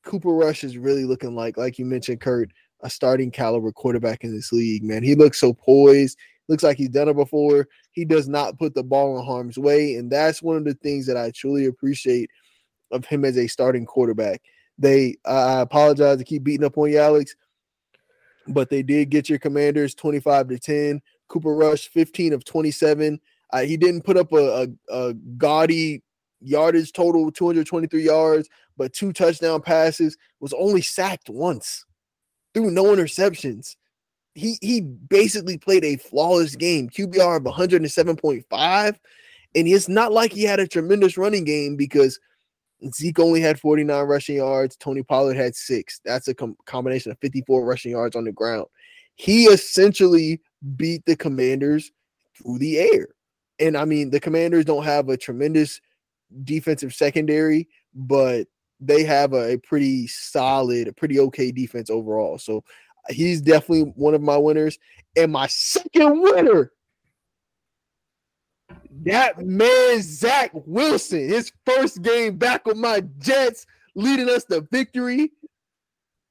Cooper 0.03 0.33
Rush 0.33 0.63
is 0.63 0.77
really 0.77 1.05
looking 1.05 1.35
like, 1.35 1.57
like 1.57 1.79
you 1.79 1.85
mentioned, 1.85 2.21
Kurt, 2.21 2.51
a 2.81 2.89
starting 2.89 3.31
caliber 3.31 3.71
quarterback 3.71 4.23
in 4.23 4.33
this 4.33 4.51
league. 4.51 4.83
Man, 4.83 5.03
he 5.03 5.15
looks 5.15 5.39
so 5.39 5.53
poised. 5.53 6.17
Looks 6.47 6.63
like 6.63 6.77
he's 6.77 6.89
done 6.89 7.09
it 7.09 7.15
before. 7.15 7.67
He 7.91 8.05
does 8.05 8.29
not 8.29 8.57
put 8.57 8.73
the 8.73 8.83
ball 8.83 9.19
in 9.19 9.25
harm's 9.25 9.57
way, 9.57 9.95
and 9.95 10.09
that's 10.09 10.41
one 10.41 10.55
of 10.55 10.63
the 10.63 10.75
things 10.75 11.05
that 11.07 11.17
I 11.17 11.31
truly 11.31 11.65
appreciate 11.65 12.29
of 12.91 13.05
him 13.05 13.25
as 13.25 13.37
a 13.37 13.47
starting 13.47 13.85
quarterback. 13.85 14.41
They, 14.77 15.17
I 15.25 15.61
apologize 15.61 16.17
to 16.17 16.23
keep 16.23 16.43
beating 16.43 16.65
up 16.65 16.77
on 16.77 16.91
you, 16.91 16.99
Alex, 16.99 17.35
but 18.47 18.69
they 18.69 18.83
did 18.83 19.09
get 19.09 19.29
your 19.29 19.39
Commanders 19.39 19.95
25 19.95 20.49
to 20.49 20.59
10. 20.59 21.01
Cooper 21.27 21.53
Rush 21.53 21.87
15 21.89 22.33
of 22.33 22.45
27. 22.45 23.19
Uh, 23.51 23.61
he 23.61 23.77
didn't 23.77 24.03
put 24.03 24.17
up 24.17 24.31
a, 24.33 24.67
a, 24.89 24.93
a 24.93 25.13
gaudy 25.37 26.03
yardage 26.41 26.91
total, 26.93 27.31
223 27.31 28.03
yards, 28.03 28.49
but 28.77 28.93
two 28.93 29.11
touchdown 29.13 29.61
passes. 29.61 30.17
Was 30.39 30.53
only 30.53 30.81
sacked 30.81 31.29
once 31.29 31.85
through 32.53 32.71
no 32.71 32.85
interceptions. 32.85 33.75
He 34.35 34.57
he 34.61 34.81
basically 34.81 35.57
played 35.57 35.83
a 35.83 35.97
flawless 35.97 36.55
game. 36.55 36.89
QBR 36.89 37.37
of 37.37 37.43
107.5. 37.43 38.97
And 39.55 39.67
it's 39.67 39.89
not 39.89 40.11
like 40.11 40.31
he 40.31 40.43
had 40.43 40.59
a 40.59 40.67
tremendous 40.67 41.17
running 41.17 41.43
game 41.43 41.75
because 41.75 42.19
Zeke 42.93 43.19
only 43.19 43.41
had 43.41 43.59
49 43.59 44.05
rushing 44.05 44.37
yards. 44.37 44.75
Tony 44.75 45.03
Pollard 45.03 45.35
had 45.35 45.55
six. 45.55 45.99
That's 46.05 46.27
a 46.27 46.33
com- 46.33 46.57
combination 46.65 47.11
of 47.11 47.17
54 47.19 47.65
rushing 47.65 47.91
yards 47.91 48.15
on 48.15 48.23
the 48.23 48.31
ground. 48.31 48.67
He 49.15 49.45
essentially 49.45 50.41
beat 50.75 51.03
the 51.05 51.15
Commanders 51.15 51.91
through 52.37 52.59
the 52.59 52.77
air. 52.77 53.07
And 53.59 53.75
I 53.75 53.85
mean, 53.85 54.11
the 54.11 54.19
Commanders 54.19 54.65
don't 54.65 54.83
have 54.83 55.09
a 55.09 55.17
tremendous 55.17 55.81
defensive 56.43 56.93
secondary, 56.93 57.67
but 57.95 58.47
they 58.79 59.03
have 59.03 59.33
a, 59.33 59.53
a 59.53 59.57
pretty 59.57 60.05
solid, 60.07 60.87
a 60.87 60.93
pretty 60.93 61.19
okay 61.19 61.51
defense 61.51 61.89
overall. 61.89 62.37
So 62.37 62.63
he's 63.09 63.41
definitely 63.41 63.91
one 63.95 64.13
of 64.13 64.21
my 64.21 64.37
winners. 64.37 64.77
And 65.15 65.31
my 65.31 65.47
second 65.47 66.21
winner 66.21 66.71
that 69.03 69.39
man, 69.39 70.01
Zach 70.01 70.51
Wilson, 70.53 71.19
his 71.19 71.51
first 71.65 72.01
game 72.01 72.37
back 72.37 72.65
with 72.65 72.77
my 72.77 73.01
Jets, 73.19 73.65
leading 73.95 74.29
us 74.29 74.43
to 74.45 74.61
victory. 74.71 75.31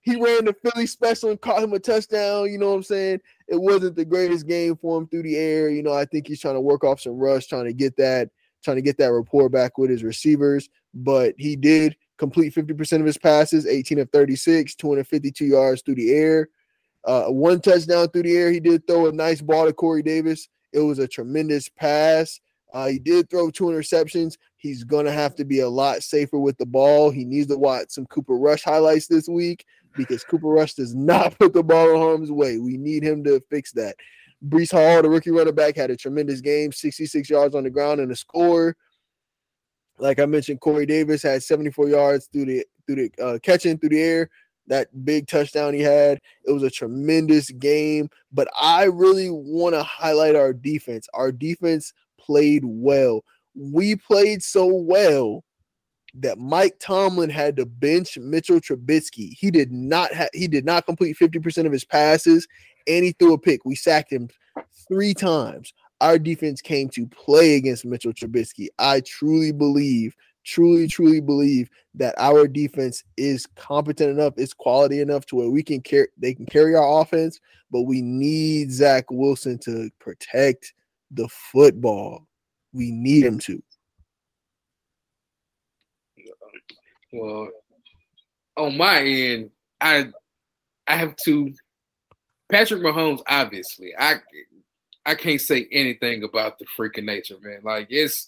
He 0.01 0.15
ran 0.15 0.45
the 0.45 0.55
Philly 0.55 0.87
special 0.87 1.31
and 1.31 1.41
caught 1.41 1.63
him 1.63 1.73
a 1.73 1.81
touchdown. 1.81 2.51
You 2.51 2.59
know 2.59 2.71
what 2.71 2.77
I'm 2.77 2.83
saying? 2.85 3.21
It 3.49 3.61
wasn't 3.61 3.97
the 3.97 4.05
greatest 4.05 4.47
game 4.47 4.77
for 4.77 4.99
him 4.99 5.09
through 5.09 5.25
the 5.25 5.37
air. 5.37 5.69
You 5.69 5.83
know, 5.83 5.93
I 5.93 6.05
think 6.05 6.29
he's 6.29 6.41
trying 6.41 6.55
to 6.55 6.61
work 6.61 6.85
off 6.85 7.01
some 7.01 7.19
rush, 7.19 7.47
trying 7.47 7.65
to 7.65 7.73
get 7.73 7.97
that, 7.97 8.31
trying 8.63 8.77
to 8.77 8.83
get 8.83 8.99
that 8.99 9.13
rapport 9.13 9.49
back 9.49 9.79
with 9.79 9.91
his 9.91 10.05
receivers. 10.05 10.69
But 10.95 11.35
he 11.39 11.57
did 11.57 11.97
complete 12.19 12.55
50% 12.55 13.01
of 13.01 13.07
his 13.07 13.19
passes, 13.19 13.67
18 13.67 13.99
of 13.99 14.11
36, 14.11 14.77
252 14.77 15.45
yards 15.45 15.83
through 15.83 15.97
the 15.97 16.13
air. 16.13 16.49
Uh, 17.05 17.27
one 17.27 17.61
touchdown 17.61 18.09
through 18.09 18.25
the 18.25 18.37
air. 18.37 18.51
He 18.51 18.61
did 18.61 18.87
throw 18.87 19.09
a 19.09 19.13
nice 19.13 19.41
ball 19.41 19.67
to 19.67 19.73
Corey 19.73 20.03
Davis. 20.03 20.49
It 20.73 20.81
was 20.81 20.99
a 20.99 21.09
tremendous 21.09 21.69
pass. 21.69 22.41
Uh, 22.77 22.89
he 22.89 22.99
did 22.99 23.31
throw 23.31 23.51
two 23.51 23.65
interceptions. 23.65 24.37
He's 24.59 24.85
going 24.85 25.07
to 25.07 25.13
have 25.13 25.35
to 25.37 25.47
be 25.47 25.61
a 25.61 25.69
lot 25.69 26.03
safer 26.03 26.39
with 26.39 26.59
the 26.59 26.67
ball. 26.67 27.11
He 27.11 27.25
needs 27.25 27.47
to 27.47 27.57
watch 27.57 27.87
some 27.89 28.05
Cooper 28.05 28.35
Rush 28.35 28.63
highlights 28.63 29.07
this 29.07 29.31
week 29.31 29.65
because 29.97 30.23
Cooper 30.25 30.49
Rush 30.49 30.75
does 30.75 30.95
not 30.95 31.39
put 31.39 31.55
the 31.55 31.63
ball 31.63 31.95
in 31.95 31.97
harm's 31.97 32.31
way. 32.31 32.59
We 32.59 32.77
need 32.77 33.03
him 33.03 33.25
to 33.25 33.41
fix 33.49 33.73
that. 33.73 33.97
Breece 34.47 34.73
Hall, 34.73 35.01
the 35.01 35.09
rookie 35.09 35.31
running 35.31 35.55
back, 35.55 35.75
had 35.75 35.91
a 35.91 35.97
tremendous 35.97 36.43
game 36.43 36.71
66 36.71 37.31
yards 37.31 37.55
on 37.55 37.65
the 37.65 37.71
ground 37.71 37.99
and 38.01 38.13
a 38.13 38.17
score. 38.17 38.77
Like 39.99 40.19
I 40.19 40.27
mentioned, 40.27 40.61
Corey 40.61 40.85
Davis 40.85 41.23
had 41.23 41.43
74 41.43 41.89
yards 41.89 42.29
through 42.31 42.45
the 42.45 42.67
through 42.87 43.09
the 43.09 43.25
uh, 43.25 43.39
catching 43.43 43.79
through 43.79 43.89
the 43.89 44.03
air. 44.03 44.29
That 44.67 44.89
big 45.03 45.29
touchdown 45.29 45.73
he 45.73 45.81
had. 45.81 46.21
It 46.45 46.53
was 46.53 46.63
a 46.63 46.69
tremendous 46.69 47.51
game. 47.53 48.11
But 48.33 48.49
I 48.61 48.85
really 48.85 49.31
want 49.31 49.75
to 49.75 49.83
highlight 49.83 50.37
our 50.37 50.53
defense. 50.53 51.09
Our 51.15 51.33
defense 51.33 51.95
played 52.27 52.63
well. 52.65 53.25
We 53.55 53.97
played 53.97 54.43
so 54.43 54.67
well 54.67 55.45
that 56.21 56.39
Mike 56.39 56.77
Tomlin 56.79 57.31
had 57.31 57.57
to 57.57 57.67
bench 57.67 58.19
Mitchell 58.19 58.61
Trubisky. 58.61 59.31
He 59.39 59.51
did 59.51 59.71
not 59.71 60.13
have 60.13 60.31
he 60.33 60.49
did 60.49 60.65
not 60.65 60.87
complete 60.87 61.17
50% 61.21 61.67
of 61.67 61.73
his 61.73 61.85
passes 61.85 62.47
and 62.87 63.05
he 63.05 63.13
threw 63.13 63.35
a 63.35 63.39
pick. 63.39 63.65
We 63.65 63.75
sacked 63.75 64.13
him 64.13 64.29
three 64.89 65.15
times. 65.15 65.73
Our 66.01 66.19
defense 66.19 66.61
came 66.61 66.89
to 66.91 67.07
play 67.07 67.57
against 67.57 67.85
Mitchell 67.85 68.13
Trubisky. 68.13 68.69
I 68.79 69.01
truly 69.01 69.53
believe, 69.53 70.15
truly, 70.45 70.89
truly 70.89 71.21
believe 71.21 71.71
that 71.95 72.15
our 72.19 72.47
defense 72.47 73.03
is 73.17 73.47
competent 73.57 74.11
enough, 74.11 74.35
is 74.37 74.53
quality 74.53 75.01
enough 75.01 75.25
to 75.27 75.37
where 75.37 75.51
we 75.51 75.63
can 75.63 75.81
carry 75.81 76.09
they 76.19 76.35
can 76.35 76.47
carry 76.47 76.75
our 76.75 77.01
offense, 77.01 77.41
but 77.71 77.83
we 77.83 78.03
need 78.03 78.71
Zach 78.73 79.11
Wilson 79.11 79.59
to 79.61 79.91
protect 79.99 80.75
the 81.11 81.29
football. 81.29 82.27
We 82.73 82.91
need 82.91 83.25
him 83.25 83.39
to. 83.41 83.63
Well, 87.13 87.49
on 88.57 88.77
my 88.77 89.01
end, 89.01 89.51
I 89.81 90.09
I 90.87 90.97
have 90.97 91.17
to 91.25 91.53
Patrick 92.51 92.83
Mahomes, 92.83 93.23
obviously. 93.29 93.93
I 93.99 94.17
I 95.05 95.15
can't 95.15 95.41
say 95.41 95.69
anything 95.71 96.25
about 96.25 96.59
the 96.59 96.67
freaking 96.77 97.05
nature, 97.05 97.37
man. 97.41 97.61
Like 97.63 97.87
it's 97.91 98.27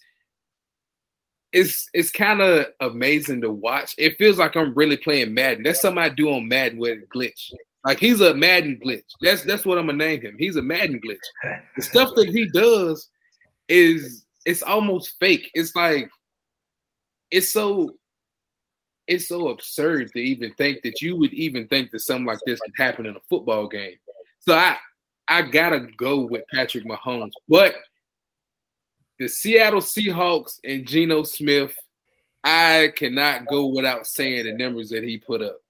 it's 1.52 1.88
it's 1.94 2.10
kind 2.10 2.40
of 2.40 2.66
amazing 2.80 3.40
to 3.42 3.50
watch. 3.50 3.94
It 3.98 4.18
feels 4.18 4.38
like 4.38 4.56
I'm 4.56 4.74
really 4.74 4.96
playing 4.96 5.34
Madden. 5.34 5.62
That's 5.62 5.80
something 5.80 6.02
I 6.02 6.08
do 6.08 6.30
on 6.30 6.48
Madden 6.48 6.78
with 6.78 7.08
glitch. 7.08 7.52
Like 7.88 8.00
he's 8.00 8.20
a 8.20 8.34
Madden 8.34 8.78
glitch. 8.84 9.00
That's 9.22 9.44
that's 9.44 9.64
what 9.64 9.78
I'm 9.78 9.86
gonna 9.86 9.96
name 9.96 10.20
him. 10.20 10.36
He's 10.38 10.56
a 10.56 10.62
Madden 10.62 11.00
glitch. 11.00 11.62
The 11.74 11.80
stuff 11.80 12.10
that 12.16 12.28
he 12.28 12.46
does 12.50 13.08
is 13.66 14.26
it's 14.44 14.62
almost 14.62 15.16
fake. 15.18 15.50
It's 15.54 15.74
like 15.74 16.10
it's 17.30 17.50
so 17.50 17.94
it's 19.06 19.26
so 19.26 19.48
absurd 19.48 20.12
to 20.12 20.18
even 20.18 20.52
think 20.58 20.82
that 20.82 21.00
you 21.00 21.16
would 21.16 21.32
even 21.32 21.66
think 21.68 21.90
that 21.92 22.00
something 22.00 22.26
like 22.26 22.40
this 22.44 22.60
could 22.60 22.74
happen 22.76 23.06
in 23.06 23.16
a 23.16 23.20
football 23.30 23.66
game. 23.66 23.96
So 24.40 24.54
I 24.54 24.76
I 25.26 25.40
gotta 25.40 25.86
go 25.96 26.26
with 26.26 26.44
Patrick 26.52 26.84
Mahomes. 26.84 27.32
But 27.48 27.74
the 29.18 29.28
Seattle 29.28 29.80
Seahawks 29.80 30.58
and 30.62 30.86
Geno 30.86 31.22
Smith, 31.22 31.74
I 32.44 32.92
cannot 32.94 33.46
go 33.46 33.64
without 33.64 34.06
saying 34.06 34.44
the 34.44 34.52
numbers 34.52 34.90
that 34.90 35.04
he 35.04 35.16
put 35.16 35.40
up. 35.40 35.62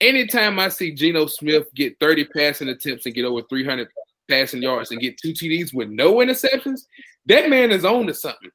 Anytime 0.00 0.58
I 0.58 0.68
see 0.68 0.92
Geno 0.92 1.26
Smith 1.26 1.66
get 1.74 1.98
30 2.00 2.26
passing 2.26 2.68
attempts 2.68 3.06
and 3.06 3.14
get 3.14 3.24
over 3.24 3.42
300 3.48 3.88
passing 4.28 4.62
yards 4.62 4.90
and 4.90 5.00
get 5.00 5.18
two 5.18 5.32
TDs 5.32 5.72
with 5.72 5.88
no 5.88 6.16
interceptions, 6.16 6.82
that 7.26 7.48
man 7.48 7.70
is 7.70 7.84
on 7.84 8.06
to 8.06 8.14
something. 8.14 8.50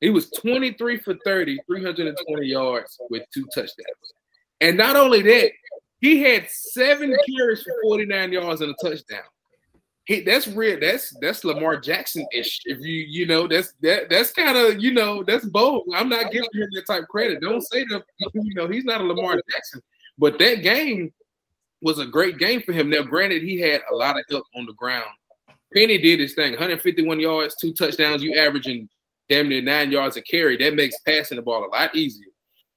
He 0.00 0.10
was 0.10 0.30
23 0.30 0.98
for 0.98 1.16
30, 1.24 1.58
320 1.66 2.46
yards 2.46 2.98
with 3.10 3.22
two 3.32 3.46
touchdowns. 3.54 4.12
And 4.60 4.76
not 4.76 4.96
only 4.96 5.22
that, 5.22 5.52
he 6.00 6.22
had 6.22 6.48
seven 6.50 7.16
carries 7.26 7.62
for 7.62 7.72
49 7.82 8.32
yards 8.32 8.60
and 8.60 8.74
a 8.78 8.86
touchdown. 8.88 9.24
He, 10.04 10.20
that's 10.20 10.46
real. 10.46 10.78
That's 10.78 11.16
that's 11.20 11.44
Lamar 11.44 11.80
Jackson 11.80 12.24
ish. 12.32 12.60
If 12.64 12.78
you 12.78 13.04
you 13.08 13.26
know 13.26 13.48
that's 13.48 13.72
that 13.80 14.08
that's 14.08 14.30
kind 14.30 14.56
of 14.56 14.80
you 14.80 14.92
know 14.92 15.24
that's 15.24 15.44
bold. 15.44 15.88
I'm 15.92 16.08
not 16.08 16.30
giving 16.30 16.48
him 16.52 16.68
that 16.74 16.86
type 16.86 17.08
credit. 17.08 17.40
Don't 17.40 17.60
say 17.60 17.84
that 17.86 18.04
you 18.34 18.54
know 18.54 18.68
he's 18.68 18.84
not 18.84 19.00
a 19.00 19.04
Lamar 19.04 19.34
Jackson. 19.50 19.82
But 20.18 20.38
that 20.38 20.62
game 20.62 21.12
was 21.82 21.98
a 21.98 22.06
great 22.06 22.38
game 22.38 22.62
for 22.62 22.72
him. 22.72 22.90
Now, 22.90 23.02
granted, 23.02 23.42
he 23.42 23.60
had 23.60 23.82
a 23.90 23.94
lot 23.94 24.18
of 24.18 24.24
help 24.30 24.44
on 24.56 24.66
the 24.66 24.72
ground. 24.74 25.10
Penny 25.74 25.98
did 25.98 26.20
his 26.20 26.34
thing: 26.34 26.52
151 26.52 27.20
yards, 27.20 27.56
two 27.60 27.72
touchdowns. 27.72 28.22
You 28.22 28.38
averaging 28.38 28.88
damn 29.28 29.48
near 29.48 29.62
nine 29.62 29.90
yards 29.90 30.16
a 30.16 30.22
carry. 30.22 30.56
That 30.56 30.74
makes 30.74 30.98
passing 31.00 31.36
the 31.36 31.42
ball 31.42 31.64
a 31.64 31.70
lot 31.74 31.94
easier. 31.94 32.28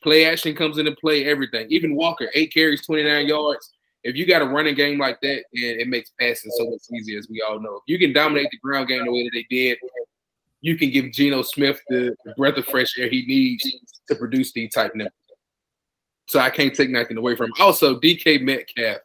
Play 0.01 0.25
action 0.25 0.55
comes 0.55 0.77
into 0.77 0.93
play, 0.93 1.25
everything. 1.25 1.67
Even 1.69 1.95
Walker, 1.95 2.29
eight 2.33 2.53
carries, 2.53 2.85
29 2.85 3.27
yards. 3.27 3.73
If 4.03 4.15
you 4.15 4.25
got 4.25 4.41
a 4.41 4.45
running 4.45 4.75
game 4.75 4.97
like 4.97 5.19
that, 5.21 5.43
and 5.53 5.81
it 5.81 5.89
makes 5.89 6.11
passing 6.17 6.51
so 6.57 6.69
much 6.69 6.81
easier, 6.93 7.19
as 7.19 7.27
we 7.29 7.41
all 7.41 7.59
know. 7.59 7.75
If 7.75 7.83
you 7.87 7.99
can 7.99 8.13
dominate 8.13 8.47
the 8.49 8.57
ground 8.59 8.87
game 8.87 9.03
the 9.03 9.11
way 9.11 9.23
that 9.23 9.31
they 9.33 9.45
did, 9.49 9.77
you 10.61 10.77
can 10.77 10.89
give 10.89 11.11
Geno 11.11 11.41
Smith 11.41 11.81
the, 11.89 12.15
breath 12.37 12.57
of 12.57 12.65
fresh 12.65 12.97
air 12.97 13.09
he 13.09 13.25
needs 13.25 13.65
to 14.07 14.15
produce 14.15 14.53
these 14.53 14.71
type 14.73 14.95
numbers. 14.95 15.13
So 16.29 16.39
I 16.39 16.51
can't 16.51 16.75
take 16.75 16.91
nothing 16.91 17.17
away 17.17 17.35
from 17.35 17.47
him. 17.47 17.53
Also, 17.59 17.99
DK 17.99 18.43
Metcalf. 18.43 18.99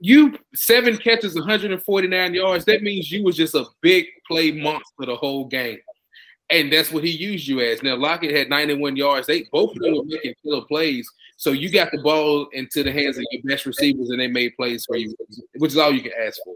You 0.00 0.38
seven 0.54 0.96
catches, 0.96 1.34
149 1.34 2.32
yards. 2.32 2.64
That 2.64 2.82
means 2.82 3.12
you 3.12 3.22
was 3.22 3.36
just 3.36 3.54
a 3.54 3.66
big 3.82 4.06
play 4.26 4.52
monster 4.52 5.04
the 5.04 5.14
whole 5.14 5.44
game. 5.44 5.78
And 6.48 6.72
that's 6.72 6.90
what 6.90 7.04
he 7.04 7.10
used 7.10 7.46
you 7.46 7.60
as. 7.60 7.82
Now 7.82 7.96
Lockett 7.96 8.34
had 8.34 8.48
91 8.48 8.96
yards. 8.96 9.26
They 9.26 9.46
both 9.52 9.76
of 9.76 9.82
them 9.82 9.96
were 9.96 10.04
making 10.04 10.32
killer 10.42 10.62
plays. 10.62 11.06
So 11.36 11.50
you 11.50 11.70
got 11.70 11.92
the 11.92 11.98
ball 11.98 12.48
into 12.54 12.82
the 12.82 12.90
hands 12.90 13.18
of 13.18 13.24
your 13.30 13.42
best 13.44 13.66
receivers, 13.66 14.08
and 14.08 14.18
they 14.18 14.28
made 14.28 14.56
plays 14.56 14.86
for 14.86 14.96
you, 14.96 15.14
which 15.58 15.72
is 15.72 15.78
all 15.78 15.92
you 15.92 16.00
can 16.00 16.12
ask 16.26 16.40
for. 16.42 16.54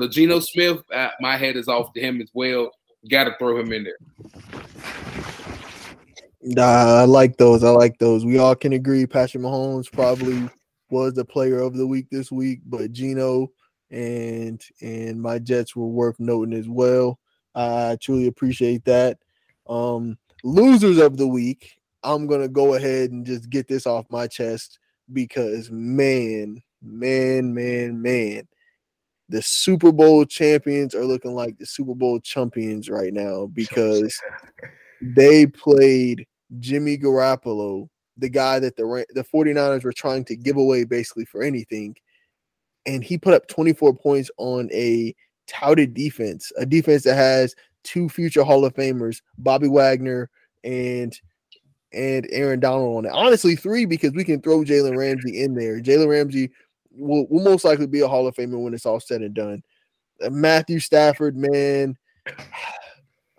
So 0.00 0.08
Geno 0.08 0.40
Smith, 0.40 0.78
uh, 0.94 1.10
my 1.20 1.36
head 1.36 1.56
is 1.56 1.68
off 1.68 1.92
to 1.92 2.00
him 2.00 2.22
as 2.22 2.30
well. 2.32 2.70
Got 3.10 3.24
to 3.24 3.34
throw 3.38 3.60
him 3.60 3.70
in 3.74 3.84
there. 3.84 3.98
Nah, 6.48 7.00
I 7.00 7.04
like 7.06 7.38
those. 7.38 7.64
I 7.64 7.70
like 7.70 7.98
those. 7.98 8.24
We 8.24 8.38
all 8.38 8.54
can 8.54 8.72
agree 8.72 9.04
Patrick 9.04 9.42
Mahomes 9.42 9.90
probably 9.90 10.48
was 10.90 11.14
the 11.14 11.24
player 11.24 11.58
of 11.58 11.74
the 11.74 11.88
week 11.88 12.06
this 12.08 12.30
week, 12.30 12.60
but 12.64 12.92
Geno 12.92 13.50
and 13.90 14.62
and 14.80 15.20
my 15.20 15.40
Jets 15.40 15.74
were 15.74 15.88
worth 15.88 16.20
noting 16.20 16.56
as 16.56 16.68
well. 16.68 17.18
I 17.56 17.98
truly 18.00 18.28
appreciate 18.28 18.84
that. 18.84 19.18
Um, 19.68 20.18
losers 20.44 20.98
of 20.98 21.16
the 21.16 21.26
week, 21.26 21.80
I'm 22.04 22.28
gonna 22.28 22.46
go 22.46 22.74
ahead 22.74 23.10
and 23.10 23.26
just 23.26 23.50
get 23.50 23.66
this 23.66 23.84
off 23.84 24.06
my 24.08 24.28
chest 24.28 24.78
because 25.12 25.68
man, 25.72 26.62
man, 26.80 27.52
man, 27.54 28.00
man, 28.00 28.46
the 29.28 29.42
Super 29.42 29.90
Bowl 29.90 30.24
champions 30.24 30.94
are 30.94 31.04
looking 31.04 31.34
like 31.34 31.58
the 31.58 31.66
Super 31.66 31.96
Bowl 31.96 32.20
champions 32.20 32.88
right 32.88 33.12
now 33.12 33.46
because 33.46 34.16
they 35.00 35.46
played 35.46 36.24
Jimmy 36.58 36.96
Garoppolo, 36.96 37.88
the 38.16 38.28
guy 38.28 38.58
that 38.58 38.76
the 38.76 39.06
the 39.14 39.24
49ers 39.24 39.84
were 39.84 39.92
trying 39.92 40.24
to 40.26 40.36
give 40.36 40.56
away 40.56 40.84
basically 40.84 41.24
for 41.24 41.42
anything. 41.42 41.96
And 42.86 43.02
he 43.02 43.18
put 43.18 43.34
up 43.34 43.48
24 43.48 43.94
points 43.94 44.30
on 44.38 44.70
a 44.72 45.14
touted 45.46 45.94
defense, 45.94 46.52
a 46.56 46.64
defense 46.64 47.02
that 47.04 47.16
has 47.16 47.54
two 47.82 48.08
future 48.08 48.44
Hall 48.44 48.64
of 48.64 48.74
Famers, 48.74 49.22
Bobby 49.38 49.68
Wagner 49.68 50.30
and 50.64 51.18
and 51.92 52.26
Aaron 52.30 52.60
Donald 52.60 52.96
on 52.98 53.04
it. 53.06 53.12
Honestly, 53.14 53.56
three 53.56 53.86
because 53.86 54.12
we 54.12 54.24
can 54.24 54.40
throw 54.40 54.60
Jalen 54.60 54.96
Ramsey 54.96 55.42
in 55.42 55.54
there. 55.54 55.80
Jalen 55.80 56.08
Ramsey 56.08 56.50
will, 56.90 57.26
will 57.28 57.42
most 57.42 57.64
likely 57.64 57.86
be 57.86 58.00
a 58.00 58.08
Hall 58.08 58.26
of 58.26 58.34
Famer 58.34 58.62
when 58.62 58.74
it's 58.74 58.86
all 58.86 59.00
said 59.00 59.22
and 59.22 59.34
done. 59.34 59.62
Uh, 60.22 60.30
Matthew 60.30 60.78
Stafford, 60.78 61.36
man, 61.36 61.96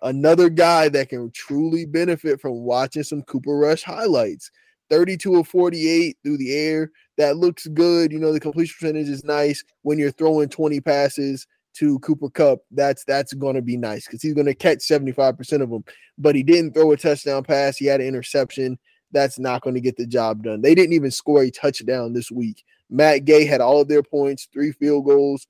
another 0.02 0.48
guy 0.48 0.88
that 0.90 1.08
can 1.08 1.30
truly 1.32 1.86
benefit 1.86 2.40
from 2.40 2.52
watching 2.52 3.02
some 3.02 3.22
Cooper 3.22 3.56
Rush 3.56 3.82
highlights. 3.82 4.50
32 4.90 5.36
of 5.36 5.48
48 5.48 6.16
through 6.22 6.38
the 6.38 6.54
air. 6.54 6.90
That 7.18 7.36
looks 7.36 7.66
good. 7.66 8.12
You 8.12 8.18
know, 8.18 8.32
the 8.32 8.40
completion 8.40 8.76
percentage 8.80 9.08
is 9.08 9.24
nice 9.24 9.62
when 9.82 9.98
you're 9.98 10.10
throwing 10.10 10.48
20 10.48 10.80
passes 10.80 11.46
to 11.74 11.98
Cooper 12.00 12.30
Kupp. 12.30 12.60
that's 12.70 13.04
that's 13.04 13.32
going 13.34 13.54
to 13.54 13.62
be 13.62 13.76
nice 13.76 14.06
because 14.06 14.22
he's 14.22 14.34
going 14.34 14.46
to 14.46 14.54
catch 14.54 14.78
75% 14.78 15.62
of 15.62 15.70
them. 15.70 15.84
But 16.16 16.34
he 16.34 16.42
didn't 16.42 16.72
throw 16.72 16.92
a 16.92 16.96
touchdown 16.96 17.44
pass. 17.44 17.76
He 17.76 17.86
had 17.86 18.00
an 18.00 18.06
interception. 18.06 18.78
That's 19.12 19.38
not 19.38 19.62
going 19.62 19.74
to 19.74 19.80
get 19.80 19.96
the 19.96 20.06
job 20.06 20.42
done. 20.42 20.60
They 20.60 20.74
didn't 20.74 20.94
even 20.94 21.10
score 21.10 21.42
a 21.42 21.50
touchdown 21.50 22.12
this 22.12 22.30
week. 22.30 22.64
Matt 22.90 23.24
Gay 23.24 23.44
had 23.44 23.60
all 23.60 23.80
of 23.80 23.88
their 23.88 24.02
points, 24.02 24.48
three 24.52 24.72
field 24.72 25.06
goals. 25.06 25.46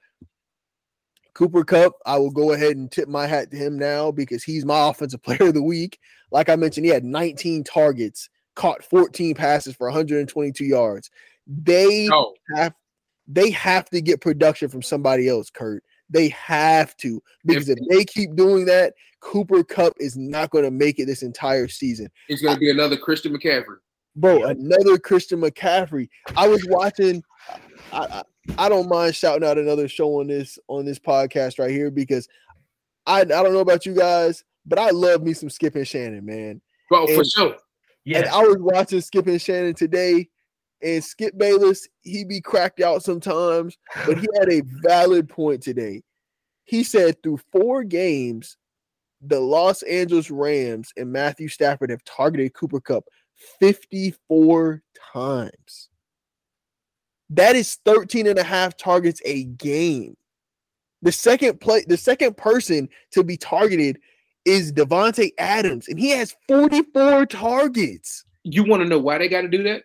Cooper 1.38 1.62
Kupp, 1.62 1.92
I 2.04 2.18
will 2.18 2.32
go 2.32 2.50
ahead 2.50 2.76
and 2.76 2.90
tip 2.90 3.08
my 3.08 3.24
hat 3.28 3.52
to 3.52 3.56
him 3.56 3.78
now 3.78 4.10
because 4.10 4.42
he's 4.42 4.64
my 4.64 4.88
offensive 4.90 5.22
player 5.22 5.48
of 5.48 5.54
the 5.54 5.62
week. 5.62 6.00
Like 6.32 6.48
I 6.48 6.56
mentioned, 6.56 6.84
he 6.84 6.90
had 6.90 7.04
19 7.04 7.62
targets, 7.62 8.28
caught 8.56 8.82
14 8.82 9.36
passes 9.36 9.76
for 9.76 9.86
122 9.86 10.64
yards. 10.64 11.10
They 11.46 12.08
oh. 12.12 12.34
have 12.56 12.74
they 13.28 13.50
have 13.50 13.88
to 13.90 14.00
get 14.00 14.20
production 14.20 14.68
from 14.68 14.82
somebody 14.82 15.28
else, 15.28 15.48
Kurt. 15.48 15.84
They 16.10 16.30
have 16.30 16.96
to 16.98 17.22
because 17.44 17.68
if 17.68 17.78
they 17.88 18.04
keep 18.04 18.34
doing 18.34 18.64
that, 18.64 18.94
Cooper 19.20 19.62
Kupp 19.62 19.92
is 20.00 20.16
not 20.16 20.50
going 20.50 20.64
to 20.64 20.72
make 20.72 20.98
it 20.98 21.06
this 21.06 21.22
entire 21.22 21.68
season. 21.68 22.10
He's 22.26 22.42
going 22.42 22.54
to 22.54 22.60
be 22.60 22.70
another 22.70 22.96
Christian 22.96 23.32
McCaffrey. 23.36 23.76
Bro, 24.16 24.42
another 24.44 24.98
Christian 24.98 25.40
McCaffrey. 25.40 26.08
I 26.36 26.48
was 26.48 26.66
watching. 26.68 27.22
I, 27.92 27.98
I, 27.98 28.22
I 28.56 28.68
don't 28.68 28.88
mind 28.88 29.14
shouting 29.14 29.46
out 29.46 29.58
another 29.58 29.88
show 29.88 30.20
on 30.20 30.28
this 30.28 30.58
on 30.68 30.84
this 30.84 30.98
podcast 30.98 31.58
right 31.58 31.70
here 31.70 31.90
because 31.90 32.28
I 33.06 33.20
I 33.20 33.24
don't 33.24 33.52
know 33.52 33.60
about 33.60 33.86
you 33.86 33.94
guys, 33.94 34.44
but 34.64 34.78
I 34.78 34.90
love 34.90 35.22
me 35.22 35.32
some 35.32 35.50
Skip 35.50 35.74
and 35.74 35.86
Shannon, 35.86 36.24
man. 36.24 36.60
Bro, 36.88 37.06
and, 37.06 37.16
for 37.16 37.24
sure. 37.24 37.56
Yeah. 38.04 38.18
And 38.18 38.28
I 38.28 38.42
was 38.42 38.56
watching 38.58 39.00
Skip 39.00 39.26
and 39.26 39.40
Shannon 39.40 39.74
today, 39.74 40.28
and 40.82 41.04
Skip 41.04 41.36
Bayless, 41.36 41.86
he 42.00 42.24
be 42.24 42.40
cracked 42.40 42.80
out 42.80 43.02
sometimes, 43.02 43.76
but 44.06 44.18
he 44.18 44.26
had 44.38 44.50
a 44.50 44.62
valid 44.82 45.28
point 45.28 45.62
today. 45.62 46.02
He 46.64 46.84
said 46.84 47.22
through 47.22 47.40
four 47.52 47.84
games, 47.84 48.56
the 49.20 49.40
Los 49.40 49.82
Angeles 49.82 50.30
Rams 50.30 50.92
and 50.96 51.12
Matthew 51.12 51.48
Stafford 51.48 51.90
have 51.90 52.04
targeted 52.04 52.54
Cooper 52.54 52.80
Kupp 52.80 53.04
54 53.60 54.82
times. 55.12 55.88
That 57.30 57.56
is 57.56 57.78
13 57.84 58.26
and 58.26 58.38
a 58.38 58.42
half 58.42 58.76
targets 58.76 59.20
a 59.24 59.44
game. 59.44 60.16
The 61.02 61.12
second 61.12 61.60
play, 61.60 61.84
the 61.86 61.96
second 61.96 62.36
person 62.36 62.88
to 63.12 63.22
be 63.22 63.36
targeted 63.36 64.00
is 64.44 64.72
Davante 64.72 65.30
Adams, 65.38 65.88
and 65.88 65.98
he 65.98 66.10
has 66.10 66.34
44 66.48 67.26
targets. 67.26 68.24
You 68.44 68.64
want 68.64 68.82
to 68.82 68.88
know 68.88 68.98
why 68.98 69.18
they 69.18 69.28
got 69.28 69.42
to 69.42 69.48
do 69.48 69.62
that? 69.64 69.82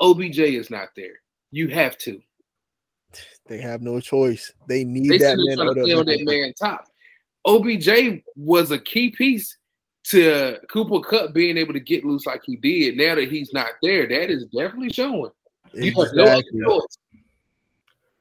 OBJ 0.00 0.38
is 0.38 0.70
not 0.70 0.88
there. 0.96 1.20
You 1.52 1.68
have 1.68 1.96
to. 1.98 2.20
They 3.46 3.58
have 3.58 3.82
no 3.82 4.00
choice. 4.00 4.52
They 4.68 4.84
need 4.84 5.10
they 5.10 5.18
that 5.18 5.36
man. 5.36 5.66
to 5.66 5.74
play 5.74 5.92
on 5.92 6.06
that 6.06 6.24
man 6.24 6.52
top. 6.58 6.86
OBJ 7.46 8.22
was 8.36 8.70
a 8.70 8.78
key 8.78 9.10
piece 9.10 9.56
to 10.04 10.58
Cooper 10.70 11.00
Kupp 11.00 11.32
being 11.32 11.56
able 11.56 11.72
to 11.72 11.80
get 11.80 12.04
loose 12.04 12.26
like 12.26 12.42
he 12.44 12.56
did. 12.56 12.96
Now 12.96 13.14
that 13.14 13.30
he's 13.30 13.52
not 13.52 13.70
there, 13.82 14.06
that 14.06 14.30
is 14.30 14.44
definitely 14.46 14.90
showing. 14.90 15.30
Exactly. 15.74 16.60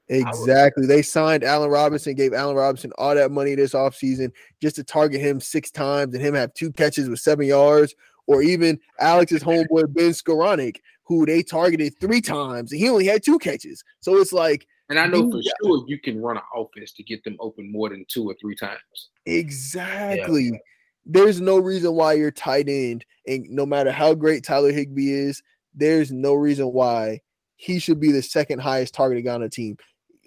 Exactly. 0.09 0.87
They 0.87 1.03
signed 1.03 1.43
Allen 1.43 1.69
Robinson, 1.69 2.15
gave 2.15 2.33
Allen 2.33 2.55
Robinson 2.55 2.91
all 2.97 3.13
that 3.13 3.31
money 3.31 3.53
this 3.55 3.73
offseason 3.73 4.31
just 4.59 4.75
to 4.77 4.83
target 4.83 5.21
him 5.21 5.39
six 5.39 5.69
times 5.69 6.15
and 6.15 6.23
him 6.23 6.33
have 6.33 6.53
two 6.53 6.71
catches 6.71 7.07
with 7.07 7.19
seven 7.19 7.45
yards. 7.45 7.93
Or 8.25 8.43
even 8.43 8.79
Alex's 8.99 9.43
homeboy 9.43 9.93
Ben 9.93 10.11
Skowronek, 10.11 10.77
who 11.03 11.25
they 11.25 11.41
targeted 11.41 11.99
three 11.99 12.21
times 12.21 12.71
and 12.71 12.79
he 12.79 12.89
only 12.89 13.05
had 13.05 13.23
two 13.23 13.39
catches. 13.39 13.83
So 14.01 14.17
it's 14.17 14.33
like, 14.33 14.67
and 14.89 14.99
I 14.99 15.05
know 15.05 15.29
for 15.29 15.41
sure 15.41 15.83
you 15.87 15.99
can 15.99 16.19
run 16.19 16.37
an 16.37 16.43
offense 16.55 16.91
to 16.93 17.03
get 17.03 17.23
them 17.23 17.37
open 17.39 17.71
more 17.71 17.89
than 17.89 18.05
two 18.07 18.27
or 18.27 18.35
three 18.41 18.55
times. 18.55 19.09
Exactly. 19.27 20.45
Yeah. 20.45 20.57
There's 21.05 21.39
no 21.39 21.57
reason 21.57 21.93
why 21.93 22.13
you're 22.13 22.31
tight 22.31 22.67
end, 22.67 23.05
and 23.27 23.47
no 23.49 23.65
matter 23.65 23.91
how 23.91 24.13
great 24.13 24.43
Tyler 24.43 24.71
Higbee 24.71 25.11
is, 25.11 25.41
there's 25.73 26.11
no 26.11 26.33
reason 26.33 26.67
why 26.67 27.21
he 27.59 27.77
should 27.77 27.99
be 27.99 28.11
the 28.11 28.23
second 28.23 28.59
highest 28.59 28.93
targeted 28.93 29.25
guy 29.25 29.33
on 29.33 29.41
the 29.41 29.49
team. 29.49 29.75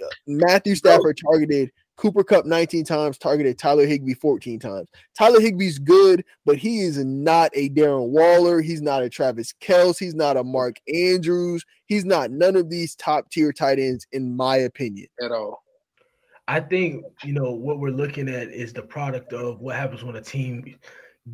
Uh, 0.03 0.07
Matthew 0.27 0.75
Stafford 0.75 1.19
targeted 1.19 1.73
Cooper 1.97 2.23
Kupp 2.23 2.45
19 2.45 2.85
times, 2.85 3.17
targeted 3.17 3.59
Tyler 3.59 3.87
Higbee 3.87 4.13
14 4.13 4.61
times. 4.61 4.89
Tyler 5.17 5.41
Higbee's 5.41 5.79
good, 5.79 6.25
but 6.45 6.59
he 6.59 6.81
is 6.81 7.03
not 7.03 7.51
a 7.55 7.71
Darren 7.71 8.09
Waller. 8.09 8.61
He's 8.61 8.83
not 8.83 9.03
a 9.03 9.09
Travis 9.09 9.55
Kelce. 9.63 9.99
He's 9.99 10.15
not 10.15 10.37
a 10.37 10.45
Mark 10.45 10.77
Andrews. 10.93 11.65
He's 11.87 12.05
not 12.05 12.31
none 12.31 12.55
of 12.55 12.69
these 12.69 12.95
top 12.97 13.31
tier 13.31 13.51
tight 13.51 13.79
ends, 13.79 14.07
in 14.13 14.37
my 14.37 14.57
opinion. 14.57 15.07
At 15.23 15.33
all. 15.33 15.63
I 16.49 16.61
think 16.61 17.05
you 17.25 17.33
know 17.33 17.53
what 17.53 17.79
we're 17.79 17.91
looking 17.91 18.29
at 18.29 18.49
is 18.49 18.75
the 18.75 18.83
product 18.83 19.33
of 19.33 19.61
what 19.61 19.77
happens 19.77 20.05
when 20.05 20.17
a 20.17 20.21
team 20.21 20.77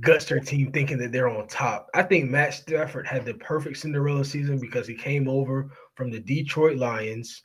guts 0.01 0.27
their 0.27 0.41
team 0.41 0.70
thinking 0.70 0.99
that 0.99 1.12
they're 1.12 1.29
on 1.29 1.47
top. 1.49 1.89
I 1.95 2.03
think 2.03 2.31
Matt 2.31 2.55
Stafford 2.55 3.07
had 3.07 3.25
the 3.25 3.35
perfect 3.35 3.79
Cinderella 3.79 4.25
season 4.25 4.59
because 4.59 4.87
he 4.87 4.95
came 4.95 5.29
over 5.29 5.70
from 5.99 6.12
the 6.12 6.20
Detroit 6.20 6.77
Lions. 6.77 7.43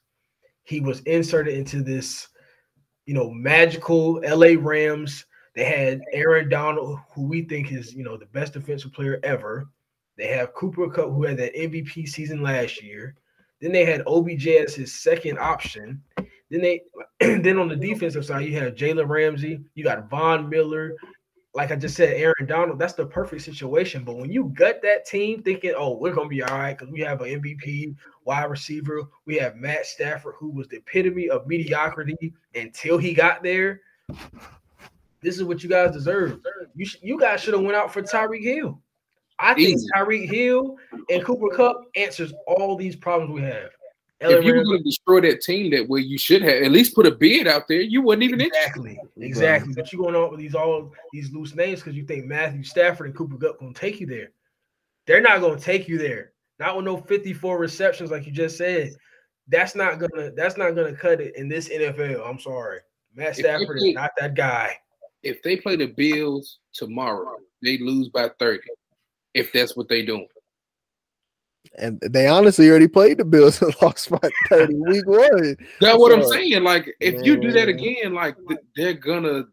He 0.63 0.79
was 0.79 0.99
inserted 1.01 1.55
into 1.55 1.81
this, 1.81 2.27
you 3.07 3.15
know, 3.15 3.31
magical 3.31 4.21
LA 4.23 4.53
Rams. 4.59 5.25
They 5.55 5.65
had 5.65 6.01
Aaron 6.13 6.49
Donald, 6.49 6.99
who 7.15 7.23
we 7.23 7.41
think 7.41 7.71
is, 7.71 7.95
you 7.95 8.03
know, 8.03 8.15
the 8.15 8.27
best 8.27 8.53
defensive 8.53 8.93
player 8.93 9.19
ever. 9.23 9.67
They 10.19 10.27
have 10.27 10.53
Cooper 10.53 10.87
Kupp, 10.87 11.09
who 11.09 11.23
had 11.23 11.37
that 11.37 11.55
MVP 11.55 12.07
season 12.07 12.43
last 12.43 12.81
year. 12.83 13.15
Then 13.59 13.71
they 13.71 13.85
had 13.85 14.03
OBJ 14.05 14.47
as 14.49 14.75
his 14.75 14.93
second 15.01 15.39
option. 15.39 16.03
Then 16.51 16.61
they 16.61 16.83
then 17.19 17.57
on 17.57 17.67
the 17.67 17.75
defensive 17.75 18.23
side, 18.23 18.45
you 18.45 18.59
have 18.59 18.75
Jalen 18.75 19.09
Ramsey, 19.09 19.61
you 19.73 19.83
got 19.83 20.11
Von 20.11 20.47
Miller, 20.47 20.95
like 21.55 21.71
I 21.71 21.75
just 21.75 21.95
said, 21.95 22.13
Aaron 22.13 22.47
Donald, 22.47 22.79
that's 22.79 22.93
the 22.93 23.05
perfect 23.05 23.43
situation. 23.43 24.03
But 24.03 24.17
when 24.17 24.31
you 24.31 24.51
gut 24.55 24.81
that 24.81 25.05
team 25.05 25.43
thinking, 25.43 25.73
oh, 25.77 25.97
we're 25.97 26.13
gonna 26.13 26.27
be 26.27 26.41
all 26.41 26.57
right 26.57 26.77
because 26.77 26.91
we 26.91 27.01
have 27.01 27.21
an 27.21 27.41
MVP 27.41 27.95
wide 28.25 28.45
receiver, 28.45 29.03
we 29.25 29.35
have 29.35 29.55
Matt 29.55 29.85
Stafford, 29.85 30.35
who 30.39 30.49
was 30.49 30.67
the 30.67 30.77
epitome 30.77 31.29
of 31.29 31.45
mediocrity 31.45 32.33
until 32.55 32.97
he 32.97 33.13
got 33.13 33.43
there. 33.43 33.81
This 35.21 35.37
is 35.37 35.43
what 35.43 35.61
you 35.63 35.69
guys 35.69 35.93
deserve. 35.93 36.39
You 36.75 36.85
sh- 36.85 36.97
you 37.01 37.19
guys 37.19 37.41
should 37.41 37.53
have 37.53 37.63
went 37.63 37.75
out 37.75 37.93
for 37.93 38.01
Tyreek 38.01 38.43
Hill. 38.43 38.81
I 39.39 39.53
think 39.53 39.79
Tyreek 39.95 40.29
Hill 40.29 40.77
and 41.09 41.23
Cooper 41.23 41.55
Kupp 41.55 41.85
answers 41.95 42.33
all 42.47 42.75
these 42.75 42.95
problems 42.95 43.31
we 43.31 43.41
have. 43.41 43.69
If 44.19 44.45
you 44.45 44.55
were 44.55 44.63
going 44.63 44.77
to 44.77 44.83
destroy 44.83 45.21
that 45.21 45.41
team 45.41 45.71
that 45.71 45.87
way, 45.87 45.99
you 45.99 46.17
should 46.17 46.41
have 46.43 46.63
at 46.63 46.71
least 46.71 46.95
put 46.95 47.05
a 47.05 47.11
bid 47.11 47.47
out 47.47 47.67
there. 47.67 47.81
You 47.81 48.01
wasn't 48.01 48.23
even 48.23 48.41
interested. 48.41 48.85
Exactly, 48.85 48.99
exactly. 49.17 49.73
But 49.73 49.91
you 49.91 49.99
going 49.99 50.15
on 50.15 50.31
with 50.31 50.39
these 50.39 50.55
all 50.55 50.93
these 51.11 51.31
loose 51.31 51.55
names 51.55 51.79
because 51.79 51.95
you 51.95 52.05
think 52.05 52.25
Matthew 52.25 52.63
Stafford 52.63 53.07
and 53.07 53.15
Cooper 53.15 53.37
Kupp 53.37 53.59
gonna 53.59 53.73
take 53.73 53.99
you 53.99 54.07
there. 54.07 54.31
They're 55.07 55.21
not 55.21 55.41
gonna 55.41 55.59
take 55.59 55.87
you 55.87 55.97
there. 55.97 56.31
Not 56.59 56.75
with 56.77 56.85
no 56.85 56.97
54 56.97 57.57
receptions, 57.57 58.11
like 58.11 58.25
you 58.25 58.31
just 58.31 58.57
said. 58.57 58.91
That's 59.49 59.75
not 59.75 59.99
gonna 59.99 60.31
that's 60.31 60.57
not 60.57 60.71
gonna 60.71 60.95
cut 60.95 61.19
it 61.19 61.35
in 61.35 61.49
this 61.49 61.67
NFL. 61.67 62.25
I'm 62.25 62.39
sorry. 62.39 62.79
Matt 63.15 63.35
Stafford 63.35 63.77
play- 63.77 63.89
is 63.89 63.95
not 63.95 64.11
that 64.17 64.35
guy. 64.35 64.77
If 65.23 65.41
they 65.41 65.57
play 65.57 65.75
the 65.75 65.87
Bills 65.87 66.59
tomorrow, 66.73 67.37
they 67.61 67.77
lose 67.77 68.09
by 68.09 68.29
30. 68.39 68.61
If 69.33 69.51
that's 69.51 69.75
what 69.75 69.87
they 69.89 70.05
doing. 70.05 70.27
And 71.77 71.99
they 72.01 72.27
honestly 72.27 72.69
already 72.69 72.87
played 72.87 73.17
the 73.17 73.25
Bills 73.25 73.61
and 73.61 73.73
lost 73.81 74.09
by 74.09 74.19
30 74.49 74.75
week 74.75 75.07
one. 75.07 75.57
That's 75.81 75.97
what 75.97 76.11
I'm 76.13 76.23
saying. 76.23 76.63
Like, 76.63 76.93
if 76.99 77.25
you 77.25 77.35
do 77.37 77.51
that 77.51 77.67
again, 77.67 78.13
like 78.13 78.35
they're 78.75 78.93
gonna, 78.93 79.45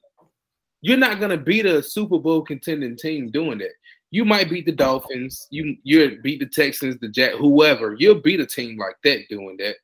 you're 0.83 0.99
not 0.99 1.21
gonna 1.21 1.37
beat 1.37 1.67
a 1.67 1.83
Super 1.83 2.19
Bowl 2.19 2.43
contending 2.43 2.97
team 2.97 3.31
doing 3.31 3.59
that. 3.59 3.71
You 4.11 4.25
might 4.25 4.51
beat 4.51 4.67
the 4.67 4.73
Dolphins. 4.73 5.47
You 5.51 5.77
you 5.85 6.21
beat 6.21 6.41
the 6.41 6.47
Texans, 6.47 6.99
the 7.01 7.09
Jack, 7.09 7.35
whoever. 7.35 7.95
You'll 7.99 8.21
beat 8.21 8.41
a 8.41 8.47
team 8.47 8.77
like 8.77 8.97
that 9.05 9.21
doing 9.31 9.57
that. 9.59 9.77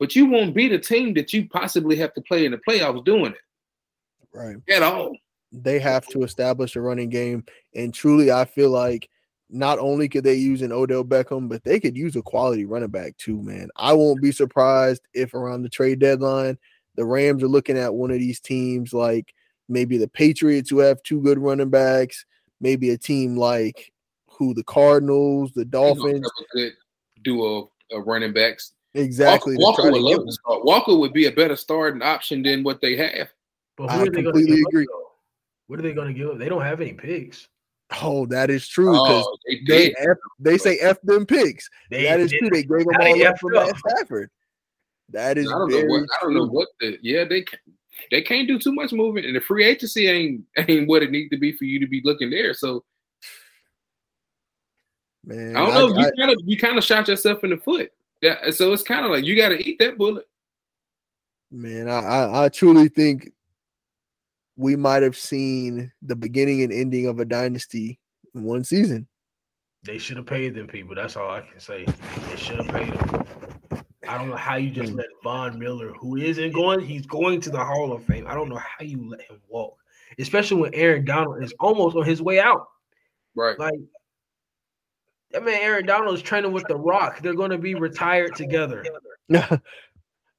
But 0.00 0.16
you 0.16 0.26
won't 0.26 0.54
beat 0.54 0.72
a 0.72 0.78
team 0.78 1.12
that 1.14 1.32
you 1.32 1.48
possibly 1.48 1.96
have 1.96 2.14
to 2.14 2.20
play 2.22 2.46
in 2.46 2.52
the 2.52 2.60
playoffs 2.68 3.04
doing 3.04 3.32
it 3.32 3.40
Right. 4.32 4.56
at 4.70 4.82
all. 4.82 5.16
They 5.52 5.78
have 5.80 6.06
to 6.08 6.22
establish 6.22 6.76
a 6.76 6.80
running 6.80 7.10
game. 7.10 7.44
And 7.74 7.92
truly, 7.92 8.30
I 8.30 8.44
feel 8.44 8.70
like 8.70 9.08
not 9.50 9.78
only 9.78 10.08
could 10.08 10.24
they 10.24 10.34
use 10.34 10.62
an 10.62 10.72
Odell 10.72 11.04
Beckham, 11.04 11.48
but 11.48 11.64
they 11.64 11.80
could 11.80 11.96
use 11.96 12.16
a 12.16 12.22
quality 12.22 12.64
running 12.66 12.90
back 12.90 13.16
too, 13.16 13.42
man. 13.42 13.68
I 13.76 13.92
won't 13.92 14.20
be 14.22 14.32
surprised 14.32 15.02
if 15.14 15.34
around 15.34 15.62
the 15.62 15.68
trade 15.68 15.98
deadline, 15.98 16.58
the 16.96 17.04
Rams 17.04 17.42
are 17.42 17.48
looking 17.48 17.78
at 17.78 17.94
one 17.94 18.10
of 18.10 18.18
these 18.18 18.40
teams 18.40 18.92
like 18.92 19.34
maybe 19.68 19.96
the 19.96 20.08
Patriots 20.08 20.68
who 20.70 20.78
have 20.78 21.02
two 21.02 21.20
good 21.22 21.38
running 21.38 21.70
backs, 21.70 22.26
maybe 22.60 22.90
a 22.90 22.98
team 22.98 23.36
like 23.36 23.92
who 24.28 24.52
the 24.54 24.64
Cardinals, 24.64 25.52
the 25.52 25.60
You 25.60 25.64
don't 25.66 25.96
Dolphins. 25.98 26.26
a 26.26 26.56
good 26.56 26.72
duo 27.22 27.70
of 27.90 28.06
running 28.06 28.32
backs. 28.32 28.72
Exactly. 28.94 29.56
Walker, 29.58 29.82
Walker 29.82 29.92
would 29.92 30.02
love 30.02 30.26
to 30.26 30.32
start. 30.32 30.64
Walker 30.64 30.96
would 30.96 31.12
be 31.12 31.26
a 31.26 31.32
better 31.32 31.56
starting 31.56 32.02
option 32.02 32.42
than 32.42 32.62
what 32.62 32.80
they 32.80 32.96
have. 32.96 33.28
But 33.76 33.90
I 33.90 33.96
who 33.96 34.02
are 34.02 34.04
they 34.06 34.10
gonna 34.10 34.24
completely 34.24 34.56
give 34.56 34.64
up, 34.64 34.68
agree. 34.70 34.86
though? 34.86 35.10
What 35.68 35.78
are 35.78 35.82
they 35.82 35.92
gonna 35.92 36.12
give 36.12 36.30
up? 36.30 36.38
They 36.38 36.48
don't 36.48 36.62
have 36.62 36.80
any 36.80 36.92
picks. 36.94 37.48
Oh, 38.02 38.26
that 38.26 38.50
is 38.50 38.68
true. 38.68 38.92
Because 38.92 39.24
Oh, 39.26 39.36
they 39.46 39.60
they. 39.66 39.94
F, 39.98 40.16
they 40.38 40.58
say 40.58 40.78
F 40.78 41.00
them 41.02 41.24
picks. 41.24 41.68
They, 41.90 42.04
that 42.04 42.20
is 42.20 42.30
they- 42.30 42.38
true. 42.38 42.50
They 42.50 42.62
gave 42.62 42.68
them 42.68 42.86
Now 42.90 42.98
they 43.04 43.24
all 43.24 43.28
up 43.32 43.38
for 43.40 43.50
Matt 43.50 43.76
Stafford. 43.78 44.30
That 45.10 45.38
is 45.38 45.48
I 45.48 45.52
don't 45.52 45.70
know 45.70 45.76
very 45.78 45.88
what 45.88 46.02
I 46.02 46.24
don't 46.24 46.34
know 46.34 46.46
what 46.46 46.68
the 46.80 46.98
yeah 47.02 47.24
they 47.24 47.42
ca- 47.42 47.56
they 48.10 48.20
can't 48.20 48.46
do 48.46 48.58
too 48.58 48.72
much 48.74 48.92
moving 48.92 49.24
and 49.24 49.34
the 49.34 49.40
free 49.40 49.64
agency 49.64 50.06
ain't 50.06 50.42
ain't 50.68 50.86
what 50.86 51.02
it 51.02 51.10
needs 51.10 51.30
to 51.30 51.38
be 51.38 51.52
for 51.52 51.64
you 51.64 51.80
to 51.80 51.86
be 51.86 52.02
looking 52.04 52.28
there. 52.30 52.52
So 52.52 52.84
Man, 55.24 55.56
I 55.56 55.64
don't 55.66 55.74
know. 55.94 55.96
I- 55.96 56.06
you 56.06 56.12
kind 56.18 56.30
of 56.30 56.38
you 56.44 56.56
kind 56.58 56.78
of 56.78 56.84
shot 56.84 57.08
yourself 57.08 57.42
in 57.44 57.50
the 57.50 57.56
foot. 57.56 57.90
Yeah, 58.20 58.50
so 58.50 58.72
it's 58.72 58.82
kind 58.82 59.04
of 59.04 59.12
like 59.12 59.24
you 59.24 59.36
got 59.36 59.50
to 59.50 59.62
eat 59.64 59.78
that 59.78 59.96
bullet. 59.96 60.26
Man, 61.50 61.88
I, 61.88 62.00
I, 62.00 62.44
I 62.44 62.48
truly 62.48 62.88
think 62.88 63.32
we 64.58 64.74
might 64.74 65.04
have 65.04 65.16
seen 65.16 65.90
the 66.02 66.16
beginning 66.16 66.62
and 66.62 66.72
ending 66.72 67.06
of 67.06 67.20
a 67.20 67.24
dynasty 67.24 67.98
in 68.34 68.42
one 68.42 68.64
season. 68.64 69.06
They 69.84 69.98
should 69.98 70.16
have 70.16 70.26
paid 70.26 70.56
them 70.56 70.66
people. 70.66 70.96
That's 70.96 71.16
all 71.16 71.30
I 71.30 71.42
can 71.42 71.60
say. 71.60 71.86
They 72.28 72.36
should 72.36 72.58
have 72.58 72.68
paid 72.68 72.92
them. 72.92 73.24
I 74.08 74.18
don't 74.18 74.28
know 74.28 74.36
how 74.36 74.56
you 74.56 74.70
just 74.70 74.92
let 74.92 75.06
Von 75.22 75.60
Miller, 75.60 75.92
who 75.92 76.16
isn't 76.16 76.52
going, 76.52 76.80
he's 76.80 77.06
going 77.06 77.40
to 77.42 77.50
the 77.50 77.64
Hall 77.64 77.92
of 77.92 78.02
Fame. 78.04 78.26
I 78.26 78.34
don't 78.34 78.48
know 78.48 78.56
how 78.58 78.84
you 78.84 79.08
let 79.08 79.20
him 79.22 79.40
walk, 79.48 79.78
especially 80.18 80.60
when 80.60 80.74
Aaron 80.74 81.04
Donald 81.04 81.44
is 81.44 81.54
almost 81.60 81.96
on 81.96 82.04
his 82.04 82.20
way 82.20 82.40
out. 82.40 82.66
Right. 83.36 83.56
Like 83.60 83.78
that 85.30 85.44
man, 85.44 85.60
Aaron 85.62 85.86
Donald 85.86 86.16
is 86.16 86.22
training 86.22 86.50
with 86.52 86.64
The 86.66 86.76
Rock. 86.76 87.20
They're 87.22 87.34
going 87.34 87.52
to 87.52 87.58
be 87.58 87.76
retired 87.76 88.34
together. 88.34 88.84
that 89.28 89.60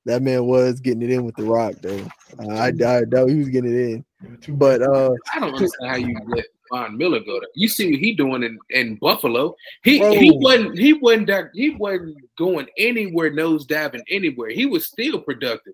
man 0.05 0.45
was 0.45 0.81
getting 0.81 1.03
it 1.03 1.11
in 1.11 1.23
with 1.23 1.35
the 1.35 1.43
rock 1.43 1.75
though. 1.81 2.05
Uh, 2.39 2.55
I, 2.55 2.67
I 2.67 3.01
know 3.01 3.27
he 3.27 3.35
was 3.35 3.49
getting 3.49 3.71
it 3.73 3.79
in. 3.79 4.05
But 4.49 4.81
uh 4.81 5.11
I 5.33 5.39
don't 5.39 5.53
understand 5.53 5.89
how 5.89 5.95
you 5.95 6.19
let 6.27 6.45
Von 6.71 6.97
Miller 6.97 7.19
go 7.19 7.39
there. 7.39 7.49
You 7.55 7.67
see 7.67 7.91
what 7.91 7.99
he 7.99 8.13
doing 8.13 8.43
in, 8.43 8.59
in 8.69 8.95
Buffalo. 8.95 9.55
He 9.83 9.99
Bro. 9.99 10.13
he 10.13 10.31
wasn't 10.31 10.77
he 10.77 10.93
wasn't 10.93 11.27
that 11.27 11.49
he 11.53 11.71
wasn't 11.71 12.17
going 12.37 12.67
anywhere 12.77 13.31
nose 13.31 13.65
diving 13.65 14.03
anywhere. 14.09 14.49
He 14.49 14.65
was 14.65 14.85
still 14.85 15.19
productive. 15.19 15.73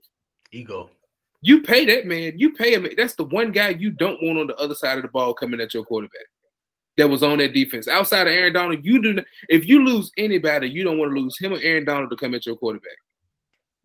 ego. 0.51 0.89
You 1.41 1.61
pay 1.61 1.85
that 1.85 2.07
man. 2.07 2.33
You 2.37 2.53
pay 2.53 2.73
him. 2.73 2.87
That's 2.97 3.15
the 3.15 3.25
one 3.25 3.51
guy 3.51 3.69
you 3.69 3.91
don't 3.91 4.21
want 4.23 4.39
on 4.39 4.47
the 4.47 4.55
other 4.55 4.75
side 4.75 4.97
of 4.97 5.03
the 5.03 5.09
ball 5.09 5.33
coming 5.33 5.61
at 5.61 5.73
your 5.73 5.85
quarterback. 5.85 6.25
That 6.97 7.09
was 7.09 7.23
on 7.23 7.39
that 7.39 7.53
defense. 7.53 7.87
Outside 7.87 8.25
of 8.25 8.33
Aaron 8.33 8.53
Donald, 8.53 8.83
you 8.83 9.01
do. 9.01 9.13
Not, 9.13 9.25
if 9.49 9.67
you 9.67 9.83
lose 9.83 10.11
anybody, 10.17 10.69
you 10.69 10.83
don't 10.83 10.97
want 10.97 11.13
to 11.13 11.19
lose 11.19 11.37
him 11.37 11.53
or 11.53 11.59
Aaron 11.61 11.85
Donald 11.85 12.09
to 12.09 12.15
come 12.15 12.33
at 12.33 12.45
your 12.45 12.55
quarterback, 12.55 12.97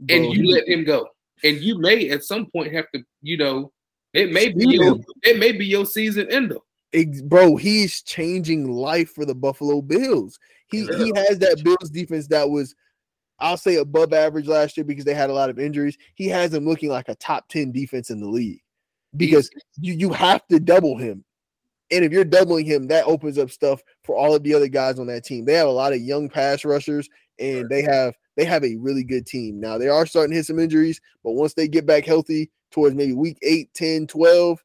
and 0.09 0.33
you 0.33 0.51
let 0.51 0.69
him 0.69 0.85
go. 0.85 1.09
And 1.43 1.59
you 1.59 1.79
may 1.79 2.11
at 2.11 2.25
some 2.25 2.47
point 2.47 2.73
have 2.73 2.91
to, 2.95 3.03
you 3.21 3.37
know, 3.37 3.73
it 4.13 4.33
may 4.33 4.49
be 4.49 4.67
your, 4.67 4.99
it 5.23 5.39
may 5.39 5.53
be 5.53 5.67
your 5.67 5.87
season 5.87 6.27
ender. 6.31 6.59
ex- 6.93 7.23
bro, 7.23 7.57
he's 7.57 8.03
changing 8.03 8.71
life 8.71 9.11
for 9.11 9.25
the 9.25 9.35
Buffalo 9.35 9.81
Bills. 9.81 10.39
He 10.69 10.87
he 10.97 11.13
has 11.17 11.39
that 11.41 11.63
Bills 11.65 11.91
defense 11.91 12.29
that 12.29 12.49
was, 12.49 12.75
I'll 13.39 13.57
say, 13.57 13.77
above 13.77 14.13
average 14.13 14.47
last 14.47 14.77
year 14.77 14.85
because 14.85 15.05
they 15.05 15.15
had 15.15 15.31
a 15.31 15.35
lot 15.35 15.51
of 15.51 15.59
injuries. 15.59 15.97
He 16.15 16.29
has 16.29 16.51
them 16.51 16.65
looking 16.65 16.91
like 16.91 17.09
a 17.09 17.15
top 17.17 17.49
10 17.49 17.73
defense 17.73 18.11
in 18.11 18.21
the 18.21 18.29
league 18.29 18.61
because 19.17 19.51
you, 19.81 19.95
you 19.95 20.13
have 20.13 20.47
to 20.49 20.61
double 20.61 20.97
him. 20.97 21.25
And 21.93 22.05
if 22.05 22.13
you're 22.13 22.25
doubling 22.25 22.67
him, 22.67 22.87
that 22.87 23.07
opens 23.07 23.37
up 23.37 23.51
stuff 23.51 23.83
for 24.05 24.15
all 24.15 24.35
of 24.35 24.45
the 24.45 24.55
other 24.55 24.69
guys 24.69 25.01
on 25.01 25.09
that 25.09 25.25
team. 25.25 25.45
They 25.45 25.55
have 25.55 25.67
a 25.67 25.73
lot 25.73 25.93
of 25.93 26.01
young 26.01 26.29
pass 26.29 26.65
rushers 26.65 27.09
and 27.41 27.69
they 27.69 27.83
have 27.83 28.15
they 28.37 28.45
have 28.45 28.65
a 28.65 28.77
really 28.77 29.05
good 29.05 29.27
team. 29.27 29.61
Now 29.61 29.79
they 29.79 29.89
are 29.89 30.07
starting 30.07 30.31
to 30.33 30.37
hit 30.37 30.47
some 30.47 30.59
injuries, 30.59 31.01
but 31.23 31.33
once 31.33 31.55
they 31.55 31.69
get 31.69 31.87
back 31.87 32.05
healthy 32.05 32.51
towards 32.71 32.95
maybe 32.95 33.13
week 33.13 33.39
8, 33.43 33.73
10, 33.75 34.07
12, 34.07 34.65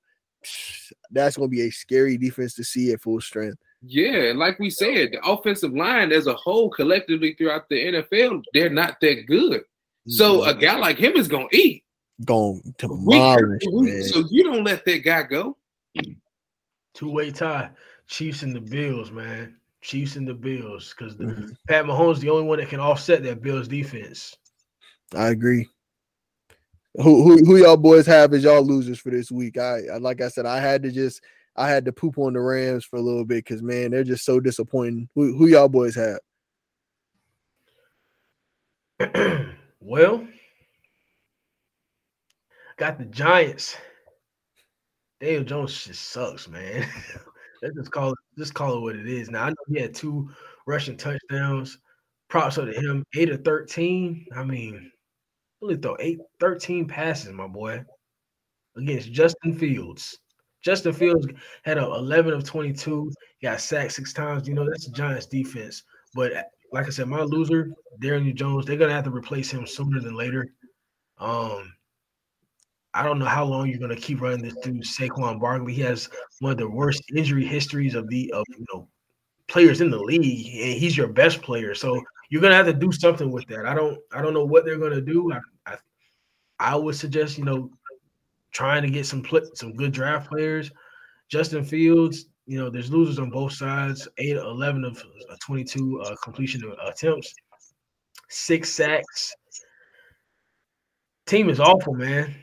that's 1.12 1.38
going 1.38 1.50
to 1.50 1.56
be 1.56 1.68
a 1.68 1.72
scary 1.72 2.18
defense 2.18 2.54
to 2.56 2.64
see 2.64 2.92
at 2.92 3.02
full 3.02 3.20
strength. 3.22 3.58
Yeah, 3.82 4.30
and 4.30 4.40
like 4.40 4.58
we 4.60 4.70
said, 4.70 5.12
the 5.12 5.20
offensive 5.24 5.74
line 5.74 6.12
as 6.12 6.28
a 6.28 6.34
whole, 6.34 6.70
collectively 6.70 7.34
throughout 7.34 7.70
the 7.70 7.76
NFL, 7.76 8.44
they're 8.54 8.70
not 8.70 9.00
that 9.02 9.26
good. 9.28 9.62
So 10.08 10.44
a 10.44 10.52
mm-hmm. 10.52 10.60
guy 10.60 10.78
like 10.78 10.98
him 10.98 11.14
is 11.14 11.28
gonna 11.28 11.48
eat. 11.52 11.84
going 12.24 12.62
to 12.78 12.88
We- 12.88 13.16
demolish, 13.16 13.64
we- 13.72 13.92
man. 13.92 14.04
so 14.04 14.24
you 14.30 14.44
don't 14.44 14.64
let 14.64 14.86
that 14.86 15.04
guy 15.04 15.24
go. 15.24 15.58
Two 16.94 17.12
way 17.12 17.32
tie. 17.32 17.70
Chiefs 18.08 18.44
and 18.44 18.56
the 18.56 18.62
Bills, 18.62 19.12
man. 19.12 19.58
Chiefs 19.86 20.16
and 20.16 20.28
the 20.28 20.34
Bills. 20.34 20.94
Because 20.98 21.16
Mhm. 21.16 21.56
Pat 21.68 21.86
Mahomes 21.86 22.20
the 22.20 22.30
only 22.30 22.44
one 22.44 22.58
that 22.60 22.70
can 22.70 22.80
offset 22.80 23.24
that 23.24 23.42
Bills 23.42 23.68
defense. 23.68 24.36
I 25.14 25.30
agree. 25.30 25.68
Who, 26.96 27.24
who 27.24 27.46
who 27.46 27.58
y'all 27.58 27.78
boys 27.78 28.06
have 28.08 28.34
as 28.34 28.44
y'all 28.44 28.64
losers 28.64 29.00
for 29.00 29.12
this 29.12 29.32
week? 29.32 29.58
I, 29.58 29.82
I 29.94 29.98
like 29.98 30.22
I 30.22 30.30
said, 30.30 30.46
I 30.46 30.60
had 30.60 30.82
to 30.84 30.92
just 30.92 31.22
I 31.56 31.70
had 31.70 31.86
to 31.86 31.92
poop 31.92 32.18
on 32.18 32.34
the 32.34 32.40
Rams 32.40 32.84
for 32.86 32.98
a 32.98 33.02
little 33.02 33.26
bit 33.26 33.46
because 33.46 33.62
man, 33.62 33.92
they're 33.92 34.04
just 34.04 34.26
so 34.26 34.40
disappointing. 34.40 35.08
Who, 35.14 35.38
who 35.38 35.48
y'all 35.48 35.70
boys 35.70 35.96
have? 35.96 36.20
well, 39.80 40.26
got 42.78 42.98
the 42.98 43.06
Giants. 43.06 43.78
Daniel 45.20 45.44
Jones 45.44 45.86
just 45.86 46.02
sucks, 46.10 46.48
man. 46.48 46.88
Let's 47.66 47.78
just 47.78 47.92
call 47.92 48.12
it 48.12 48.18
just 48.38 48.54
call 48.54 48.78
it 48.78 48.82
what 48.82 48.96
it 48.96 49.08
is. 49.08 49.30
Now 49.30 49.46
I 49.46 49.50
know 49.50 49.56
he 49.68 49.80
had 49.82 49.96
two 49.96 50.30
rushing 50.68 50.98
touchdowns. 50.98 51.80
Props 52.30 52.56
to 52.56 52.66
him. 52.72 53.04
Eight 53.16 53.30
or 53.30 53.38
13. 53.38 54.28
I 54.36 54.44
mean, 54.44 54.92
really 55.62 55.78
throw 55.78 55.96
eight, 56.00 56.20
13 56.40 56.88
passes, 56.88 57.32
my 57.32 57.48
boy, 57.48 57.84
against 58.78 59.12
Justin 59.12 59.58
Fields. 59.58 60.18
Justin 60.64 60.94
Fields 60.94 61.28
had 61.64 61.78
a 61.78 61.86
11 61.86 62.34
of 62.34 62.44
22. 62.44 63.12
He 63.40 63.48
got 63.48 63.62
sacked 63.62 63.94
six 63.94 64.14
times. 64.14 64.48
You 64.48 64.54
know, 64.54 64.68
that's 64.68 64.86
the 64.86 64.92
Giants 64.92 65.28
defense. 65.28 65.84
But 66.14 66.34
like 66.72 66.88
I 66.88 66.90
said, 66.90 67.08
my 67.08 67.22
loser, 67.22 67.72
Daniel 68.00 68.36
Jones, 68.36 68.66
they're 68.66 68.78
gonna 68.78 68.94
have 68.94 69.04
to 69.06 69.12
replace 69.12 69.52
him 69.52 69.66
sooner 69.68 70.00
than 70.00 70.16
later. 70.16 70.48
Um, 71.20 71.74
I 72.96 73.04
don't 73.04 73.20
know 73.20 73.26
how 73.26 73.44
long 73.44 73.68
you're 73.68 73.78
gonna 73.80 73.96
keep 73.96 74.22
running 74.22 74.42
this 74.42 74.56
through 74.64 74.80
Saquon 74.80 75.40
Barkley. 75.40 75.74
He 75.74 75.82
has 75.82 76.10
one 76.40 76.54
of 76.54 76.58
the 76.58 76.70
worst 76.70 77.04
injury 77.14 77.46
histories 77.46 77.94
of 77.94 78.08
the 78.08 78.32
of 78.32 78.46
you 78.50 78.66
know 78.74 78.88
players 79.48 79.82
in 79.82 79.92
the 79.92 80.00
league, 80.00 80.48
and 80.56 80.80
he's 80.80 80.96
your 80.96 81.10
best 81.10 81.42
player. 81.42 81.76
So 81.76 82.02
you're 82.30 82.42
gonna 82.42 82.56
have 82.56 82.68
to 82.68 82.74
do 82.74 82.94
something 82.94 83.32
with 83.32 83.46
that. 83.48 83.66
I 83.66 83.76
don't 83.76 84.00
I 84.14 84.22
don't 84.22 84.34
know 84.34 84.46
what 84.46 84.64
they're 84.64 84.80
gonna 84.80 85.02
do. 85.02 85.32
I 85.34 85.40
I, 85.66 85.78
I 86.58 86.76
would 86.78 86.96
suggest 86.96 87.38
you 87.38 87.44
know 87.44 87.70
trying 88.54 88.82
to 88.84 88.90
get 88.90 89.06
some 89.06 89.22
pl- 89.22 89.52
some 89.56 89.74
good 89.74 89.92
draft 89.92 90.30
players. 90.30 90.72
Justin 91.28 91.66
Fields, 91.66 92.28
you 92.46 92.58
know, 92.58 92.70
there's 92.70 92.92
losers 92.92 93.20
on 93.20 93.30
both 93.30 93.52
sides. 93.52 94.08
8 94.18 94.38
11 94.38 94.86
of 94.86 95.04
uh, 95.30 95.36
22 95.46 96.02
uh, 96.02 96.16
completion 96.24 96.62
attempts, 96.86 97.34
six 98.30 98.72
sacks. 98.72 99.36
Team 101.26 101.50
is 101.50 101.60
awful, 101.60 101.94
man. 101.94 102.36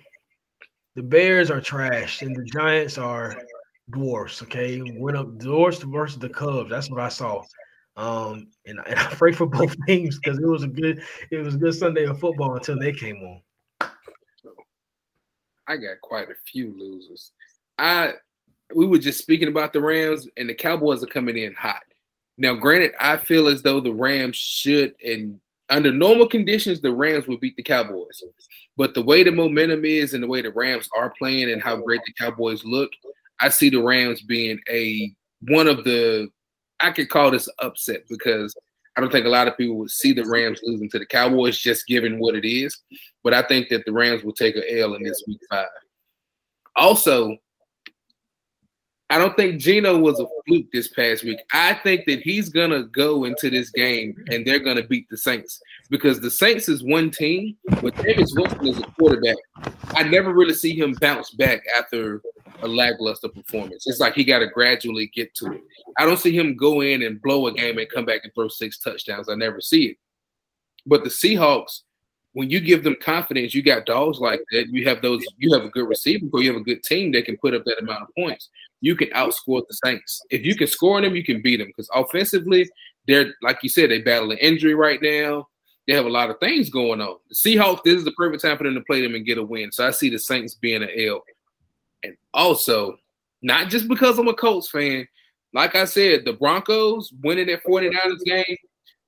The 0.94 1.02
Bears 1.02 1.50
are 1.50 1.60
trash, 1.60 2.22
and 2.22 2.36
the 2.36 2.44
Giants 2.44 2.98
are 2.98 3.36
dwarfs. 3.90 4.42
Okay, 4.42 4.82
went 4.96 5.16
up 5.16 5.38
dwarfs 5.38 5.82
versus 5.82 6.18
the 6.18 6.28
Cubs. 6.28 6.70
That's 6.70 6.90
what 6.90 7.00
I 7.00 7.08
saw. 7.08 7.42
Um, 7.96 8.48
and, 8.66 8.78
and 8.86 8.98
I 8.98 9.06
pray 9.14 9.32
for 9.32 9.46
both 9.46 9.74
teams 9.86 10.18
because 10.18 10.38
it 10.38 10.46
was 10.46 10.62
a 10.62 10.68
good, 10.68 11.02
it 11.30 11.36
was 11.38 11.54
a 11.54 11.58
good 11.58 11.74
Sunday 11.74 12.04
of 12.04 12.18
football 12.18 12.54
until 12.56 12.78
they 12.78 12.92
came 12.92 13.16
on. 13.16 13.90
I 15.66 15.76
got 15.76 16.00
quite 16.02 16.28
a 16.28 16.34
few 16.46 16.74
losers. 16.76 17.32
I 17.78 18.14
we 18.74 18.86
were 18.86 18.98
just 18.98 19.20
speaking 19.20 19.48
about 19.48 19.72
the 19.72 19.80
Rams 19.80 20.28
and 20.36 20.48
the 20.48 20.54
Cowboys 20.54 21.02
are 21.02 21.08
coming 21.08 21.36
in 21.36 21.54
hot. 21.54 21.82
Now, 22.38 22.54
granted, 22.54 22.92
I 22.98 23.18
feel 23.18 23.48
as 23.48 23.62
though 23.62 23.80
the 23.80 23.92
Rams 23.92 24.36
should, 24.36 24.94
and 25.04 25.38
under 25.70 25.92
normal 25.92 26.28
conditions, 26.28 26.80
the 26.80 26.92
Rams 26.92 27.26
would 27.26 27.40
beat 27.40 27.56
the 27.56 27.62
Cowboys. 27.62 28.22
But 28.76 28.94
the 28.94 29.02
way 29.02 29.22
the 29.22 29.32
momentum 29.32 29.84
is 29.84 30.14
and 30.14 30.22
the 30.22 30.28
way 30.28 30.42
the 30.42 30.52
Rams 30.52 30.88
are 30.96 31.12
playing 31.18 31.50
and 31.50 31.62
how 31.62 31.76
great 31.76 32.00
the 32.06 32.12
Cowboys 32.12 32.64
look, 32.64 32.90
I 33.40 33.48
see 33.48 33.70
the 33.70 33.82
Rams 33.82 34.22
being 34.22 34.60
a 34.68 35.12
one 35.48 35.66
of 35.66 35.84
the 35.84 36.28
I 36.80 36.90
could 36.90 37.08
call 37.08 37.30
this 37.30 37.48
upset 37.60 38.02
because 38.08 38.56
I 38.96 39.00
don't 39.00 39.10
think 39.10 39.26
a 39.26 39.30
lot 39.30 39.48
of 39.48 39.56
people 39.56 39.76
would 39.78 39.90
see 39.90 40.12
the 40.12 40.24
Rams 40.24 40.60
losing 40.62 40.90
to 40.90 40.98
the 40.98 41.06
Cowboys 41.06 41.58
just 41.58 41.86
given 41.86 42.18
what 42.18 42.34
it 42.34 42.44
is. 42.44 42.76
But 43.24 43.32
I 43.32 43.42
think 43.42 43.68
that 43.70 43.84
the 43.86 43.92
Rams 43.92 44.22
will 44.22 44.32
take 44.32 44.56
a 44.56 44.80
L 44.80 44.94
in 44.94 45.02
this 45.02 45.22
week 45.26 45.40
five. 45.48 45.68
Also, 46.76 47.36
I 49.12 49.18
don't 49.18 49.36
think 49.36 49.60
Geno 49.60 49.98
was 49.98 50.18
a 50.18 50.26
fluke 50.46 50.72
this 50.72 50.88
past 50.88 51.22
week. 51.22 51.38
I 51.52 51.74
think 51.74 52.06
that 52.06 52.22
he's 52.22 52.48
gonna 52.48 52.84
go 52.84 53.24
into 53.24 53.50
this 53.50 53.68
game 53.68 54.16
and 54.30 54.46
they're 54.46 54.58
gonna 54.58 54.86
beat 54.86 55.06
the 55.10 55.18
Saints 55.18 55.60
because 55.90 56.18
the 56.18 56.30
Saints 56.30 56.66
is 56.66 56.82
one 56.82 57.10
team, 57.10 57.54
but 57.66 57.94
Jameis 57.96 58.34
Winston 58.34 58.68
is 58.68 58.78
a 58.78 58.84
quarterback. 58.98 59.36
I 59.88 60.04
never 60.04 60.32
really 60.32 60.54
see 60.54 60.74
him 60.74 60.94
bounce 60.98 61.28
back 61.32 61.60
after 61.78 62.22
a 62.62 62.66
lackluster 62.66 63.28
performance. 63.28 63.86
It's 63.86 64.00
like 64.00 64.14
he 64.14 64.24
got 64.24 64.38
to 64.38 64.46
gradually 64.46 65.10
get 65.14 65.34
to 65.34 65.52
it. 65.52 65.60
I 65.98 66.06
don't 66.06 66.18
see 66.18 66.34
him 66.34 66.56
go 66.56 66.80
in 66.80 67.02
and 67.02 67.20
blow 67.20 67.48
a 67.48 67.52
game 67.52 67.76
and 67.76 67.90
come 67.90 68.06
back 68.06 68.22
and 68.24 68.32
throw 68.32 68.48
six 68.48 68.78
touchdowns. 68.78 69.28
I 69.28 69.34
never 69.34 69.60
see 69.60 69.88
it. 69.88 69.96
But 70.86 71.04
the 71.04 71.10
Seahawks, 71.10 71.82
when 72.34 72.50
you 72.50 72.60
give 72.60 72.82
them 72.82 72.96
confidence, 73.00 73.54
you 73.54 73.62
got 73.62 73.86
dogs 73.86 74.18
like 74.18 74.40
that. 74.52 74.68
You 74.68 74.88
have 74.88 75.02
those. 75.02 75.22
You 75.36 75.52
have 75.52 75.64
a 75.64 75.68
good 75.68 75.88
receiver, 75.88 76.26
or 76.32 76.42
you 76.42 76.52
have 76.52 76.60
a 76.60 76.64
good 76.64 76.82
team 76.82 77.12
that 77.12 77.26
can 77.26 77.36
put 77.36 77.54
up 77.54 77.64
that 77.64 77.80
amount 77.80 78.02
of 78.02 78.08
points. 78.16 78.48
You 78.80 78.96
can 78.96 79.08
outscore 79.10 79.62
the 79.68 79.78
Saints. 79.84 80.22
If 80.30 80.44
you 80.44 80.56
can 80.56 80.66
score 80.66 80.96
on 80.96 81.02
them, 81.02 81.14
you 81.14 81.24
can 81.24 81.42
beat 81.42 81.58
them. 81.58 81.68
Because 81.68 81.90
offensively, 81.94 82.70
they're 83.06 83.34
like 83.42 83.58
you 83.62 83.68
said, 83.68 83.90
they 83.90 84.00
battle 84.00 84.30
an 84.30 84.38
injury 84.38 84.74
right 84.74 85.00
now. 85.02 85.48
They 85.86 85.94
have 85.94 86.06
a 86.06 86.10
lot 86.10 86.30
of 86.30 86.38
things 86.38 86.70
going 86.70 87.00
on. 87.00 87.16
The 87.28 87.34
Seahawks, 87.34 87.82
this 87.84 87.96
is 87.96 88.04
the 88.04 88.12
perfect 88.12 88.42
time 88.42 88.56
for 88.56 88.64
them 88.64 88.74
to 88.74 88.82
play 88.82 89.02
them 89.02 89.14
and 89.14 89.26
get 89.26 89.38
a 89.38 89.42
win. 89.42 89.72
So 89.72 89.86
I 89.86 89.90
see 89.90 90.10
the 90.10 90.18
Saints 90.18 90.54
being 90.54 90.82
an 90.82 90.90
L. 90.96 91.22
And 92.04 92.16
also, 92.32 92.96
not 93.42 93.68
just 93.68 93.88
because 93.88 94.18
I'm 94.18 94.28
a 94.28 94.34
Colts 94.34 94.70
fan, 94.70 95.06
like 95.52 95.74
I 95.74 95.84
said, 95.84 96.24
the 96.24 96.32
Broncos 96.32 97.12
winning 97.22 97.48
that 97.48 97.64
49ers 97.64 98.24
game 98.24 98.56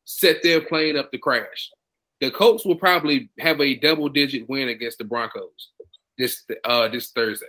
set 0.05 0.43
their 0.43 0.61
plane 0.61 0.97
up 0.97 1.11
to 1.13 1.19
crash. 1.19 1.71
The 2.25 2.31
Colts 2.31 2.65
will 2.65 2.77
probably 2.77 3.29
have 3.39 3.61
a 3.61 3.75
double 3.75 4.09
digit 4.09 4.49
win 4.49 4.69
against 4.69 4.97
the 4.97 5.05
Broncos 5.05 5.73
this 6.17 6.43
uh 6.65 6.89
this 6.89 7.11
Thursday. 7.11 7.45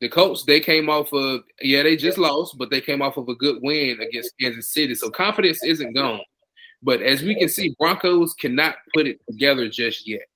The 0.00 0.08
Colts, 0.08 0.44
they 0.44 0.58
came 0.58 0.90
off 0.90 1.12
of 1.12 1.42
yeah, 1.62 1.84
they 1.84 1.96
just 1.96 2.18
lost, 2.18 2.58
but 2.58 2.68
they 2.68 2.80
came 2.80 3.00
off 3.00 3.16
of 3.16 3.28
a 3.28 3.36
good 3.36 3.58
win 3.62 4.00
against 4.00 4.34
Kansas 4.40 4.72
City. 4.72 4.96
So 4.96 5.08
confidence 5.08 5.62
isn't 5.62 5.94
gone. 5.94 6.22
But 6.82 7.00
as 7.00 7.22
we 7.22 7.36
can 7.36 7.48
see, 7.48 7.76
Broncos 7.78 8.34
cannot 8.34 8.74
put 8.92 9.06
it 9.06 9.20
together 9.30 9.68
just 9.68 10.08
yet. 10.08 10.26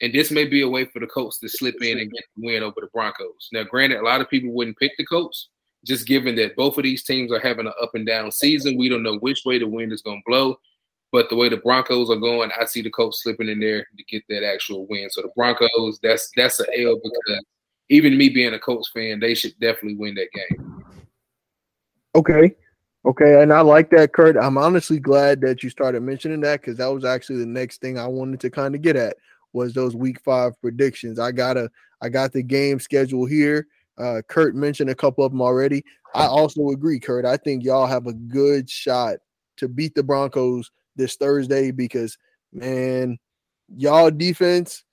And 0.00 0.12
this 0.12 0.32
may 0.32 0.44
be 0.44 0.62
a 0.62 0.68
way 0.68 0.84
for 0.86 0.98
the 0.98 1.06
Colts 1.06 1.38
to 1.38 1.48
slip 1.48 1.80
in 1.80 2.00
and 2.00 2.10
get 2.10 2.24
the 2.36 2.46
win 2.46 2.64
over 2.64 2.80
the 2.80 2.88
Broncos. 2.92 3.48
Now, 3.52 3.62
granted, 3.62 4.00
a 4.00 4.04
lot 4.04 4.20
of 4.20 4.28
people 4.28 4.52
wouldn't 4.52 4.78
pick 4.78 4.92
the 4.98 5.06
Colts, 5.06 5.50
just 5.86 6.04
given 6.04 6.34
that 6.34 6.56
both 6.56 6.76
of 6.76 6.82
these 6.82 7.04
teams 7.04 7.30
are 7.30 7.38
having 7.38 7.66
an 7.66 7.74
up 7.80 7.94
and 7.94 8.04
down 8.04 8.32
season. 8.32 8.76
We 8.76 8.88
don't 8.88 9.04
know 9.04 9.18
which 9.18 9.42
way 9.46 9.60
the 9.60 9.68
wind 9.68 9.92
is 9.92 10.02
going 10.02 10.18
to 10.18 10.30
blow. 10.30 10.58
But 11.10 11.30
the 11.30 11.36
way 11.36 11.48
the 11.48 11.56
Broncos 11.56 12.10
are 12.10 12.16
going, 12.16 12.50
I 12.58 12.66
see 12.66 12.82
the 12.82 12.90
Colts 12.90 13.22
slipping 13.22 13.48
in 13.48 13.60
there 13.60 13.86
to 13.96 14.04
get 14.04 14.22
that 14.28 14.44
actual 14.44 14.86
win. 14.88 15.08
So 15.10 15.22
the 15.22 15.30
Broncos, 15.34 15.98
that's 16.02 16.30
that's 16.36 16.60
an 16.60 16.66
L 16.76 17.00
because 17.02 17.44
even 17.88 18.18
me 18.18 18.28
being 18.28 18.52
a 18.52 18.58
Colts 18.58 18.90
fan, 18.94 19.18
they 19.18 19.34
should 19.34 19.58
definitely 19.58 19.96
win 19.96 20.14
that 20.16 20.28
game. 20.32 20.84
Okay. 22.14 22.54
Okay, 23.06 23.40
and 23.40 23.52
I 23.52 23.60
like 23.60 23.90
that, 23.90 24.12
Kurt. 24.12 24.36
I'm 24.36 24.58
honestly 24.58 24.98
glad 24.98 25.40
that 25.42 25.62
you 25.62 25.70
started 25.70 26.02
mentioning 26.02 26.40
that 26.40 26.60
because 26.60 26.76
that 26.76 26.92
was 26.92 27.04
actually 27.04 27.38
the 27.38 27.46
next 27.46 27.80
thing 27.80 27.98
I 27.98 28.06
wanted 28.06 28.40
to 28.40 28.50
kind 28.50 28.74
of 28.74 28.82
get 28.82 28.96
at 28.96 29.16
was 29.52 29.72
those 29.72 29.96
week 29.96 30.20
five 30.20 30.60
predictions. 30.60 31.18
I 31.18 31.32
got 31.32 31.56
a 31.56 31.70
I 32.02 32.08
got 32.08 32.32
the 32.32 32.42
game 32.42 32.80
schedule 32.80 33.24
here. 33.24 33.66
Uh, 33.96 34.20
Kurt 34.28 34.54
mentioned 34.54 34.90
a 34.90 34.94
couple 34.94 35.24
of 35.24 35.32
them 35.32 35.40
already. 35.40 35.84
I 36.14 36.26
also 36.26 36.68
agree, 36.70 37.00
Kurt. 37.00 37.24
I 37.24 37.36
think 37.36 37.64
y'all 37.64 37.86
have 37.86 38.06
a 38.06 38.12
good 38.12 38.68
shot 38.68 39.16
to 39.56 39.68
beat 39.68 39.94
the 39.94 40.02
Broncos 40.02 40.70
this 40.98 41.16
Thursday 41.16 41.70
because 41.70 42.18
man, 42.52 43.18
y'all 43.74 44.10
defense. 44.10 44.84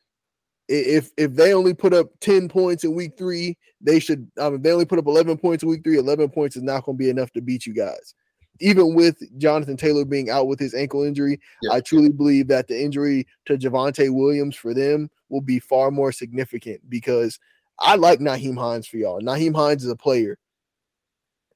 If 0.67 1.11
if 1.17 1.35
they 1.35 1.53
only 1.53 1.73
put 1.73 1.93
up 1.93 2.07
10 2.21 2.47
points 2.47 2.85
in 2.85 2.95
week 2.95 3.17
three, 3.17 3.57
they 3.81 3.99
should 3.99 4.31
um, 4.39 4.55
if 4.55 4.61
they 4.63 4.71
only 4.71 4.85
put 4.85 4.97
up 4.97 5.05
11 5.05 5.37
points 5.37 5.61
in 5.61 5.69
week 5.69 5.83
three, 5.83 5.97
11 5.97 6.29
points 6.29 6.55
is 6.55 6.63
not 6.63 6.85
going 6.85 6.97
to 6.97 7.03
be 7.03 7.09
enough 7.09 7.31
to 7.33 7.41
beat 7.41 7.65
you 7.65 7.73
guys 7.73 8.15
even 8.59 8.93
with 8.93 9.17
Jonathan 9.37 9.77
Taylor 9.77 10.05
being 10.05 10.29
out 10.29 10.47
with 10.47 10.59
his 10.59 10.73
ankle 10.73 11.03
injury, 11.03 11.39
yeah. 11.61 11.73
I 11.73 11.81
truly 11.81 12.09
believe 12.09 12.47
that 12.47 12.67
the 12.67 12.81
injury 12.81 13.27
to 13.45 13.57
Javonte 13.57 14.13
Williams 14.13 14.55
for 14.55 14.73
them 14.73 15.09
will 15.29 15.41
be 15.41 15.59
far 15.59 15.91
more 15.91 16.11
significant 16.11 16.81
because 16.89 17.39
I 17.79 17.95
like 17.95 18.19
Nyheim 18.19 18.57
Hines 18.57 18.87
for 18.87 18.97
y'all. 18.97 19.21
Nyheim 19.21 19.55
Hines 19.55 19.83
is 19.83 19.91
a 19.91 19.95
player. 19.95 20.37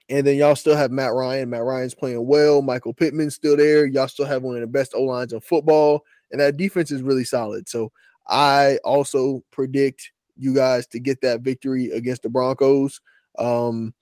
And 0.09 0.25
then 0.25 0.37
y'all 0.37 0.55
still 0.55 0.75
have 0.75 0.91
Matt 0.91 1.13
Ryan. 1.13 1.49
Matt 1.49 1.63
Ryan's 1.63 1.93
playing 1.93 2.25
well. 2.25 2.61
Michael 2.61 2.93
Pittman's 2.93 3.35
still 3.35 3.55
there. 3.55 3.85
Y'all 3.85 4.07
still 4.07 4.25
have 4.25 4.41
one 4.41 4.55
of 4.55 4.61
the 4.61 4.67
best 4.67 4.93
O 4.95 5.03
lines 5.03 5.33
in 5.33 5.39
football. 5.39 6.03
And 6.31 6.41
that 6.41 6.57
defense 6.57 6.91
is 6.91 7.03
really 7.03 7.23
solid. 7.23 7.69
So 7.69 7.91
I 8.27 8.79
also 8.83 9.43
predict 9.51 10.11
you 10.35 10.53
guys 10.53 10.87
to 10.87 10.99
get 10.99 11.21
that 11.21 11.41
victory 11.41 11.91
against 11.91 12.23
the 12.23 12.29
Broncos. 12.29 13.01
Um, 13.37 13.93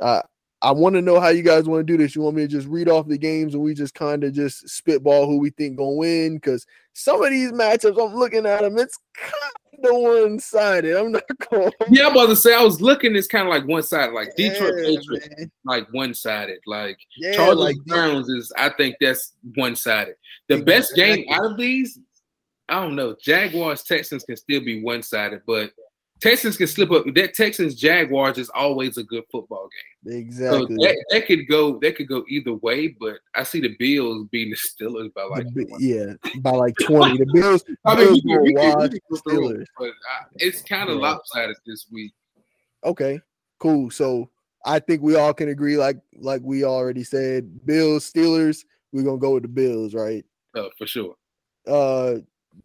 uh, 0.00 0.22
I 0.64 0.70
want 0.70 0.94
to 0.94 1.02
know 1.02 1.20
how 1.20 1.28
you 1.28 1.42
guys 1.42 1.68
want 1.68 1.86
to 1.86 1.92
do 1.92 2.02
this. 2.02 2.16
You 2.16 2.22
want 2.22 2.36
me 2.36 2.42
to 2.42 2.48
just 2.48 2.66
read 2.66 2.88
off 2.88 3.06
the 3.06 3.18
games 3.18 3.52
and 3.52 3.62
we 3.62 3.74
just 3.74 3.92
kind 3.92 4.24
of 4.24 4.32
just 4.32 4.66
spitball 4.66 5.26
who 5.26 5.38
we 5.38 5.50
think 5.50 5.76
gonna 5.76 5.92
win? 5.92 6.36
Because 6.36 6.66
some 6.94 7.22
of 7.22 7.30
these 7.30 7.52
matchups, 7.52 8.02
I'm 8.02 8.16
looking 8.16 8.46
at 8.46 8.62
them, 8.62 8.78
it's 8.78 8.98
kind 9.14 9.84
of 9.84 10.00
one 10.00 10.38
sided. 10.38 10.96
I'm 10.96 11.12
not 11.12 11.22
going. 11.50 11.70
Yeah, 11.90 12.06
I'm 12.06 12.12
about 12.12 12.28
to 12.28 12.36
say 12.36 12.54
I 12.54 12.62
was 12.62 12.80
looking. 12.80 13.14
It's 13.14 13.26
kind 13.26 13.46
of 13.46 13.52
like 13.52 13.68
one 13.68 13.82
sided, 13.82 14.14
like 14.14 14.34
Detroit 14.36 14.72
yeah, 14.78 14.84
Patriots, 14.84 15.28
man. 15.36 15.52
like 15.66 15.86
one 15.92 16.14
sided. 16.14 16.60
Like 16.66 16.98
yeah, 17.18 17.34
Charles 17.34 17.58
like 17.58 17.76
Browns 17.84 18.30
is, 18.30 18.50
I 18.56 18.70
think 18.70 18.96
that's 19.02 19.34
one 19.56 19.76
sided. 19.76 20.14
The 20.48 20.54
exactly. 20.54 20.74
best 20.74 20.94
game 20.96 21.26
out 21.30 21.44
of 21.44 21.58
these, 21.58 21.98
I 22.70 22.80
don't 22.80 22.96
know. 22.96 23.14
Jaguars 23.20 23.82
Texans 23.82 24.24
can 24.24 24.38
still 24.38 24.64
be 24.64 24.82
one 24.82 25.02
sided, 25.02 25.42
but 25.46 25.72
Texans 26.24 26.56
can 26.56 26.66
slip 26.66 26.90
up. 26.90 27.04
That 27.14 27.34
Texans 27.34 27.74
Jaguars 27.74 28.38
is 28.38 28.48
always 28.54 28.96
a 28.96 29.02
good 29.02 29.24
football 29.30 29.68
game. 30.06 30.20
Exactly. 30.20 30.74
So 30.78 30.82
that, 30.82 31.04
that 31.10 31.26
could 31.26 31.46
go. 31.46 31.78
That 31.80 31.96
could 31.96 32.08
go 32.08 32.24
either 32.30 32.54
way. 32.54 32.88
But 32.98 33.16
I 33.34 33.42
see 33.42 33.60
the 33.60 33.76
Bills 33.78 34.26
beating 34.32 34.54
the 34.54 34.84
Steelers 34.86 35.12
by 35.12 35.24
like 35.24 35.44
The 35.52 35.66
yeah, 35.78 36.40
by 36.40 36.52
like 36.52 36.74
twenty. 36.80 37.18
The 37.18 37.26
Bills, 37.30 37.62
I 37.84 37.94
mean, 37.96 38.06
Bills 38.06 38.16
you 38.16 38.22
can, 38.22 38.40
will 38.40 38.48
you 38.48 38.56
can, 38.56 38.78
watch 38.78 38.92
you 38.94 39.00
can 39.00 39.16
Steelers. 39.18 39.60
it, 39.60 39.68
but 39.78 39.88
I, 39.88 40.24
it's 40.36 40.62
kind 40.62 40.88
of 40.88 40.96
Yeah. 40.96 41.02
lopsided 41.02 41.56
this 41.66 41.86
week. 41.92 42.14
Okay, 42.84 43.20
cool. 43.58 43.90
So 43.90 44.30
I 44.64 44.78
think 44.78 45.02
we 45.02 45.16
all 45.16 45.34
can 45.34 45.50
agree, 45.50 45.76
like 45.76 45.98
like 46.16 46.40
we 46.42 46.64
already 46.64 47.04
said, 47.04 47.66
Bills, 47.66 48.10
Steelers. 48.10 48.64
We're 48.94 49.02
gonna 49.04 49.18
go 49.18 49.34
with 49.34 49.42
the 49.42 49.48
Bills, 49.50 49.92
right? 49.92 50.24
Uh, 50.56 50.68
for 50.78 50.86
sure. 50.86 51.16
Uh, 51.66 52.20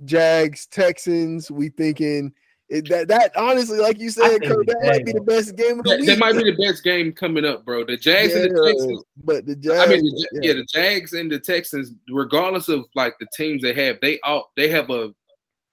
Jags, 0.06 0.66
Texans. 0.68 1.52
We 1.52 1.68
thinking 1.68 2.32
it, 2.70 2.88
that 2.90 3.08
that 3.08 3.36
honestly, 3.36 3.80
like 3.80 4.00
you 4.00 4.10
said, 4.12 4.44
Kurt, 4.44 4.68
that 4.68 4.82
might 4.84 5.06
be 5.06 5.12
the 5.12 5.22
best 5.22 5.56
game 5.56 5.80
of 5.80 5.84
the 5.86 5.90
That, 5.92 6.00
week. 6.00 6.08
that 6.08 6.20
might 6.20 6.34
be 6.34 6.44
the 6.52 6.58
best 6.58 6.84
game 6.84 7.12
coming 7.12 7.44
up, 7.46 7.66
bro. 7.66 7.84
The 7.84 7.98
Jags 7.98 8.34
and 8.36 8.56
the 8.56 8.64
Texans. 8.64 9.04
but 9.24 9.46
the 9.46 9.56
Jags. 9.56 9.80
I 9.80 9.88
mean, 9.88 10.04
the, 10.06 10.28
yeah. 10.34 10.40
yeah, 10.44 10.54
the 10.54 10.66
Jags 10.66 11.14
and 11.14 11.32
the 11.32 11.40
Texans, 11.40 11.94
regardless 12.10 12.70
of 12.70 12.86
like 12.96 13.16
the 13.20 13.28
teams 13.36 13.64
they 13.64 13.74
have, 13.74 13.98
they 14.02 14.20
all 14.22 14.52
they 14.56 14.70
have 14.70 14.90
a, 14.92 15.14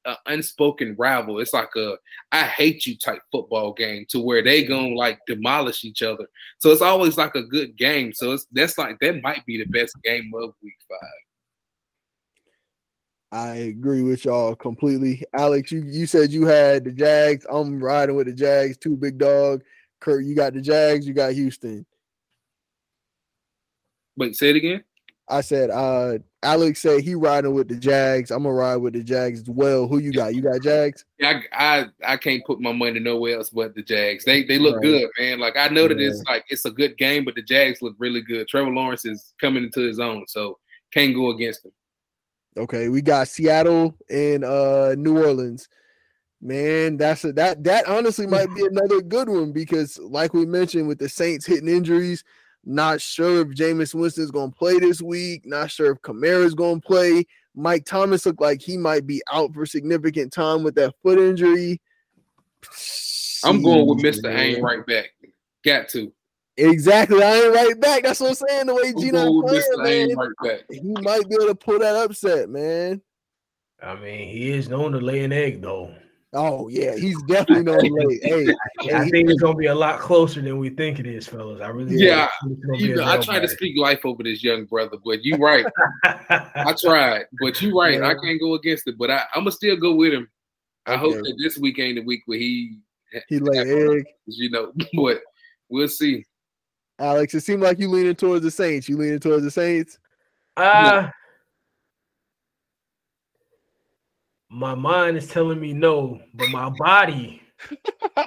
a 0.07 0.17
unspoken 0.27 0.95
rival. 0.99 1.39
It's 1.41 1.53
like 1.53 1.75
a 1.77 1.97
I 2.33 2.45
hate 2.45 2.87
you 2.87 2.97
type 2.97 3.21
football 3.31 3.75
game 3.75 4.07
to 4.09 4.21
where 4.21 4.43
they 4.43 4.65
gonna 4.65 4.95
like 4.95 5.19
demolish 5.27 5.85
each 5.85 6.03
other. 6.03 6.27
So 6.59 6.71
it's 6.71 6.83
always 6.83 7.19
like 7.19 7.35
a 7.35 7.43
good 7.43 7.77
game. 7.77 8.15
So 8.15 8.33
it's 8.33 8.47
that's 8.53 8.79
like 8.79 8.99
that 9.01 9.23
might 9.23 9.45
be 9.45 9.59
the 9.59 9.67
best 9.71 9.95
game 10.03 10.33
of 10.35 10.55
week 10.63 10.79
five. 10.89 10.99
I 13.33 13.55
agree 13.57 14.03
with 14.03 14.25
y'all 14.25 14.55
completely. 14.55 15.23
Alex, 15.35 15.73
you, 15.73 15.83
you 15.85 16.07
said 16.07 16.31
you 16.31 16.47
had 16.47 16.85
the 16.85 16.93
Jags. 16.93 17.45
I'm 17.51 17.83
riding 17.83 18.15
with 18.15 18.27
the 18.29 18.33
Jags, 18.33 18.77
two 18.79 18.97
big 18.97 19.19
dog. 19.19 19.63
Kurt, 20.01 20.25
you 20.25 20.35
got 20.35 20.55
the 20.55 20.61
Jags, 20.61 21.07
you 21.07 21.13
got 21.15 21.33
Houston. 21.33 21.85
Wait, 24.17 24.37
say 24.37 24.51
it 24.51 24.57
again. 24.57 24.85
I 25.29 25.41
said 25.41 25.71
uh 25.71 26.19
Alex 26.45 26.81
said 26.81 27.01
he 27.01 27.17
riding 27.17 27.53
with 27.53 27.67
the 27.69 27.75
Jags. 27.75 28.31
I'm 28.31 28.45
gonna 28.45 28.55
ride 28.55 28.77
with 28.77 28.93
the 28.93 29.03
Jags 29.03 29.41
as 29.41 29.49
well. 29.51 29.89
Who 29.89 29.99
you 29.99 30.13
got? 30.13 30.37
You 30.37 30.41
got 30.43 30.63
Jags? 30.63 31.05
Yeah, 31.19 31.41
I, 31.53 31.81
I 31.81 32.13
I 32.13 32.17
can't 32.17 32.45
put 32.47 32.61
my 32.61 32.71
money 32.71 33.01
nowhere 33.01 33.37
else 33.37 33.51
but 33.51 33.75
the 33.75 33.83
Jags. 33.83 34.25
They 34.25 34.45
they 34.45 34.59
look 34.61 34.77
Right. 34.77 34.83
good, 34.85 35.11
man. 35.19 35.41
Like 35.41 35.57
I 35.57 35.67
know 35.69 35.89
that 35.89 35.99
Yeah. 35.99 36.11
it's 36.11 36.23
like 36.29 36.45
it's 36.49 36.65
a 36.65 36.71
good 36.71 36.97
game, 36.97 37.25
but 37.25 37.35
the 37.35 37.43
Jags 37.43 37.83
look 37.83 37.97
really 37.99 38.21
good. 38.23 38.47
Trevor 38.47 38.71
Lawrence 38.71 39.05
is 39.05 39.35
coming 39.41 39.65
into 39.65 39.81
his 39.81 39.99
own, 39.99 40.25
so 40.29 40.59
can't 40.95 41.13
go 41.15 41.31
against 41.31 41.65
him. 41.65 41.73
Okay, 42.57 42.89
we 42.89 43.03
got 43.03 43.29
Seattle 43.29 43.97
and 44.09 44.45
uh 44.45 44.95
New 44.97 45.19
Orleans. 45.19 45.69
Man, 46.41 46.97
that's 46.97 47.25
a, 47.25 47.33
that 47.35 47.65
that 47.65 47.87
honestly 47.89 48.27
might 48.29 48.55
be 48.55 48.65
another 48.67 49.01
good 49.01 49.29
one 49.29 49.53
because, 49.53 49.99
like 49.99 50.35
we 50.35 50.47
mentioned, 50.47 50.89
with 50.89 50.99
the 50.99 51.09
Saints 51.09 51.47
hitting 51.47 51.69
injuries, 51.69 52.25
not 52.65 53.01
sure 53.01 53.43
if 53.43 53.49
Jameis 53.49 53.95
Winston's 53.95 54.31
gonna 54.31 54.53
play 54.53 54.79
this 54.79 55.01
week. 55.01 55.47
Not 55.47 55.71
sure 55.71 55.93
if 55.93 56.03
Kamara's 56.03 56.55
gonna 56.55 56.81
play. 56.81 57.27
Mike 57.55 57.87
Thomas 57.87 58.27
looked 58.27 58.41
like 58.41 58.61
he 58.61 58.77
might 58.77 59.07
be 59.07 59.23
out 59.33 59.55
for 59.55 59.65
significant 59.65 60.33
time 60.33 60.63
with 60.63 60.75
that 60.75 60.95
foot 61.03 61.19
injury. 61.19 61.81
I'm 63.45 63.63
going 63.63 63.87
with 63.87 64.23
man. 64.23 64.37
ain't 64.37 64.63
right 64.63 64.85
back. 64.85 65.11
Got 65.65 65.89
to. 65.91 66.13
Exactly, 66.57 67.23
I 67.23 67.35
ain't 67.43 67.55
right 67.55 67.81
back. 67.81 68.03
That's 68.03 68.21
what 68.21 68.31
I'm 68.31 68.35
saying. 68.35 68.67
The 68.67 68.75
way 68.75 68.95
Geno 68.95 69.43
playing, 69.43 69.57
Mister. 69.57 69.83
I 69.83 69.89
ain't 69.89 70.09
man, 70.09 70.17
right 70.17 70.31
back. 70.43 70.61
he 70.71 70.81
might 71.03 71.29
be 71.29 71.35
able 71.35 71.47
to 71.49 71.55
pull 71.55 71.79
that 71.79 71.97
upset, 71.97 72.49
man. 72.49 73.03
I 73.83 73.95
mean, 73.97 74.29
he 74.29 74.51
is 74.53 74.69
known 74.69 74.93
to 74.93 74.99
lay 74.99 75.23
an 75.23 75.33
egg, 75.33 75.61
though. 75.61 75.93
Oh 76.33 76.69
yeah, 76.69 76.95
he's 76.97 77.23
definitely 77.23 77.65
known 77.65 77.79
late. 77.79 78.21
Hey, 78.23 78.47
I 78.95 79.05
he- 79.05 79.11
think 79.11 79.31
it's 79.31 79.41
gonna 79.41 79.55
be 79.57 79.67
a 79.67 79.75
lot 79.75 80.01
closer 80.01 80.41
than 80.41 80.59
we 80.59 80.71
think 80.71 80.99
it 80.99 81.07
is, 81.07 81.27
fellas. 81.27 81.61
I 81.61 81.69
really 81.69 81.97
Yeah, 81.97 82.29
think 82.41 82.53
it's 82.59 82.65
gonna 82.65 82.79
You 82.79 82.95
know, 82.95 83.05
I 83.05 83.15
real 83.15 83.23
tried 83.23 83.41
to 83.41 83.49
speak 83.49 83.79
life 83.79 84.05
over 84.05 84.23
this 84.23 84.43
young 84.43 84.65
brother, 84.65 84.97
but 85.05 85.25
you 85.25 85.37
right. 85.37 85.67
I 86.05 86.75
tried, 86.81 87.27
but 87.41 87.61
you 87.63 87.79
right. 87.79 88.03
I 88.03 88.15
can't 88.15 88.41
go 88.41 88.55
against 88.55 88.87
it, 88.87 88.99
but 88.99 89.11
I, 89.11 89.23
I'm 89.35 89.43
gonna 89.43 89.53
still 89.53 89.77
go 89.77 89.95
with 89.95 90.13
him. 90.13 90.29
I 90.87 90.97
hope 90.97 91.15
Okay. 91.17 91.31
that 91.31 91.39
this 91.43 91.59
week 91.59 91.79
ain't 91.79 91.97
the 91.97 92.05
week 92.05 92.23
where 92.27 92.39
he, 92.39 92.79
he 93.29 93.39
lay 93.39 93.59
egg. 93.99 94.07
you 94.27 94.51
know, 94.51 94.73
but 94.95 95.21
we'll 95.69 95.89
see. 95.89 96.25
Alex, 96.99 97.35
it 97.35 97.41
seemed 97.41 97.63
like 97.63 97.79
you 97.79 97.89
leaning 97.91 98.15
towards 98.15 98.43
the 98.45 98.51
Saints. 98.51 98.89
You 98.89 98.97
leaning 98.97 99.19
towards 99.19 99.45
the 99.45 99.51
Saints? 99.51 99.99
Uh 100.57 101.09
my 104.49 104.75
mind 104.75 105.17
is 105.17 105.29
telling 105.29 105.61
me 105.61 105.73
no, 105.73 106.21
but 106.35 106.49
my 106.51 106.71
body, 106.79 107.43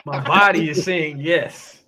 my 0.05 0.19
body 0.23 0.69
is 0.69 0.83
saying 0.85 1.17
yes. 1.19 1.81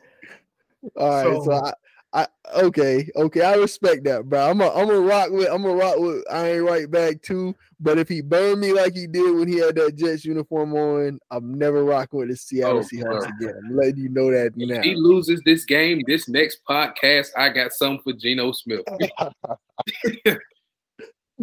All 0.96 1.10
right, 1.10 1.24
so, 1.24 1.44
So- 1.44 1.52
I, 1.54 1.74
I 2.14 2.28
okay, 2.58 3.10
okay, 3.16 3.42
I 3.42 3.56
respect 3.56 4.04
that, 4.04 4.28
bro. 4.28 4.50
I'm 4.50 4.60
a, 4.60 4.68
I'm 4.70 4.88
gonna 4.88 5.00
rock 5.00 5.30
with, 5.32 5.48
I'm 5.50 5.64
gonna 5.64 5.76
rock 5.76 5.96
with. 5.98 6.24
I 6.30 6.50
ain't 6.52 6.64
right 6.64 6.90
back 6.92 7.22
too. 7.22 7.56
But 7.80 7.98
if 7.98 8.10
he 8.10 8.22
burned 8.22 8.60
me 8.60 8.74
like 8.74 8.94
he 8.94 9.08
did 9.08 9.34
when 9.34 9.48
he 9.48 9.58
had 9.58 9.76
that 9.76 9.96
Jets 9.96 10.26
uniform 10.26 10.76
on, 10.76 11.20
I'm 11.32 11.54
never 11.58 11.84
rocking 11.86 12.20
with 12.20 12.30
the 12.30 12.36
Seattle 12.36 12.80
Oh, 12.80 12.82
Seahawks 12.82 13.02
bro. 13.02 13.20
again. 13.40 13.54
I'm 13.66 13.76
letting 13.76 13.98
you 13.98 14.10
know 14.10 14.30
that 14.30 14.52
If 14.58 14.70
now. 14.70 14.82
he 14.82 14.94
loses 14.96 15.42
this 15.46 15.64
game, 15.66 16.04
this 16.06 16.28
next 16.28 16.60
podcast, 16.70 17.30
I 17.38 17.50
got 17.50 17.72
something 17.72 18.02
for 18.04 18.14
Geno 18.14 18.52
Smith. 18.52 18.82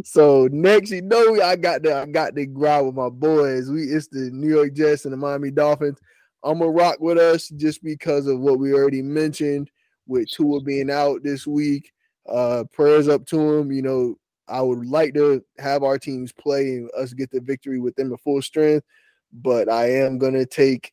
So 0.05 0.49
next, 0.53 0.93
you 0.93 1.03
know, 1.03 1.40
I 1.43 1.57
got 1.57 1.82
the 1.82 1.97
I 1.97 2.07
got 2.07 2.35
the 2.36 2.47
grind 2.47 2.86
with 2.86 2.95
my 2.95 3.09
boys. 3.09 3.69
We 3.69 3.82
it's 3.85 4.07
the 4.07 4.31
New 4.31 4.49
York 4.49 4.73
Jets 4.74 5.05
and 5.05 5.12
the 5.12 5.16
Miami 5.16 5.51
Dolphins. 5.51 5.99
I'm 6.45 6.61
gonna 6.61 6.70
rock 6.70 7.01
with 7.01 7.19
us 7.19 7.49
just 7.49 7.82
because 7.82 8.28
of 8.28 8.39
what 8.39 8.61
we 8.61 8.73
already 8.74 9.03
mentioned 9.03 9.69
with 10.09 10.30
Tua 10.30 10.60
being 10.60 10.90
out 10.90 11.22
this 11.22 11.47
week. 11.47 11.93
Uh, 12.28 12.64
prayers 12.72 13.09
up 13.09 13.24
to 13.26 13.39
him. 13.39 13.70
You 13.70 13.82
know, 13.82 14.18
I 14.48 14.60
would 14.60 14.86
like 14.86 15.14
to 15.14 15.44
have 15.59 15.82
our 15.82 15.98
teams 15.98 16.32
play 16.32 16.76
and 16.76 16.90
us 16.97 17.12
get 17.12 17.30
the 17.30 17.40
victory 17.40 17.78
with 17.78 17.94
them 17.94 18.12
at 18.12 18.20
full 18.20 18.43
strength, 18.43 18.86
but 19.32 19.68
I 19.68 19.90
am 19.90 20.18
gonna 20.18 20.47
take 20.47 20.93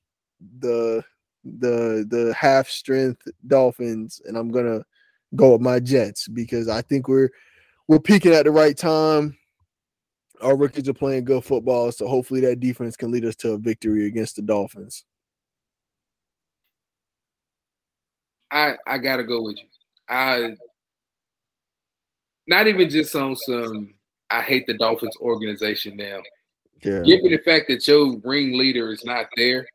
the 0.60 1.04
the 1.44 2.06
the 2.10 2.34
half 2.34 2.68
strength 2.68 3.28
Dolphins, 3.48 4.22
and 4.26 4.38
I'm 4.38 4.50
gonna 4.50 4.84
go 5.36 5.54
with 5.54 5.62
my 5.62 5.80
Jets 5.80 6.28
because 6.28 6.68
I 6.68 6.82
think 6.82 7.08
we're 7.08 7.30
we're 7.88 8.00
peaking 8.00 8.34
at 8.34 8.46
the 8.46 8.52
right 8.52 8.78
time. 8.78 9.38
Our 10.42 10.58
rookies 10.58 10.90
are 10.90 10.94
playing 10.94 11.24
good 11.26 11.46
football, 11.46 11.92
so 11.92 12.08
hopefully 12.08 12.42
that 12.42 12.60
defense 12.60 12.98
can 12.98 13.12
lead 13.12 13.26
us 13.26 13.38
to 13.38 13.54
a 13.54 13.58
victory 13.58 14.06
against 14.06 14.36
the 14.36 14.42
Dolphins. 14.42 15.06
I 18.52 18.76
I 18.88 18.98
gotta 18.98 19.24
go 19.24 19.42
with 19.42 19.58
you. 19.58 19.68
I 20.08 20.56
not 22.48 22.68
even 22.68 22.90
just 22.90 23.16
on 23.16 23.36
some. 23.36 23.94
I 24.30 24.42
hate 24.42 24.68
the 24.68 24.78
Dolphins 24.78 25.18
organization 25.20 25.98
now. 25.98 26.20
Yeah, 26.84 27.02
Given 27.02 27.32
the 27.32 27.42
fact 27.44 27.68
that 27.70 27.88
your 27.88 28.18
ringleader 28.24 28.92
is 28.92 29.06
not 29.06 29.28
there, 29.36 29.66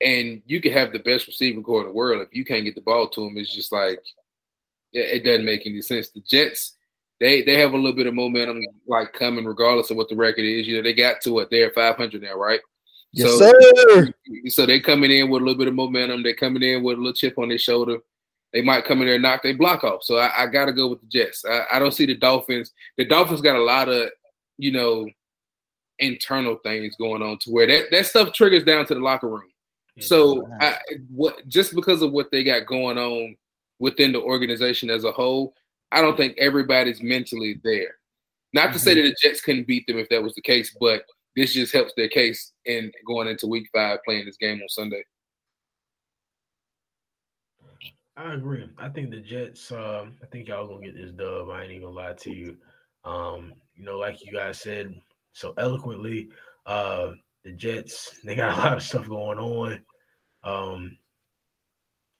and 0.00 0.42
you 0.46 0.60
can 0.60 0.72
have 0.72 0.92
the 0.92 0.98
best 0.98 1.26
receiving 1.26 1.62
corps 1.62 1.82
in 1.82 1.88
the 1.88 1.92
world, 1.92 2.22
if 2.22 2.34
you 2.34 2.44
can't 2.44 2.64
get 2.64 2.74
the 2.74 2.80
ball 2.80 3.08
to 3.10 3.24
him, 3.26 3.36
it's 3.36 3.54
just 3.54 3.72
like 3.72 4.00
it, 4.92 5.22
it 5.22 5.24
doesn't 5.24 5.44
make 5.44 5.66
any 5.66 5.82
sense. 5.82 6.10
The 6.10 6.20
Jets, 6.20 6.76
they 7.20 7.42
they 7.42 7.58
have 7.58 7.72
a 7.72 7.76
little 7.76 7.96
bit 7.96 8.06
of 8.06 8.14
momentum 8.14 8.60
like 8.86 9.12
coming, 9.12 9.44
regardless 9.44 9.90
of 9.90 9.96
what 9.96 10.08
the 10.08 10.16
record 10.16 10.44
is. 10.44 10.66
You 10.66 10.76
know, 10.76 10.82
they 10.82 10.94
got 10.94 11.20
to 11.22 11.32
what 11.32 11.50
they're 11.50 11.70
500 11.70 12.22
now, 12.22 12.34
right? 12.34 12.60
Yes, 13.12 13.38
so, 13.38 13.52
sir. 13.94 14.14
So 14.48 14.66
they're 14.66 14.80
coming 14.80 15.10
in 15.10 15.30
with 15.30 15.42
a 15.42 15.44
little 15.44 15.58
bit 15.58 15.68
of 15.68 15.74
momentum. 15.74 16.22
They're 16.22 16.34
coming 16.34 16.62
in 16.62 16.82
with 16.82 16.96
a 16.96 17.00
little 17.00 17.12
chip 17.12 17.38
on 17.38 17.48
their 17.48 17.58
shoulder. 17.58 17.98
They 18.52 18.62
might 18.62 18.84
come 18.84 19.00
in 19.00 19.06
there 19.06 19.14
and 19.14 19.22
knock 19.22 19.42
their 19.42 19.56
block 19.56 19.82
off. 19.84 20.02
So 20.02 20.16
I, 20.16 20.42
I 20.42 20.46
got 20.46 20.66
to 20.66 20.72
go 20.72 20.88
with 20.88 21.00
the 21.00 21.06
Jets. 21.06 21.44
I, 21.48 21.62
I 21.72 21.78
don't 21.78 21.92
see 21.92 22.06
the 22.06 22.16
Dolphins. 22.16 22.72
The 22.98 23.04
Dolphins 23.04 23.40
got 23.40 23.56
a 23.56 23.62
lot 23.62 23.88
of, 23.88 24.10
you 24.58 24.72
know, 24.72 25.08
internal 25.98 26.56
things 26.56 26.96
going 26.96 27.22
on 27.22 27.38
to 27.38 27.50
where 27.50 27.66
that, 27.66 27.90
that 27.90 28.06
stuff 28.06 28.32
triggers 28.32 28.64
down 28.64 28.84
to 28.86 28.94
the 28.94 29.00
locker 29.00 29.28
room. 29.28 29.48
So 30.00 30.48
I, 30.60 30.76
what 31.10 31.46
just 31.48 31.74
because 31.74 32.00
of 32.02 32.12
what 32.12 32.30
they 32.30 32.42
got 32.42 32.66
going 32.66 32.96
on 32.96 33.36
within 33.78 34.12
the 34.12 34.20
organization 34.20 34.88
as 34.88 35.04
a 35.04 35.12
whole, 35.12 35.54
I 35.90 36.00
don't 36.00 36.16
think 36.16 36.36
everybody's 36.38 37.02
mentally 37.02 37.60
there. 37.62 37.96
Not 38.54 38.72
to 38.72 38.78
say 38.78 38.94
mm-hmm. 38.94 39.02
that 39.02 39.16
the 39.20 39.28
Jets 39.28 39.42
couldn't 39.42 39.66
beat 39.66 39.86
them 39.86 39.98
if 39.98 40.08
that 40.08 40.22
was 40.22 40.34
the 40.34 40.40
case, 40.40 40.74
but 40.80 41.04
this 41.36 41.54
just 41.54 41.72
helps 41.72 41.92
their 41.96 42.08
case 42.08 42.52
in 42.66 42.92
going 43.06 43.28
into 43.28 43.46
week 43.46 43.68
five 43.74 43.98
playing 44.04 44.26
this 44.26 44.36
game 44.36 44.60
on 44.60 44.68
Sunday. 44.68 45.02
I 48.16 48.34
agree. 48.34 48.68
I 48.78 48.88
think 48.88 49.10
the 49.10 49.20
Jets. 49.20 49.72
Um, 49.72 50.16
I 50.22 50.26
think 50.30 50.48
y'all 50.48 50.66
gonna 50.66 50.84
get 50.84 50.94
this 50.94 51.12
dub. 51.12 51.48
I 51.48 51.62
ain't 51.62 51.70
even 51.72 51.82
gonna 51.84 51.94
lie 51.94 52.12
to 52.12 52.30
you. 52.30 52.56
Um, 53.04 53.54
you 53.74 53.84
know, 53.84 53.98
like 53.98 54.24
you 54.24 54.32
guys 54.32 54.60
said 54.60 54.94
so 55.32 55.54
eloquently, 55.56 56.28
uh, 56.66 57.12
the 57.42 57.52
Jets 57.52 58.20
they 58.24 58.34
got 58.34 58.56
a 58.56 58.60
lot 58.60 58.76
of 58.76 58.82
stuff 58.82 59.08
going 59.08 59.38
on. 59.38 59.80
Um, 60.44 60.98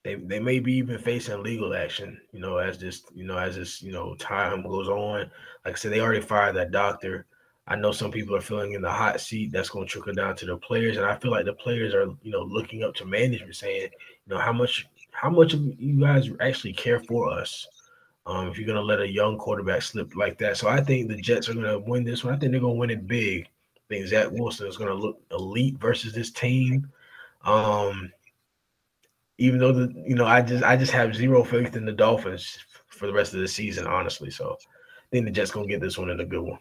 they 0.03 0.15
they 0.15 0.41
may 0.41 0.61
be 0.61 0.73
even 0.75 0.99
facing 0.99 1.43
legal 1.43 1.75
action. 1.75 2.19
You 2.33 2.41
know, 2.41 2.57
as 2.57 2.79
this 2.79 3.03
you 3.15 3.25
know 3.25 3.37
as 3.37 3.57
this 3.57 3.83
you 3.83 3.93
know 3.93 4.15
time 4.17 4.63
goes 4.63 4.89
on. 4.89 5.31
Like 5.65 5.75
I 5.75 5.79
said, 5.79 5.93
they 5.93 6.01
already 6.01 6.23
fired 6.23 6.57
that 6.57 6.73
doctor. 6.73 7.27
I 7.67 7.77
know 7.77 7.93
some 7.93 8.11
people 8.11 8.35
are 8.35 8.41
feeling 8.41 8.73
in 8.73 8.83
the 8.83 8.91
hot 8.91 9.21
seat. 9.21 9.53
That's 9.53 9.69
going 9.69 9.87
to 9.87 9.91
trickle 9.91 10.15
down 10.15 10.35
to 10.37 10.47
the 10.47 10.57
players, 10.57 10.97
and 10.97 11.07
I 11.07 11.17
feel 11.17 11.31
like 11.31 11.45
the 11.45 11.53
players 11.53 11.95
are, 11.95 12.09
you 12.23 12.33
know, 12.33 12.43
looking 12.43 12.83
up 12.83 12.95
to 12.97 13.05
management, 13.05 13.55
saying, 13.55 13.91
you 14.27 14.35
know, 14.35 14.39
how 14.39 14.53
much, 14.53 14.89
how 15.13 15.31
much 15.31 15.55
you 15.55 16.01
guys 16.01 16.29
actually 16.41 16.73
care 16.73 16.99
for 17.01 17.31
us. 17.31 17.67
Um, 18.27 18.49
if 18.49 18.57
you're 18.57 18.67
going 18.67 18.77
to 18.77 18.83
let 18.83 19.01
a 19.01 19.09
young 19.09 19.37
quarterback 19.37 19.83
slip 19.83 20.15
like 20.17 20.39
that, 20.39 20.57
so 20.57 20.69
I 20.69 20.81
think 20.81 21.09
the 21.09 21.17
Jets 21.17 21.49
are 21.49 21.55
going 21.55 21.67
to 21.67 21.79
win 21.79 22.05
this 22.05 22.25
one. 22.25 22.35
I 22.35 22.39
think 22.39 22.53
they're 22.53 22.61
going 22.61 22.75
to 22.75 22.81
win 22.81 22.91
it 22.91 23.07
big. 23.07 23.45
I 23.77 23.81
think 23.89 24.07
Zach 24.07 24.29
Wilson 24.31 24.67
is 24.67 24.77
going 24.77 24.91
to 24.91 24.95
look 24.95 25.21
elite 25.31 25.79
versus 25.79 26.13
this 26.13 26.31
team. 26.31 26.91
Um, 27.45 28.13
even 29.39 29.59
though 29.59 29.73
the 29.73 29.93
you 30.07 30.15
know 30.15 30.27
I 30.27 30.41
just 30.41 30.63
I 30.63 30.77
just 30.77 30.93
have 30.93 31.17
zero 31.17 31.43
faith 31.43 31.75
in 31.75 31.85
the 31.85 31.93
Dolphins 31.93 32.59
for 32.87 33.07
the 33.07 33.13
rest 33.13 33.35
of 33.35 33.41
the 33.41 33.49
season, 33.49 33.87
honestly. 33.87 34.31
So 34.31 34.57
I 34.61 35.07
think 35.11 35.25
the 35.25 35.33
Jets 35.33 35.51
gonna 35.51 35.67
get 35.67 35.81
this 35.81 35.99
one 35.99 36.11
in 36.11 36.21
a 36.21 36.25
good 36.25 36.43
one. 36.43 36.59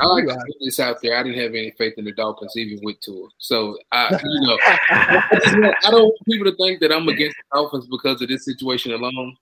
I 0.00 0.06
like 0.06 0.26
to 0.26 0.34
put 0.34 0.56
this 0.60 0.80
out 0.80 0.98
there. 1.02 1.16
I 1.16 1.22
didn't 1.22 1.40
have 1.40 1.50
any 1.50 1.72
faith 1.78 1.94
in 1.96 2.04
the 2.04 2.12
Dolphins 2.12 2.56
even 2.56 2.78
with 2.82 3.00
Tua. 3.00 3.28
So 3.38 3.78
I, 3.92 4.10
you 4.24 4.46
know, 4.46 4.58
I 4.90 5.90
don't 5.90 6.04
want 6.04 6.18
people 6.28 6.50
to 6.50 6.56
think 6.56 6.80
that 6.80 6.92
I'm 6.92 7.08
against 7.08 7.36
the 7.36 7.56
Dolphins 7.58 7.86
because 7.88 8.20
of 8.22 8.28
this 8.28 8.44
situation 8.44 8.92
alone. 8.92 9.36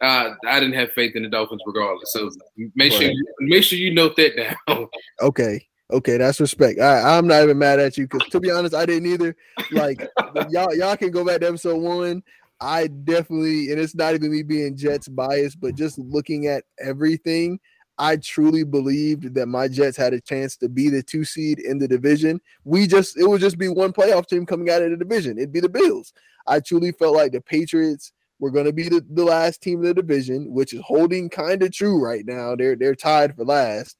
Uh, 0.00 0.34
I 0.46 0.58
didn't 0.58 0.74
have 0.74 0.92
faith 0.92 1.14
in 1.14 1.22
the 1.22 1.28
Dolphins 1.28 1.62
regardless. 1.64 2.12
So 2.12 2.30
make 2.74 2.92
sure 2.92 3.02
you, 3.02 3.24
make 3.40 3.62
sure 3.62 3.78
you 3.78 3.94
note 3.94 4.16
that 4.16 4.36
down. 4.36 4.88
Okay. 5.22 5.66
Okay, 5.92 6.16
that's 6.16 6.40
respect. 6.40 6.80
I, 6.80 7.18
I'm 7.18 7.26
not 7.26 7.42
even 7.42 7.58
mad 7.58 7.78
at 7.78 7.98
you 7.98 8.08
because 8.08 8.26
to 8.30 8.40
be 8.40 8.50
honest, 8.50 8.74
I 8.74 8.86
didn't 8.86 9.12
either. 9.12 9.36
Like 9.72 10.08
y'all, 10.48 10.74
y'all 10.74 10.96
can 10.96 11.10
go 11.10 11.22
back 11.22 11.40
to 11.40 11.48
episode 11.48 11.82
one. 11.82 12.22
I 12.62 12.86
definitely, 12.86 13.72
and 13.72 13.80
it's 13.80 13.94
not 13.94 14.14
even 14.14 14.30
me 14.30 14.42
being 14.42 14.76
Jets 14.76 15.08
biased, 15.08 15.60
but 15.60 15.74
just 15.74 15.98
looking 15.98 16.46
at 16.46 16.64
everything, 16.80 17.58
I 18.02 18.16
truly 18.16 18.64
believed 18.64 19.32
that 19.34 19.46
my 19.46 19.68
Jets 19.68 19.96
had 19.96 20.12
a 20.12 20.20
chance 20.20 20.56
to 20.56 20.68
be 20.68 20.88
the 20.88 21.04
two 21.04 21.24
seed 21.24 21.60
in 21.60 21.78
the 21.78 21.86
division. 21.86 22.40
We 22.64 22.88
just 22.88 23.16
it 23.16 23.24
would 23.28 23.40
just 23.40 23.58
be 23.58 23.68
one 23.68 23.92
playoff 23.92 24.26
team 24.26 24.44
coming 24.44 24.70
out 24.70 24.82
of 24.82 24.90
the 24.90 24.96
division. 24.96 25.38
It'd 25.38 25.52
be 25.52 25.60
the 25.60 25.68
Bills. 25.68 26.12
I 26.48 26.58
truly 26.58 26.90
felt 26.90 27.14
like 27.14 27.30
the 27.30 27.40
Patriots 27.40 28.12
were 28.40 28.50
going 28.50 28.64
to 28.64 28.72
be 28.72 28.88
the, 28.88 29.06
the 29.08 29.22
last 29.22 29.62
team 29.62 29.78
in 29.78 29.84
the 29.84 29.94
division, 29.94 30.52
which 30.52 30.72
is 30.72 30.82
holding 30.84 31.30
kind 31.30 31.62
of 31.62 31.70
true 31.72 32.02
right 32.04 32.26
now. 32.26 32.56
They're 32.56 32.74
they're 32.74 32.96
tied 32.96 33.36
for 33.36 33.44
last. 33.44 33.96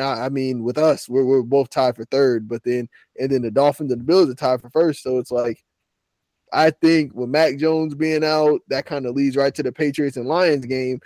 I 0.00 0.30
mean, 0.30 0.62
with 0.62 0.78
us, 0.78 1.06
we're, 1.06 1.24
we're 1.24 1.42
both 1.42 1.68
tied 1.68 1.96
for 1.96 2.06
third, 2.06 2.48
but 2.48 2.64
then 2.64 2.88
and 3.18 3.30
then 3.30 3.42
the 3.42 3.50
Dolphins 3.50 3.92
and 3.92 4.00
the 4.00 4.04
Bills 4.04 4.30
are 4.30 4.34
tied 4.34 4.62
for 4.62 4.70
first. 4.70 5.02
So 5.02 5.18
it's 5.18 5.30
like 5.30 5.62
I 6.54 6.70
think 6.70 7.14
with 7.14 7.28
Mac 7.28 7.58
Jones 7.58 7.94
being 7.94 8.24
out, 8.24 8.62
that 8.68 8.86
kind 8.86 9.04
of 9.04 9.14
leads 9.14 9.36
right 9.36 9.54
to 9.56 9.62
the 9.62 9.72
Patriots 9.72 10.16
and 10.16 10.26
Lions 10.26 10.64
game. 10.64 11.00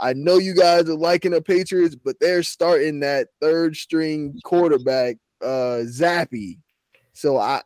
I 0.00 0.12
know 0.12 0.38
you 0.38 0.54
guys 0.54 0.88
are 0.88 0.94
liking 0.96 1.32
the 1.32 1.42
Patriots, 1.42 1.96
but 1.96 2.16
they're 2.20 2.42
starting 2.42 3.00
that 3.00 3.28
third 3.40 3.76
string 3.76 4.38
quarterback, 4.44 5.16
uh, 5.42 5.82
Zappe. 5.86 6.58
So 7.12 7.36
I 7.36 7.62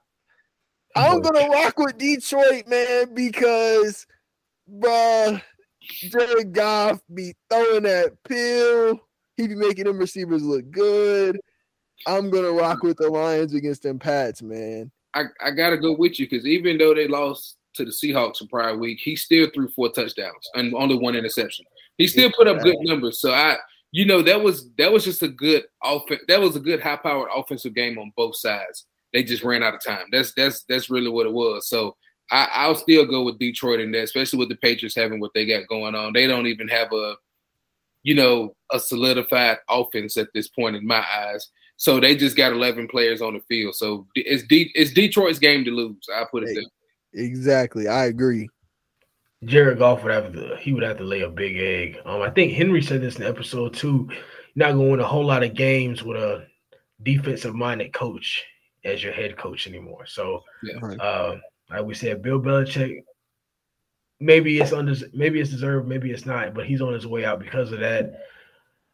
I'm 0.94 1.20
gonna 1.20 1.48
rock 1.48 1.78
with 1.78 1.98
Detroit, 1.98 2.66
man, 2.66 3.14
because 3.14 4.06
bruh, 4.70 5.40
Jared 5.80 6.52
Goff 6.52 7.00
be 7.12 7.34
throwing 7.50 7.84
that 7.84 8.12
pill. 8.24 9.00
He 9.36 9.48
be 9.48 9.54
making 9.54 9.84
them 9.84 9.98
receivers 9.98 10.42
look 10.42 10.70
good. 10.70 11.40
I'm 12.06 12.30
gonna 12.30 12.52
rock 12.52 12.82
with 12.82 12.98
the 12.98 13.08
Lions 13.08 13.54
against 13.54 13.82
them 13.82 13.98
Pats, 13.98 14.42
man. 14.42 14.90
I, 15.14 15.24
I 15.40 15.50
gotta 15.50 15.78
go 15.78 15.92
with 15.92 16.18
you 16.18 16.28
because 16.28 16.46
even 16.46 16.78
though 16.78 16.94
they 16.94 17.08
lost 17.08 17.56
to 17.74 17.84
the 17.84 17.90
Seahawks 17.90 18.38
the 18.38 18.46
prior 18.46 18.76
week, 18.76 19.00
he 19.00 19.16
still 19.16 19.48
threw 19.54 19.68
four 19.68 19.90
touchdowns 19.90 20.50
and 20.54 20.74
only 20.74 20.96
one 20.96 21.14
interception. 21.14 21.64
He 21.98 22.06
still 22.06 22.32
put 22.36 22.48
up 22.48 22.62
good 22.62 22.76
numbers. 22.80 23.20
So 23.20 23.32
I, 23.32 23.56
you 23.90 24.06
know, 24.06 24.22
that 24.22 24.42
was 24.42 24.70
that 24.78 24.90
was 24.90 25.04
just 25.04 25.22
a 25.22 25.28
good 25.28 25.64
offense. 25.84 26.22
That 26.28 26.40
was 26.40 26.56
a 26.56 26.60
good 26.60 26.80
high 26.80 26.96
powered 26.96 27.30
offensive 27.34 27.74
game 27.74 27.98
on 27.98 28.12
both 28.16 28.36
sides. 28.36 28.86
They 29.12 29.22
just 29.22 29.44
ran 29.44 29.62
out 29.62 29.74
of 29.74 29.84
time. 29.84 30.06
That's 30.10 30.32
that's 30.34 30.64
that's 30.68 30.90
really 30.90 31.10
what 31.10 31.26
it 31.26 31.32
was. 31.32 31.68
So 31.68 31.96
I, 32.30 32.48
I'll 32.52 32.74
still 32.74 33.04
go 33.04 33.22
with 33.22 33.38
Detroit 33.38 33.80
in 33.80 33.92
that, 33.92 34.04
especially 34.04 34.38
with 34.38 34.48
the 34.48 34.56
Patriots 34.56 34.96
having 34.96 35.20
what 35.20 35.32
they 35.34 35.44
got 35.46 35.68
going 35.68 35.94
on. 35.94 36.14
They 36.14 36.26
don't 36.26 36.46
even 36.46 36.66
have 36.68 36.90
a, 36.92 37.14
you 38.02 38.14
know, 38.14 38.54
a 38.72 38.80
solidified 38.80 39.58
offense 39.68 40.16
at 40.16 40.28
this 40.34 40.48
point 40.48 40.76
in 40.76 40.86
my 40.86 41.04
eyes. 41.14 41.48
So 41.76 42.00
they 42.00 42.16
just 42.16 42.36
got 42.36 42.52
11 42.52 42.88
players 42.88 43.20
on 43.20 43.34
the 43.34 43.40
field. 43.40 43.74
So 43.74 44.06
it's 44.14 44.44
De- 44.46 44.72
it's 44.74 44.92
Detroit's 44.92 45.38
game 45.38 45.64
to 45.64 45.70
lose. 45.70 46.06
I 46.14 46.24
put 46.30 46.44
it 46.44 46.54
there. 46.54 47.24
Exactly. 47.24 47.88
I 47.88 48.06
agree. 48.06 48.48
Jared 49.44 49.78
Goff 49.78 50.04
would 50.04 50.12
have 50.12 50.32
to 50.32 50.56
he 50.56 50.72
would 50.72 50.82
have 50.82 50.98
to 50.98 51.04
lay 51.04 51.22
a 51.22 51.28
big 51.28 51.56
egg. 51.58 51.98
Um, 52.04 52.22
I 52.22 52.30
think 52.30 52.52
Henry 52.52 52.82
said 52.82 53.00
this 53.00 53.16
in 53.16 53.24
episode 53.24 53.74
two. 53.74 54.08
You're 54.54 54.68
not 54.68 54.72
going 54.74 54.86
to 54.86 54.90
win 54.92 55.00
a 55.00 55.06
whole 55.06 55.24
lot 55.24 55.42
of 55.42 55.54
games 55.54 56.02
with 56.02 56.16
a 56.16 56.46
defensive 57.02 57.54
minded 57.54 57.92
coach 57.92 58.44
as 58.84 59.02
your 59.02 59.12
head 59.12 59.36
coach 59.36 59.66
anymore. 59.66 60.06
So, 60.06 60.42
yeah, 60.62 60.78
uh, 61.00 61.36
like 61.70 61.84
we 61.84 61.94
said, 61.94 62.22
Bill 62.22 62.40
Belichick. 62.40 63.02
Maybe 64.20 64.60
it's 64.60 64.72
under, 64.72 64.94
maybe 65.12 65.40
it's 65.40 65.50
deserved, 65.50 65.88
maybe 65.88 66.12
it's 66.12 66.26
not, 66.26 66.54
but 66.54 66.64
he's 66.64 66.80
on 66.80 66.92
his 66.92 67.08
way 67.08 67.24
out 67.24 67.40
because 67.40 67.72
of 67.72 67.80
that. 67.80 68.20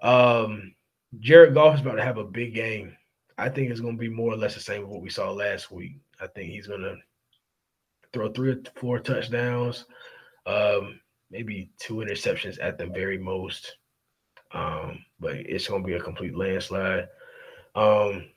Um, 0.00 0.74
Jared 1.20 1.52
Goff 1.52 1.74
is 1.74 1.80
about 1.82 1.96
to 1.96 2.04
have 2.04 2.16
a 2.16 2.24
big 2.24 2.54
game. 2.54 2.96
I 3.36 3.50
think 3.50 3.70
it's 3.70 3.80
going 3.80 3.96
to 3.96 4.00
be 4.00 4.08
more 4.08 4.32
or 4.32 4.36
less 4.38 4.54
the 4.54 4.60
same 4.60 4.82
as 4.82 4.88
what 4.88 5.02
we 5.02 5.10
saw 5.10 5.30
last 5.30 5.70
week. 5.70 5.96
I 6.18 6.28
think 6.28 6.50
he's 6.50 6.66
going 6.66 6.80
to 6.80 6.96
throw 8.14 8.32
three 8.32 8.52
or 8.52 8.62
four 8.76 9.00
touchdowns 9.00 9.84
um, 10.48 11.00
maybe 11.30 11.70
two 11.78 11.96
interceptions 11.96 12.58
at 12.60 12.78
the 12.78 12.86
very 12.86 13.18
most. 13.18 13.76
Um, 14.52 15.04
but 15.20 15.36
it's 15.36 15.68
going 15.68 15.82
to 15.82 15.86
be 15.86 15.94
a 15.94 16.00
complete 16.00 16.34
landslide. 16.34 17.08
Um, 17.74 18.30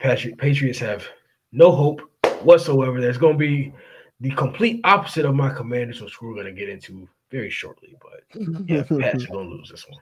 Patri- 0.00 0.34
Patriots 0.34 0.80
have 0.80 1.06
no 1.52 1.70
hope 1.70 2.00
whatsoever. 2.42 3.00
There's 3.00 3.18
going 3.18 3.34
to 3.34 3.38
be 3.38 3.72
the 4.20 4.32
complete 4.32 4.80
opposite 4.84 5.24
of 5.24 5.34
my 5.34 5.52
commanders, 5.54 6.00
which 6.00 6.20
we're 6.20 6.34
going 6.34 6.46
to 6.46 6.52
get 6.52 6.68
into 6.68 7.08
very 7.30 7.50
shortly. 7.50 7.96
But 8.00 8.40
yeah, 8.68 8.82
Pats 8.82 9.24
are 9.24 9.28
going 9.28 9.50
to 9.50 9.56
lose 9.56 9.70
this 9.70 9.86
one. 9.88 10.00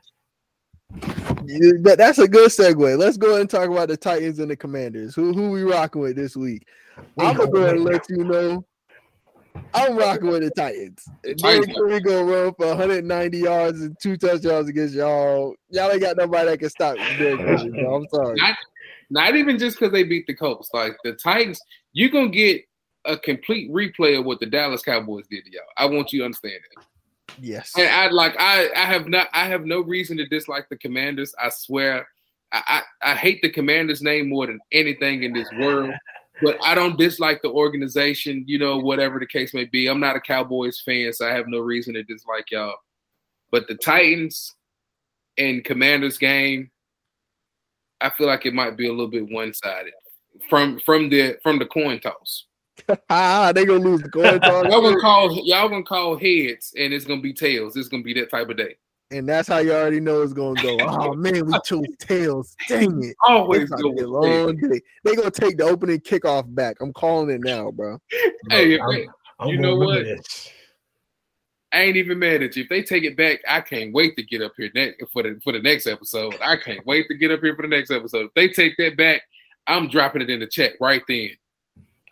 That's 1.85 2.19
a 2.19 2.27
good 2.27 2.51
segue. 2.51 2.99
Let's 2.99 3.17
go 3.17 3.29
ahead 3.29 3.43
and 3.43 3.51
talk 3.51 3.69
about 3.69 3.89
the 3.89 3.97
Titans 3.97 4.39
and 4.41 4.51
the 4.51 4.57
Commanders. 4.57 5.15
Who 5.15 5.33
who 5.33 5.51
we 5.51 5.63
rocking 5.63 6.03
with 6.03 6.17
this 6.17 6.37
week? 6.37 6.67
I'm 7.17 7.37
gonna 7.37 7.51
go 7.51 7.63
ahead 7.63 7.77
and 7.77 7.85
let 7.85 8.05
you 8.11 8.25
know 8.25 8.65
I'm 9.73 9.97
rocking 9.97 10.29
with 10.29 10.43
the 10.43 10.51
Titans. 10.51 11.05
Derrick 11.23 11.69
Henry 11.69 12.01
gonna 12.01 12.25
run 12.25 12.55
for 12.55 12.67
190 12.67 13.39
yards 13.39 13.81
and 13.81 13.97
two 14.01 14.17
touchdowns 14.17 14.69
against 14.69 14.95
y'all. 14.95 15.55
Y'all 15.71 15.91
ain't 15.91 16.01
got 16.01 16.17
nobody 16.17 16.51
that 16.51 16.59
can 16.59 16.71
stop 16.71 16.97
Derrick 16.97 17.41
Henry. 17.41 17.87
I'm 17.87 18.07
sorry. 18.13 18.35
Not, 18.37 18.57
not 19.11 19.37
even 19.37 19.59
just 19.59 19.79
because 19.79 19.93
they 19.93 20.03
beat 20.03 20.27
the 20.27 20.35
Colts. 20.35 20.71
Like 20.73 20.97
the 21.05 21.13
Titans, 21.13 21.61
you're 21.93 22.11
gonna 22.11 22.29
get 22.29 22.63
a 23.05 23.17
complete 23.17 23.71
replay 23.71 24.19
of 24.19 24.25
what 24.25 24.41
the 24.41 24.47
Dallas 24.47 24.83
Cowboys 24.83 25.27
did 25.31 25.45
to 25.45 25.53
y'all. 25.53 25.63
I 25.77 25.87
want 25.87 26.13
you 26.13 26.21
to 26.21 26.25
understand 26.27 26.61
that. 26.77 26.85
Yes. 27.41 27.73
And 27.77 27.89
I 27.89 28.09
like 28.09 28.35
I 28.39 28.71
I 28.75 28.85
have 28.85 29.09
not 29.09 29.29
I 29.33 29.47
have 29.47 29.65
no 29.65 29.81
reason 29.81 30.17
to 30.19 30.27
dislike 30.27 30.69
the 30.69 30.77
Commanders. 30.77 31.35
I 31.43 31.49
swear. 31.51 32.09
I, 32.53 32.83
I, 33.03 33.13
I 33.13 33.15
hate 33.15 33.43
the 33.43 33.51
Commanders 33.51 34.03
name 34.03 34.29
more 34.29 34.49
than 34.49 34.59
anything 34.73 35.23
in 35.23 35.33
this 35.33 35.49
world 35.61 35.95
but 36.43 36.59
I 36.63 36.75
don't 36.75 36.99
dislike 36.99 37.43
the 37.43 37.51
organization, 37.51 38.45
you 38.47 38.59
know, 38.59 38.79
whatever 38.79 39.19
the 39.19 39.27
case 39.27 39.55
may 39.55 39.65
be. 39.65 39.87
I'm 39.87 40.01
not 40.01 40.17
a 40.17 40.21
Cowboys 40.21 40.81
fan, 40.81 41.13
so 41.13 41.29
I 41.29 41.33
have 41.33 41.49
no 41.49 41.59
reason 41.59 41.95
to 41.95 42.03
dislike 42.03 42.51
y'all. 42.51 42.77
But 43.51 43.67
the 43.69 43.75
Titans 43.75 44.55
and 45.39 45.65
Commanders 45.65 46.19
game, 46.19 46.71
I 48.01 48.11
feel 48.11 48.27
like 48.27 48.47
it 48.47 48.55
might 48.55 48.77
be 48.77 48.89
a 48.89 48.91
little 48.91 49.09
bit 49.09 49.31
one 49.31 49.53
sided 49.53 49.93
from 50.49 50.79
from 50.81 51.09
the 51.09 51.39
from 51.43 51.59
the 51.59 51.67
coin 51.67 52.01
toss. 52.01 52.47
ah, 53.11 53.53
they 53.55 53.67
gonna 53.67 53.81
lose 53.81 54.03
the 54.03 54.09
coin 54.09 54.41
toss. 54.41 54.65
y'all 54.65 54.83
gonna 54.83 55.01
call 55.01 55.31
y'all 55.45 55.69
gonna 55.69 55.83
call 55.83 56.19
heads, 56.19 56.73
and 56.79 56.93
it's 56.93 57.05
gonna 57.05 57.21
be 57.21 57.33
tails. 57.33 57.77
It's 57.77 57.89
gonna 57.89 58.03
be 58.03 58.15
that 58.15 58.31
type 58.31 58.49
of 58.49 58.57
day 58.57 58.77
and 59.11 59.29
that's 59.29 59.49
how 59.49 59.59
you 59.59 59.73
already 59.73 60.01
know 60.01 60.23
it's 60.23 60.33
gonna 60.33 60.61
go. 60.63 60.77
Oh 60.81 61.15
man, 61.15 61.47
we 61.47 61.53
chose 61.65 61.87
tails. 61.99 62.57
Dang 62.69 63.03
it! 63.03 63.17
Always 63.27 63.71
go 63.71 63.91
a 63.91 64.07
long 64.07 64.57
day. 64.57 64.81
They 65.05 65.15
gonna 65.15 65.31
take 65.31 65.57
the 65.57 65.65
opening 65.65 66.01
kickoff 66.01 66.53
back. 66.55 66.77
I'm 66.81 66.93
calling 66.93 67.31
it 67.31 67.41
now, 67.43 67.71
bro. 67.71 67.99
Hey, 68.49 68.79
I'm, 68.79 69.07
I'm 69.39 69.49
you 69.49 69.59
know 69.59 69.77
what? 69.77 70.07
I 71.73 71.83
ain't 71.83 71.97
even 71.97 72.19
mad 72.19 72.43
at 72.43 72.57
you. 72.57 72.65
If 72.65 72.69
they 72.69 72.83
take 72.83 73.05
it 73.05 73.17
back, 73.17 73.41
I 73.49 73.61
can't 73.61 73.93
wait 73.93 74.17
to 74.17 74.25
get 74.25 74.43
up 74.43 74.53
here 74.57 74.71
next 74.75 75.05
for 75.13 75.23
the 75.23 75.41
for 75.43 75.53
the 75.53 75.61
next 75.61 75.87
episode. 75.87 76.37
I 76.43 76.57
can't 76.57 76.85
wait 76.87 77.07
to 77.09 77.15
get 77.15 77.31
up 77.31 77.41
here 77.41 77.55
for 77.55 77.63
the 77.63 77.69
next 77.69 77.91
episode. 77.91 78.27
If 78.27 78.35
they 78.35 78.49
take 78.49 78.77
that 78.79 78.97
back, 78.97 79.23
I'm 79.67 79.89
dropping 79.89 80.23
it 80.23 80.31
in 80.31 80.41
the 80.41 80.47
check 80.47 80.73
right 80.81 81.03
then. 81.09 81.31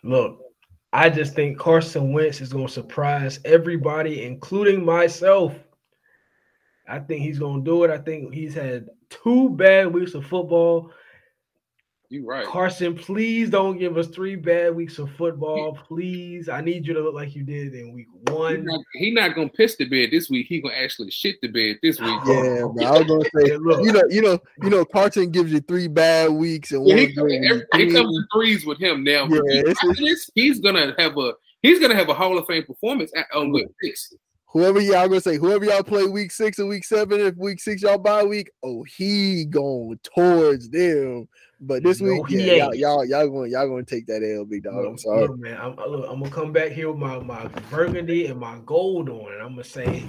Look, 0.05 0.41
I 0.93 1.11
just 1.11 1.35
think 1.35 1.59
Carson 1.59 2.13
Wentz 2.13 2.41
is 2.41 2.53
gonna 2.53 2.69
surprise 2.69 3.41
everybody, 3.45 4.25
including 4.25 4.85
myself. 4.85 5.55
I 6.89 6.99
think 6.99 7.23
he's 7.23 7.39
gonna 7.39 7.63
do 7.63 7.85
it. 7.85 7.91
I 7.91 7.99
think 7.99 8.33
he's 8.33 8.55
had 8.55 8.89
two 9.11 9.51
bad 9.51 9.93
weeks 9.93 10.15
of 10.15 10.25
football. 10.27 10.93
You're 12.11 12.25
right. 12.25 12.47
Carson, 12.47 12.95
please 12.95 13.51
don't 13.51 13.77
give 13.77 13.99
us 13.99 14.09
three 14.09 14.35
bad 14.35 14.75
weeks 14.75 14.99
of 14.99 15.11
football. 15.13 15.75
Please, 15.87 16.49
I 16.49 16.63
need 16.63 16.87
you 16.87 16.95
to 16.95 17.01
look 17.01 17.15
like 17.15 17.37
you 17.37 17.43
did 17.43 17.75
in 17.75 17.93
week 17.93 18.07
He 18.27 18.33
one. 18.33 18.65
not, 18.65 18.81
he 18.95 19.11
not 19.11 19.35
gonna 19.35 19.51
piss 19.51 19.77
the 19.77 19.85
bed 19.85 20.09
this 20.11 20.31
week. 20.31 20.47
He 20.49 20.63
gonna 20.63 20.75
actually 20.75 21.11
shit 21.11 21.37
the 21.43 21.49
bed 21.49 21.77
this 21.83 22.01
week. 22.01 22.19
Yeah, 22.25 22.65
bro. 22.73 22.85
I 22.87 22.99
was 22.99 23.07
gonna 23.07 23.25
say, 23.25 23.31
Hey, 23.51 23.57
look, 23.59 23.85
you 23.85 23.93
know, 23.93 24.03
you 24.09 24.23
know, 24.23 24.39
you 24.63 24.71
know, 24.71 24.87
Carson 24.87 25.31
gives 25.31 25.53
you 25.53 25.61
three 25.61 25.87
bad 25.87 26.31
weeks 26.31 26.73
and 26.73 26.87
Yeah, 26.89 26.95
one 26.95 27.07
he, 27.07 27.13
good 27.13 27.45
every, 27.45 27.67
it 27.75 27.93
comes 27.93 28.17
in 28.17 28.27
threes 28.33 28.65
with 28.65 28.79
him 28.79 29.05
now. 29.05 29.27
Yeah, 29.27 29.41
He- 29.51 29.59
it's- 29.59 29.77
after 29.87 30.03
he's 30.35 30.61
gonna 30.61 30.95
have 30.99 31.19
a 31.19 31.35
he's 31.61 31.79
gonna 31.79 31.95
have 31.95 32.09
a 32.09 32.15
Hall 32.15 32.39
of 32.39 32.47
Fame 32.47 32.65
performance 32.65 33.13
at, 33.15 33.27
on 33.35 33.53
week 33.53 33.67
six. 33.83 34.15
Whoever 34.51 34.81
y'all 34.81 35.09
gonna 35.09 35.21
say, 35.21 35.37
whoever 35.37 35.67
y'all 35.67 35.83
play 35.83 36.07
week 36.07 36.33
six 36.33 36.59
and 36.59 36.71
week 36.71 36.85
seven, 36.85 37.21
if 37.21 37.37
week 37.37 37.61
six 37.61 37.83
y'all 37.83 37.99
bye 37.99 38.25
week, 38.25 38.51
oh 38.63 38.83
he 38.85 39.45
going 39.45 39.99
towards 40.03 40.71
them. 40.71 41.29
But 41.61 41.83
this 41.83 42.01
No, 42.01 42.13
week, 42.13 42.23
yeah, 42.31 42.55
y'all, 42.55 42.75
y'all 42.75 43.05
y'all 43.05 43.29
going 43.29 43.51
y'all 43.51 43.69
gonna 43.69 43.85
take 43.85 44.07
that 44.07 44.23
L, 44.23 44.47
big 44.47 44.63
dog. 44.63 44.87
I'm 44.87 44.97
sorry. 44.97 45.29
look, 45.29 45.39
man. 45.39 45.59
I'm, 45.61 45.77
look, 45.77 46.07
I'm 46.09 46.21
gonna 46.21 46.31
come 46.31 46.53
back 46.53 46.73
here 46.73 46.91
with 46.91 46.99
my, 46.99 47.19
my 47.19 47.47
burgundy 47.71 48.27
and 48.27 48.41
my 48.41 48.59
gold 48.65 49.11
on, 49.11 49.33
and 49.33 49.43
I'm 49.43 49.51
gonna 49.51 49.65
say 49.65 50.01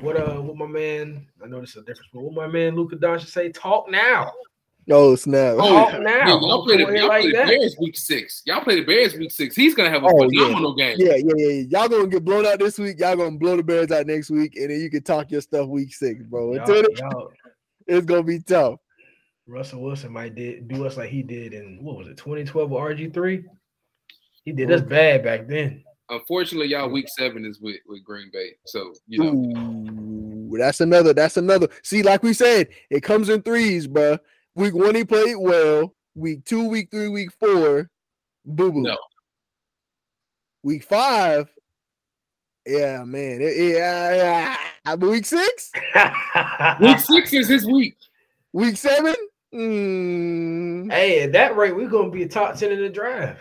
what 0.00 0.16
uh 0.16 0.36
what 0.36 0.56
my 0.56 0.66
man. 0.66 1.26
I 1.42 1.48
know 1.48 1.60
this 1.60 1.70
is 1.70 1.76
a 1.76 1.80
difference, 1.80 2.08
but 2.12 2.22
what 2.22 2.34
my 2.34 2.46
man 2.46 2.76
Luka 2.76 2.96
Doncic 2.96 3.26
say? 3.26 3.50
Talk 3.50 3.90
now. 3.90 4.30
Oh 4.90 5.14
snap! 5.16 5.56
Oh, 5.58 5.60
oh 5.60 5.90
Talk 5.90 6.00
now. 6.00 6.10
Yeah, 6.10 6.26
y'all 6.28 6.64
play 6.64 6.76
the, 6.78 6.84
y'all 6.84 7.08
like 7.08 7.22
play 7.22 7.30
the 7.30 7.36
that. 7.36 7.46
Bears 7.48 7.76
week 7.78 7.96
six. 7.96 8.42
Y'all 8.46 8.62
play 8.62 8.76
the 8.76 8.86
Bears 8.86 9.14
week 9.14 9.30
six. 9.30 9.54
He's 9.54 9.74
gonna 9.74 9.90
have 9.90 10.02
a 10.02 10.06
Oh, 10.06 10.28
yeah. 10.30 10.44
phenomenal 10.44 10.74
game. 10.74 10.96
Yeah, 10.98 11.16
yeah, 11.16 11.34
yeah. 11.36 11.64
Y'all 11.68 11.88
gonna 11.88 12.06
get 12.06 12.24
blown 12.24 12.46
out 12.46 12.58
this 12.58 12.78
week. 12.78 12.98
Y'all 12.98 13.16
gonna 13.16 13.36
blow 13.36 13.56
the 13.56 13.62
Bears 13.62 13.90
out 13.90 14.06
next 14.06 14.30
week, 14.30 14.56
and 14.56 14.70
then 14.70 14.80
you 14.80 14.90
can 14.90 15.02
talk 15.02 15.30
your 15.30 15.42
stuff 15.42 15.68
week 15.68 15.94
six, 15.94 16.24
bro. 16.24 16.54
Y'all, 16.54 16.66
then, 16.66 16.84
y'all, 16.96 17.30
it's 17.86 18.06
gonna 18.06 18.22
be 18.22 18.40
tough. 18.40 18.78
Russell 19.46 19.82
Wilson 19.82 20.12
might 20.12 20.34
did 20.34 20.68
do 20.68 20.86
us 20.86 20.96
like 20.96 21.10
he 21.10 21.22
did 21.22 21.54
in 21.54 21.78
what 21.82 21.96
was 21.96 22.08
it 22.08 22.16
2012 22.16 22.70
with 22.70 22.80
RG3. 22.80 23.44
He 24.44 24.52
did 24.52 24.70
us 24.70 24.82
bad 24.82 25.22
back 25.22 25.46
then. 25.48 25.82
Unfortunately, 26.10 26.68
y'all 26.68 26.88
week 26.88 27.08
seven 27.08 27.44
is 27.44 27.60
with, 27.60 27.76
with 27.86 28.02
Green 28.04 28.30
Bay. 28.32 28.52
So 28.64 28.94
you 29.06 29.22
know 29.22 30.50
Ooh, 30.54 30.56
that's 30.56 30.80
another. 30.80 31.12
That's 31.12 31.36
another. 31.36 31.68
See, 31.82 32.02
like 32.02 32.22
we 32.22 32.32
said, 32.32 32.68
it 32.88 33.02
comes 33.02 33.28
in 33.28 33.42
threes, 33.42 33.86
bro. 33.86 34.18
Week 34.58 34.74
one 34.74 34.96
he 34.96 35.04
played 35.04 35.36
well. 35.36 35.94
Week 36.16 36.44
two, 36.44 36.68
week 36.68 36.88
three, 36.90 37.06
week 37.06 37.30
four, 37.38 37.88
boo 38.44 38.72
boo. 38.72 38.82
No. 38.82 38.98
Week 40.64 40.82
five, 40.82 41.48
yeah, 42.66 43.04
man. 43.04 43.40
It- 43.40 43.56
it- 43.56 43.76
yeah, 43.76 44.56
yeah. 44.84 44.94
Week 44.96 45.24
six, 45.24 45.70
week 46.80 46.98
six 46.98 47.32
is 47.32 47.46
his 47.46 47.66
week. 47.66 47.96
week 48.52 48.76
seven. 48.76 49.14
Mm, 49.54 50.90
hey, 50.92 51.20
at 51.22 51.30
that 51.32 51.56
rate, 51.56 51.76
we're 51.76 51.88
gonna 51.88 52.10
be 52.10 52.24
a 52.24 52.28
top 52.28 52.56
10 52.56 52.72
in 52.72 52.80
the 52.80 52.88
draft. 52.88 53.40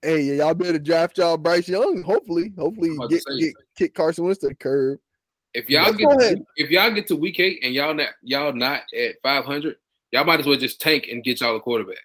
hey, 0.00 0.22
y'all 0.22 0.54
better 0.54 0.78
draft 0.78 1.18
y'all 1.18 1.36
Bryce 1.36 1.68
Young. 1.68 2.02
Hopefully, 2.02 2.54
hopefully 2.56 2.88
I'm 2.90 2.96
about 3.00 3.10
to 3.10 3.16
get, 3.16 3.38
get 3.38 3.54
kick 3.76 3.94
Carson 3.94 4.24
Wentz 4.24 4.40
to 4.40 4.48
the 4.48 4.54
curb. 4.54 4.98
If 5.52 5.68
y'all 5.68 5.92
Let's 5.92 5.96
get 5.98 6.18
to, 6.38 6.44
if 6.56 6.70
y'all 6.70 6.90
get 6.90 7.06
to 7.08 7.16
week 7.16 7.38
eight 7.38 7.60
and 7.62 7.74
y'all 7.74 7.92
not 7.94 8.08
y'all 8.22 8.54
not 8.54 8.80
at 8.98 9.16
five 9.22 9.44
hundred, 9.44 9.76
y'all 10.14 10.24
might 10.24 10.40
as 10.40 10.46
well 10.46 10.56
just 10.56 10.80
tank 10.80 11.08
and 11.10 11.22
get 11.24 11.40
y'all 11.40 11.56
a 11.56 11.60
quarterback. 11.60 11.98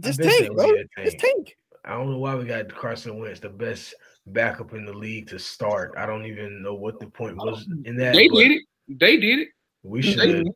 Just 0.00 0.22
tank, 0.22 0.54
bro. 0.54 0.66
we 0.68 0.86
Just 1.04 1.18
tank. 1.18 1.34
tank. 1.36 1.56
I 1.84 1.90
don't 1.94 2.10
know 2.10 2.18
why 2.18 2.34
we 2.36 2.44
got 2.44 2.68
Carson 2.74 3.18
Wentz, 3.18 3.40
the 3.40 3.48
best 3.48 3.94
backup 4.28 4.72
in 4.74 4.84
the 4.86 4.92
league 4.92 5.28
to 5.28 5.38
start. 5.38 5.94
I 5.96 6.06
don't 6.06 6.24
even 6.26 6.62
know 6.62 6.74
what 6.74 6.98
the 7.00 7.06
point 7.08 7.36
was 7.36 7.68
in 7.84 7.96
that. 7.96 8.14
They 8.14 8.28
did 8.28 8.52
it. 8.52 8.62
They 8.88 9.16
did 9.16 9.40
it. 9.40 9.48
We 9.82 10.02
should. 10.02 10.48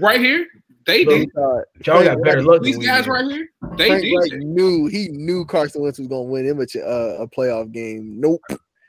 right 0.00 0.20
here. 0.20 0.46
They 0.86 1.04
Look, 1.04 1.18
did. 1.20 1.28
Uh, 1.36 1.60
Y'all 1.86 2.04
got 2.04 2.22
better 2.22 2.42
luck 2.42 2.62
These 2.62 2.78
guys 2.78 3.06
right 3.06 3.24
here. 3.30 3.48
They 3.76 3.88
Frank 3.88 4.02
did. 4.02 4.16
Reich 4.16 4.32
it. 4.32 4.38
knew 4.40 4.86
he 4.88 5.08
knew 5.08 5.44
Carson 5.44 5.82
Wentz 5.82 5.98
was 5.98 6.08
gonna 6.08 6.22
win 6.24 6.46
him 6.46 6.58
a, 6.58 6.62
uh, 6.80 7.22
a 7.22 7.28
playoff 7.28 7.70
game. 7.72 8.18
Nope. 8.20 8.40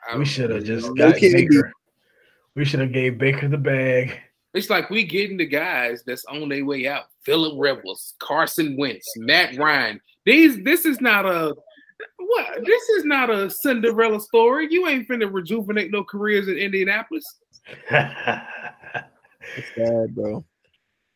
I 0.10 0.18
We 0.18 0.26
should 0.26 0.50
have 0.50 0.64
just 0.64 0.88
No 0.96 1.12
got 1.12 1.18
candy. 1.20 1.48
Baker. 1.48 1.72
We 2.56 2.66
should 2.66 2.80
have 2.80 2.94
gave 2.94 3.18
Baker 3.18 3.48
the 3.48 3.58
bag. 3.58 4.20
It's 4.54 4.70
like 4.70 4.90
we 4.90 5.04
getting 5.04 5.38
the 5.38 5.46
guys 5.46 6.04
that's 6.06 6.26
on 6.26 6.48
their 6.50 6.66
way 6.66 6.88
out. 6.88 7.06
Philip 7.26 7.54
Rivers, 7.58 8.16
Carson 8.20 8.76
Wentz, 8.78 9.08
Matt 9.18 9.58
Ryan. 9.58 10.00
These 10.26 10.64
this 10.64 10.86
is 10.86 11.00
not 11.02 11.26
a 11.26 11.54
what 12.18 12.66
this 12.66 12.90
is 12.90 13.06
not 13.06 13.30
a 13.30 13.50
Cinderella 13.50 14.20
story. 14.20 14.68
You 14.70 14.88
ain't 14.88 15.08
finna 15.08 15.32
rejuvenate 15.32 15.92
no 15.92 16.04
careers 16.04 16.48
in 16.48 16.58
Indianapolis. 16.58 17.24
It's 17.90 17.92
bad, 19.78 20.16
bro. 20.16 20.44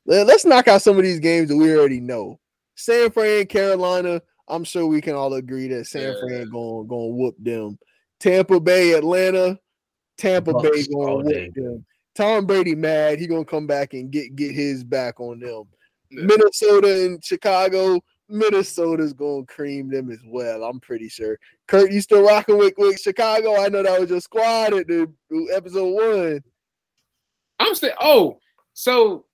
Let- 0.05 0.27
Let's 0.27 0.45
knock 0.45 0.67
out 0.67 0.81
some 0.81 0.97
of 0.97 1.03
these 1.03 1.19
games 1.19 1.49
that 1.49 1.57
we 1.57 1.75
already 1.75 1.99
know. 1.99 2.39
San 2.75 3.09
Fran, 3.11 3.45
Carolina. 3.47 4.21
I'm 4.47 4.63
sure 4.63 4.85
we 4.85 5.01
can 5.01 5.15
all 5.15 5.33
agree 5.33 5.67
that 5.69 5.87
San 5.87 6.03
Yeah. 6.03 6.13
Fran 6.21 6.49
going 6.49 6.87
going 6.87 7.17
whoop 7.17 7.35
them. 7.39 7.77
Tampa 8.19 8.59
Bay, 8.59 8.93
Atlanta. 8.93 9.59
Tampa 10.17 10.53
Bay 10.53 10.69
Bucks 10.69 10.87
all 10.95 11.05
going 11.23 11.27
day. 11.27 11.45
whoop 11.45 11.55
them. 11.55 11.85
Tom 12.15 12.45
Brady 12.45 12.75
mad. 12.75 13.19
He 13.19 13.27
gonna 13.27 13.45
come 13.45 13.67
back 13.67 13.93
and 13.93 14.09
get 14.11 14.35
get 14.35 14.51
his 14.53 14.83
back 14.83 15.19
on 15.19 15.39
them. 15.39 15.63
Yeah. 16.09 16.23
Minnesota 16.25 17.05
and 17.05 17.23
Chicago. 17.23 17.99
Minnesota's 18.29 19.13
gonna 19.13 19.45
cream 19.45 19.89
them 19.89 20.11
as 20.11 20.19
well. 20.25 20.63
I'm 20.65 20.79
pretty 20.79 21.07
sure. 21.09 21.39
Kurt, 21.67 21.91
you 21.91 22.01
still 22.01 22.25
rocking 22.25 22.57
with, 22.57 22.73
with 22.77 22.99
Chicago? 22.99 23.55
I 23.61 23.69
know 23.69 23.83
that 23.83 23.99
was 23.99 24.09
your 24.09 24.19
squad 24.19 24.73
at 24.73 24.87
the 24.87 25.09
episode 25.53 25.93
one. 25.93 26.43
I'm 27.59 27.73
still 27.75 27.93
oh, 28.01 28.39
so 28.73 29.25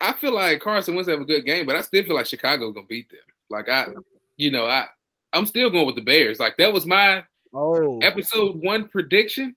I 0.00 0.12
feel 0.12 0.34
like 0.34 0.60
Carson 0.60 0.94
Wentz 0.94 1.08
have 1.10 1.20
a 1.20 1.24
good 1.24 1.44
game, 1.46 1.64
but 1.66 1.76
I 1.76 1.80
still 1.80 2.02
feel 2.04 2.14
like 2.16 2.26
Chicago's 2.26 2.74
gonna 2.74 2.86
beat 2.86 3.08
them. 3.10 3.18
Like 3.48 3.68
I, 3.68 3.88
you 4.36 4.50
know, 4.50 4.66
I 4.66 4.86
I'm 5.32 5.46
still 5.46 5.70
going 5.70 5.86
with 5.86 5.96
the 5.96 6.02
Bears. 6.02 6.38
Like 6.38 6.56
that 6.58 6.72
was 6.72 6.86
my 6.86 7.24
Oh, 7.54 7.98
episode 7.98 8.62
one 8.62 8.88
prediction. 8.88 9.54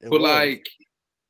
it 0.00 0.10
But 0.10 0.20
was. 0.20 0.30
like 0.30 0.66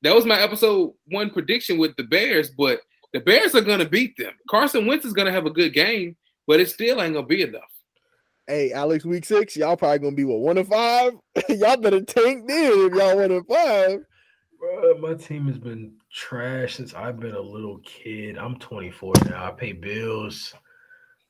that 0.02 0.14
was 0.14 0.24
my 0.26 0.38
episode 0.40 0.92
one 1.08 1.30
prediction 1.30 1.78
with 1.78 1.96
the 1.96 2.02
Bears, 2.04 2.50
but 2.50 2.80
the 3.16 3.24
Bears 3.24 3.54
are 3.54 3.62
gonna 3.62 3.88
beat 3.88 4.14
them. 4.18 4.34
Carson 4.50 4.84
Wentz 4.84 5.06
is 5.06 5.14
gonna 5.14 5.32
have 5.32 5.46
a 5.46 5.50
good 5.50 5.72
game, 5.72 6.16
but 6.46 6.60
it 6.60 6.68
still 6.68 7.00
ain't 7.00 7.14
gonna 7.14 7.26
be 7.26 7.40
enough. 7.40 7.62
hey, 8.46 8.72
Alex, 8.72 9.06
week 9.06 9.24
six, 9.24 9.56
y'all 9.56 9.74
probably 9.74 10.00
gonna 10.00 10.14
be 10.14 10.24
what 10.24 10.40
one 10.40 10.58
of 10.58 10.68
five. 10.68 11.14
y'all 11.48 11.78
better 11.78 12.02
tank 12.02 12.46
then 12.46 12.72
if 12.72 12.94
y'all 12.94 13.16
one 13.16 13.30
of 13.30 13.46
five. 13.46 14.00
Bruh, 14.62 15.00
my 15.00 15.14
team 15.14 15.46
has 15.46 15.56
been 15.56 15.94
trash 16.12 16.76
since 16.76 16.92
I've 16.92 17.18
been 17.18 17.34
a 17.34 17.40
little 17.40 17.78
kid. 17.78 18.36
I'm 18.36 18.58
24 18.58 19.14
now. 19.30 19.46
I 19.46 19.50
pay 19.52 19.72
bills. 19.72 20.54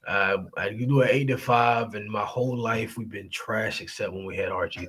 Uh, 0.09 0.39
I 0.57 0.71
do 0.71 1.03
an 1.03 1.09
eight 1.11 1.29
to 1.29 1.39
five, 1.39 1.95
and 1.95 2.11
my 2.11 2.25
whole 2.25 2.57
life 2.57 2.97
we've 2.99 3.09
been 3.09 3.31
trash 3.31 3.81
except 3.81 4.13
when 4.13 4.27
we 4.27 4.37
had 4.37 4.49
RG3. 4.49 4.89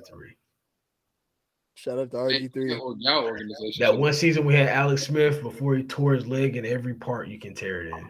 Shout 1.78 1.96
out 1.96 2.10
to 2.10 2.16
RG 2.16 2.52
three. 2.52 2.74
Y'all 2.74 3.24
organization. 3.24 3.84
That 3.84 3.96
one 3.96 4.12
season 4.12 4.44
we 4.44 4.52
had 4.52 4.68
Alex 4.68 5.04
Smith 5.04 5.40
before 5.42 5.76
he 5.76 5.84
tore 5.84 6.14
his 6.14 6.26
leg 6.26 6.56
in 6.56 6.66
every 6.66 6.94
part 6.94 7.28
you 7.28 7.38
can 7.38 7.54
tear 7.54 7.82
it 7.82 7.94
in. 7.94 8.08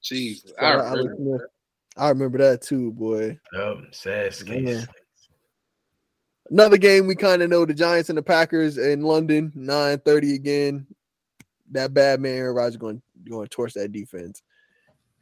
Jeez, 0.00 0.52
I 0.56 0.60
Shout 0.60 0.84
Alex 0.84 1.08
remember. 1.08 1.16
Smith. 1.16 1.50
I 1.96 2.08
remember 2.10 2.38
that 2.38 2.62
too, 2.62 2.92
boy. 2.92 3.36
Yep, 3.52 3.78
sad 3.90 4.32
case. 4.46 4.86
Another 6.50 6.76
game 6.76 7.08
we 7.08 7.16
kind 7.16 7.42
of 7.42 7.50
know 7.50 7.64
the 7.64 7.74
Giants 7.74 8.10
and 8.10 8.18
the 8.18 8.22
Packers 8.22 8.78
in 8.78 9.02
London, 9.02 9.52
9:30 9.56 10.34
again. 10.36 10.86
That 11.72 11.92
bad 11.92 12.20
man 12.20 12.36
Aaron 12.36 12.54
Rodgers 12.54 12.76
going 12.76 13.02
going 13.28 13.44
to 13.44 13.50
torch 13.50 13.74
that 13.74 13.90
defense. 13.90 14.40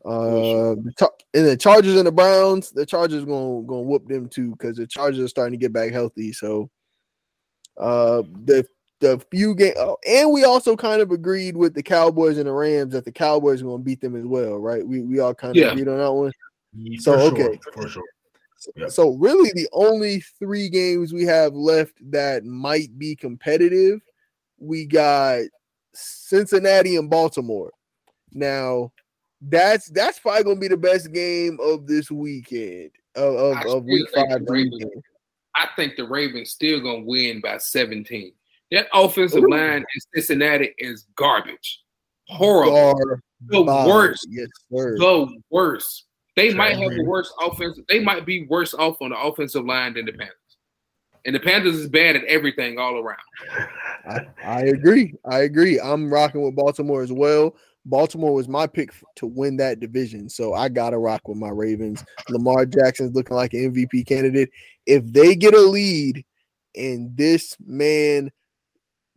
Uh, 0.05 0.73
and 0.73 0.95
the 1.33 1.57
Chargers 1.59 1.97
and 1.97 2.07
the 2.07 2.13
Browns, 2.13 2.71
the 2.71 2.85
Chargers 2.85 3.25
going 3.25 3.67
going 3.67 3.85
to 3.85 3.89
whoop 3.89 4.07
them 4.07 4.29
too 4.29 4.51
because 4.51 4.77
the 4.77 4.87
Chargers 4.87 5.21
are 5.21 5.29
starting 5.29 5.59
to 5.59 5.63
get 5.63 5.73
back 5.73 5.91
healthy. 5.91 6.35
So, 6.35 6.69
uh, 7.79 8.23
the 8.45 8.67
the 9.01 9.19
few 9.31 9.55
game, 9.55 9.75
oh, 9.79 9.97
and 10.07 10.33
we 10.33 10.43
also 10.45 10.75
kind 10.77 11.01
of 11.01 11.13
agreed 11.13 11.57
with 11.57 11.73
the 11.75 11.83
Cowboys 11.83 12.37
and 12.37 12.49
the 12.49 12.53
Rams 12.53 12.93
that 12.93 13.05
the 13.05 13.13
Cowboys 13.13 13.61
are 13.61 13.65
going 13.67 13.79
to 13.79 13.85
beat 13.85 14.01
them 14.01 14.17
as 14.17 14.25
well, 14.25 14.57
right? 14.59 14.85
We 14.87 15.01
we 15.03 15.21
all 15.21 15.35
kind 15.35 15.53
of 15.53 15.57
Yeah. 15.57 15.71
agreed 15.71 15.89
on 15.89 15.99
that 15.99 16.13
one. 16.13 16.33
Yeah, 16.75 16.99
So, 17.01 17.13
for 17.13 17.37
sure, 17.37 17.49
okay. 17.51 17.59
for 17.73 17.89
sure. 17.89 18.03
Yep. 18.77 18.91
So 18.91 19.11
really, 19.15 19.53
the 19.55 19.69
only 19.73 20.19
three 20.41 20.69
games 20.69 21.13
we 21.13 21.23
have 21.27 21.55
left 21.55 21.95
that 22.11 22.45
might 22.45 22.99
be 22.99 23.15
competitive, 23.15 24.01
we 24.59 24.85
got 24.85 25.43
Cincinnati 25.95 26.97
and 26.97 27.09
Baltimore. 27.09 27.71
Now, 28.33 28.93
that's 29.41 29.87
that's 29.91 30.19
probably 30.19 30.43
gonna 30.43 30.59
be 30.61 30.67
the 30.69 30.77
best 30.77 31.13
game 31.13 31.59
of 31.63 31.87
this 31.87 32.11
weekend 32.11 32.91
of, 33.15 33.35
of, 33.37 33.67
of 33.67 33.85
week 33.85 34.09
five. 34.13 34.45
the 34.45 34.53
Ravens- 34.53 34.73
weekend. 34.73 35.05
I 35.59 35.69
think 35.77 35.97
the 35.97 36.07
Ravens 36.07 36.51
still 36.51 36.81
gonna 36.81 37.01
win 37.01 37.41
by 37.41 37.59
17. 37.59 38.33
That 38.71 38.87
offensive 38.93 39.43
Ooh. 39.43 39.51
line 39.51 39.79
in 39.79 40.01
Cincinnati 40.15 40.75
is 40.79 41.07
garbage. 41.17 41.83
Horrible. 42.29 42.95
The 43.47 43.63
worst. 43.63 44.27
yes, 44.31 44.49
sir. 44.73 44.97
The 44.99 45.41
worst. 45.51 46.05
They 46.37 46.55
might 46.55 46.77
have 46.77 46.91
the 46.91 47.05
worst 47.05 47.33
offense. 47.41 47.81
They 47.89 47.99
might 47.99 48.25
be 48.25 48.47
worse 48.47 48.75
off 48.75 49.03
on 49.03 49.11
the 49.11 49.19
offensive 49.19 49.65
line 49.65 49.95
than 49.95 50.07
the 50.07 50.13
Panthers. 50.13 50.37
And 51.27 51.35
the 51.35 51.41
Panthers 51.41 51.75
is 51.75 51.89
bad 51.89 52.15
at 52.15 52.25
everything 52.25 52.79
all 52.79 52.99
around. 52.99 53.19
I, 54.09 54.21
I 54.45 54.61
agree. 54.61 55.15
I 55.29 55.41
agree. 55.41 55.81
I'm 55.81 56.13
rocking 56.13 56.43
with 56.43 56.55
Baltimore 56.55 57.03
as 57.03 57.13
well. 57.13 57.57
Baltimore 57.85 58.35
was 58.35 58.49
my 58.49 58.67
pick 58.67 58.93
to 59.17 59.27
win 59.27 59.57
that 59.57 59.81
division. 59.81 60.29
So 60.29 60.55
I 60.55 60.69
gotta 60.69 60.99
rock 60.99 61.27
with 61.27 61.39
my 61.39 61.49
Ravens. 61.49 62.05
Lamar 62.29 62.67
Jackson's 62.67 63.15
looking 63.15 63.37
like 63.37 63.55
an 63.55 63.73
MVP 63.73 64.07
candidate. 64.07 64.51
If 64.89 65.05
they 65.13 65.35
get 65.37 65.53
a 65.53 65.61
lead 65.61 66.25
and 66.75 67.15
this 67.15 67.55
man, 67.65 68.33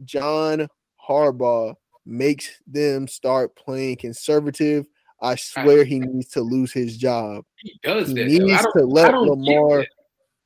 John 0.04 0.68
Harbaugh, 1.08 1.76
makes 2.06 2.50
them 2.68 3.08
start 3.08 3.56
playing 3.56 3.96
conservative, 3.96 4.86
I 5.22 5.36
swear 5.36 5.84
he 5.86 6.00
needs 6.00 6.28
to 6.30 6.42
lose 6.42 6.74
his 6.74 6.98
job. 6.98 7.46
He 7.58 7.80
does 7.84 8.10
He 8.10 8.16
that. 8.16 8.26
needs 8.26 8.62
to 8.76 8.86
let 8.86 9.10
I 9.10 9.12
don't 9.12 9.42
get 9.44 9.56
Lamar- 9.56 9.86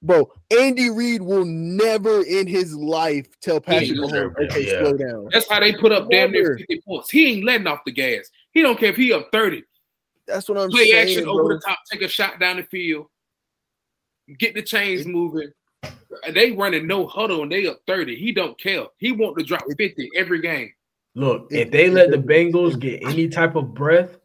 Bro, 0.04 0.32
Andy 0.52 0.92
Reid 0.92 1.24
will 1.24 1.46
never 1.46 2.22
in 2.22 2.46
his 2.46 2.76
life 2.76 3.28
tell 3.42 3.60
Patrick 3.60 3.98
Mahomes, 3.98 4.36
okay, 4.52 4.68
yeah. 4.68 4.80
slow 4.80 4.94
down. 4.94 5.30
That's 5.32 5.50
how 5.50 5.60
they 5.60 5.74
put 5.74 5.92
up 5.92 6.12
damn 6.12 6.32
near 6.32 6.58
50 6.60 6.82
points. 6.88 7.10
He 7.10 7.26
ain't 7.32 7.46
letting 7.46 7.66
off 7.66 7.80
the 7.88 7.92
gas. 7.92 8.30
He 8.52 8.62
don't 8.62 8.78
care 8.78 8.90
if 8.90 8.98
he 8.98 9.12
up 9.14 9.30
30. 9.32 9.64
That's 10.28 10.48
what 10.48 10.60
I'm 10.60 10.70
Play 10.70 10.90
saying. 10.90 10.94
Play 10.94 11.02
action 11.02 11.24
bro. 11.24 11.40
over 11.40 11.54
the 11.56 11.62
top, 11.62 11.80
take 11.92 12.04
a 12.04 12.08
shot 12.08 12.40
down 12.40 12.58
the 12.58 12.64
field, 12.64 13.08
get 14.40 14.56
the 14.56 14.62
chains 14.62 15.06
moving. 15.06 15.52
They 16.34 16.52
running 16.52 16.88
no 16.88 17.08
huddle 17.08 17.44
and 17.44 17.52
they 17.52 17.68
up 17.68 17.80
30. 17.88 18.16
He 18.16 18.32
don't 18.32 18.60
care. 18.60 18.86
He 18.98 19.12
want 19.12 19.38
to 19.38 19.44
drop 19.44 19.64
50 19.78 20.10
every 20.16 20.42
game. 20.42 20.72
Look, 21.14 21.48
if 21.52 21.72
they 21.72 21.90
let 21.90 22.12
the 22.12 22.18
Bengals 22.18 22.78
get 22.80 23.04
any 23.04 23.30
type 23.30 23.56
of 23.56 23.74
breath, 23.74 24.18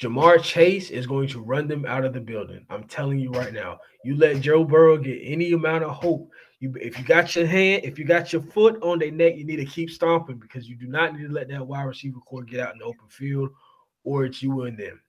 Ja'Marr 0.00 0.42
Chase 0.42 0.90
is 0.90 1.06
going 1.06 1.28
to 1.28 1.42
run 1.42 1.68
them 1.68 1.84
out 1.84 2.04
of 2.04 2.12
the 2.12 2.20
building. 2.20 2.64
I'm 2.70 2.84
telling 2.84 3.18
you 3.18 3.30
right 3.30 3.52
now. 3.52 3.78
You 4.04 4.16
let 4.16 4.40
Joe 4.40 4.64
Burrow 4.64 4.96
get 4.96 5.20
any 5.22 5.52
amount 5.52 5.84
of 5.84 5.90
hope. 5.90 6.30
You, 6.58 6.72
if 6.80 6.98
you 6.98 7.04
got 7.04 7.36
your 7.36 7.46
hand, 7.46 7.84
if 7.84 7.98
you 7.98 8.04
got 8.04 8.32
your 8.32 8.42
foot 8.42 8.82
on 8.82 8.98
their 8.98 9.10
neck, 9.10 9.36
you 9.36 9.44
need 9.44 9.56
to 9.56 9.66
keep 9.66 9.90
stomping 9.90 10.36
because 10.36 10.68
you 10.68 10.76
do 10.76 10.86
not 10.86 11.14
need 11.14 11.26
to 11.26 11.32
let 11.32 11.48
that 11.48 11.66
wide 11.66 11.82
receiver 11.82 12.20
corps 12.20 12.44
get 12.44 12.60
out 12.60 12.72
in 12.72 12.78
the 12.78 12.84
open 12.84 13.08
field, 13.08 13.50
or 14.04 14.24
it's 14.24 14.42
you 14.42 14.62
and 14.62 14.78
them. 14.78 15.00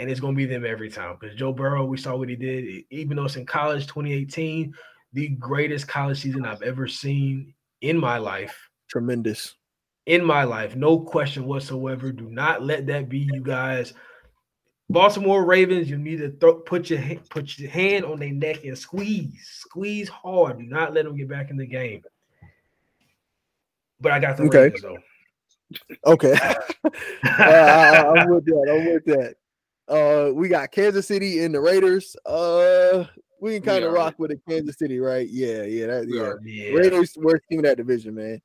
And 0.00 0.10
it's 0.10 0.18
going 0.20 0.34
to 0.34 0.36
be 0.36 0.46
them 0.46 0.64
every 0.64 0.88
time 0.90 1.16
because 1.20 1.36
Joe 1.36 1.52
Burrow, 1.52 1.84
we 1.84 1.98
saw 1.98 2.16
what 2.16 2.30
he 2.30 2.36
did. 2.36 2.84
Even 2.90 3.16
though 3.16 3.26
it's 3.26 3.36
in 3.36 3.44
college 3.44 3.86
2018, 3.86 4.72
the 5.12 5.28
greatest 5.28 5.88
college 5.88 6.20
season 6.22 6.46
I've 6.46 6.62
ever 6.62 6.88
seen 6.88 7.52
in 7.82 7.98
my 7.98 8.16
life 8.16 8.70
Tremendous. 8.88 9.56
in 10.06 10.24
my 10.24 10.44
life, 10.44 10.74
no 10.74 10.98
question 11.00 11.44
whatsoever. 11.44 12.12
Do 12.12 12.30
not 12.30 12.62
let 12.62 12.86
that 12.86 13.08
be 13.10 13.28
you 13.30 13.42
guys. 13.42 13.92
Baltimore 14.88 15.44
Ravens, 15.44 15.88
you 15.88 15.98
need 15.98 16.18
to 16.18 16.30
throw, 16.32 16.54
put 16.54 16.90
your 16.90 17.00
put 17.28 17.58
your 17.58 17.70
hand 17.70 18.04
on 18.04 18.18
their 18.18 18.32
neck 18.32 18.64
and 18.64 18.76
squeeze, 18.76 19.48
squeeze 19.58 20.08
hard. 20.08 20.58
Do 20.58 20.64
not 20.64 20.94
let 20.94 21.04
them 21.04 21.16
get 21.16 21.28
back 21.28 21.50
in 21.50 21.56
the 21.56 21.66
game. 21.66 22.02
But 24.00 24.12
I 24.12 24.18
got 24.18 24.36
the 24.36 24.44
Okay. 24.44 24.62
Ravens 24.64 24.82
though. 24.82 24.98
Okay. 26.06 26.36
Uh, 27.22 28.12
I, 28.16 28.22
am 28.22 28.30
with 28.30 28.44
that. 28.46 28.68
I'm 28.70 28.92
with 28.92 29.04
that. 29.04 29.34
Uh, 29.90 30.30
we 30.32 30.48
got 30.48 30.70
Kansas 30.70 31.08
City 31.08 31.44
and 31.44 31.52
the 31.52 31.60
Raiders. 31.60 32.14
Uh, 32.24 33.04
we 33.40 33.54
can 33.54 33.62
kind 33.62 33.84
of 33.84 33.92
rock 33.92 34.18
with 34.18 34.30
the 34.30 34.40
Kansas 34.48 34.78
City, 34.78 35.00
right? 35.00 35.28
Yeah, 35.28 35.64
yeah, 35.64 35.86
that, 35.88 36.08
yeah. 36.08 36.22
are. 36.22 36.40
yeah. 36.44 36.72
Raiders 36.72 37.16
worst 37.16 37.42
team 37.50 37.58
in 37.58 37.64
that 37.64 37.76
division, 37.76 38.14
man. 38.14 38.40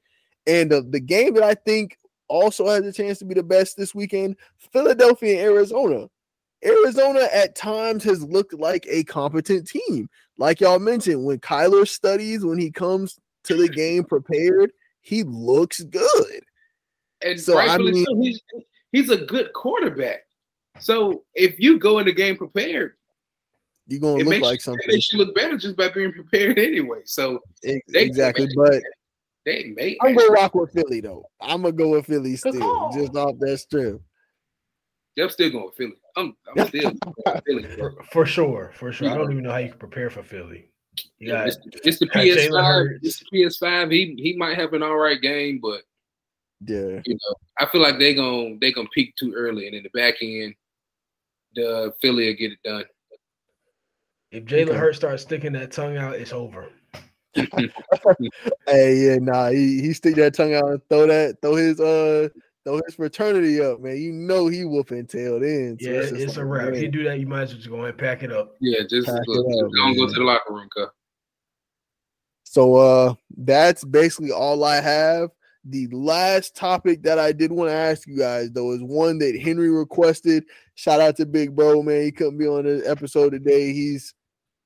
And 0.47 0.71
the, 0.71 0.81
the 0.81 0.99
game 0.99 1.35
that 1.35 1.43
I 1.43 1.53
think 1.53 1.97
also 2.27 2.67
has 2.67 2.83
a 2.85 2.91
chance 2.91 3.19
to 3.19 3.25
be 3.25 3.35
the 3.35 3.43
best 3.43 3.77
this 3.77 3.93
weekend, 3.93 4.37
Philadelphia 4.71 5.33
and 5.33 5.41
Arizona. 5.41 6.07
Arizona 6.65 7.27
at 7.31 7.55
times 7.55 8.03
has 8.05 8.23
looked 8.23 8.53
like 8.53 8.87
a 8.89 9.03
competent 9.03 9.67
team. 9.67 10.09
Like 10.39 10.61
y'all 10.61 10.79
mentioned, 10.79 11.25
when 11.25 11.39
Kyler 11.39 11.87
studies, 11.87 12.43
when 12.43 12.57
he 12.57 12.71
comes 12.71 13.19
to 13.43 13.55
the 13.55 13.69
game 13.73 14.03
prepared, 14.03 14.71
he 15.01 15.21
looks 15.23 15.81
good. 15.81 16.43
And 17.21 17.39
So, 17.39 17.59
I 17.59 17.77
mean- 17.77 18.03
so, 18.03 18.15
he's, 18.15 18.41
he's 18.91 19.09
a 19.11 19.17
good 19.17 19.53
quarterback. 19.53 20.24
So 20.79 21.23
if 21.33 21.59
you 21.59 21.79
go 21.79 21.99
in 21.99 22.05
the 22.05 22.13
game 22.13 22.35
prepared, 22.37 22.93
You're 23.87 23.99
gonna 24.01 24.19
it 24.19 24.25
look 24.27 24.41
like 24.41 24.55
you, 24.59 24.61
something. 24.61 24.83
it 24.89 24.91
makes 24.93 25.11
you 25.11 25.19
look 25.19 25.33
better 25.35 25.57
just 25.57 25.77
by 25.77 25.89
being 25.89 26.11
prepared 26.11 26.57
anyway. 26.59 27.01
So 27.05 27.39
Ex- 27.63 27.81
exactly. 27.93 28.47
they- 28.47 28.53
But 28.55 28.83
they 29.45 29.73
may 29.75 29.95
I'm 30.01 30.15
gonna 30.15 30.31
rock 30.31 30.55
with 30.55 30.71
Philly 30.73 31.01
though. 31.01 31.25
I'm 31.39 31.61
gonna 31.61 31.71
go 31.71 31.89
with 31.89 32.07
Philly 32.07 32.35
still, 32.35 32.59
Caw. 32.59 32.91
just 32.93 33.15
off 33.15 33.35
that 33.39 33.57
strip. 33.59 34.01
I'm 35.19 35.29
still 35.29 35.49
going 35.51 35.65
with 35.65 35.75
Philly. 35.75 35.93
I'm, 36.17 36.35
I'm 36.57 36.67
still 36.67 36.91
going 36.91 36.99
with 37.25 37.43
Philly. 37.45 37.63
For, 37.77 38.03
for 38.11 38.25
sure, 38.25 38.71
for 38.75 38.91
sure. 38.91 39.09
I 39.09 39.15
don't 39.15 39.31
even 39.31 39.43
know 39.43 39.51
how 39.51 39.57
you 39.59 39.69
can 39.69 39.77
prepare 39.79 40.09
for 40.09 40.23
Philly. 40.23 40.71
Yeah, 41.19 41.45
it's, 41.45 41.57
it's 41.83 41.99
the 41.99 42.07
PS5. 42.07 42.99
It's 43.01 43.19
the 43.19 43.25
PS5. 43.37 43.91
He 43.91 44.15
he 44.17 44.35
might 44.35 44.57
have 44.57 44.73
an 44.73 44.81
all 44.83 44.97
right 44.97 45.21
game, 45.21 45.59
but 45.61 45.81
Yeah. 46.65 47.01
you 47.05 47.13
know, 47.13 47.35
I 47.59 47.65
feel 47.67 47.81
like 47.81 47.99
they 47.99 48.15
gon' 48.15 48.57
they 48.59 48.71
gonna 48.73 48.89
peak 48.93 49.13
too 49.15 49.31
early, 49.35 49.67
and 49.67 49.75
in 49.75 49.83
the 49.83 49.89
back 49.89 50.15
end, 50.21 50.55
the 51.55 51.93
Philly 52.01 52.27
will 52.27 52.33
get 52.35 52.51
it 52.51 52.59
done. 52.63 52.83
if 54.31 54.45
Jalen 54.45 54.69
Okay. 54.69 54.77
Hurts 54.77 54.97
starts 54.97 55.23
sticking 55.23 55.53
that 55.53 55.71
tongue 55.71 55.97
out, 55.97 56.15
it's 56.15 56.33
over. 56.33 56.69
Hey, 58.67 58.95
yeah, 58.95 59.17
nah, 59.21 59.49
he, 59.49 59.81
he 59.81 59.93
stick 59.93 60.15
that 60.15 60.33
tongue 60.33 60.55
out 60.55 60.69
and 60.69 60.81
throw 60.89 61.05
that, 61.05 61.37
throw 61.41 61.55
his 61.55 61.79
uh 61.79 62.29
throw 62.63 62.81
his 62.85 62.95
fraternity 62.95 63.61
up, 63.61 63.79
man. 63.79 63.97
You 63.97 64.11
know 64.11 64.47
he 64.47 64.65
whooping 64.65 65.07
tail 65.07 65.39
then. 65.39 65.77
So 65.79 65.89
Yeah, 65.89 65.99
just 66.01 66.13
it's 66.13 66.37
a 66.37 66.41
like, 66.41 66.49
wrap. 66.49 66.73
If 66.73 66.81
you 66.81 66.87
do 66.87 67.03
that, 67.03 67.19
you 67.19 67.27
might 67.27 67.43
as 67.43 67.49
well 67.49 67.57
just 67.57 67.69
go 67.69 67.75
ahead 67.75 67.89
and 67.89 67.97
pack 67.97 68.23
it 68.23 68.31
up. 68.31 68.55
Yeah, 68.59 68.79
just 68.89 69.07
Pack 69.07 69.21
it 69.21 69.29
look, 69.29 69.45
up, 69.65 69.71
don't 69.75 69.95
go 69.97 70.07
to 70.07 70.13
the 70.13 70.23
locker 70.23 70.53
room, 70.53 70.67
cuz. 70.75 70.87
So 72.43 72.75
uh 72.75 73.13
that's 73.37 73.83
basically 73.83 74.31
all 74.31 74.63
I 74.63 74.81
have. 74.81 75.29
The 75.65 75.87
last 75.87 76.55
topic 76.55 77.03
that 77.03 77.19
I 77.19 77.31
did 77.31 77.51
want 77.51 77.69
to 77.69 77.75
ask 77.75 78.07
you 78.07 78.17
guys 78.17 78.51
though 78.51 78.71
is 78.71 78.81
one 78.81 79.17
that 79.19 79.39
Henry 79.39 79.69
requested. 79.69 80.45
Shout 80.75 81.01
out 81.01 81.15
to 81.17 81.25
Big 81.25 81.55
Bro, 81.55 81.83
man. 81.83 82.03
He 82.03 82.11
couldn't 82.11 82.37
be 82.37 82.47
on 82.47 82.65
the 82.65 82.83
episode 82.85 83.31
today. 83.31 83.73
He's 83.73 84.13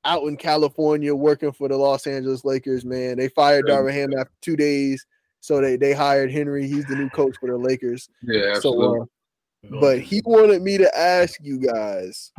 out 0.06 0.24
in 0.24 0.38
California 0.38 1.14
working 1.14 1.52
for 1.52 1.68
the 1.68 1.78
Los 1.78 2.08
Angeles 2.08 2.44
Lakers, 2.44 2.84
man. 2.84 3.18
They 3.18 3.30
fired. 3.30 3.66
Darvin 3.66 3.94
Ham 3.94 4.14
after 4.18 4.34
two 4.42 4.56
days. 4.56 5.06
So 5.40 5.62
they, 5.62 5.78
they 5.78 5.94
hired 5.94 6.32
Henry. 6.32 6.68
He's 6.68 6.86
the 6.86 6.96
new 6.96 7.10
coach 7.10 7.36
for 7.40 7.50
the 7.50 7.58
Lakers. 7.58 8.10
Yeah, 8.24 8.54
absolutely. 8.56 9.00
So 9.00 9.04
uh, 9.04 9.06
but 9.80 10.00
he 10.00 10.22
wanted 10.26 10.62
me 10.62 10.78
to 10.78 10.98
ask 10.98 11.40
you 11.42 11.60
guys 11.60 12.32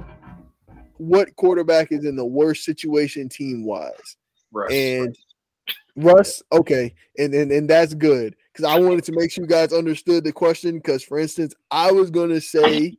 what 0.96 1.34
quarterback 1.36 1.92
is 1.92 2.04
in 2.04 2.16
the 2.16 2.24
worst 2.24 2.64
situation 2.64 3.28
team 3.28 3.64
wise. 3.64 4.16
Russ. 4.52 4.72
And 4.72 5.16
Russ, 5.96 6.42
okay, 6.52 6.94
and 7.18 7.34
and, 7.34 7.52
and 7.52 7.68
that's 7.68 7.94
good 7.94 8.36
because 8.52 8.64
I 8.64 8.78
wanted 8.78 9.04
to 9.04 9.12
make 9.12 9.30
sure 9.30 9.44
you 9.44 9.48
guys 9.48 9.72
understood 9.72 10.24
the 10.24 10.32
question. 10.32 10.76
Because, 10.76 11.02
for 11.02 11.18
instance, 11.18 11.54
I 11.70 11.92
was 11.92 12.10
gonna 12.10 12.40
say, 12.40 12.96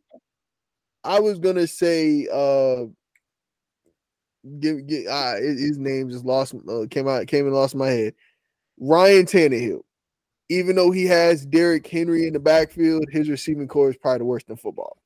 I 1.03 1.19
was 1.19 1.39
gonna 1.39 1.67
say, 1.67 2.27
uh, 2.31 2.85
give, 4.59 4.85
give 4.87 5.05
his 5.05 5.59
his 5.59 5.77
name 5.77 6.09
just 6.09 6.25
lost, 6.25 6.53
uh, 6.69 6.85
came 6.89 7.07
out, 7.07 7.27
came 7.27 7.45
and 7.45 7.55
lost 7.55 7.75
my 7.75 7.89
head. 7.89 8.13
Ryan 8.79 9.25
Tannehill, 9.25 9.81
even 10.49 10.75
though 10.75 10.91
he 10.91 11.05
has 11.05 11.45
Derrick 11.45 11.85
Henry 11.87 12.27
in 12.27 12.33
the 12.33 12.39
backfield, 12.39 13.05
his 13.11 13.29
receiving 13.29 13.67
corps 13.67 13.89
is 13.91 13.97
probably 13.97 14.19
the 14.19 14.25
worst 14.25 14.49
in 14.49 14.55
football. 14.57 14.97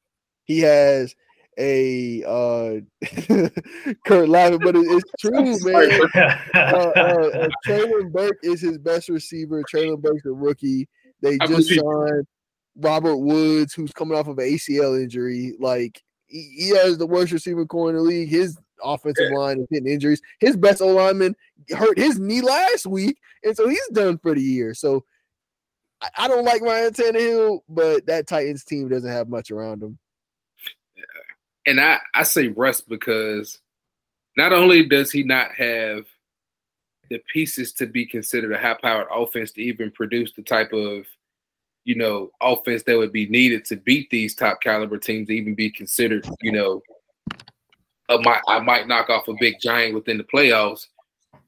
He 0.45 0.59
has 0.59 1.15
a 1.57 2.23
uh 2.27 2.79
Kurt 4.05 4.27
laughing, 4.29 4.59
but 4.59 4.75
it- 4.75 4.85
it's 4.87 5.11
true, 5.19 5.57
man 5.71 5.89
uh, 6.53 6.57
uh, 6.57 7.29
uh, 7.33 7.49
Treylon 7.65 8.11
Burks 8.11 8.39
is 8.43 8.61
his 8.61 8.77
best 8.77 9.07
receiver. 9.09 9.63
Treylon 9.63 10.01
Burks 10.01 10.25
a 10.25 10.31
rookie. 10.31 10.87
They 11.21 11.37
just 11.39 11.69
signed 11.69 12.27
Robert 12.77 13.17
Woods, 13.17 13.73
who's 13.73 13.91
coming 13.91 14.17
off 14.17 14.27
of 14.27 14.37
an 14.37 14.45
ACL 14.45 15.01
injury. 15.01 15.53
Like 15.59 16.01
he, 16.25 16.55
he 16.57 16.69
has 16.69 16.97
the 16.97 17.07
worst 17.07 17.31
receiver 17.31 17.65
corps 17.65 17.89
in 17.89 17.95
the 17.95 18.01
league. 18.01 18.29
His 18.29 18.57
offensive 18.83 19.31
line 19.31 19.59
is 19.59 19.67
getting 19.71 19.91
injuries. 19.91 20.21
His 20.39 20.57
best 20.57 20.81
O 20.81 20.87
lineman 20.87 21.35
hurt 21.69 21.97
his 21.97 22.19
knee 22.19 22.41
last 22.41 22.85
week, 22.85 23.17
and 23.43 23.55
so 23.55 23.67
he's 23.67 23.87
done 23.89 24.17
for 24.17 24.35
the 24.35 24.41
year. 24.41 24.73
So 24.73 25.05
I, 26.01 26.09
I 26.17 26.27
don't 26.27 26.45
like 26.45 26.61
Ryan 26.61 26.93
Tannehill, 26.93 27.59
but 27.69 28.05
that 28.07 28.27
Titans 28.27 28.63
team 28.63 28.89
doesn't 28.89 29.09
have 29.09 29.29
much 29.29 29.51
around 29.51 29.81
him. 29.81 29.97
and 31.65 31.79
I, 31.79 31.99
I 32.13 32.23
say 32.23 32.49
Russ 32.49 32.81
because 32.81 33.59
not 34.37 34.53
only 34.53 34.85
does 34.85 35.11
he 35.11 35.23
not 35.23 35.51
have 35.51 36.05
the 37.09 37.21
pieces 37.31 37.71
to 37.73 37.85
be 37.85 38.05
considered 38.05 38.51
a 38.51 38.57
high 38.57 38.77
powered 38.81 39.07
offense 39.11 39.51
to 39.53 39.61
even 39.61 39.91
produce 39.91 40.33
the 40.33 40.41
type 40.41 40.73
of 40.73 41.05
you 41.85 41.95
know 41.95 42.31
offense 42.41 42.83
that 42.83 42.97
would 42.97 43.13
be 43.13 43.27
needed 43.27 43.63
to 43.65 43.77
beat 43.77 44.09
these 44.09 44.35
top 44.35 44.61
caliber 44.61 44.97
teams 44.97 45.27
to 45.27 45.33
even 45.33 45.55
be 45.55 45.69
considered 45.69 46.27
you 46.41 46.51
know 46.51 46.81
a, 48.09 48.19
might, 48.19 48.41
I 48.47 48.59
might 48.59 48.87
knock 48.87 49.09
off 49.09 49.27
a 49.27 49.33
big 49.39 49.55
giant 49.59 49.95
within 49.95 50.17
the 50.17 50.23
playoffs. 50.23 50.87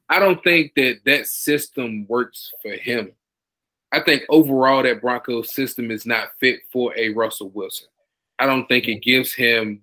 I 0.08 0.18
don't 0.18 0.42
think 0.42 0.72
that 0.76 1.00
that 1.04 1.26
system 1.26 2.06
works 2.08 2.52
for 2.62 2.72
him. 2.72 3.12
I 3.92 4.00
think 4.00 4.22
overall 4.28 4.82
that 4.82 5.00
Broncos 5.00 5.54
system 5.54 5.90
is 5.90 6.04
not 6.04 6.30
fit 6.40 6.60
for 6.72 6.96
a 6.96 7.10
Russell 7.10 7.50
Wilson. 7.50 7.88
I 8.38 8.46
don't 8.46 8.66
think 8.66 8.86
it 8.86 9.02
gives 9.02 9.34
him 9.34 9.82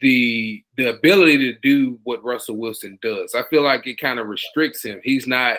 the 0.00 0.64
the 0.76 0.90
ability 0.90 1.36
to 1.38 1.58
do 1.60 1.98
what 2.04 2.24
Russell 2.24 2.56
Wilson 2.56 2.98
does. 3.02 3.34
I 3.34 3.42
feel 3.50 3.62
like 3.62 3.86
it 3.86 4.00
kind 4.00 4.18
of 4.18 4.28
restricts 4.28 4.84
him. 4.84 5.00
He's 5.04 5.26
not 5.26 5.58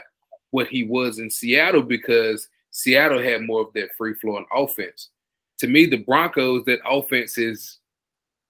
what 0.51 0.67
he 0.67 0.83
was 0.83 1.19
in 1.19 1.29
Seattle 1.29 1.83
because 1.83 2.47
Seattle 2.71 3.21
had 3.21 3.43
more 3.43 3.61
of 3.61 3.73
that 3.73 3.95
free 3.97 4.13
flowing 4.15 4.45
offense. 4.53 5.09
to 5.59 5.67
me, 5.67 5.85
the 5.85 5.97
Broncos, 5.97 6.65
that 6.65 6.79
offense 6.89 7.37
is 7.37 7.77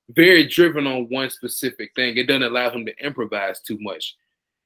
very 0.09 0.47
driven 0.47 0.87
on 0.87 1.09
one 1.09 1.29
specific 1.29 1.91
thing. 1.95 2.17
It 2.17 2.27
doesn't 2.27 2.43
allow 2.43 2.69
him 2.69 2.85
to 2.85 3.05
improvise 3.05 3.59
too 3.59 3.77
much. 3.81 4.15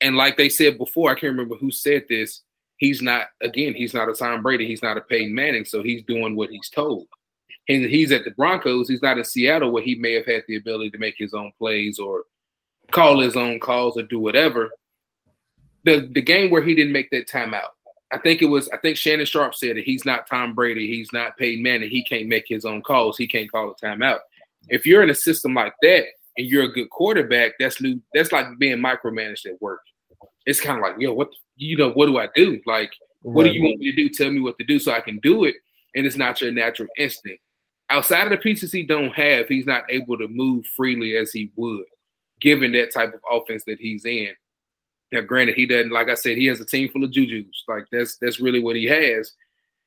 And 0.02 0.16
like 0.16 0.38
they 0.38 0.50
said 0.50 0.78
before, 0.78 1.10
I 1.10 1.14
can't 1.14 1.32
remember 1.32 1.56
who 1.56 1.72
said 1.72 2.06
this. 2.10 2.42
He's 2.78 3.02
not, 3.02 3.28
again, 3.42 3.74
he's 3.74 3.94
not 3.94 4.10
a 4.10 4.14
Tom 4.14 4.44
Brady. 4.44 4.68
He's 4.68 4.84
not 4.84 4.98
a 4.98 5.02
Peyton 5.02 5.34
Manning. 5.34 5.66
So 5.66 5.82
he's 5.82 6.04
doing 6.04 6.36
what 6.36 6.50
he's 6.50 6.70
told. 6.70 7.08
And 7.68 7.86
he's 7.86 8.12
at 8.12 8.26
the 8.26 8.32
Broncos. 8.32 8.90
He's 8.90 9.02
not 9.02 9.18
in 9.18 9.24
Seattle 9.24 9.72
where 9.72 9.82
he 9.82 9.96
may 9.96 10.14
have 10.14 10.26
had 10.26 10.44
the 10.48 10.58
ability 10.58 10.92
to 10.92 10.98
make 10.98 11.16
his 11.18 11.34
own 11.34 11.52
plays 11.58 11.98
or 11.98 12.26
call 12.92 13.20
his 13.20 13.36
own 13.36 13.60
calls 13.60 13.98
or 13.98 14.04
do 14.04 14.20
whatever. 14.20 14.72
The 15.84 16.10
the 16.12 16.22
game 16.22 16.52
where 16.52 16.64
he 16.64 16.76
didn't 16.76 16.94
make 16.94 17.10
that 17.12 17.28
timeout. 17.28 17.70
I 18.16 18.18
think 18.18 18.42
it 18.42 18.46
was, 18.46 18.70
I 18.70 18.78
think 18.78 18.96
Shannon 18.96 19.26
Sharpe 19.26 19.56
said 19.56 19.76
that 19.76 19.84
he's 19.84 20.06
not 20.06 20.26
Tom 20.26 20.56
Brady. 20.56 20.88
He's 20.88 21.12
not 21.12 21.36
Peyton 21.36 21.62
Manning. 21.62 21.90
He 21.90 22.02
can't 22.02 22.30
make 22.30 22.46
his 22.48 22.64
own 22.64 22.82
calls. 22.82 23.18
He 23.18 23.28
can't 23.28 23.52
call 23.52 23.72
a 23.72 23.86
timeout. 23.86 24.20
If 24.70 24.86
you're 24.86 25.04
in 25.04 25.10
a 25.10 25.16
system 25.16 25.54
like 25.54 25.74
that 25.82 26.06
and 26.38 26.48
you're 26.48 26.64
a 26.64 26.72
good 26.72 26.90
quarterback, 26.92 27.56
that's 27.60 27.82
new. 27.82 28.02
That's 28.14 28.32
like 28.32 28.58
being 28.58 28.78
micromanaged 28.78 29.48
at 29.48 29.62
work. 29.62 29.82
It's 30.46 30.62
kind 30.62 30.78
of 30.78 30.82
like, 30.82 30.96
yo, 30.98 31.12
what 31.12 31.28
you 31.58 31.76
know, 31.76 31.92
what 31.92 32.06
do 32.06 32.18
I 32.18 32.30
do? 32.34 32.62
Like, 32.66 32.94
what 33.22 33.44
do 33.44 33.52
you 33.52 33.62
want 33.62 33.80
me 33.80 33.92
to 33.92 33.96
do? 33.98 34.08
Tell 34.08 34.32
me 34.32 34.40
what 34.40 34.58
to 34.60 34.64
do 34.64 34.80
so 34.80 34.94
I 34.94 35.02
can 35.02 35.20
do 35.20 35.44
it. 35.44 35.56
And 35.94 36.06
it's 36.06 36.16
not 36.16 36.40
your 36.40 36.54
natural 36.54 36.88
instinct. 36.98 37.42
Outside 37.90 38.24
of 38.24 38.30
the 38.30 38.38
pieces 38.38 38.72
he 38.72 38.84
don't 38.84 39.14
have, 39.14 39.50
he's 39.50 39.66
not 39.66 39.84
able 39.90 40.18
to 40.20 40.30
move 40.30 40.66
freely 40.68 41.18
as 41.18 41.34
he 41.34 41.52
would, 41.58 41.84
given 42.40 42.72
that 42.72 42.94
type 42.94 43.14
of 43.14 43.20
offense 43.30 43.66
that 43.66 43.80
he's 43.80 44.06
in. 44.06 44.30
Now, 45.12 45.22
granted, 45.22 45.56
he 45.56 45.66
doesn't, 45.66 45.92
like 45.92 46.10
I 46.10 46.16
said, 46.16 46.38
he 46.38 46.46
has 46.48 46.60
a 46.60 46.66
team 46.66 46.90
full 46.90 47.04
of 47.04 47.12
jujus. 47.12 47.46
Like 47.68 47.86
that's 47.92 48.18
that's 48.18 48.40
really 48.40 48.60
what 48.60 48.76
he 48.76 48.86
has. 48.86 49.32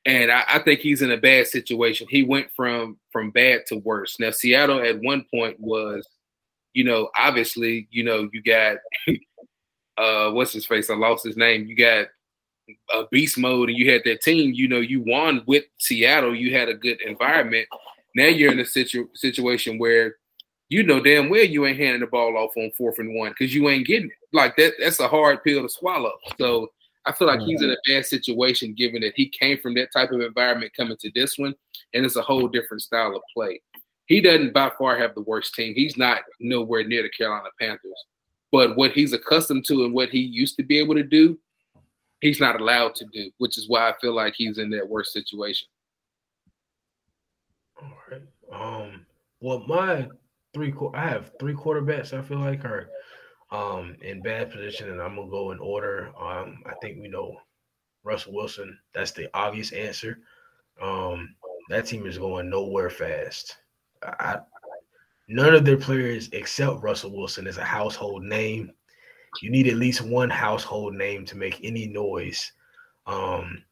And 0.05 0.31
I, 0.31 0.43
I, 0.47 0.59
think 0.59 0.79
he's 0.79 1.01
in 1.01 1.11
a 1.11 1.17
bad 1.17 1.47
situation. 1.47 2.07
He 2.09 2.23
went 2.23 2.47
from 2.55 2.97
from 3.11 3.31
bad 3.31 3.65
to 3.67 3.77
worse. 3.77 4.17
Now, 4.19 4.31
Seattle 4.31 4.81
at 4.81 5.01
one 5.01 5.25
point 5.29 5.59
was, 5.59 6.07
you 6.73 6.85
know, 6.85 7.09
obviously, 7.17 7.87
you 7.91 8.03
know, 8.03 8.29
you 8.31 8.41
got 8.41 8.77
uh 9.97 10.31
what's 10.31 10.53
his 10.53 10.65
face? 10.65 10.89
I 10.89 10.95
lost 10.95 11.25
his 11.25 11.37
name. 11.37 11.65
You 11.65 11.75
got 11.75 12.07
a 12.93 13.03
beast 13.11 13.37
mode 13.37 13.69
and 13.69 13.77
you 13.77 13.91
had 13.91 14.01
that 14.05 14.21
team, 14.21 14.53
you 14.53 14.67
know, 14.67 14.79
you 14.79 15.03
won 15.05 15.43
with 15.47 15.65
Seattle, 15.79 16.35
you 16.35 16.55
had 16.55 16.69
a 16.69 16.73
good 16.73 17.01
environment. 17.01 17.67
Now 18.15 18.27
you're 18.27 18.51
in 18.51 18.59
a 18.59 18.65
situ- 18.65 19.09
situation 19.13 19.77
where 19.77 20.15
you 20.69 20.83
know 20.83 21.01
damn 21.01 21.29
well 21.29 21.43
you 21.43 21.65
ain't 21.65 21.79
handing 21.79 22.01
the 22.01 22.07
ball 22.07 22.37
off 22.37 22.51
on 22.55 22.71
fourth 22.77 22.99
and 22.99 23.15
one 23.15 23.31
because 23.31 23.53
you 23.53 23.69
ain't 23.69 23.87
getting 23.87 24.09
it. 24.09 24.18
Like 24.31 24.55
that, 24.57 24.73
that's 24.79 24.99
a 24.99 25.07
hard 25.07 25.43
pill 25.43 25.63
to 25.63 25.69
swallow. 25.69 26.13
So 26.37 26.69
I 27.05 27.11
feel 27.11 27.27
like 27.27 27.39
he's 27.39 27.61
in 27.61 27.71
a 27.71 27.77
bad 27.87 28.05
situation 28.05 28.73
given 28.73 29.01
that 29.01 29.13
he 29.15 29.29
came 29.29 29.57
from 29.59 29.73
that 29.75 29.91
type 29.91 30.11
of 30.11 30.21
environment 30.21 30.73
coming 30.75 30.97
to 30.99 31.11
this 31.15 31.37
one, 31.37 31.55
and 31.93 32.05
it's 32.05 32.17
a 32.17 32.21
whole 32.21 32.47
different 32.47 32.83
style 32.83 33.15
of 33.15 33.21
play. 33.33 33.61
He 34.05 34.21
doesn't 34.21 34.53
by 34.53 34.71
far 34.77 34.97
have 34.97 35.15
the 35.15 35.21
worst 35.21 35.53
team. 35.53 35.73
He's 35.75 35.97
not 35.97 36.21
nowhere 36.39 36.83
near 36.83 37.03
the 37.03 37.09
Carolina 37.09 37.49
Panthers. 37.59 38.05
But 38.51 38.75
what 38.75 38.91
he's 38.91 39.13
accustomed 39.13 39.65
to 39.65 39.85
and 39.85 39.93
what 39.93 40.09
he 40.09 40.19
used 40.19 40.57
to 40.57 40.63
be 40.63 40.79
able 40.79 40.95
to 40.95 41.03
do, 41.03 41.37
he's 42.19 42.39
not 42.39 42.59
allowed 42.59 42.95
to 42.95 43.05
do, 43.13 43.31
which 43.37 43.57
is 43.57 43.69
why 43.69 43.89
I 43.89 43.93
feel 44.01 44.13
like 44.13 44.33
he's 44.35 44.57
in 44.57 44.71
that 44.71 44.87
worst 44.87 45.13
situation. 45.13 45.67
All 47.81 47.91
right. 48.11 48.21
Um. 48.51 49.05
Well, 49.39 49.63
my 49.67 50.07
three. 50.53 50.73
I 50.93 51.07
have 51.07 51.31
three 51.39 51.53
quarterbacks. 51.53 52.17
I 52.17 52.21
feel 52.21 52.39
like 52.39 52.65
are 52.65 52.89
um 53.51 53.95
in 54.01 54.21
bad 54.21 54.51
position, 54.51 54.89
and 54.89 55.01
I'm 55.01 55.15
gonna 55.15 55.29
go 55.29 55.51
in 55.51 55.59
order. 55.59 56.11
Um. 56.19 56.63
I 56.65 56.73
think 56.81 56.99
we 57.01 57.07
know 57.07 57.37
Russell 58.03 58.33
Wilson. 58.33 58.77
That's 58.93 59.11
the 59.11 59.29
obvious 59.33 59.71
answer. 59.71 60.19
Um. 60.81 61.35
That 61.69 61.85
team 61.85 62.07
is 62.07 62.17
going 62.17 62.49
nowhere 62.49 62.89
fast. 62.89 63.57
I, 64.01 64.39
none 65.27 65.53
of 65.53 65.65
their 65.65 65.77
players 65.77 66.29
except 66.33 66.81
Russell 66.81 67.15
Wilson 67.15 67.45
is 67.45 67.57
a 67.57 67.63
household 67.63 68.23
name. 68.23 68.71
You 69.41 69.51
need 69.51 69.67
at 69.67 69.75
least 69.75 70.01
one 70.01 70.31
household 70.31 70.95
name 70.95 71.25
to 71.25 71.37
make 71.37 71.59
any 71.63 71.85
noise. 71.85 72.51
Um, 73.05 73.63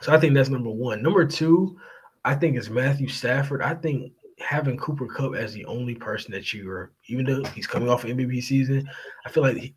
so 0.00 0.14
I 0.14 0.20
think 0.20 0.34
that's 0.34 0.48
number 0.48 0.70
one. 0.70 1.02
Number 1.02 1.26
two, 1.26 1.76
I 2.24 2.34
think 2.34 2.56
is 2.56 2.70
Matthew 2.70 3.08
Stafford. 3.08 3.62
I 3.62 3.74
think 3.74 4.12
having 4.38 4.76
Cooper 4.76 5.06
Kupp 5.06 5.34
as 5.34 5.52
the 5.52 5.64
only 5.66 5.94
person 5.94 6.32
that 6.32 6.52
you 6.52 6.70
are, 6.70 6.92
even 7.08 7.24
though 7.24 7.44
he's 7.50 7.66
coming 7.66 7.88
off 7.88 8.04
an 8.04 8.16
MVP 8.16 8.42
season, 8.42 8.88
I 9.26 9.30
feel 9.30 9.42
like 9.42 9.56
he, 9.56 9.74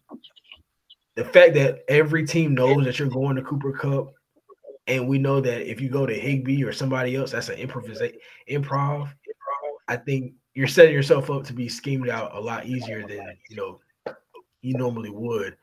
the 1.15 1.25
fact 1.25 1.53
that 1.55 1.79
every 1.87 2.25
team 2.25 2.53
knows 2.53 2.85
that 2.85 2.99
you're 2.99 3.07
going 3.07 3.35
to 3.35 3.41
Cooper 3.41 3.73
Kupp, 3.73 4.13
and 4.87 5.07
we 5.07 5.17
know 5.17 5.41
that 5.41 5.69
if 5.69 5.81
you 5.81 5.89
go 5.89 6.05
to 6.05 6.13
Higbee 6.13 6.63
or 6.63 6.71
somebody 6.71 7.15
else, 7.15 7.31
that's 7.31 7.49
an 7.49 7.57
improvisation 7.57 8.19
improv. 8.49 9.09
I 9.87 9.97
think 9.97 10.33
you're 10.53 10.67
setting 10.67 10.93
yourself 10.93 11.29
up 11.29 11.43
to 11.45 11.53
be 11.53 11.69
schemed 11.69 12.09
out 12.09 12.35
a 12.35 12.39
lot 12.39 12.65
easier 12.65 13.05
than 13.07 13.37
you 13.49 13.55
know 13.55 13.79
you 14.61 14.77
normally 14.77 15.09
would. 15.09 15.57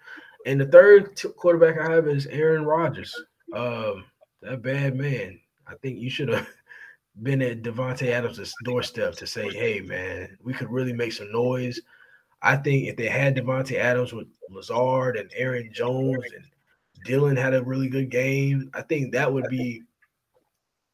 And 0.47 0.61
the 0.61 0.66
third 0.66 1.16
t- 1.16 1.29
quarterback 1.31 1.79
I 1.79 1.91
have 1.91 2.07
is 2.07 2.27
Aaron 2.27 2.65
Rodgers. 2.65 3.15
Um, 3.55 4.05
that 4.43 4.62
bad 4.62 4.97
man. 4.97 5.41
I 5.66 5.75
think 5.77 5.99
you 5.99 6.11
should 6.11 6.29
have 6.29 6.49
been 7.23 7.43
at 7.43 7.62
Davante 7.62 8.09
Adams' 8.09 8.53
doorstep 8.65 9.15
to 9.16 9.27
say, 9.27 9.49
"Hey, 9.49 9.81
man, 9.81 10.36
we 10.43 10.53
could 10.53 10.70
really 10.70 10.93
make 10.93 11.12
some 11.12 11.31
noise." 11.31 11.81
I 12.43 12.57
think 12.57 12.89
if 12.89 12.97
they 12.97 13.09
had 13.09 13.36
Davante 13.36 13.77
Adams 13.77 14.12
with 14.12 14.28
Lazard 14.51 15.16
and 15.16 15.31
Aaron 15.35 15.70
Jones 15.73 16.24
and 16.35 16.45
Dillon 17.05 17.36
had 17.36 17.55
a 17.55 17.62
really 17.62 17.89
good 17.89 18.11
game, 18.11 18.70
I 18.74 18.82
think 18.82 19.12
that 19.12 19.32
would 19.32 19.49
be. 19.49 19.82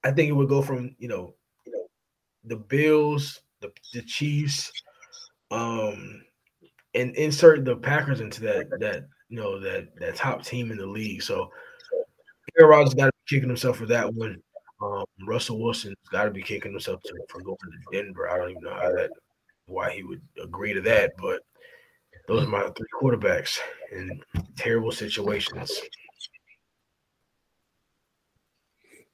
I 0.04 0.10
think 0.12 0.30
it 0.30 0.34
would 0.34 0.48
go 0.48 0.62
from 0.62 0.94
you 0.98 1.08
know, 1.08 1.34
the 2.44 2.56
Bills, 2.56 3.40
the 3.60 3.72
the 3.92 4.02
Chiefs, 4.02 4.72
um, 5.50 6.22
and 6.94 7.14
insert 7.16 7.64
the 7.64 7.76
Packers 7.76 8.20
into 8.20 8.42
that 8.42 8.68
that 8.80 9.06
you 9.28 9.36
know 9.36 9.58
that 9.60 9.88
that 9.98 10.16
top 10.16 10.42
team 10.44 10.70
in 10.70 10.78
the 10.78 10.86
league. 10.86 11.22
So 11.22 11.50
Aaron 12.58 12.70
Rodgers 12.70 12.94
got 12.94 13.06
to 13.06 13.12
be 13.12 13.36
kicking 13.36 13.48
himself 13.48 13.78
for 13.78 13.86
that 13.86 14.12
one. 14.12 14.42
Um, 14.82 15.04
Russell 15.26 15.60
Wilson's 15.60 15.96
got 16.10 16.24
to 16.24 16.30
be 16.30 16.42
kicking 16.42 16.72
himself 16.72 17.02
for 17.28 17.42
going 17.42 17.56
to 17.56 18.02
Denver. 18.02 18.30
I 18.30 18.38
don't 18.38 18.50
even 18.50 18.62
know 18.62 18.74
how 18.74 18.92
that 18.92 19.10
why 19.66 19.92
he 19.92 20.02
would 20.02 20.22
agree 20.42 20.72
to 20.72 20.80
that, 20.82 21.12
but 21.18 21.42
those 22.26 22.44
are 22.44 22.48
my 22.48 22.68
three 22.76 22.86
quarterbacks 23.00 23.58
in 23.92 24.20
terrible 24.56 24.92
situations. 24.92 25.80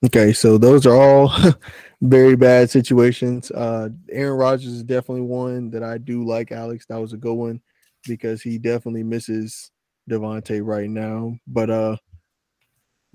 Okay, 0.05 0.32
so 0.32 0.59
those 0.59 0.86
are 0.86 0.94
all 0.94 1.32
very 2.02 2.36
bad 2.36 2.70
situations. 2.70 3.51
Uh, 3.51 3.88
Aaron 4.10 4.38
Rodgers 4.38 4.66
is 4.66 4.84
definitely 4.84 5.22
one 5.22 5.70
that 5.70 5.82
I 5.82 5.98
do 5.98 6.24
like. 6.24 6.52
Alex, 6.52 6.86
that 6.86 7.01
was 7.01 7.12
a 7.12 7.18
good 7.18 7.34
one 7.34 7.60
because 8.06 8.43
he 8.43 8.59
definitely 8.59 9.02
misses 9.02 9.70
Davante 10.09 10.64
right 10.64 10.90
now. 10.90 11.34
But 11.47 11.70
uh, 11.70 11.97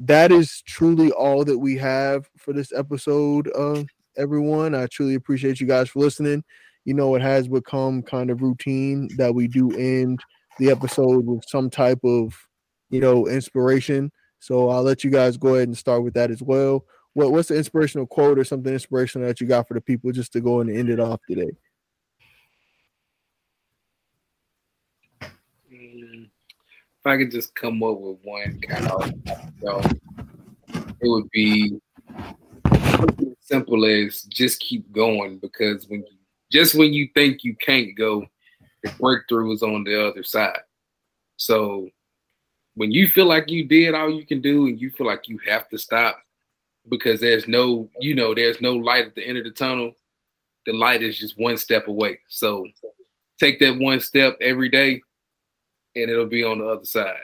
that 0.02 0.32
is 0.32 0.64
truly 0.66 1.12
all 1.12 1.46
that 1.46 1.58
we 1.58 1.78
have 1.78 2.28
for 2.38 2.54
this 2.54 2.74
episode. 2.74 3.52
Uh, 3.56 3.84
everyone, 4.18 4.74
I 4.74 4.88
truly 4.88 5.14
appreciate 5.14 5.60
you 5.60 5.68
guys 5.68 5.90
for 5.90 6.00
listening. 6.00 6.44
You 6.86 6.96
know, 6.96 7.14
it 7.16 7.22
has 7.22 7.48
become 7.48 8.02
kind 8.02 8.32
of 8.32 8.42
routine 8.42 9.10
that 9.18 9.36
we 9.36 9.48
do 9.48 9.70
end 9.78 10.20
the 10.58 10.72
episode 10.72 11.26
with 11.28 11.44
some 11.48 11.70
type 11.70 12.00
of, 12.04 12.36
you 12.90 13.00
know, 13.00 13.28
inspiration. 13.28 14.12
So 14.40 14.70
I'll 14.70 14.82
let 14.82 15.04
you 15.04 15.12
guys 15.12 15.38
go 15.38 15.56
ahead 15.56 15.68
and 15.68 15.78
start 15.78 16.04
with 16.04 16.16
that 16.16 16.32
as 16.32 16.42
well. 16.42 16.84
What 17.14 17.32
what's 17.32 17.50
the 17.50 17.58
inspirational 17.58 18.08
quote 18.08 18.40
or 18.40 18.44
something 18.44 18.74
inspirational 18.74 19.28
that 19.28 19.40
you 19.40 19.46
got 19.46 19.68
for 19.68 19.76
the 19.76 19.82
people 19.82 20.12
just 20.12 20.34
to 20.34 20.42
go 20.42 20.62
and 20.62 20.70
end 20.70 20.90
it 20.90 21.00
off 21.00 21.20
today? 21.30 21.52
Mm, 25.72 26.32
if 27.02 27.08
I 27.08 27.18
could 27.18 27.32
just 27.32 27.56
come 27.56 27.82
up 27.82 28.00
with 28.00 28.20
one 28.22 28.62
kind 28.62 28.88
of, 28.88 29.12
know, 29.64 29.82
it 30.70 31.10
would 31.10 31.28
be 31.32 31.80
simple 33.40 33.86
as 33.86 34.22
just 34.24 34.60
keep 34.60 34.92
going 34.92 35.40
because 35.40 35.88
when 35.88 36.02
you, 36.02 36.18
just 36.52 36.76
when 36.76 36.94
you 36.94 37.10
think 37.16 37.44
you 37.44 37.56
can't 37.56 37.98
go, 37.98 38.24
the 38.84 38.92
breakthrough 39.00 39.52
is 39.52 39.64
on 39.64 39.84
the 39.84 40.10
other 40.10 40.22
side. 40.22 40.60
So 41.38 41.90
when 42.76 42.92
you 42.92 43.10
feel 43.10 43.26
like 43.26 43.50
you 43.50 43.66
did 43.66 43.96
all 43.96 44.12
you 44.12 44.26
can 44.26 44.40
do 44.40 44.68
and 44.68 44.80
you 44.80 44.92
feel 44.92 45.08
like 45.08 45.28
you 45.28 45.40
have 45.48 45.68
to 45.70 45.80
stop 45.80 46.20
because 46.88 47.20
there's 47.20 47.48
no, 47.48 47.90
you 48.00 48.14
know, 48.14 48.36
there's 48.36 48.62
no 48.62 48.76
light 48.76 49.08
at 49.08 49.16
the 49.16 49.28
end 49.28 49.40
of 49.40 49.44
the 49.44 49.52
tunnel, 49.52 49.94
the 50.68 50.74
light 50.74 51.02
is 51.02 51.18
just 51.18 51.40
one 51.40 51.58
step 51.58 51.88
away. 51.88 52.20
So 52.28 52.68
take 53.40 53.60
that 53.60 53.80
one 53.80 54.02
step 54.02 54.38
every 54.40 54.70
day 54.70 55.02
and 55.96 56.10
it'll 56.10 56.26
be 56.26 56.44
on 56.44 56.60
the 56.60 56.68
other 56.68 56.86
side. 56.86 57.16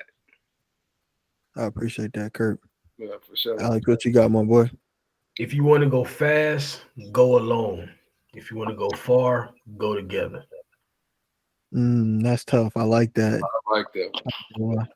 I 1.55 1.63
appreciate 1.63 2.13
that, 2.13 2.33
Kurt. 2.33 2.59
Yeah, 2.97 3.15
for 3.21 3.35
sure. 3.35 3.61
Alex, 3.61 3.87
what 3.87 4.05
you 4.05 4.11
got, 4.11 4.31
my 4.31 4.43
boy? 4.43 4.69
If 5.37 5.53
you 5.53 5.63
want 5.63 5.83
to 5.83 5.89
go 5.89 6.03
fast, 6.03 6.81
go 7.11 7.37
alone. 7.37 7.91
If 8.33 8.51
you 8.51 8.57
want 8.57 8.69
to 8.69 8.75
go 8.75 8.89
far, 8.89 9.53
go 9.77 9.95
together. 9.95 10.43
Mm, 11.73 12.23
that's 12.23 12.43
tough. 12.45 12.73
I 12.75 12.83
like 12.83 13.13
that. 13.15 13.41
I 13.43 13.75
like 13.75 13.87
that. 13.93 14.87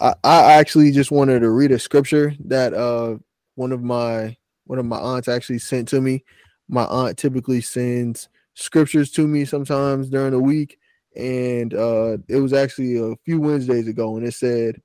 I, 0.00 0.14
I 0.24 0.52
actually 0.54 0.90
just 0.90 1.10
wanted 1.10 1.40
to 1.40 1.50
read 1.50 1.72
a 1.72 1.78
scripture 1.78 2.34
that 2.46 2.72
uh 2.74 3.16
one 3.54 3.72
of 3.72 3.82
my 3.82 4.36
one 4.64 4.78
of 4.78 4.86
my 4.86 4.96
aunts 4.96 5.28
actually 5.28 5.58
sent 5.58 5.88
to 5.88 6.00
me. 6.00 6.24
My 6.68 6.84
aunt 6.84 7.18
typically 7.18 7.60
sends 7.60 8.28
scriptures 8.54 9.10
to 9.12 9.26
me 9.26 9.44
sometimes 9.44 10.08
during 10.08 10.32
the 10.32 10.40
week, 10.40 10.78
and 11.16 11.74
uh, 11.74 12.18
it 12.28 12.38
was 12.38 12.52
actually 12.52 12.96
a 12.96 13.16
few 13.24 13.40
Wednesdays 13.40 13.88
ago, 13.88 14.16
and 14.16 14.26
it 14.26 14.34
said, 14.34 14.80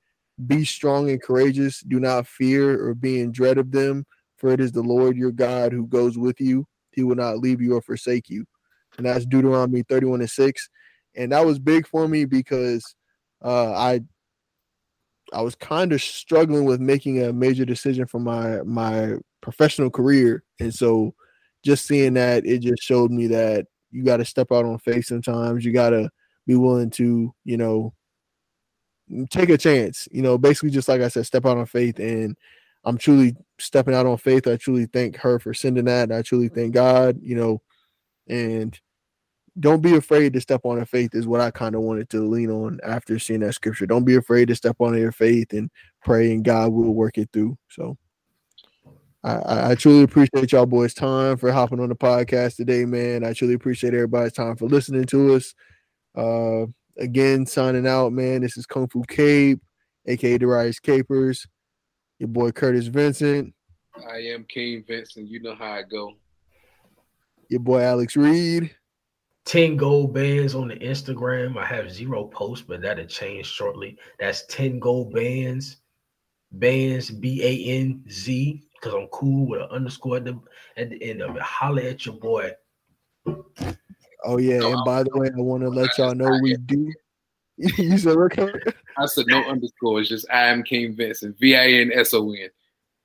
"Be 0.46 0.64
strong 0.64 1.10
and 1.10 1.22
courageous. 1.22 1.80
Do 1.80 2.00
not 2.00 2.26
fear 2.26 2.86
or 2.86 2.94
be 2.94 3.20
in 3.20 3.32
dread 3.32 3.58
of 3.58 3.72
them, 3.72 4.04
for 4.36 4.50
it 4.50 4.60
is 4.60 4.72
the 4.72 4.82
Lord 4.82 5.16
your 5.16 5.32
God 5.32 5.72
who 5.72 5.86
goes 5.86 6.18
with 6.18 6.40
you. 6.40 6.66
He 6.92 7.02
will 7.02 7.16
not 7.16 7.38
leave 7.38 7.60
you 7.60 7.74
or 7.76 7.82
forsake 7.82 8.28
you." 8.28 8.44
And 8.96 9.06
that's 9.06 9.26
Deuteronomy 9.26 9.84
31 9.88 10.20
and 10.20 10.30
6. 10.30 10.68
And 11.16 11.32
that 11.32 11.46
was 11.46 11.58
big 11.58 11.86
for 11.86 12.08
me 12.08 12.24
because 12.24 12.94
uh, 13.42 13.72
I 13.72 14.00
I 15.32 15.42
was 15.42 15.54
kind 15.54 15.92
of 15.92 16.02
struggling 16.02 16.64
with 16.64 16.80
making 16.80 17.22
a 17.22 17.32
major 17.32 17.64
decision 17.64 18.06
for 18.06 18.18
my 18.18 18.62
my 18.62 19.14
professional 19.40 19.90
career, 19.90 20.42
and 20.60 20.74
so 20.74 21.14
just 21.64 21.86
seeing 21.86 22.14
that 22.14 22.46
it 22.46 22.60
just 22.60 22.82
showed 22.82 23.10
me 23.10 23.26
that 23.28 23.66
you 23.90 24.04
got 24.04 24.18
to 24.18 24.24
step 24.24 24.52
out 24.52 24.64
on 24.64 24.78
faith 24.78 25.06
sometimes. 25.06 25.64
You 25.64 25.72
got 25.72 25.90
to 25.90 26.10
be 26.48 26.56
willing 26.56 26.88
to, 26.88 27.32
you 27.44 27.56
know, 27.58 27.92
take 29.30 29.50
a 29.50 29.58
chance. 29.58 30.08
You 30.10 30.22
know, 30.22 30.38
basically 30.38 30.70
just 30.70 30.88
like 30.88 31.02
I 31.02 31.08
said, 31.08 31.26
step 31.26 31.46
out 31.46 31.58
on 31.58 31.66
faith, 31.66 32.00
and 32.00 32.36
I'm 32.84 32.98
truly 32.98 33.36
stepping 33.60 33.94
out 33.94 34.06
on 34.06 34.16
faith. 34.16 34.48
I 34.48 34.56
truly 34.56 34.86
thank 34.86 35.16
her 35.18 35.38
for 35.38 35.54
sending 35.54 35.84
that. 35.84 36.10
I 36.10 36.22
truly 36.22 36.48
thank 36.48 36.72
God. 36.72 37.18
You 37.22 37.36
know, 37.36 37.62
and 38.26 38.78
don't 39.60 39.82
be 39.82 39.94
afraid 39.94 40.32
to 40.32 40.40
step 40.40 40.62
on 40.64 40.78
her 40.78 40.86
faith 40.86 41.14
is 41.14 41.26
what 41.26 41.40
I 41.40 41.50
kind 41.50 41.74
of 41.74 41.82
wanted 41.82 42.08
to 42.10 42.26
lean 42.26 42.50
on 42.50 42.80
after 42.82 43.18
seeing 43.18 43.40
that 43.40 43.54
scripture. 43.54 43.86
Don't 43.86 44.04
be 44.04 44.14
afraid 44.14 44.48
to 44.48 44.54
step 44.54 44.76
on 44.80 44.96
your 44.96 45.12
faith 45.12 45.52
and 45.52 45.70
pray, 46.02 46.32
and 46.32 46.44
God 46.44 46.72
will 46.72 46.94
work 46.94 47.18
it 47.18 47.28
through. 47.32 47.58
So 47.68 47.98
I, 49.22 49.72
I 49.72 49.74
truly 49.74 50.04
appreciate 50.04 50.52
y'all 50.52 50.64
boys' 50.64 50.94
time 50.94 51.36
for 51.36 51.52
hopping 51.52 51.80
on 51.80 51.88
the 51.88 51.96
podcast 51.96 52.56
today, 52.56 52.86
man. 52.86 53.24
I 53.24 53.34
truly 53.34 53.54
appreciate 53.54 53.92
everybody's 53.92 54.32
time 54.32 54.56
for 54.56 54.66
listening 54.66 55.04
to 55.06 55.34
us. 55.34 55.54
Uh, 56.18 56.66
again, 56.96 57.46
signing 57.46 57.86
out, 57.86 58.12
man. 58.12 58.40
This 58.40 58.56
is 58.56 58.66
Kung 58.66 58.88
Fu 58.88 59.04
Cape, 59.04 59.60
aka 60.06 60.36
Darius 60.36 60.80
Capers. 60.80 61.46
Your 62.18 62.28
boy 62.28 62.50
Curtis 62.50 62.88
Vinson. 62.88 63.54
I 64.10 64.16
am 64.16 64.44
King 64.48 64.84
Vincent. 64.86 65.28
You 65.28 65.40
know 65.40 65.54
how 65.54 65.70
I 65.70 65.82
go. 65.82 66.14
Your 67.48 67.60
boy 67.60 67.82
Alex 67.82 68.16
Reed. 68.16 68.74
10 69.44 69.76
gold 69.76 70.12
bands 70.12 70.56
on 70.56 70.68
the 70.68 70.74
Instagram. 70.74 71.56
I 71.56 71.64
have 71.64 71.90
zero 71.90 72.24
posts, 72.24 72.64
but 72.66 72.82
that'll 72.82 73.06
change 73.06 73.46
shortly. 73.46 73.96
That's 74.18 74.44
10 74.46 74.80
gold 74.80 75.14
bands. 75.14 75.76
Bands 76.50 77.10
B 77.10 77.42
A 77.44 77.78
N 77.78 78.02
Z, 78.10 78.62
because 78.74 78.94
I'm 78.94 79.06
cool 79.08 79.46
with 79.46 79.60
an 79.60 79.68
underscore 79.70 80.16
at 80.16 80.24
the, 80.24 80.40
at 80.76 80.90
the 80.90 81.02
end 81.02 81.22
of 81.22 81.36
it. 81.36 81.42
Holla 81.42 81.82
at 81.82 82.06
your 82.06 82.16
boy. 82.16 82.52
Oh, 84.28 84.36
yeah. 84.36 84.62
And 84.62 84.84
by 84.84 85.04
the 85.04 85.10
way, 85.14 85.30
I 85.34 85.40
want 85.40 85.62
to 85.62 85.70
let 85.70 85.96
y'all 85.96 86.14
know 86.14 86.38
we 86.42 86.54
do. 86.54 86.92
you 87.56 87.96
said, 87.96 88.14
okay. 88.14 88.52
I 88.98 89.06
said 89.06 89.24
no 89.26 89.42
underscore. 89.44 90.00
It's 90.00 90.10
just 90.10 90.26
I 90.30 90.48
am 90.48 90.62
King 90.62 90.94
Vincent. 90.94 91.38
V 91.40 91.56
I 91.56 91.68
N 91.68 91.90
S 91.94 92.12
O 92.12 92.30
N. 92.32 92.50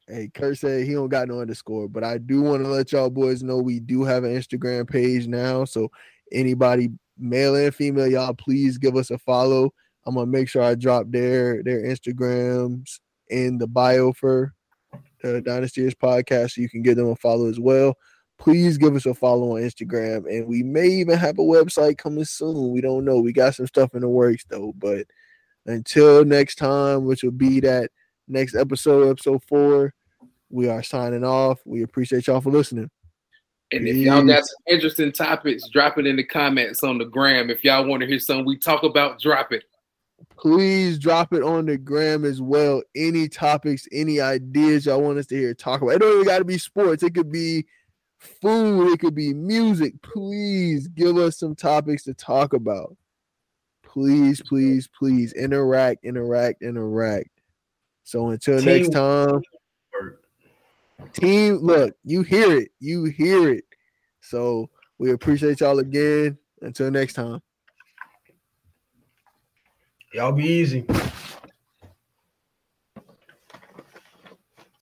Hey, 0.06 0.30
Kurt 0.34 0.58
said 0.58 0.86
he 0.86 0.94
don't 0.94 1.08
got 1.08 1.30
no 1.30 1.40
underscore, 1.40 1.88
but 1.88 2.04
I 2.04 2.18
do 2.18 2.42
want 2.42 2.62
to 2.62 2.70
let 2.70 2.92
y'all 2.92 3.10
boys 3.10 3.42
know 3.42 3.58
we 3.58 3.80
do 3.80 4.04
have 4.04 4.26
an 4.26 4.36
Instagram 4.36 4.88
page 4.88 5.28
now. 5.28 5.64
So 5.64 5.90
anybody, 6.34 6.90
male 7.18 7.56
and 7.56 7.74
female, 7.74 8.12
y'all 8.12 8.34
please 8.34 8.78
give 8.78 8.98
us 8.98 9.10
a 9.10 9.18
follow. 9.18 9.74
I'm 10.06 10.16
gonna 10.16 10.28
make 10.28 10.50
sure 10.50 10.62
I 10.62 10.76
drop 10.76 11.06
their 11.10 11.64
their 11.64 11.84
Instagrams 11.84 13.00
in 13.30 13.60
the 13.60 13.68
bio 13.68 14.12
for 14.12 14.54
the 15.24 15.42
Dynastyers 15.42 15.96
podcast, 15.96 16.52
so 16.52 16.62
you 16.62 16.68
can 16.68 16.82
give 16.82 16.98
them 16.98 17.08
a 17.08 17.16
follow 17.16 17.48
as 17.48 17.62
well. 17.62 17.96
Please 18.44 18.78
give 18.78 18.94
us 18.94 19.06
a 19.06 19.14
follow 19.14 19.56
on 19.56 19.62
Instagram, 19.62 20.26
and 20.30 20.46
we 20.48 20.64
may 20.64 20.88
even 20.88 21.18
have 21.18 21.40
a 21.40 21.44
website 21.44 21.98
coming 21.98 22.26
soon. 22.26 22.72
We 22.72 22.82
don't 22.82 23.06
know. 23.06 23.20
We 23.20 23.32
got 23.32 23.56
some 23.56 23.68
stuff 23.68 23.96
in 23.96 24.02
the 24.02 24.10
works 24.10 24.44
though. 24.50 24.74
But 24.76 25.08
until 25.66 26.26
next 26.26 26.56
time, 26.56 27.06
which 27.06 27.24
will 27.24 27.32
be 27.32 27.62
that 27.62 27.90
next 28.28 28.54
episode, 28.54 29.10
episode 29.10 29.42
four, 29.46 29.94
we 30.50 30.68
are 30.68 30.84
signing 30.84 31.24
off. 31.24 31.62
We 31.64 31.84
appreciate 31.84 32.28
y'all 32.28 32.42
for 32.42 32.52
listening. 32.52 32.90
And 33.72 33.88
if 33.88 33.96
y'all 33.96 34.26
got 34.26 34.44
some 34.46 34.64
interesting 34.68 35.14
topics, 35.14 35.70
drop 35.70 35.98
it 35.98 36.06
in 36.06 36.18
the 36.18 36.26
comments 36.26 36.84
on 36.84 36.98
the 36.98 37.06
gram. 37.06 37.50
If 37.50 37.64
y'all 37.64 37.86
want 37.86 38.02
to 38.02 38.08
hear 38.08 38.20
something 38.20 38.46
we 38.46 38.58
talk 38.58 38.84
about, 38.84 39.22
drop 39.22 39.54
it. 39.54 39.64
Please 40.38 41.00
drop 41.00 41.34
it 41.34 41.44
on 41.44 41.66
the 41.66 41.78
gram 41.78 42.26
as 42.26 42.42
well. 42.42 42.84
Any 42.94 43.30
topics, 43.30 43.88
any 43.94 44.20
ideas 44.20 44.86
y'all 44.86 45.02
want 45.02 45.18
us 45.18 45.28
to 45.28 45.38
hear 45.38 45.54
talk 45.54 45.82
about. 45.82 45.92
It 45.92 46.00
don't 46.00 46.14
even 46.14 46.26
got 46.26 46.40
to 46.40 46.46
be 46.46 46.58
sports. 46.58 47.04
It 47.04 47.16
could 47.16 47.32
be 47.32 47.66
food. 48.24 48.94
It 48.94 49.00
could 49.00 49.16
be 49.16 49.34
music. 49.34 50.02
Please 50.02 50.88
give 50.88 51.18
us 51.18 51.38
some 51.38 51.56
topics 51.56 52.04
to 52.04 52.14
talk 52.14 52.54
about. 52.54 52.96
Please, 53.84 54.42
please, 54.42 54.88
please 54.88 55.34
interact, 55.34 56.04
interact, 56.04 56.64
interact. 56.64 57.30
So 58.04 58.30
until 58.30 58.60
Team 58.60 58.66
next 58.66 58.90
time. 58.90 59.42
Team, 61.14 61.58
look, 61.58 61.96
you 62.04 62.24
hear 62.24 62.58
it. 62.58 62.72
You 62.80 63.06
hear 63.06 63.50
it. 63.50 63.66
So 64.22 64.70
we 64.98 65.12
appreciate 65.12 65.60
y'all 65.60 65.80
again. 65.80 66.38
Until 66.62 66.90
next 66.90 67.14
time. 67.14 67.42
Y'all 70.14 70.32
be 70.32 70.46
easy. 70.46 70.86